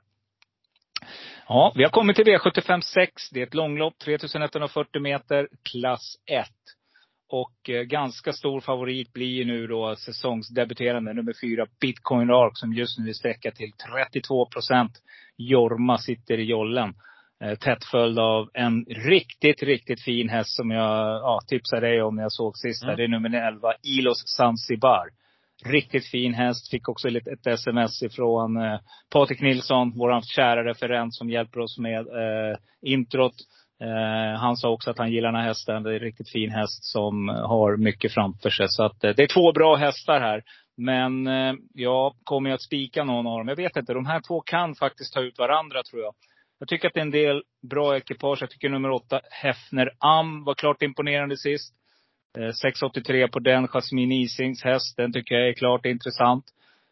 Ja, 1.48 1.74
vi 1.76 1.84
har 1.84 1.90
kommit 1.90 2.16
till 2.16 2.26
V75 2.26 2.82
6. 2.82 3.30
Det 3.30 3.40
är 3.40 3.48
ett 3.48 3.54
långlopp, 3.54 4.00
3140 4.00 5.02
meter, 5.02 5.48
klass 5.72 6.16
1. 6.26 6.48
Och 7.30 7.70
eh, 7.70 7.82
ganska 7.82 8.34
stor 8.34 8.60
favorit 8.62 9.14
blir 9.14 9.28
ju 9.28 9.46
nu 9.46 9.68
då 9.68 9.96
säsongsdebuterande 9.96 11.14
nummer 11.14 11.34
fyra, 11.42 11.66
Bitcoin 11.80 12.30
Ark, 12.30 12.58
som 12.58 12.74
just 12.74 13.00
nu 13.00 13.10
är 13.10 13.14
sträcka 13.14 13.52
till 13.52 13.72
32 13.72 14.46
procent. 14.46 14.92
Jorma 15.38 15.98
sitter 15.98 16.38
i 16.38 16.44
jollen. 16.44 16.94
Eh, 17.44 17.56
tätt 17.56 17.86
följd 17.92 18.20
av 18.20 18.50
en 18.54 18.86
riktigt, 18.86 19.64
riktigt 19.64 20.04
fin 20.04 20.30
häst 20.30 20.56
som 20.56 20.72
jag 20.72 21.22
ja, 21.22 21.40
tipsade 21.48 21.88
dig 21.88 22.02
om 22.02 22.16
när 22.16 22.24
jag 22.24 22.32
såg 22.32 22.58
sist. 22.58 22.84
Mm. 22.84 22.98
Det 22.98 23.04
är 23.04 23.08
nummer 23.08 23.48
11, 23.48 23.74
Ilos 23.84 24.24
Zanzibar. 24.38 25.08
Riktigt 25.66 26.06
fin 26.06 26.34
häst. 26.34 26.70
Fick 26.72 26.90
också 26.90 27.10
lite, 27.10 27.32
ett 27.32 27.48
sms 27.48 28.04
ifrån 28.04 28.58
eh, 28.58 28.80
Patrik 29.12 29.42
Nilsson, 29.42 29.94
vår 29.96 30.22
kära 30.36 30.64
referent 30.64 31.16
som 31.16 31.30
hjälper 31.30 31.60
oss 31.60 31.78
med 31.78 32.00
eh, 32.00 32.58
introt. 32.82 33.36
Eh, 33.84 34.40
han 34.40 34.58
sa 34.58 34.70
också 34.70 34.90
att 34.90 34.98
han 34.98 35.12
gillar 35.12 35.32
den 35.32 35.42
här 35.42 35.48
hästen. 35.48 35.84
Det 35.84 35.90
är 35.90 35.94
en 35.94 36.00
riktigt 36.00 36.30
fin 36.30 36.52
häst 36.52 36.84
som 36.84 37.28
har 37.28 37.78
mycket 37.78 38.14
framför 38.14 38.50
sig. 38.50 38.66
Så 38.70 38.84
att, 38.84 39.04
eh, 39.04 39.12
det 39.16 39.24
är 39.24 39.34
två 39.34 39.52
bra 39.52 39.76
hästar 39.76 40.20
här. 40.20 40.44
Men 40.78 41.28
eh, 41.28 41.54
jag 41.74 42.14
kommer 42.24 42.50
jag 42.50 42.56
att 42.56 42.62
spika 42.62 43.04
någon 43.04 43.28
av 43.28 43.38
dem? 43.38 43.48
Jag 43.48 43.56
vet 43.56 43.78
inte. 43.78 43.94
De 43.94 44.06
här 44.06 44.22
två 44.28 44.42
kan 44.42 44.76
faktiskt 44.76 45.14
ta 45.14 45.22
ut 45.22 45.40
varandra 45.40 45.84
tror 45.84 46.02
jag. 46.02 46.14
Jag 46.60 46.68
tycker 46.68 46.88
att 46.88 46.94
det 46.94 47.00
är 47.00 47.06
en 47.06 47.12
del 47.12 47.44
bra 47.70 47.98
ekipage. 47.98 48.38
Jag 48.42 48.50
tycker 48.50 48.70
nummer 48.70 48.92
åtta, 48.92 49.22
Hefner 49.32 49.92
Am, 49.98 50.44
var 50.44 50.54
klart 50.54 50.82
imponerande 50.82 51.38
sist. 51.38 51.74
Eh, 52.38 52.42
6,83 52.42 53.28
på 53.28 53.40
den. 53.40 53.68
Jasmine 53.68 54.16
Isings 54.16 54.64
häst. 54.64 54.98
Den 54.98 55.14
tycker 55.14 55.36
jag 55.36 55.50
är 55.50 55.54
klart 55.54 55.86
intressant. 55.86 56.46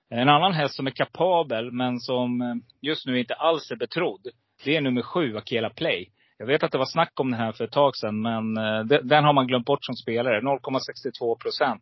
En 0.09 0.29
annan 0.29 0.53
häst 0.53 0.75
som 0.75 0.87
är 0.87 0.91
kapabel, 0.91 1.71
men 1.71 1.99
som 1.99 2.41
eh, 2.41 2.55
just 2.81 3.05
nu 3.05 3.19
inte 3.19 3.33
alls 3.33 3.71
är 3.71 3.75
betrodd. 3.75 4.27
Det 4.63 4.75
är 4.75 4.81
nummer 4.81 5.01
sju, 5.01 5.37
Akela 5.37 5.69
Play. 5.69 6.09
Jag 6.37 6.45
vet 6.45 6.63
att 6.63 6.71
det 6.71 6.77
var 6.77 6.85
snack 6.85 7.19
om 7.19 7.31
den 7.31 7.39
här 7.39 7.51
för 7.51 7.63
ett 7.63 7.71
tag 7.71 7.95
sedan, 7.95 8.21
men 8.21 8.57
eh, 8.57 8.83
den, 9.03 9.23
har 9.23 9.33
man 9.33 9.47
glömt 9.47 9.65
bort 9.65 9.85
som 9.85 9.95
spelare. 9.95 10.41
0,62 10.41 11.35
procent. 11.35 11.81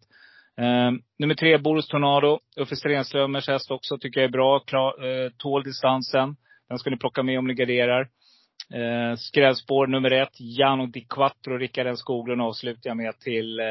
Nummer 1.19 1.35
tre, 1.35 1.57
Boris 1.57 1.87
Tornado. 1.87 2.39
Uffe 2.55 2.75
Stenströmers 2.75 3.47
häst 3.47 3.71
också 3.71 3.97
tycker 3.97 4.21
jag 4.21 4.27
är 4.27 4.31
bra. 4.31 4.59
Klar, 4.59 5.29
tål 5.29 5.63
distansen. 5.63 6.35
Den 6.69 6.79
ska 6.79 6.89
ni 6.89 6.97
plocka 6.97 7.23
med 7.23 7.39
om 7.39 7.47
ni 7.47 7.53
garderar. 7.53 8.07
Eh, 8.73 9.15
skrävspår 9.17 9.87
nummer 9.87 10.11
ett, 10.11 10.39
Jano 10.39 10.85
Di 10.85 11.01
Quattro, 11.01 11.57
Rickard 11.57 11.97
Skoglund 11.97 12.41
avslutar 12.41 12.89
jag 12.89 12.97
med 12.97 13.19
till 13.19 13.59
eh, 13.59 13.65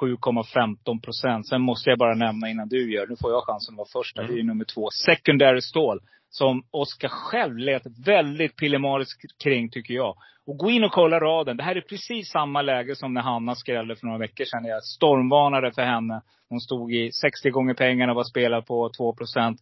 7,15 0.00 1.00
procent. 1.00 1.48
Sen 1.48 1.62
måste 1.62 1.90
jag 1.90 1.98
bara 1.98 2.14
nämna 2.14 2.50
innan 2.50 2.68
du 2.68 2.92
gör, 2.92 3.06
nu 3.06 3.16
får 3.20 3.30
jag 3.30 3.44
chansen 3.44 3.74
att 3.74 3.78
vara 3.78 3.88
först. 3.92 4.16
Det 4.16 4.22
är 4.22 4.36
ju 4.36 4.42
nummer 4.42 4.64
två, 4.64 4.88
Secondary 5.06 5.60
Stål. 5.60 6.00
Som 6.30 6.64
Oskar 6.70 7.08
själv 7.08 7.56
lät 7.58 7.82
väldigt 8.06 8.56
pillemariskt 8.56 9.42
kring, 9.42 9.70
tycker 9.70 9.94
jag. 9.94 10.16
Och 10.46 10.56
gå 10.56 10.70
in 10.70 10.84
och 10.84 10.92
kolla 10.92 11.20
raden. 11.20 11.56
Det 11.56 11.62
här 11.62 11.76
är 11.76 11.80
precis 11.80 12.30
samma 12.30 12.62
läge 12.62 12.96
som 12.96 13.14
när 13.14 13.20
Hanna 13.20 13.54
skrällde 13.54 13.96
för 13.96 14.06
några 14.06 14.18
veckor 14.18 14.44
sedan. 14.44 14.64
Jag 14.64 14.84
stormvarnade 14.84 15.72
för 15.72 15.82
henne. 15.82 16.22
Hon 16.48 16.60
stod 16.60 16.94
i 16.94 17.12
60 17.12 17.50
gånger 17.50 17.74
pengarna 17.74 18.12
och 18.12 18.16
var 18.16 18.24
spelad 18.24 18.66
på 18.66 18.90
2 18.96 19.14
procent. 19.14 19.60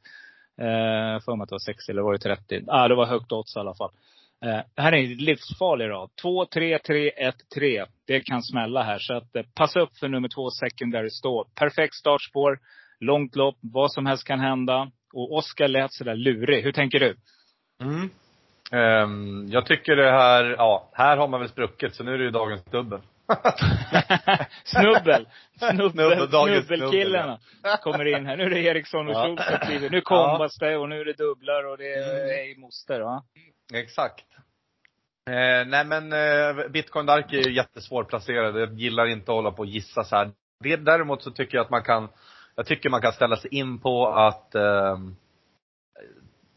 Eh, 0.60 1.20
för 1.20 1.36
mig 1.36 1.42
att 1.42 1.48
det 1.48 1.54
var 1.54 1.58
60 1.58 1.92
eller 1.92 2.02
var 2.02 2.12
det 2.12 2.18
30? 2.18 2.64
Ah, 2.66 2.88
det 2.88 2.94
var 2.94 3.06
högt 3.06 3.32
odds 3.32 3.56
i 3.56 3.58
alla 3.58 3.74
fall. 3.74 3.90
Eh, 4.44 4.60
det 4.74 4.82
här 4.82 4.92
är 4.92 4.96
en 4.96 5.14
livsfarlig 5.14 5.88
rad. 5.88 6.10
2, 6.22 6.46
3, 6.46 6.78
3, 6.78 7.10
1, 7.10 7.34
3. 7.54 7.84
Det 8.06 8.20
kan 8.20 8.42
smälla 8.42 8.82
här. 8.82 8.98
Så 8.98 9.14
att, 9.14 9.36
eh, 9.36 9.42
passa 9.54 9.80
upp 9.80 9.98
för 9.98 10.08
nummer 10.08 10.28
två, 10.28 10.50
Secondary 10.50 11.10
Stål. 11.10 11.46
Perfekt 11.54 11.94
startspår. 11.94 12.58
Långt 13.00 13.36
lopp. 13.36 13.56
Vad 13.60 13.92
som 13.92 14.06
helst 14.06 14.24
kan 14.24 14.40
hända. 14.40 14.90
Och 15.12 15.32
Oskar 15.32 15.68
lät 15.68 15.92
sådär 15.92 16.14
lurig. 16.14 16.64
Hur 16.64 16.72
tänker 16.72 17.00
du? 17.00 17.16
Mm. 17.82 18.10
Um, 18.72 19.48
jag 19.50 19.66
tycker 19.66 19.96
det 19.96 20.10
här, 20.10 20.44
ja, 20.44 20.88
här 20.92 21.16
har 21.16 21.28
man 21.28 21.40
väl 21.40 21.48
spruckit 21.48 21.94
så 21.94 22.04
nu 22.04 22.14
är 22.14 22.18
det 22.18 22.24
ju 22.24 22.30
dagens 22.30 22.64
dubbel. 22.64 23.00
Snubbel. 24.64 25.28
Snubbel. 25.58 26.28
Snubbelkillarna 26.28 27.38
kommer 27.82 28.04
in 28.04 28.26
här. 28.26 28.36
Nu 28.36 28.44
är 28.44 28.50
det 28.50 28.60
Eriksson 28.60 29.08
och 29.08 29.14
Ja. 29.14 29.24
Schultz 29.24 29.66
kliver. 29.66 29.90
Nu 29.90 30.00
kombas 30.00 30.58
det 30.58 30.76
och 30.76 30.88
nu 30.88 31.00
är 31.00 31.04
det 31.04 31.12
dubblar 31.12 31.64
och 31.64 31.78
det 31.78 31.92
är 31.92 32.38
ej 32.38 32.56
moster 32.58 33.00
va? 33.00 33.24
Exakt. 33.74 34.24
Eh, 35.30 35.66
nej 35.66 35.84
men 35.84 36.12
eh, 36.12 36.68
Bitcoin 36.68 37.06
Dark 37.06 37.32
är 37.32 37.48
ju 37.48 37.54
jättesvårplacerad. 37.54 38.60
Jag 38.60 38.74
gillar 38.74 39.06
inte 39.06 39.30
att 39.30 39.36
hålla 39.36 39.50
på 39.50 39.58
och 39.58 39.66
gissa 39.66 40.04
så 40.04 40.16
här. 40.16 40.30
Det, 40.64 40.76
däremot 40.76 41.22
så 41.22 41.30
tycker 41.30 41.56
jag 41.56 41.64
att 41.64 41.70
man 41.70 41.82
kan, 41.82 42.08
jag 42.54 42.66
tycker 42.66 42.90
man 42.90 43.00
kan 43.02 43.12
ställa 43.12 43.36
sig 43.36 43.54
in 43.54 43.78
på 43.78 44.08
att 44.08 44.54
eh, 44.54 44.98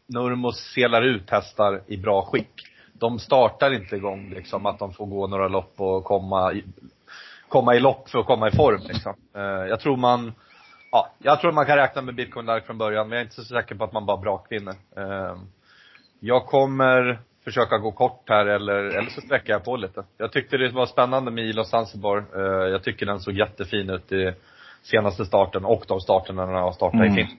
Nurmos 0.06 0.56
selar 0.74 1.02
ut 1.02 1.30
hästar 1.30 1.82
i 1.86 1.96
bra 1.96 2.22
skick. 2.22 2.73
De 3.04 3.18
startar 3.18 3.74
inte 3.74 3.96
igång 3.96 4.30
liksom 4.30 4.66
att 4.66 4.78
de 4.78 4.92
får 4.92 5.06
gå 5.06 5.26
några 5.26 5.48
lopp 5.48 5.74
och 5.80 6.04
komma 6.04 6.52
i, 6.52 6.64
komma 7.48 7.74
i 7.74 7.80
lopp 7.80 8.08
för 8.10 8.18
att 8.18 8.26
komma 8.26 8.48
i 8.48 8.50
form 8.50 8.80
liksom. 8.88 9.14
Eh, 9.36 9.42
jag 9.42 9.80
tror 9.80 9.96
man, 9.96 10.32
ja, 10.90 11.08
jag 11.18 11.40
tror 11.40 11.52
man 11.52 11.66
kan 11.66 11.76
räkna 11.76 12.02
med 12.02 12.14
Bitcoin 12.14 12.46
Dark 12.46 12.66
från 12.66 12.78
början, 12.78 13.08
men 13.08 13.16
jag 13.16 13.20
är 13.20 13.24
inte 13.24 13.34
så 13.36 13.44
säker 13.44 13.74
på 13.74 13.84
att 13.84 13.92
man 13.92 14.06
bara 14.06 14.16
brakvinner. 14.16 14.74
Eh, 14.96 15.36
jag 16.20 16.46
kommer 16.46 17.18
försöka 17.44 17.78
gå 17.78 17.92
kort 17.92 18.22
här 18.28 18.46
eller, 18.46 18.74
eller 18.74 19.10
så 19.10 19.20
sträcker 19.20 19.52
jag 19.52 19.64
på 19.64 19.76
lite. 19.76 20.04
Jag 20.18 20.32
tyckte 20.32 20.56
det 20.56 20.68
var 20.72 20.86
spännande 20.86 21.30
med 21.30 21.44
Ilos 21.44 21.70
Zanzibar. 21.70 22.24
Eh, 22.36 22.68
Jag 22.72 22.82
tycker 22.82 23.06
den 23.06 23.20
såg 23.20 23.34
jättefin 23.34 23.90
ut 23.90 24.12
i 24.12 24.32
senaste 24.82 25.24
starten 25.24 25.64
och 25.64 25.84
de 25.88 26.00
starterna 26.00 26.46
när 26.46 26.52
den 26.52 26.62
har 26.62 26.72
startat 26.72 26.94
Mm. 27.00 27.12
i 27.12 27.16
Finland. 27.16 27.38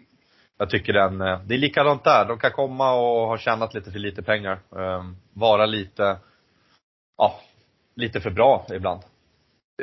Jag 0.57 0.69
tycker 0.69 0.93
den, 0.93 1.21
eh, 1.21 1.39
det 1.45 1.53
är 1.53 1.57
likadant 1.57 2.03
där. 2.03 2.25
De 2.25 2.37
kan 2.39 2.51
komma 2.51 2.93
och 2.93 3.27
ha 3.27 3.37
tjänat 3.37 3.73
lite 3.73 3.91
för 3.91 3.99
lite 3.99 4.23
pengar. 4.23 4.59
Eh, 4.75 5.03
Vara 5.33 5.65
lite, 5.65 6.17
ja, 7.17 7.39
lite 7.95 8.21
för 8.21 8.29
bra 8.31 8.65
ibland. 8.73 9.01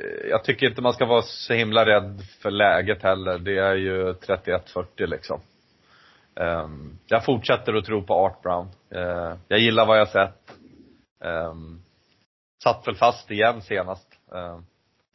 Eh, 0.00 0.28
Jag 0.30 0.44
tycker 0.44 0.66
inte 0.68 0.82
man 0.82 0.92
ska 0.92 1.06
vara 1.06 1.22
så 1.22 1.54
himla 1.54 1.86
rädd 1.86 2.22
för 2.42 2.50
läget 2.50 3.02
heller. 3.02 3.38
Det 3.38 3.58
är 3.58 3.74
ju 3.74 4.12
31-40 4.12 5.06
liksom. 5.06 5.40
Ehm, 6.36 6.98
jag 7.06 7.24
fortsätter 7.24 7.74
att 7.74 7.84
tro 7.84 8.02
på 8.02 8.14
Art 8.14 8.42
Brown. 8.42 8.68
Eh, 8.90 9.36
jag 9.48 9.58
gillar 9.58 9.86
vad 9.86 9.98
jag 9.98 10.08
sett. 10.08 10.52
Um, 11.24 11.82
satt 12.64 12.88
väl 12.88 12.94
fast 12.96 13.30
igen 13.30 13.62
senast. 13.62 14.08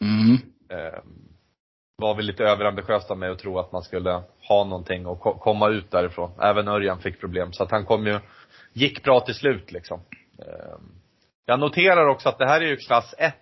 Mm. 0.02 0.38
Var 2.02 2.16
väl 2.16 2.26
lite 2.26 2.44
överambitiös 2.44 3.12
av 3.12 3.18
mig 3.18 3.30
att 3.30 3.40
tro 3.40 3.60
att 3.60 3.72
man 3.72 3.84
skulle 3.84 4.24
ha 4.48 4.64
någonting 4.64 5.06
och 5.06 5.20
ko- 5.20 5.38
komma 5.38 5.70
ut 5.70 5.92
därifrån. 5.92 6.32
Även 6.42 6.68
Örjan 6.68 7.00
fick 7.00 7.20
problem. 7.20 7.54
Så 7.54 7.64
att 7.64 7.72
han 7.72 7.86
kom 7.86 8.08
ju, 8.08 8.20
gick 8.74 9.04
bra 9.04 9.20
till 9.20 9.36
slut 9.36 9.72
liksom. 9.72 10.00
Ehm, 10.40 10.92
jag 11.46 11.60
noterar 11.60 12.08
också 12.08 12.30
att 12.30 12.38
det 12.38 12.48
här 12.48 12.62
är 12.62 12.66
ju 12.66 12.78
klass 12.78 13.16
1 13.18 13.34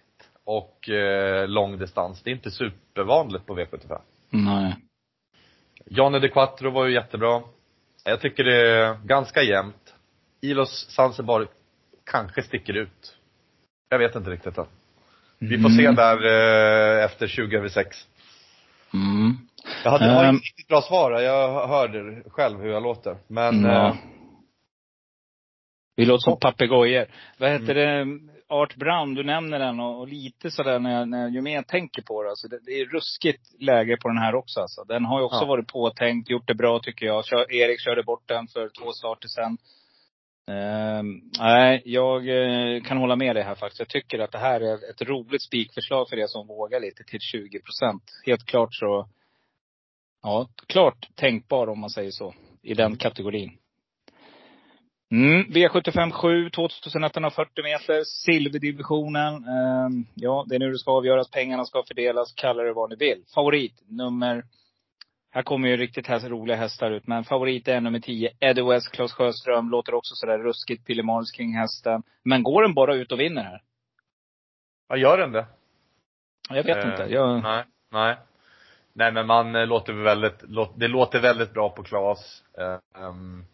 och 0.44 0.90
eh, 0.90 1.48
långdistans. 1.48 2.22
Det 2.24 2.30
är 2.30 2.36
inte 2.36 2.52
supervanligt 2.52 3.46
på 3.46 3.58
V75. 3.60 4.00
Nej. 4.30 4.76
Janne 5.86 6.20
de 6.20 6.30
Quattro 6.30 6.70
var 6.72 6.86
ju 6.86 6.94
jättebra. 6.94 7.42
Jag 8.06 8.22
tycker 8.22 8.44
det 8.44 8.70
är 8.70 8.98
ganska 9.06 9.42
jämnt. 9.44 9.94
Ilos 10.42 10.90
Zanzibar 10.90 11.48
kanske 12.12 12.42
sticker 12.42 12.74
ut. 12.74 13.18
Jag 13.90 14.00
vet 14.00 14.16
inte 14.16 14.30
riktigt 14.30 14.58
än. 14.58 14.66
Vi 15.40 15.58
får 15.62 15.70
se 15.70 15.92
där 15.92 16.26
eh, 16.26 17.06
efter 17.06 17.28
20 17.28 17.58
över 17.58 17.68
6. 17.70 18.08
Mm. 18.94 19.38
Jag 19.84 19.92
hade, 19.92 20.30
inget 20.30 20.42
riktigt 20.42 20.68
bra 20.68 20.82
svar. 20.82 21.12
Jag 21.12 21.68
hörde 21.68 22.24
själv 22.30 22.60
hur 22.62 22.70
jag 22.70 22.84
låter. 22.84 23.18
Men, 23.28 23.64
Ja. 23.64 23.88
eh, 23.88 23.96
Vi 25.96 26.06
låter 26.06 26.22
som 26.22 26.40
papegojor. 26.40 27.06
Vad 27.38 27.52
heter 27.52 27.74
det? 27.76 28.06
Art 28.50 28.76
Brown, 28.76 29.14
du 29.14 29.24
nämner 29.24 29.60
den 29.60 29.80
och, 29.80 30.00
och 30.00 30.08
lite 30.08 30.52
sådär 30.52 30.80
när 30.80 30.92
jag, 31.00 31.08
när 31.10 31.22
jag, 31.22 31.30
ju 31.34 31.42
mer 31.42 31.56
jag 31.56 31.68
tänker 31.68 32.02
på 32.02 32.24
det. 32.24 32.30
Alltså 32.30 32.48
det, 32.48 32.60
det 32.66 32.72
är 32.72 32.86
ruskigt 32.86 33.62
läge 33.62 33.98
på 34.02 34.08
den 34.08 34.18
här 34.18 34.36
också 34.36 34.60
alltså. 34.62 34.84
Den 34.84 35.06
har 35.06 35.20
ju 35.20 35.26
också 35.26 35.42
Ja. 35.42 35.46
varit 35.46 35.68
påtänkt, 35.68 36.30
gjort 36.30 36.48
det 36.48 36.56
bra 36.56 36.80
tycker 36.80 37.06
jag. 37.06 37.26
Kör, 37.26 37.54
Erik 37.54 37.80
körde 37.82 38.04
bort 38.04 38.24
den 38.28 38.48
för 38.48 38.70
två 38.70 38.92
starter 38.92 39.28
sen. 39.28 39.58
Ehm, 40.48 41.22
nej, 41.40 41.82
jag 41.86 42.28
eh, 42.28 42.84
kan 42.84 42.98
hålla 42.98 43.16
med 43.16 43.36
dig 43.36 43.44
här 43.44 43.56
faktiskt. 43.56 43.80
Jag 43.80 43.90
tycker 43.90 44.20
att 44.20 44.32
det 44.32 44.38
här 44.38 44.62
är 44.62 44.90
ett 44.90 45.02
roligt 45.02 45.42
spikförslag 45.42 46.10
för 46.10 46.18
er 46.20 46.28
som 46.28 46.48
vågar 46.48 46.80
lite 46.80 47.04
till 47.04 47.20
20 47.20 47.60
procent. 47.60 48.04
Helt 48.26 48.46
klart 48.46 48.76
så, 48.76 49.08
ja, 50.24 50.48
klart 50.68 51.10
tänkbar 51.16 51.68
om 51.68 51.80
man 51.80 51.90
säger 51.90 52.12
så. 52.12 52.34
I 52.62 52.74
den 52.74 52.98
kategorin. 52.98 53.58
Mm, 55.12 55.46
V75 55.46 56.12
7, 56.12 56.50
2140 56.50 57.64
meter, 57.64 58.04
silverdivisionen. 58.04 59.34
Ehm, 59.34 60.06
ja, 60.14 60.46
det 60.50 60.56
är 60.56 60.60
nu 60.60 60.72
det 60.72 60.78
ska 60.78 60.92
avgöras. 60.92 61.32
Pengarna 61.32 61.66
ska 61.66 61.84
fördelas. 61.88 62.34
Kalla 62.34 62.64
det 62.64 62.74
vad 62.74 62.90
ni 62.90 62.96
vill. 62.96 63.24
Favorit, 63.36 63.74
nummer... 63.88 64.44
Här 65.36 65.44
kommer 65.44 65.68
ju 65.68 65.78
riktigt 65.78 66.08
här 66.08 66.30
roliga 66.30 66.58
hästar 66.58 66.92
ut. 66.92 67.08
Men 67.08 67.24
favorit 67.24 67.68
är 67.68 67.82
nummer 67.82 68.00
10, 68.00 68.32
Eddie 68.40 68.62
West, 68.62 68.92
Claes 68.92 69.14
Sjöström. 69.14 69.70
Låter 69.70 69.94
också 69.94 70.16
sådär 70.16 70.38
ruskigt 70.38 70.86
pillemariskt 70.86 71.38
kring 71.38 71.54
hästen. 71.58 72.04
Men 72.24 72.44
går 72.44 72.62
den 72.62 72.74
bara 72.74 72.96
ut 72.96 73.12
och 73.12 73.20
vinner 73.20 73.44
här? 73.44 73.62
ja, 74.90 74.98
gör 74.98 75.18
den 75.18 75.32
det? 75.32 75.46
Jag 76.50 76.64
vet 76.64 76.78
Eh, 76.78 76.92
inte. 76.92 77.04
Jag, 77.14 77.44
Nej, 77.44 77.64
nej. 77.92 78.18
Nej 78.94 79.12
men 79.12 79.28
man 79.28 79.56
eh, 79.56 79.68
låter 79.68 79.94
väldigt, 79.94 80.44
det 80.76 80.88
låter 80.88 81.20
väldigt 81.20 81.54
bra 81.54 81.70
på 81.70 81.84
Klas. 81.84 82.44
Eh, 82.58 83.04
ehm, 83.04 83.46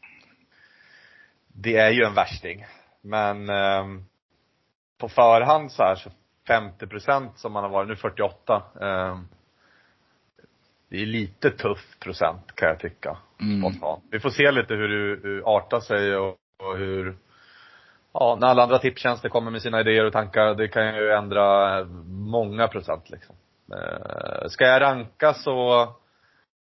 det 1.47 1.77
är 1.77 1.91
ju 1.91 2.03
en 2.03 2.13
värsting. 2.13 2.65
Men 3.01 3.49
ehm, 3.49 4.05
på 4.99 5.09
förhand 5.09 5.71
så 5.71 5.83
här 5.83 5.95
så 5.95 6.09
50 6.47 6.87
procent 6.87 7.37
som 7.39 7.53
man 7.53 7.63
har 7.63 7.69
varit, 7.69 7.89
nu 7.89 7.95
48. 7.95 8.63
Det 10.91 11.01
är 11.01 11.05
lite 11.05 11.51
tuff 11.51 11.99
procent 11.99 12.55
kan 12.55 12.67
jag 12.67 12.79
tycka. 12.79 13.17
Mm. 13.41 13.73
Vi 14.11 14.19
får 14.19 14.29
se 14.29 14.51
lite 14.51 14.73
hur 14.73 15.15
det 15.15 15.45
artar 15.45 15.79
sig 15.79 16.15
och, 16.15 16.37
och 16.63 16.77
hur 16.77 17.17
Ja, 18.13 18.37
när 18.41 18.47
alla 18.47 18.63
andra 18.63 18.79
tipstjänster 18.79 19.29
kommer 19.29 19.51
med 19.51 19.61
sina 19.61 19.79
idéer 19.79 20.05
och 20.05 20.13
tankar, 20.13 20.55
det 20.55 20.67
kan 20.67 20.95
ju 20.95 21.11
ändra 21.11 21.83
många 22.05 22.67
procent 22.67 23.09
liksom. 23.09 23.35
Eh, 23.73 24.47
Ska 24.47 24.65
jag 24.65 24.81
ranka 24.81 25.33
så 25.33 25.87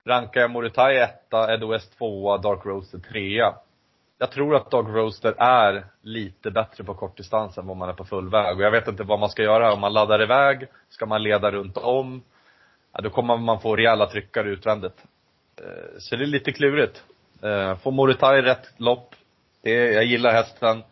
rankar 0.05 0.41
jag 0.41 0.51
Moritai 0.51 0.97
etta, 0.97 1.53
Ed 1.53 1.63
West 1.63 1.97
tvåa, 1.97 2.37
Dark 2.37 2.65
Roaster 2.65 2.99
trea. 2.99 3.53
Jag 4.17 4.31
tror 4.31 4.55
att 4.55 4.71
Dark 4.71 4.87
Roaster 4.87 5.33
är 5.37 5.85
lite 6.01 6.51
bättre 6.51 6.83
på 6.83 6.93
kortdistans 6.93 7.57
än 7.57 7.67
vad 7.67 7.77
man 7.77 7.89
är 7.89 7.93
på 7.93 8.05
full 8.05 8.29
väg. 8.29 8.57
Och 8.57 8.63
jag 8.63 8.71
vet 8.71 8.87
inte 8.87 9.03
vad 9.03 9.19
man 9.19 9.29
ska 9.29 9.43
göra. 9.43 9.73
Om 9.73 9.79
man 9.79 9.93
laddar 9.93 10.21
iväg, 10.21 10.67
ska 10.89 11.05
man 11.05 11.23
leda 11.23 11.51
runt 11.51 11.77
om? 11.77 12.23
Ja, 12.93 13.01
då 13.01 13.09
kommer 13.09 13.37
man 13.37 13.61
få 13.61 13.75
rejäla 13.75 14.05
tryckare 14.09 14.49
utvändigt. 14.49 15.03
Eh, 15.57 15.97
Så 15.99 16.15
det 16.15 16.23
är 16.23 16.27
lite 16.27 16.51
klurigt. 16.51 17.03
Eh, 17.43 17.77
Får 17.77 17.91
Moritai 17.91 18.41
rätt 18.41 18.73
lopp, 18.77 19.15
det, 19.61 19.71
jag 19.71 20.05
gillar 20.05 20.31
hästen. 20.33 20.83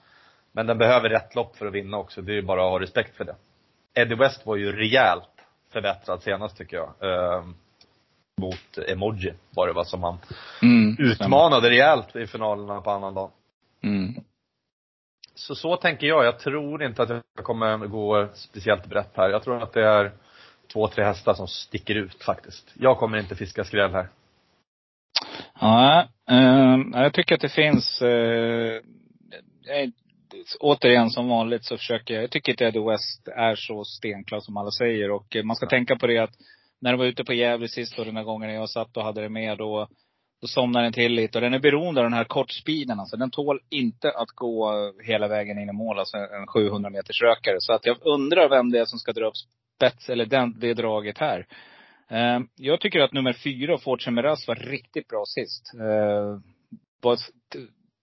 Men 0.51 0.67
den 0.67 0.77
behöver 0.77 1.09
rätt 1.09 1.35
lopp 1.35 1.57
för 1.57 1.65
att 1.65 1.73
vinna 1.73 1.97
också. 1.97 2.21
Det 2.21 2.31
är 2.31 2.35
ju 2.35 2.41
bara 2.41 2.63
att 2.65 2.71
ha 2.71 2.79
respekt 2.79 3.15
för 3.17 3.23
det. 3.25 3.35
Eddie 3.93 4.15
West 4.15 4.45
var 4.45 4.55
ju 4.55 4.71
rejält 4.71 5.29
förbättrad 5.71 6.21
senast 6.23 6.57
tycker 6.57 6.77
jag. 6.77 6.93
Eh, 6.99 7.43
mot 8.41 8.77
Emoji 8.87 9.33
var 9.55 9.67
det 9.67 9.73
va 9.73 9.83
som 9.85 10.03
han 10.03 10.17
mm, 10.61 10.95
utmanade 10.99 11.69
rejält 11.69 12.15
i 12.15 12.27
finalerna 12.27 12.81
på 12.81 12.91
annandagen. 12.91 13.31
Mm. 13.83 14.13
Så 15.35 15.55
så 15.55 15.75
tänker 15.75 16.07
jag. 16.07 16.25
Jag 16.25 16.39
tror 16.39 16.83
inte 16.83 17.03
att 17.03 17.09
jag 17.09 17.45
kommer 17.45 17.77
gå 17.77 18.27
speciellt 18.33 18.85
brett 18.85 19.11
här. 19.15 19.29
Jag 19.29 19.43
tror 19.43 19.63
att 19.63 19.73
det 19.73 19.83
är 19.85 20.11
två, 20.73 20.87
tre 20.87 21.03
hästar 21.03 21.33
som 21.33 21.47
sticker 21.47 21.95
ut 21.95 22.23
faktiskt. 22.23 22.71
Jag 22.73 22.97
kommer 22.97 23.17
inte 23.17 23.35
fiska 23.35 23.63
skräll 23.63 23.91
här. 23.91 24.07
Ja, 25.61 26.07
ehm, 26.29 26.93
jag 26.93 27.13
tycker 27.13 27.35
att 27.35 27.41
det 27.41 27.49
finns, 27.49 28.01
eh, 28.01 28.81
jag, 29.61 29.91
återigen 30.59 31.09
som 31.09 31.27
vanligt 31.27 31.65
så 31.65 31.77
försöker 31.77 32.13
jag, 32.13 32.23
jag 32.23 32.31
tycker 32.31 32.51
inte 32.51 32.65
Eddie 32.65 32.89
West 32.89 33.27
är 33.27 33.55
så 33.55 33.83
stenklar 33.83 34.39
som 34.39 34.57
alla 34.57 34.71
säger. 34.71 35.11
Och 35.11 35.35
eh, 35.35 35.43
man 35.43 35.55
ska 35.55 35.65
tänka 35.65 35.95
på 35.95 36.07
det 36.07 36.17
att 36.17 36.33
när 36.81 36.91
den 36.91 36.99
var 36.99 37.05
ute 37.05 37.23
på 37.23 37.33
Gävle 37.33 37.67
sist 37.67 37.99
och 37.99 38.05
den 38.05 38.17
här 38.17 38.23
gången 38.23 38.53
jag 38.53 38.69
satt 38.69 38.97
och 38.97 39.03
hade 39.03 39.21
det 39.21 39.29
med 39.29 39.57
då, 39.57 39.87
då 40.41 40.47
somnar 40.47 40.83
den 40.83 40.93
till 40.93 41.13
lite. 41.13 41.37
Och 41.37 41.41
den 41.41 41.53
är 41.53 41.59
beroende 41.59 42.01
av 42.01 42.05
den 42.05 42.13
här 42.13 42.23
kortspeeden 42.23 42.99
alltså. 42.99 43.17
Den 43.17 43.31
tål 43.31 43.59
inte 43.69 44.11
att 44.11 44.29
gå 44.29 44.73
hela 45.03 45.27
vägen 45.27 45.59
in 45.59 45.69
i 45.69 45.73
mål, 45.73 45.99
alltså 45.99 46.17
en 46.17 46.47
700 46.47 46.89
meters 46.89 47.21
rökare. 47.21 47.55
Så 47.59 47.73
att 47.73 47.85
jag 47.85 47.97
undrar 48.01 48.49
vem 48.49 48.71
det 48.71 48.79
är 48.79 48.85
som 48.85 48.99
ska 48.99 49.11
dra 49.11 49.27
upp 49.27 49.37
spets, 49.75 50.09
eller 50.09 50.25
den, 50.25 50.59
det 50.59 50.73
draget 50.73 51.17
här. 51.17 51.47
Eh, 52.09 52.39
jag 52.55 52.81
tycker 52.81 52.99
att 52.99 53.13
nummer 53.13 53.33
fyra, 53.33 53.77
Fortune 53.77 54.15
Miraz, 54.15 54.47
var 54.47 54.55
riktigt 54.55 55.07
bra 55.07 55.23
sist. 55.25 55.73
Eh, 55.73 56.39
var 57.01 57.17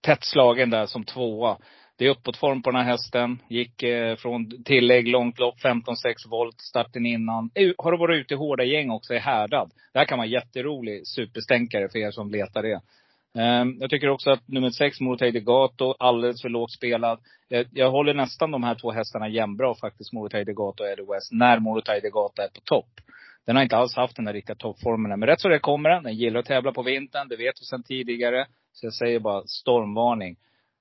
tätt 0.01 0.23
slagen 0.23 0.69
där 0.69 0.85
som 0.85 1.03
tvåa. 1.03 1.57
Det 1.97 2.05
är 2.05 2.09
uppåtform 2.09 2.61
på 2.61 2.71
den 2.71 2.79
här 2.79 2.91
hästen. 2.91 3.41
Gick 3.49 3.83
eh, 3.83 4.15
från 4.15 4.63
tillägg, 4.63 5.07
långt 5.07 5.39
lopp, 5.39 5.55
15-6 5.63 6.29
volt, 6.29 6.61
starten 6.61 7.05
innan. 7.05 7.49
Har 7.77 7.97
varit 7.97 8.21
ute 8.21 8.33
i 8.33 8.37
hårda 8.37 8.63
gäng 8.63 8.89
också, 8.89 9.13
är 9.13 9.19
härdad. 9.19 9.71
Det 9.93 9.99
här 9.99 10.05
kan 10.05 10.17
vara 10.17 10.25
en 10.25 10.31
jätterolig 10.31 11.07
superstänkare 11.07 11.89
för 11.89 11.99
er 11.99 12.11
som 12.11 12.31
letar 12.31 12.63
det. 12.63 12.81
Um, 13.37 13.77
jag 13.79 13.89
tycker 13.89 14.09
också 14.09 14.31
att 14.31 14.47
nummer 14.47 14.69
sex, 14.69 14.99
Morotai 14.99 15.31
Gato, 15.31 15.95
alldeles 15.99 16.41
för 16.41 16.49
lågt 16.49 16.71
spelad. 16.71 17.19
Jag, 17.47 17.65
jag, 17.71 17.91
håller 17.91 18.13
nästan 18.13 18.51
de 18.51 18.63
här 18.63 18.75
två 18.75 18.91
hästarna 18.91 19.29
jämnbra 19.29 19.75
faktiskt, 19.75 20.13
Morotai 20.13 20.43
Gato 20.43 20.83
och 20.83 20.89
Eddie 20.89 21.05
West, 21.13 21.31
när 21.31 21.59
Morotai 21.59 21.99
Gato 21.99 22.41
är 22.41 22.47
på 22.47 22.61
topp. 22.63 22.89
Den 23.45 23.55
har 23.55 23.63
inte 23.63 23.77
alls 23.77 23.95
haft 23.95 24.15
den 24.15 24.25
där 24.25 24.33
riktiga 24.33 24.55
toppformen. 24.55 25.19
Men 25.19 25.29
rätt 25.29 25.41
så 25.41 25.49
det 25.49 25.59
kommer 25.59 25.89
den. 25.89 26.03
Den 26.03 26.15
gillar 26.15 26.39
att 26.39 26.45
tävla 26.45 26.71
på 26.71 26.83
vintern, 26.83 27.27
det 27.27 27.35
vet 27.35 27.61
vi 27.61 27.65
sedan 27.65 27.83
tidigare. 27.83 28.45
Så 28.73 28.85
jag 28.85 28.93
säger 28.93 29.19
bara 29.19 29.43
stormvarning. 29.45 30.35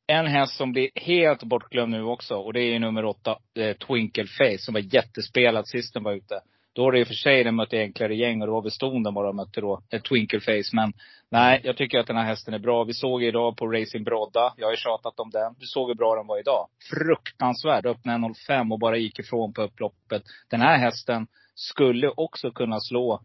En 0.07 0.27
häst 0.27 0.57
som 0.57 0.73
blir 0.73 0.91
helt 0.95 1.43
bortglömd 1.43 1.93
nu 1.93 2.03
också. 2.03 2.35
Och 2.35 2.53
det 2.53 2.61
är 2.61 2.73
ju 2.73 2.79
nummer 2.79 3.05
åtta, 3.05 3.39
eh, 3.59 3.77
Twinkle 3.77 4.27
Face, 4.27 4.59
som 4.59 4.75
var 4.75 4.95
jättespelad 4.95 5.69
sist 5.69 5.95
den 5.95 6.03
var 6.03 6.13
ute. 6.13 6.41
Då 6.73 6.85
var 6.85 6.93
det 6.93 7.01
i 7.01 7.03
och 7.03 7.07
för 7.07 7.15
sig 7.15 7.45
den 7.45 7.55
mötte 7.55 7.79
enklare 7.79 8.17
gäng 8.17 8.41
och 8.41 8.47
det 8.47 8.53
var 8.53 8.63
väl 8.63 8.71
ston 8.71 9.03
den 9.03 9.15
bara 9.15 9.33
mötte 9.33 9.61
då, 9.61 9.83
eh, 9.91 10.01
Twinkle 10.03 10.41
Face. 10.41 10.71
Men 10.73 10.93
nej, 11.31 11.61
jag 11.65 11.77
tycker 11.77 11.99
att 11.99 12.07
den 12.07 12.17
här 12.17 12.25
hästen 12.25 12.55
är 12.55 12.59
bra. 12.59 12.85
Vi 12.85 12.95
såg 12.95 13.23
idag 13.23 13.57
på 13.57 13.67
Racing 13.67 14.05
Brodda, 14.05 14.55
jag 14.57 14.67
har 14.67 14.73
ju 14.73 14.77
tjatat 14.77 15.21
om 15.21 15.31
den. 15.31 15.55
Du 15.59 15.67
såg 15.67 15.89
hur 15.89 15.95
bra 15.95 16.17
den 16.17 16.27
var 16.27 16.39
idag. 16.39 16.69
Fruktansvärd. 16.91 17.87
Öppnade 17.87 18.19
1.05 18.19 18.73
och 18.73 18.79
bara 18.79 18.97
gick 18.97 19.19
ifrån 19.19 19.53
på 19.53 19.63
upploppet. 19.63 20.23
Den 20.51 20.61
här 20.61 20.79
hästen 20.79 21.27
skulle 21.55 22.09
också 22.09 22.51
kunna 22.51 22.81
slå 22.81 23.21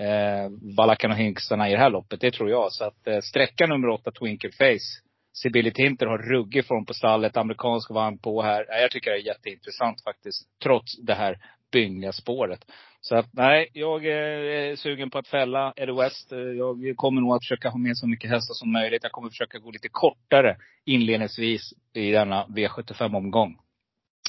eh, 0.00 0.74
Balakan 0.76 1.10
och 1.10 1.16
Hinksarna 1.16 1.68
i 1.68 1.72
det 1.72 1.78
här 1.78 1.90
loppet. 1.90 2.20
Det 2.20 2.30
tror 2.30 2.50
jag. 2.50 2.72
Så 2.72 2.84
att 2.84 3.06
eh, 3.06 3.20
sträcka 3.20 3.66
nummer 3.66 3.88
åtta, 3.88 4.10
Twinkle 4.10 4.50
Face. 4.50 5.04
Sibylle 5.34 5.70
Tinter 5.70 6.06
har 6.06 6.18
ruggig 6.18 6.66
form 6.66 6.86
på 6.86 6.94
stallet. 6.94 7.36
Amerikansk 7.36 7.90
vagn 7.90 8.18
på 8.18 8.42
här. 8.42 8.66
Jag 8.68 8.90
tycker 8.90 9.10
det 9.10 9.16
är 9.16 9.26
jätteintressant 9.26 10.04
faktiskt. 10.04 10.48
Trots 10.62 10.98
det 11.02 11.14
här 11.14 11.38
byngliga 11.72 12.12
spåret. 12.12 12.64
Så 13.00 13.16
att 13.16 13.26
nej, 13.32 13.68
jag 13.72 14.06
är 14.06 14.76
sugen 14.76 15.10
på 15.10 15.18
att 15.18 15.28
fälla 15.28 15.72
Eddie 15.76 15.92
West. 15.92 16.32
Jag 16.56 16.96
kommer 16.96 17.20
nog 17.20 17.34
att 17.34 17.44
försöka 17.44 17.68
ha 17.68 17.78
med 17.78 17.96
så 17.96 18.06
mycket 18.08 18.30
hästar 18.30 18.54
som 18.54 18.72
möjligt. 18.72 19.02
Jag 19.02 19.12
kommer 19.12 19.28
försöka 19.28 19.58
gå 19.58 19.70
lite 19.70 19.88
kortare 19.90 20.56
inledningsvis 20.84 21.72
i 21.94 22.10
denna 22.10 22.46
V75-omgång. 22.46 23.56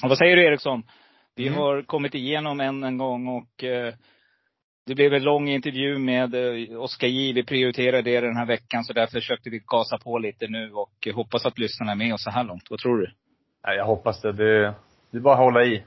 Och 0.03 0.10
vad 0.10 0.18
säger 0.18 0.36
du 0.36 0.45
Eriksson? 0.45 0.84
Vi 1.36 1.48
mm. 1.48 1.60
har 1.60 1.82
kommit 1.82 2.15
igenom 2.15 2.60
en, 2.60 2.84
en 2.84 2.98
gång 2.98 3.27
och 3.27 3.64
eh, 3.64 3.94
det 4.86 4.95
blev 4.95 5.14
en 5.14 5.24
lång 5.24 5.49
intervju 5.49 5.98
med 5.98 6.36
eh, 6.36 6.82
Oskar 6.82 7.07
J. 7.07 7.34
Vi 7.34 7.44
prioriterade 7.44 8.02
det 8.02 8.22
den 8.22 8.38
här 8.38 8.45
veckan 8.45 8.84
så 8.84 8.94
därför 8.94 9.20
försökte 9.20 9.49
vi 9.49 9.62
gasa 9.68 9.98
på 9.98 10.18
lite 10.18 10.48
nu 10.48 10.72
och 10.72 11.07
hoppas 11.16 11.45
att 11.45 11.60
lyssnarna 11.60 11.91
är 11.91 11.95
med 11.95 12.14
oss 12.14 12.24
så 12.24 12.30
här 12.30 12.44
långt. 12.44 12.68
Vad 12.70 12.80
tror 12.80 12.98
du? 12.98 13.12
Ja, 13.64 13.74
jag 13.74 13.86
hoppas 13.86 14.22
det. 14.22 14.32
Det, 14.32 14.74
det 15.12 15.18
är 15.18 15.22
bara 15.22 15.34
att 15.34 15.40
hålla 15.40 15.64
i. 15.64 15.84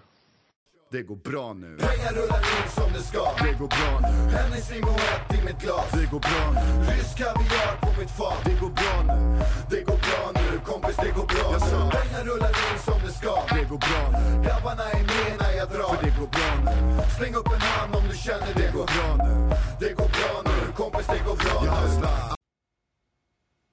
Det 0.91 1.03
går 1.03 1.16
bra 1.16 1.53
nu. 1.53 1.66
Pengar 1.66 2.12
rullar 2.12 2.39
in 2.39 2.69
som 2.69 2.93
det 2.93 3.03
ska. 3.11 3.23
Det 3.45 3.59
går 3.59 3.69
bra 3.69 3.93
nu. 4.03 4.37
Hennes 4.37 4.70
limonett 4.75 5.35
i 5.39 5.45
mitt 5.47 5.61
glas. 5.62 5.91
Det 5.93 6.11
går 6.12 6.20
bra 6.20 6.45
nu. 6.55 6.93
Rysk 6.93 7.19
kaviar 7.19 7.73
på 7.81 8.01
mitt 8.01 8.11
fat. 8.11 8.41
Det 8.45 8.61
går 8.61 8.73
bra 8.81 8.95
nu. 9.15 9.39
Det 9.70 9.83
går 9.89 9.99
bra 10.07 10.33
nu. 10.35 10.38
Kompis, 10.69 10.97
det 10.97 11.11
går 11.16 11.27
bra 11.27 11.51
nu. 11.51 11.90
Pengar 11.97 12.24
rullar 12.24 12.49
in 12.49 12.78
som 12.85 12.99
det 13.07 13.12
ska. 13.12 13.35
Det 13.57 13.65
går 13.70 13.78
bra 13.78 14.03
nu. 14.12 14.43
Grabbarna 14.45 14.85
är 14.90 15.03
med 15.12 15.32
när 15.40 15.53
jag 15.59 15.69
drar. 15.69 15.95
För 15.95 16.05
det 16.05 16.12
går 16.20 16.27
bra 16.36 16.51
nu. 16.65 17.03
Släng 17.19 17.35
upp 17.35 17.53
en 17.55 17.61
hand 17.61 17.97
om 17.97 18.03
du 18.11 18.16
känner 18.16 18.47
det, 18.55 18.62
det 18.62 18.73
går 18.73 18.86
bra 18.86 19.27
nu. 19.27 19.55
Det 19.81 19.93
går 19.99 20.09
bra 20.16 20.32
nu. 20.45 20.73
Kompis, 20.77 21.07
det 21.07 21.20
går 21.27 21.36
bra 21.36 21.62
nu. 21.62 22.38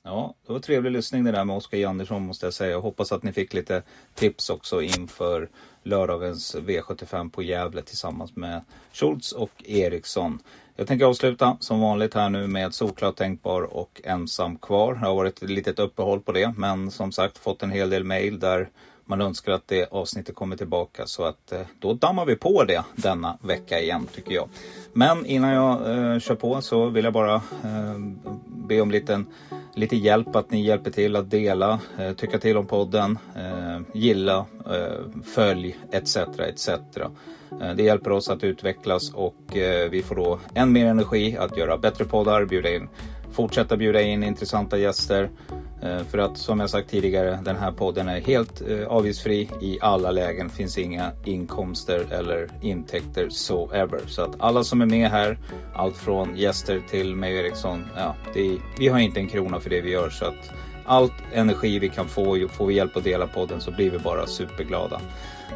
Ja, 0.07 0.33
det 0.47 0.53
var 0.53 0.59
trevlig 0.59 0.91
lyssning 0.91 1.23
det 1.23 1.31
där 1.31 1.45
med 1.45 1.55
Oskar 1.55 1.77
Jandersson 1.77 2.15
Andersson 2.15 2.27
måste 2.27 2.45
jag 2.45 2.53
säga. 2.53 2.71
Jag 2.71 2.81
hoppas 2.81 3.11
att 3.11 3.23
ni 3.23 3.33
fick 3.33 3.53
lite 3.53 3.83
tips 4.13 4.49
också 4.49 4.81
inför 4.81 5.49
lördagens 5.83 6.55
V75 6.55 7.29
på 7.31 7.43
Gävle 7.43 7.81
tillsammans 7.81 8.35
med 8.35 8.61
Schultz 8.91 9.31
och 9.31 9.51
Eriksson. 9.65 10.39
Jag 10.75 10.87
tänker 10.87 11.05
avsluta 11.05 11.57
som 11.59 11.79
vanligt 11.79 12.13
här 12.13 12.29
nu 12.29 12.47
med 12.47 12.73
Solklart 12.73 13.15
Tänkbar 13.15 13.61
och 13.61 14.01
Ensam 14.03 14.57
Kvar. 14.57 14.93
Det 14.93 14.99
har 14.99 15.15
varit 15.15 15.43
ett 15.43 15.49
litet 15.49 15.79
uppehåll 15.79 16.21
på 16.21 16.31
det 16.31 16.53
men 16.57 16.91
som 16.91 17.11
sagt 17.11 17.37
fått 17.37 17.63
en 17.63 17.71
hel 17.71 17.89
del 17.89 18.03
mail 18.03 18.39
där 18.39 18.69
man 19.05 19.21
önskar 19.21 19.51
att 19.51 19.67
det 19.67 19.91
avsnittet 19.91 20.35
kommer 20.35 20.55
tillbaka 20.55 21.07
så 21.07 21.23
att 21.23 21.51
eh, 21.51 21.61
då 21.79 21.93
dammar 21.93 22.25
vi 22.25 22.35
på 22.35 22.63
det 22.63 22.83
denna 22.95 23.37
vecka 23.41 23.79
igen 23.79 24.07
tycker 24.15 24.31
jag. 24.35 24.49
Men 24.93 25.25
innan 25.25 25.53
jag 25.53 25.97
eh, 26.13 26.19
kör 26.19 26.35
på 26.35 26.61
så 26.61 26.89
vill 26.89 27.03
jag 27.03 27.13
bara 27.13 27.35
eh, 27.35 27.97
be 28.45 28.81
om 28.81 28.91
liten, 28.91 29.25
lite 29.73 29.95
hjälp 29.95 30.35
att 30.35 30.51
ni 30.51 30.65
hjälper 30.65 30.91
till 30.91 31.15
att 31.15 31.29
dela, 31.29 31.79
eh, 31.99 32.13
tycka 32.13 32.39
till 32.39 32.57
om 32.57 32.67
podden, 32.67 33.17
eh, 33.35 33.81
gilla, 33.93 34.45
eh, 34.69 35.23
följ 35.23 35.75
etc. 35.91 36.17
etc. 36.39 36.69
Eh, 37.61 37.75
det 37.75 37.83
hjälper 37.83 38.11
oss 38.11 38.29
att 38.29 38.43
utvecklas 38.43 39.13
och 39.13 39.57
eh, 39.57 39.89
vi 39.89 40.03
får 40.03 40.15
då 40.15 40.39
än 40.55 40.71
mer 40.71 40.85
energi 40.85 41.37
att 41.37 41.57
göra 41.57 41.77
bättre 41.77 42.05
poddar, 42.05 42.45
bjuda 42.45 42.75
in, 42.75 42.89
fortsätta 43.31 43.77
bjuda 43.77 44.01
in 44.01 44.23
intressanta 44.23 44.77
gäster 44.77 45.29
Eh, 45.85 46.03
för 46.03 46.17
att 46.17 46.37
som 46.37 46.59
jag 46.59 46.69
sagt 46.69 46.89
tidigare, 46.89 47.39
den 47.43 47.55
här 47.55 47.71
podden 47.71 48.07
är 48.07 48.21
helt 48.21 48.61
eh, 48.69 48.87
avgiftsfri 48.87 49.49
i 49.61 49.77
alla 49.81 50.11
lägen. 50.11 50.49
finns 50.49 50.77
inga 50.77 51.11
inkomster 51.25 52.05
eller 52.11 52.49
intäkter 52.61 53.29
so 53.29 53.71
ever. 53.71 53.99
Så 54.07 54.21
att 54.21 54.35
alla 54.39 54.63
som 54.63 54.81
är 54.81 54.85
med 54.85 55.09
här, 55.09 55.37
allt 55.75 55.97
från 55.97 56.35
gäster 56.35 56.81
till 56.89 57.15
mig 57.15 57.39
och 57.39 57.45
Eriksson, 57.45 57.85
ja, 57.95 58.15
är, 58.35 58.57
vi 58.79 58.87
har 58.87 58.99
inte 58.99 59.19
en 59.19 59.27
krona 59.27 59.59
för 59.59 59.69
det 59.69 59.81
vi 59.81 59.91
gör. 59.91 60.09
Så 60.09 60.25
att 60.25 60.51
allt 60.85 61.13
energi 61.33 61.79
vi 61.79 61.89
kan 61.89 62.07
få, 62.07 62.47
får 62.51 62.65
vi 62.65 62.73
hjälp 62.73 62.97
att 62.97 63.03
dela 63.03 63.27
podden 63.27 63.61
så 63.61 63.71
blir 63.71 63.91
vi 63.91 63.99
bara 63.99 64.27
superglada. 64.27 65.01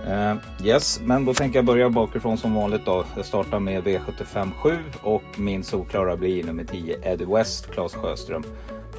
Uh, 0.07 0.35
yes, 0.68 0.99
men 1.03 1.26
då 1.26 1.34
tänker 1.34 1.57
jag 1.57 1.65
börja 1.65 1.89
bakifrån 1.89 2.38
som 2.38 2.53
vanligt 2.53 2.85
då. 2.85 3.06
Jag 3.15 3.26
startar 3.26 3.60
med 3.60 3.84
V75 3.84 4.51
7 4.51 4.77
och 5.01 5.23
min 5.38 5.64
solklara 5.64 6.18
blir 6.18 6.43
nummer 6.43 6.64
10 6.64 6.99
Eddie 7.03 7.26
West, 7.26 7.72
Claes 7.72 7.93
Sjöström. 7.93 8.43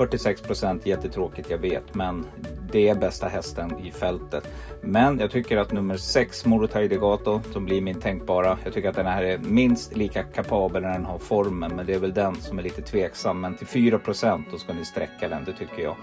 46 0.00 0.42
procent, 0.42 0.86
jättetråkigt 0.86 1.50
jag 1.50 1.58
vet, 1.58 1.94
men 1.94 2.26
det 2.72 2.88
är 2.88 2.94
bästa 2.94 3.28
hästen 3.28 3.78
i 3.78 3.90
fältet. 3.90 4.48
Men 4.80 5.18
jag 5.18 5.30
tycker 5.30 5.56
att 5.56 5.72
nummer 5.72 5.96
6, 5.96 6.46
Morotai 6.46 6.88
Degato, 6.88 7.40
som 7.52 7.64
blir 7.64 7.80
min 7.80 8.00
tänkbara. 8.00 8.58
Jag 8.64 8.72
tycker 8.72 8.88
att 8.88 8.96
den 8.96 9.06
här 9.06 9.22
är 9.22 9.38
minst 9.38 9.96
lika 9.96 10.22
kapabel 10.22 10.82
när 10.82 10.92
den 10.92 11.04
har 11.04 11.18
formen, 11.18 11.76
men 11.76 11.86
det 11.86 11.94
är 11.94 11.98
väl 11.98 12.14
den 12.14 12.34
som 12.34 12.58
är 12.58 12.62
lite 12.62 12.82
tveksam. 12.82 13.40
Men 13.40 13.54
till 13.54 13.66
4 13.66 13.98
procent, 13.98 14.46
då 14.50 14.58
ska 14.58 14.72
ni 14.72 14.84
sträcka 14.84 15.28
den, 15.28 15.44
det 15.44 15.52
tycker 15.52 15.82
jag. 15.82 15.96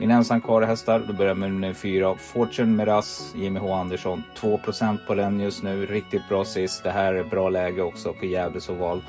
Min 0.00 0.10
ensam 0.10 0.40
kvar 0.40 0.62
hästar, 0.62 1.04
då 1.06 1.12
börjar 1.12 1.34
med 1.34 1.50
nummer 1.50 1.72
4, 1.72 2.14
Fortune 2.14 2.72
Meras, 2.72 3.34
Jimmy 3.36 3.60
H 3.60 3.72
Andersson. 3.74 4.22
2% 4.36 4.98
på 5.06 5.14
den 5.14 5.40
just 5.40 5.62
nu, 5.62 5.86
riktigt 5.86 6.28
bra 6.28 6.44
sist. 6.44 6.84
Det 6.84 6.90
här 6.90 7.14
är 7.14 7.24
bra 7.24 7.48
läge 7.48 7.82
också 7.82 8.12
på 8.12 8.26
Gävles 8.26 8.68
oval. 8.68 9.02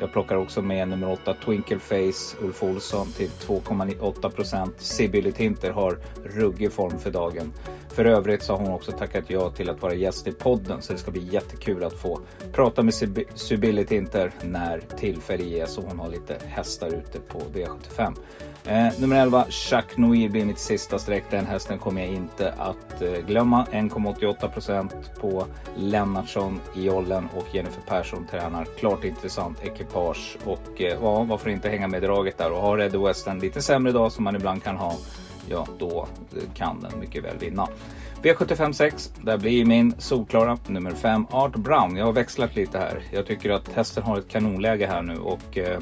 Jag 0.00 0.12
plockar 0.12 0.36
också 0.36 0.62
med 0.62 0.88
nummer 0.88 1.12
8 1.12 1.34
Twinkle 1.44 1.78
Face 1.78 2.36
Ulf 2.40 2.62
Olsson 2.62 3.06
till 3.12 3.28
2,8 3.28 4.30
procent. 4.30 4.74
Sibylle 4.78 5.32
Tinter 5.32 5.70
har 5.70 5.98
ruggig 6.24 6.72
form 6.72 6.98
för 6.98 7.10
dagen. 7.10 7.52
För 7.88 8.04
övrigt 8.04 8.42
så 8.42 8.52
har 8.52 8.60
hon 8.60 8.74
också 8.74 8.92
tackat 8.92 9.24
ja 9.28 9.50
till 9.50 9.70
att 9.70 9.82
vara 9.82 9.94
gäst 9.94 10.26
i 10.26 10.32
podden 10.32 10.82
så 10.82 10.92
det 10.92 10.98
ska 10.98 11.10
bli 11.10 11.28
jättekul 11.32 11.84
att 11.84 12.00
få 12.00 12.20
prata 12.52 12.82
med 12.82 12.94
Sibylle 13.34 13.84
Tinter 13.84 14.32
när 14.42 14.80
tillfälle 14.98 15.44
ges 15.44 15.78
och 15.78 15.84
hon 15.84 15.98
har 15.98 16.08
lite 16.08 16.36
hästar 16.46 16.88
ute 16.88 17.20
på 17.20 17.38
V75. 17.38 18.14
Eh, 18.68 19.00
nummer 19.00 19.22
11 19.22 19.46
Jacques 19.70 19.96
Noir 19.96 20.28
blir 20.28 20.44
mitt 20.44 20.58
sista 20.58 20.98
streck. 20.98 21.24
Den 21.30 21.46
hästen 21.46 21.78
kommer 21.78 22.02
jag 22.02 22.10
inte 22.10 22.52
att 22.52 23.02
eh, 23.02 23.26
glömma. 23.26 23.66
1,88 23.72 24.48
procent 24.48 24.94
på 25.20 25.46
Lennartsson 25.76 26.60
i 26.76 26.84
Jollen 26.84 27.28
och 27.36 27.54
Jennifer 27.54 27.82
Persson 27.86 28.26
tränar. 28.30 28.64
Klart 28.78 29.04
intressant 29.04 29.64
ekipage 29.64 30.36
och 30.44 30.80
eh, 30.80 30.98
ja, 31.02 31.22
varför 31.22 31.50
inte 31.50 31.68
hänga 31.68 31.88
med 31.88 32.02
draget 32.02 32.38
där 32.38 32.52
och 32.52 32.60
har 32.60 32.78
Red 32.78 32.96
West 32.96 33.26
en 33.26 33.38
lite 33.38 33.62
sämre 33.62 33.92
dag 33.92 34.12
som 34.12 34.24
man 34.24 34.36
ibland 34.36 34.62
kan 34.62 34.76
ha. 34.76 34.94
Ja, 35.48 35.66
då 35.78 36.08
eh, 36.36 36.42
kan 36.54 36.80
den 36.80 37.00
mycket 37.00 37.24
väl 37.24 37.38
vinna. 37.38 37.68
V75 38.22 38.72
6, 38.72 39.12
där 39.22 39.38
blir 39.38 39.64
min 39.64 39.94
solklara 39.98 40.58
nummer 40.66 40.90
5 40.90 41.26
Art 41.30 41.56
Brown. 41.56 41.96
Jag 41.96 42.04
har 42.04 42.12
växlat 42.12 42.56
lite 42.56 42.78
här. 42.78 43.02
Jag 43.10 43.26
tycker 43.26 43.50
att 43.50 43.68
hästen 43.68 44.02
har 44.02 44.18
ett 44.18 44.28
kanonläge 44.28 44.86
här 44.86 45.02
nu 45.02 45.18
och 45.18 45.58
eh, 45.58 45.78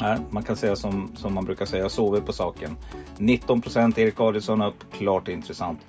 Nej, 0.00 0.18
man 0.30 0.42
kan 0.42 0.56
säga 0.56 0.76
som, 0.76 1.12
som 1.16 1.34
man 1.34 1.44
brukar 1.44 1.66
säga, 1.66 1.88
sover 1.88 2.20
på 2.20 2.32
saken. 2.32 2.76
19 3.18 3.62
Erik 3.96 4.20
Adielsson 4.20 4.62
upp, 4.62 4.92
klart 4.92 5.28
intressant. 5.28 5.80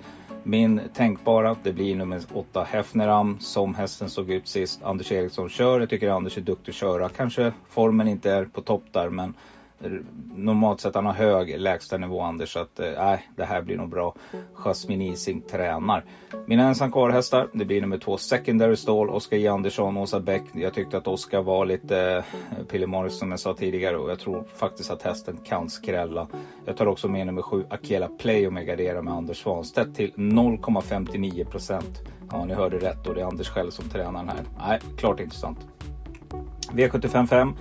Min 0.42 0.80
tänkbara, 0.94 1.56
det 1.62 1.72
blir 1.72 1.96
nummer 1.96 2.22
8 2.32 2.66
Hefneram 2.70 3.38
som 3.40 3.74
hästen 3.74 4.10
såg 4.10 4.30
ut 4.30 4.48
sist. 4.48 4.82
Anders 4.82 5.12
Eriksson 5.12 5.48
kör. 5.48 5.80
Jag 5.80 5.90
tycker 5.90 6.10
Anders 6.10 6.38
är 6.38 6.42
duktig 6.42 6.72
att 6.72 6.76
köra. 6.76 7.08
Kanske 7.08 7.52
formen 7.68 8.08
inte 8.08 8.30
är 8.30 8.44
på 8.44 8.60
topp 8.60 8.84
där 8.92 9.10
men 9.10 9.34
normalt 10.36 10.80
sett 10.80 10.94
han 10.94 11.06
har 11.06 11.12
hög 11.12 11.60
lägstanivå 11.60 12.20
Anders 12.20 12.52
så 12.52 12.58
att 12.58 12.80
eh, 12.80 12.90
nej 12.96 13.28
det 13.36 13.44
här 13.44 13.62
blir 13.62 13.76
nog 13.76 13.88
bra. 13.88 14.14
Jasmin 14.54 15.02
Ising 15.02 15.40
tränar. 15.40 16.04
Mina 16.46 16.68
ensam 16.68 16.92
kvar-hästar 16.92 17.48
det 17.52 17.64
blir 17.64 17.80
nummer 17.80 17.98
två 17.98 18.16
Secondary 18.16 18.76
Stall, 18.76 19.10
Oskar 19.10 19.36
J 19.36 19.48
Andersson, 19.48 19.96
Åsa 19.96 20.20
Bäck. 20.20 20.42
Jag 20.52 20.74
tyckte 20.74 20.96
att 20.96 21.06
Oskar 21.06 21.42
var 21.42 21.66
lite 21.66 22.24
eh, 22.50 22.64
pillemarisk 22.64 23.18
som 23.18 23.30
jag 23.30 23.40
sa 23.40 23.54
tidigare 23.54 23.96
och 23.96 24.10
jag 24.10 24.18
tror 24.18 24.44
faktiskt 24.56 24.90
att 24.90 25.02
hästen 25.02 25.38
kan 25.44 25.70
skrälla. 25.70 26.28
Jag 26.64 26.76
tar 26.76 26.86
också 26.86 27.08
med 27.08 27.26
nummer 27.26 27.42
sju 27.42 27.64
Akela 27.70 28.08
Play 28.08 28.46
och 28.46 28.52
jag 28.52 28.66
garderar 28.66 29.02
med 29.02 29.14
Anders 29.14 29.42
Svanstedt 29.42 29.96
till 29.96 30.12
0,59 30.16 31.44
procent. 31.44 32.02
Ja 32.30 32.44
ni 32.44 32.54
hörde 32.54 32.78
rätt 32.78 33.06
och 33.06 33.14
det 33.14 33.20
är 33.20 33.24
Anders 33.24 33.48
själv 33.48 33.70
som 33.70 33.88
tränar 33.88 34.20
den 34.20 34.28
här. 34.28 34.44
Nej, 34.58 34.80
klart 34.96 35.20
intressant. 35.20 35.58
V755 36.72 37.52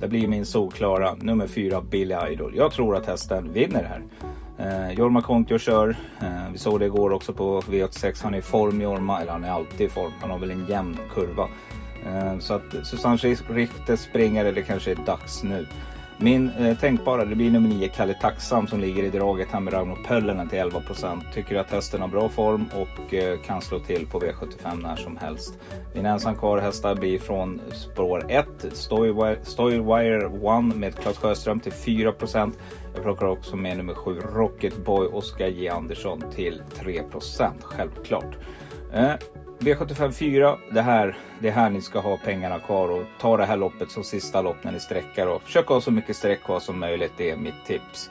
det 0.00 0.08
blir 0.08 0.28
min 0.28 0.46
solklara 0.46 1.14
nummer 1.14 1.46
fyra 1.46 1.80
Billy 1.80 2.14
Idol. 2.30 2.56
Jag 2.56 2.72
tror 2.72 2.96
att 2.96 3.06
hästen 3.06 3.52
vinner 3.52 3.82
det 3.82 3.88
här. 3.88 4.02
Eh, 4.58 4.98
Jorma 4.98 5.22
Kontio 5.22 5.58
kör. 5.58 5.96
Eh, 6.22 6.52
vi 6.52 6.58
såg 6.58 6.80
det 6.80 6.86
igår 6.86 7.12
också 7.12 7.32
på 7.32 7.60
V86. 7.60 8.22
Han 8.22 8.34
är 8.34 8.38
i 8.38 8.42
form 8.42 8.80
Jorma, 8.80 9.20
eller 9.20 9.32
han 9.32 9.44
är 9.44 9.50
alltid 9.50 9.86
i 9.86 9.88
form. 9.88 10.12
Han 10.20 10.30
har 10.30 10.38
väl 10.38 10.50
en 10.50 10.66
jämn 10.66 10.98
kurva. 11.14 11.48
Eh, 12.06 12.38
så 12.38 12.54
att 12.54 12.86
Susanne 12.86 13.16
Richter 13.48 13.96
springer, 13.96 14.52
det 14.52 14.62
kanske 14.62 14.90
är 14.90 14.98
dags 15.06 15.42
nu. 15.42 15.66
Min 16.18 16.50
eh, 16.50 16.78
tänkbara, 16.78 17.24
det 17.24 17.36
blir 17.36 17.50
nummer 17.50 17.68
9, 17.68 17.88
Kalle 17.88 18.14
Tacksam 18.14 18.66
som 18.66 18.80
ligger 18.80 19.02
i 19.02 19.10
draget 19.10 19.48
här 19.50 19.60
med 19.60 19.72
Rauno 19.72 19.96
Pöllinen 20.06 20.48
till 20.48 20.58
11% 20.58 21.20
Tycker 21.34 21.56
att 21.56 21.70
hästen 21.70 22.00
har 22.00 22.08
bra 22.08 22.28
form 22.28 22.66
och 22.74 23.14
eh, 23.14 23.40
kan 23.40 23.62
slå 23.62 23.78
till 23.78 24.06
på 24.06 24.20
V75 24.20 24.82
när 24.82 24.96
som 24.96 25.16
helst. 25.16 25.58
Min 25.94 26.06
ensam 26.06 26.34
kvar 26.34 26.58
hästar 26.58 26.94
blir 26.94 27.18
från 27.18 27.60
spår 27.72 28.26
1, 28.28 28.46
Stoywire 29.42 30.26
One 30.26 30.74
med 30.74 30.94
Claes 30.94 31.18
Sjöström 31.18 31.60
till 31.60 31.72
4% 31.72 32.52
Jag 32.94 33.02
plockar 33.02 33.26
också 33.26 33.56
med 33.56 33.76
nummer 33.76 33.94
7, 33.94 34.20
Rocket 34.20 34.84
Boy 34.84 35.06
Oskar 35.06 35.46
J 35.46 35.68
Andersson 35.68 36.22
till 36.34 36.62
3% 36.80 37.52
självklart. 37.62 38.36
Eh, 38.92 39.12
V75 39.64 40.12
4, 40.12 40.58
det 40.70 40.82
här, 40.82 41.16
det 41.40 41.48
är 41.48 41.52
här 41.52 41.70
ni 41.70 41.80
ska 41.80 42.00
ha 42.00 42.16
pengarna 42.16 42.58
kvar 42.58 42.88
och 42.88 43.02
ta 43.20 43.36
det 43.36 43.44
här 43.44 43.56
loppet 43.56 43.90
som 43.90 44.04
sista 44.04 44.42
lopp 44.42 44.56
när 44.62 44.72
ni 44.72 44.80
sträckar 44.80 45.26
och 45.26 45.42
försök 45.42 45.66
ha 45.66 45.80
så 45.80 45.90
mycket 45.90 46.16
sträck 46.16 46.42
kvar 46.42 46.60
som 46.60 46.80
möjligt. 46.80 47.12
Det 47.16 47.30
är 47.30 47.36
mitt 47.36 47.64
tips. 47.66 48.10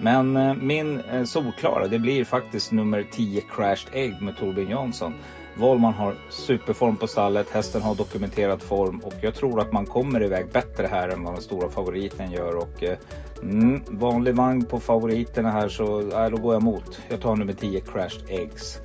Men 0.00 0.36
eh, 0.36 0.54
min 0.54 1.00
eh, 1.00 1.24
solklara, 1.24 1.86
det 1.86 1.98
blir 1.98 2.24
faktiskt 2.24 2.72
nummer 2.72 3.06
10 3.12 3.40
Crashed 3.40 3.94
Egg 3.94 4.22
med 4.22 4.36
Torbjörn 4.36 4.70
Jansson. 4.70 5.14
Valman 5.56 5.94
har 5.94 6.14
superform 6.30 6.96
på 6.96 7.06
stallet, 7.06 7.50
hästen 7.50 7.82
har 7.82 7.94
dokumenterad 7.94 8.62
form 8.62 8.98
och 8.98 9.14
jag 9.20 9.34
tror 9.34 9.60
att 9.60 9.72
man 9.72 9.86
kommer 9.86 10.22
iväg 10.22 10.46
bättre 10.52 10.86
här 10.86 11.08
än 11.08 11.24
vad 11.24 11.34
den 11.34 11.42
stora 11.42 11.70
favoriten 11.70 12.32
gör. 12.32 12.56
Och, 12.56 12.82
eh, 12.82 12.98
mm, 13.42 13.82
vanlig 13.88 14.34
vagn 14.34 14.64
på 14.64 14.80
favoriterna 14.80 15.50
här 15.50 15.68
så 15.68 16.00
äh, 16.00 16.30
då 16.30 16.36
går 16.36 16.54
jag 16.54 16.62
emot. 16.62 17.00
Jag 17.08 17.20
tar 17.20 17.36
nummer 17.36 17.52
10 17.52 17.80
Crashed 17.80 18.30
Eggs. 18.30 18.80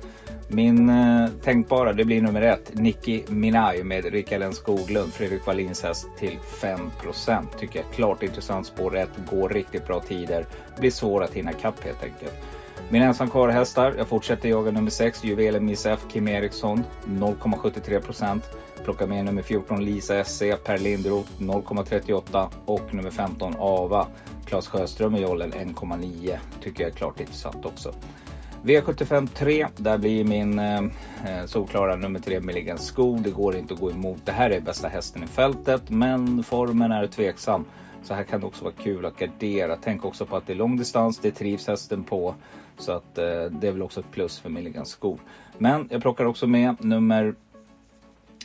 Min 0.48 0.90
eh, 0.90 1.28
tänkbara 1.42 1.92
det 1.92 2.04
blir 2.04 2.22
nummer 2.22 2.42
ett, 2.42 2.70
Nicki 2.74 3.24
Minaj 3.28 3.84
med 3.84 4.04
Rickard 4.04 4.42
N 4.42 4.52
Skoglund, 4.52 5.12
Fredrik 5.12 5.46
Wallins 5.46 5.82
häst 5.82 6.08
till 6.18 6.38
5% 6.60 7.46
Tycker 7.58 7.80
jag 7.80 7.90
klart 7.94 8.22
intressant 8.22 8.66
spår 8.66 8.96
1, 8.96 9.08
går 9.30 9.48
riktigt 9.48 9.86
bra 9.86 10.00
tider. 10.00 10.46
Blir 10.78 10.90
svår 10.90 11.22
att 11.22 11.34
hinna 11.34 11.52
kapp 11.52 11.84
helt 11.84 12.02
enkelt. 12.02 12.34
Mina 12.88 13.04
ensam 13.04 13.30
kvar-hästar, 13.30 13.94
jag 13.98 14.08
fortsätter 14.08 14.48
jaga 14.48 14.70
nummer 14.70 14.90
6, 14.90 15.24
Juvelen 15.24 15.64
Miss 15.64 15.86
F, 15.86 16.00
Kim 16.08 16.28
Eriksson 16.28 16.84
0,73% 17.06 18.40
Plockar 18.84 19.06
med 19.06 19.24
nummer 19.24 19.42
14 19.42 19.84
Lisa 19.84 20.24
SC, 20.24 20.42
Per 20.64 20.78
Lindroth 20.78 21.30
0,38 21.38 22.48
och 22.64 22.94
nummer 22.94 23.10
15 23.10 23.54
Ava, 23.58 24.06
Claes 24.46 24.68
Sjöström 24.68 25.16
i 25.16 25.20
jollen 25.20 25.52
1,9. 25.52 26.38
Tycker 26.62 26.82
jag 26.82 26.92
är 26.92 26.96
klart 26.96 27.20
intressant 27.20 27.64
också. 27.66 27.94
V75 28.62 29.28
3, 29.34 29.66
där 29.76 29.98
blir 29.98 30.24
min 30.24 30.58
eh, 30.58 30.78
eh, 31.26 31.46
solklara 31.46 31.96
nummer 31.96 32.20
3 32.20 32.40
Milligan 32.40 32.78
Skog. 32.78 33.22
Det 33.22 33.30
går 33.30 33.56
inte 33.56 33.74
att 33.74 33.80
gå 33.80 33.90
emot. 33.90 34.18
Det 34.24 34.32
här 34.32 34.50
är 34.50 34.60
bästa 34.60 34.88
hästen 34.88 35.24
i 35.24 35.26
fältet, 35.26 35.90
men 35.90 36.42
formen 36.42 36.92
är 36.92 37.06
tveksam. 37.06 37.64
Så 38.02 38.14
här 38.14 38.24
kan 38.24 38.40
det 38.40 38.46
också 38.46 38.64
vara 38.64 38.74
kul 38.82 39.06
att 39.06 39.18
gardera. 39.18 39.76
Tänk 39.82 40.04
också 40.04 40.26
på 40.26 40.36
att 40.36 40.46
det 40.46 40.52
är 40.52 40.56
lång 40.56 40.76
distans, 40.76 41.18
det 41.18 41.30
trivs 41.30 41.66
hästen 41.66 42.04
på. 42.04 42.34
Så 42.78 42.92
att 42.92 43.18
eh, 43.18 43.24
det 43.24 43.68
är 43.68 43.72
väl 43.72 43.82
också 43.82 44.00
ett 44.00 44.10
plus 44.10 44.38
för 44.38 44.50
Milligan 44.50 44.86
Skog. 44.86 45.18
Men 45.58 45.88
jag 45.90 46.02
plockar 46.02 46.24
också 46.24 46.46
med 46.46 46.84
nummer 46.84 47.34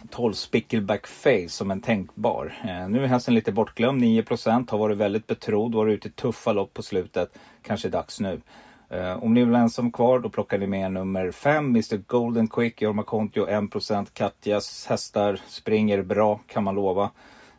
12 0.09 0.33
Spickleback 0.33 1.07
Face 1.07 1.49
som 1.49 1.71
en 1.71 1.81
tänkbar. 1.81 2.53
Eh, 2.63 2.89
nu 2.89 3.03
är 3.03 3.07
hästen 3.07 3.33
lite 3.33 3.51
bortglömd, 3.51 4.03
9% 4.03 4.71
har 4.71 4.77
varit 4.77 4.97
väldigt 4.97 5.27
betrodd, 5.27 5.75
varit 5.75 5.93
ute 5.93 6.07
i 6.07 6.11
tuffa 6.11 6.53
lopp 6.53 6.73
på 6.73 6.83
slutet. 6.83 7.37
Kanske 7.61 7.89
dags 7.89 8.19
nu. 8.19 8.41
Eh, 8.89 9.23
om 9.23 9.33
ni 9.33 9.45
vill 9.45 9.55
ensam 9.55 9.91
kvar 9.91 10.19
då 10.19 10.29
plockar 10.29 10.57
ni 10.57 10.67
med 10.67 10.91
nummer 10.91 11.31
5, 11.31 11.65
Mr 11.65 11.97
Golden 11.97 12.47
Quick, 12.47 12.81
Jorma 12.81 13.03
Kontio 13.03 13.47
1%. 13.47 14.13
Katjas 14.13 14.85
hästar 14.89 15.41
springer 15.47 16.01
bra 16.01 16.39
kan 16.47 16.63
man 16.63 16.75
lova. 16.75 17.11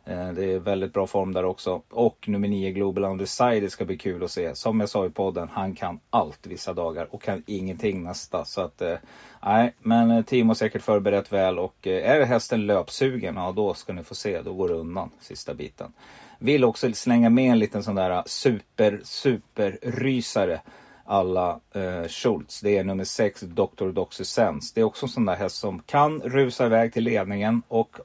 Eh, 0.05 0.31
det 0.31 0.45
är 0.45 0.59
väldigt 0.59 0.93
bra 0.93 1.07
form 1.07 1.33
där 1.33 1.45
också. 1.45 1.81
Och 1.89 2.25
nummer 2.27 2.47
9 2.47 2.71
Global 2.71 3.03
Undecided 3.03 3.71
ska 3.71 3.85
bli 3.85 3.97
kul 3.97 4.23
att 4.23 4.31
se. 4.31 4.55
Som 4.55 4.79
jag 4.79 4.89
sa 4.89 5.05
i 5.05 5.09
podden, 5.09 5.49
han 5.51 5.75
kan 5.75 5.99
allt 6.09 6.47
vissa 6.47 6.73
dagar 6.73 7.07
och 7.11 7.21
kan 7.21 7.43
ingenting 7.47 8.03
nästa. 8.03 8.45
Så 8.45 8.61
att 8.61 8.81
eh, 8.81 8.95
nej, 9.43 9.73
men 9.79 10.23
Timo 10.23 10.49
har 10.49 10.55
säkert 10.55 10.81
förberett 10.81 11.33
väl 11.33 11.59
och 11.59 11.87
är 11.87 12.25
hästen 12.25 12.65
löpsugen, 12.65 13.35
ja 13.35 13.53
då 13.55 13.73
ska 13.73 13.93
ni 13.93 14.03
få 14.03 14.15
se. 14.15 14.41
Då 14.41 14.53
går 14.53 14.67
det 14.67 14.75
undan 14.75 15.09
sista 15.19 15.53
biten. 15.53 15.93
Vill 16.39 16.63
också 16.63 16.93
slänga 16.93 17.29
med 17.29 17.51
en 17.51 17.59
liten 17.59 17.83
sån 17.83 17.95
där 17.95 18.23
super, 18.25 19.01
super 19.03 19.79
rysare 19.81 20.61
alla 21.07 21.59
eh, 21.73 22.07
Schultz. 22.07 22.61
Det 22.61 22.77
är 22.77 22.83
nummer 22.83 23.03
6, 23.03 23.41
Dr. 23.41 23.91
Doxysens. 23.91 24.73
Det 24.73 24.81
är 24.81 24.85
också 24.85 25.05
en 25.05 25.09
sån 25.09 25.25
där 25.25 25.35
häst 25.35 25.55
som 25.55 25.79
kan 25.79 26.21
rusa 26.21 26.65
iväg 26.65 26.93
till 26.93 27.03
ledningen 27.03 27.61
och 27.67 27.97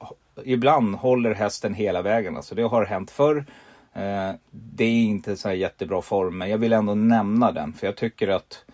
ibland 0.45 0.95
håller 0.95 1.35
hästen 1.35 1.75
hela 1.75 2.03
vägen. 2.03 2.37
Alltså 2.37 2.55
det 2.55 2.63
har 2.63 2.85
hänt 2.85 3.11
förr. 3.11 3.45
Eh, 3.93 4.31
det 4.51 4.85
är 4.85 5.05
inte 5.05 5.37
så 5.37 5.49
här 5.49 5.55
jättebra 5.55 6.03
form, 6.03 6.39
men 6.39 6.51
jag 6.51 6.59
vill 6.59 6.73
ändå 6.73 6.95
nämna 6.95 7.53
den 7.53 7.73
för 7.73 7.87
jag 7.87 7.97
tycker 7.97 8.29
att 8.29 8.65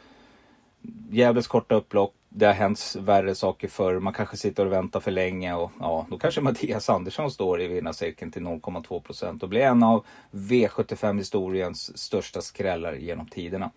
Gävles 1.11 1.47
korta 1.47 1.75
upplopp 1.75 2.15
det 2.29 2.47
har 2.47 2.53
hänt 2.53 2.97
värre 2.99 3.35
saker 3.35 3.69
förr. 3.69 4.01
Man 4.01 4.13
kanske 4.13 4.37
sitter 4.37 4.67
och 4.67 4.73
väntar 4.73 5.01
för 5.01 5.11
länge 5.11 5.55
och 5.55 5.71
ja, 5.81 6.07
då 6.11 6.19
kanske 6.19 6.41
Mattias 6.41 6.91
Andersson 6.91 7.31
står 7.31 7.61
i 7.61 7.69
vinnarcirkeln 7.69 8.31
till 8.31 8.43
0,2 8.43 9.01
procent 9.01 9.43
och 9.43 9.49
blir 9.49 9.61
en 9.61 9.83
av 9.83 10.05
V75 10.31 11.19
historiens 11.19 11.99
största 11.99 12.41
skrällar 12.41 12.95
genom 12.95 13.27
tiderna. 13.27 13.71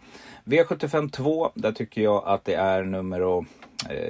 V75 0.46 1.10
2, 1.10 1.52
där 1.56 1.72
tycker 1.72 2.02
jag 2.02 2.24
att 2.26 2.46
det 2.46 2.54
är 2.54 2.84
nummer 2.84 3.46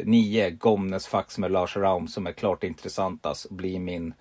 9, 0.03 0.47
eh, 0.47 0.53
Gomnes 0.53 1.07
Fax 1.07 1.38
med 1.38 1.51
Lars 1.51 1.77
Raum 1.77 2.07
som 2.07 2.27
är 2.27 2.31
klart 2.31 2.63
intressantast, 2.63 3.49
blir 3.49 3.80
min 3.80 4.13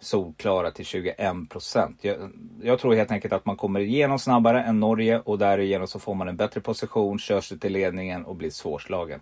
solklara 0.00 0.70
till 0.70 0.84
21 0.84 1.50
procent. 1.50 1.98
Jag, 2.00 2.16
jag, 2.62 2.78
tror 2.78 2.94
helt 2.94 3.10
enkelt 3.10 3.32
att 3.32 3.46
man 3.46 3.56
kommer 3.56 3.80
igenom 3.80 4.18
snabbare 4.18 4.62
än 4.62 4.80
Norge 4.80 5.20
och 5.20 5.38
därigenom 5.38 5.86
så 5.86 5.98
får 5.98 6.14
man 6.14 6.28
en 6.28 6.36
bättre 6.36 6.60
position, 6.60 7.18
kör 7.18 7.40
sig 7.40 7.58
till 7.58 7.72
ledningen 7.72 8.24
och 8.24 8.36
blir 8.36 8.50
svårslagen. 8.50 9.20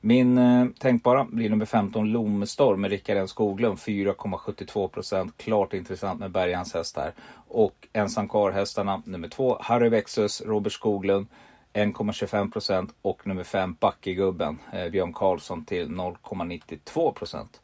Min 0.00 0.38
eh, 0.38 0.66
tänkbara 0.78 1.24
blir 1.24 1.50
nummer 1.50 1.64
15 1.64 2.12
Lomstorm 2.12 2.80
med 2.80 2.90
Rickard 2.90 3.16
N 3.16 3.28
Skoglund 3.28 3.78
4,72 3.78 4.88
procent. 4.88 5.34
Klart 5.36 5.74
intressant 5.74 6.20
med 6.20 6.30
Bergans 6.30 6.74
häst 6.74 6.96
här. 6.96 7.12
Och 7.48 7.88
ensam 7.92 8.30
hästarna 8.52 9.02
nummer 9.06 9.28
2 9.28 9.58
Harry 9.60 9.88
Vexus, 9.88 10.42
Robert 10.46 10.72
Skoglund 10.72 11.26
1,25 11.72 12.52
procent 12.52 12.94
och 13.02 13.26
nummer 13.26 13.44
5 13.44 13.76
Backegubben 13.80 14.58
eh, 14.72 14.88
Björn 14.88 15.12
Karlsson 15.12 15.64
till 15.64 15.88
0,92 15.88 17.12
procent. 17.12 17.60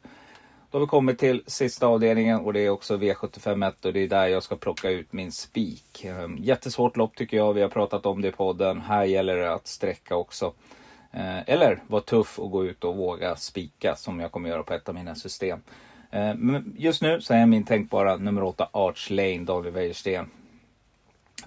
Då 0.71 0.77
har 0.77 0.85
vi 0.85 0.89
kommit 0.89 1.19
till 1.19 1.43
sista 1.47 1.87
avdelningen 1.87 2.39
och 2.39 2.53
det 2.53 2.59
är 2.59 2.69
också 2.69 2.97
V75 2.97 3.73
och 3.85 3.93
det 3.93 3.99
är 3.99 4.07
där 4.07 4.27
jag 4.27 4.43
ska 4.43 4.55
plocka 4.55 4.89
ut 4.89 5.13
min 5.13 5.31
spik. 5.31 6.05
Ehm, 6.05 6.37
jättesvårt 6.37 6.97
lopp 6.97 7.15
tycker 7.15 7.37
jag, 7.37 7.53
vi 7.53 7.61
har 7.61 7.69
pratat 7.69 8.05
om 8.05 8.21
det 8.21 8.27
i 8.27 8.31
podden. 8.31 8.81
Här 8.81 9.03
gäller 9.03 9.37
det 9.37 9.53
att 9.53 9.67
sträcka 9.67 10.15
också. 10.15 10.53
Eh, 11.13 11.49
eller 11.49 11.79
vara 11.87 12.01
tuff 12.01 12.39
och 12.39 12.51
gå 12.51 12.65
ut 12.65 12.83
och 12.83 12.95
våga 12.95 13.35
spika 13.35 13.95
som 13.95 14.19
jag 14.19 14.31
kommer 14.31 14.49
göra 14.49 14.63
på 14.63 14.73
ett 14.73 14.89
av 14.89 14.95
mina 14.95 15.15
system. 15.15 15.61
Eh, 16.11 16.35
men 16.35 16.75
just 16.77 17.01
nu 17.01 17.21
så 17.21 17.33
är 17.33 17.45
min 17.45 17.65
tänkbara 17.65 18.17
nummer 18.17 18.43
8 18.43 18.69
Arch 18.71 19.11
Lane, 19.11 19.37
Daniel 19.37 19.73
Wäjersten. 19.73 20.29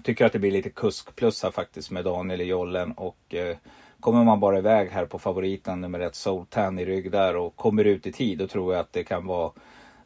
Tycker 0.03 0.25
att 0.25 0.33
det 0.33 0.39
blir 0.39 0.51
lite 0.51 0.69
kuskplus 0.69 1.43
här 1.43 1.51
faktiskt 1.51 1.91
med 1.91 2.05
Daniel 2.05 2.41
i 2.41 2.43
jollen 2.43 2.91
och 2.91 3.35
eh, 3.35 3.57
kommer 3.99 4.23
man 4.23 4.39
bara 4.39 4.57
iväg 4.57 4.89
här 4.89 5.05
på 5.05 5.19
favoriten 5.19 5.81
nummer 5.81 5.99
1 5.99 6.15
Soul 6.15 6.45
Tan 6.45 6.79
i 6.79 6.85
rygg 6.85 7.11
där 7.11 7.35
och 7.35 7.55
kommer 7.55 7.83
ut 7.83 8.07
i 8.07 8.11
tid 8.11 8.37
då 8.37 8.47
tror 8.47 8.73
jag 8.73 8.81
att 8.81 8.93
det 8.93 9.03
kan 9.03 9.25
vara 9.25 9.51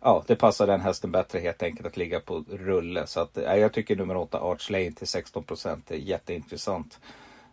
Ja, 0.04 0.24
det 0.28 0.36
passar 0.36 0.68
den 0.68 0.82
hästen 0.82 1.12
bättre 1.12 1.40
helt 1.40 1.64
enkelt 1.64 1.88
att 1.88 1.98
ligga 1.98 2.20
på 2.20 2.44
rulle. 2.50 3.08
Så 3.08 3.20
att, 3.20 3.38
ja, 3.46 3.58
jag 3.58 3.74
tycker 3.74 3.96
nummer 3.96 4.18
8 4.18 4.40
Arch 4.40 4.70
Lane 4.70 4.92
till 4.92 5.08
16% 5.08 5.82
är 5.88 5.96
jätteintressant. 5.96 7.00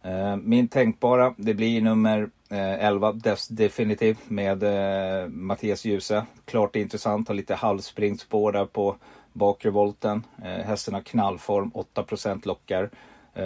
Eh, 0.02 0.36
min 0.36 0.68
tänkbara, 0.68 1.34
det 1.36 1.54
blir 1.54 1.80
nummer 1.82 2.30
eh, 2.50 2.84
11, 2.84 3.12
Def- 3.12 3.52
Definitive 3.52 4.18
med 4.28 4.62
eh, 4.62 5.28
Mattias 5.28 5.84
Djuse. 5.84 6.26
Klart 6.44 6.76
intressant, 6.76 7.28
har 7.28 7.34
lite 7.34 7.54
halvspringspår 7.54 8.52
där 8.52 8.64
på 8.66 8.96
bakre 9.32 9.70
volten. 9.70 10.22
Hästen 10.42 10.94
har 10.94 11.00
knallform, 11.00 11.70
8% 11.94 12.46
lockar. 12.46 12.90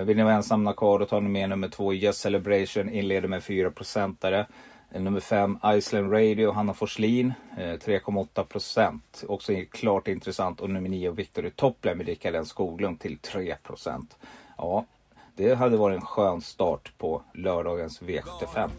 Vill 0.05 0.17
ni 0.17 0.23
vara 0.23 0.35
ensamma 0.35 0.73
kvar 0.73 0.99
då 0.99 1.07
tar 1.07 1.21
ni 1.21 1.29
med 1.29 1.49
nummer 1.49 1.69
2, 1.69 1.95
Yes 1.95 2.19
Celebration, 2.19 2.91
inleder 2.91 3.29
med 3.29 3.43
4% 3.43 4.47
Nummer 4.95 5.21
5, 5.21 5.59
Iceland 5.67 6.13
Radio, 6.13 6.51
Hanna 6.53 6.75
Forslin, 6.75 7.33
3,8%. 7.57 9.01
Också 9.29 9.53
klart 9.71 10.09
intressant. 10.09 10.61
Och 10.61 10.71
nummer 10.71 10.89
9, 10.89 11.11
Victor 11.11 11.51
Topple 11.57 11.95
med 11.95 12.07
Rickard 12.07 12.35
N 12.35 12.45
Skoglund 12.47 13.01
till 13.01 13.19
3%. 13.19 14.07
Ja, 14.59 14.85
det 15.37 15.55
hade 15.55 15.77
varit 15.77 16.01
en 16.01 16.07
skön 16.07 16.41
start 16.41 16.93
på 16.99 17.23
lördagens 17.35 18.03
V75. 18.03 18.71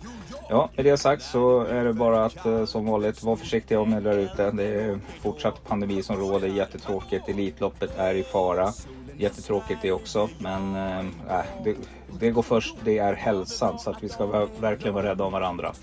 Ja, 0.49 0.69
med 0.75 0.85
det 0.85 0.97
sagt 0.97 1.23
så 1.23 1.59
är 1.59 1.84
det 1.84 1.93
bara 1.93 2.25
att 2.25 2.45
eh, 2.45 2.65
som 2.65 2.85
vanligt 2.85 3.23
vara 3.23 3.35
försiktiga 3.35 3.80
om 3.80 3.89
ni 3.89 4.01
där 4.01 4.17
ute. 4.17 4.51
Det 4.51 4.63
är 4.63 4.99
fortsatt 5.21 5.63
pandemi 5.67 6.03
som 6.03 6.17
råder, 6.17 6.47
jättetråkigt. 6.47 7.30
Elitloppet 7.30 7.97
är 7.97 8.13
i 8.13 8.23
fara. 8.23 8.71
Jättetråkigt 9.17 9.81
det 9.81 9.91
också, 9.91 10.30
men 10.39 10.75
eh, 10.75 10.99
äh, 11.39 11.45
det, 11.63 11.75
det 12.19 12.31
går 12.31 12.41
först. 12.41 12.75
Det 12.84 12.97
är 12.97 13.13
hälsan, 13.13 13.80
så 13.80 13.89
att 13.89 14.03
vi 14.03 14.09
ska 14.09 14.47
verkligen 14.59 14.93
vara 14.93 15.09
rädda 15.09 15.23
om 15.23 15.34
varandra. 15.34 15.73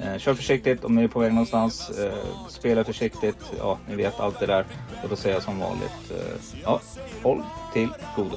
Eh, 0.00 0.18
kör 0.18 0.34
försiktigt 0.34 0.84
om 0.84 0.94
ni 0.94 1.04
är 1.04 1.08
på 1.08 1.20
väg 1.20 1.32
någonstans. 1.32 1.90
Eh, 1.90 2.12
spela 2.48 2.84
försiktigt. 2.84 3.52
Ja, 3.58 3.78
ni 3.88 3.96
vet 3.96 4.20
allt 4.20 4.40
det 4.40 4.46
där. 4.46 4.66
Och 5.02 5.08
då 5.08 5.16
säger 5.16 5.36
jag 5.36 5.42
som 5.42 5.58
vanligt, 5.58 6.10
eh, 6.10 6.60
ja, 6.64 6.80
håll 7.22 7.42
till 7.72 7.88
godo 8.16 8.36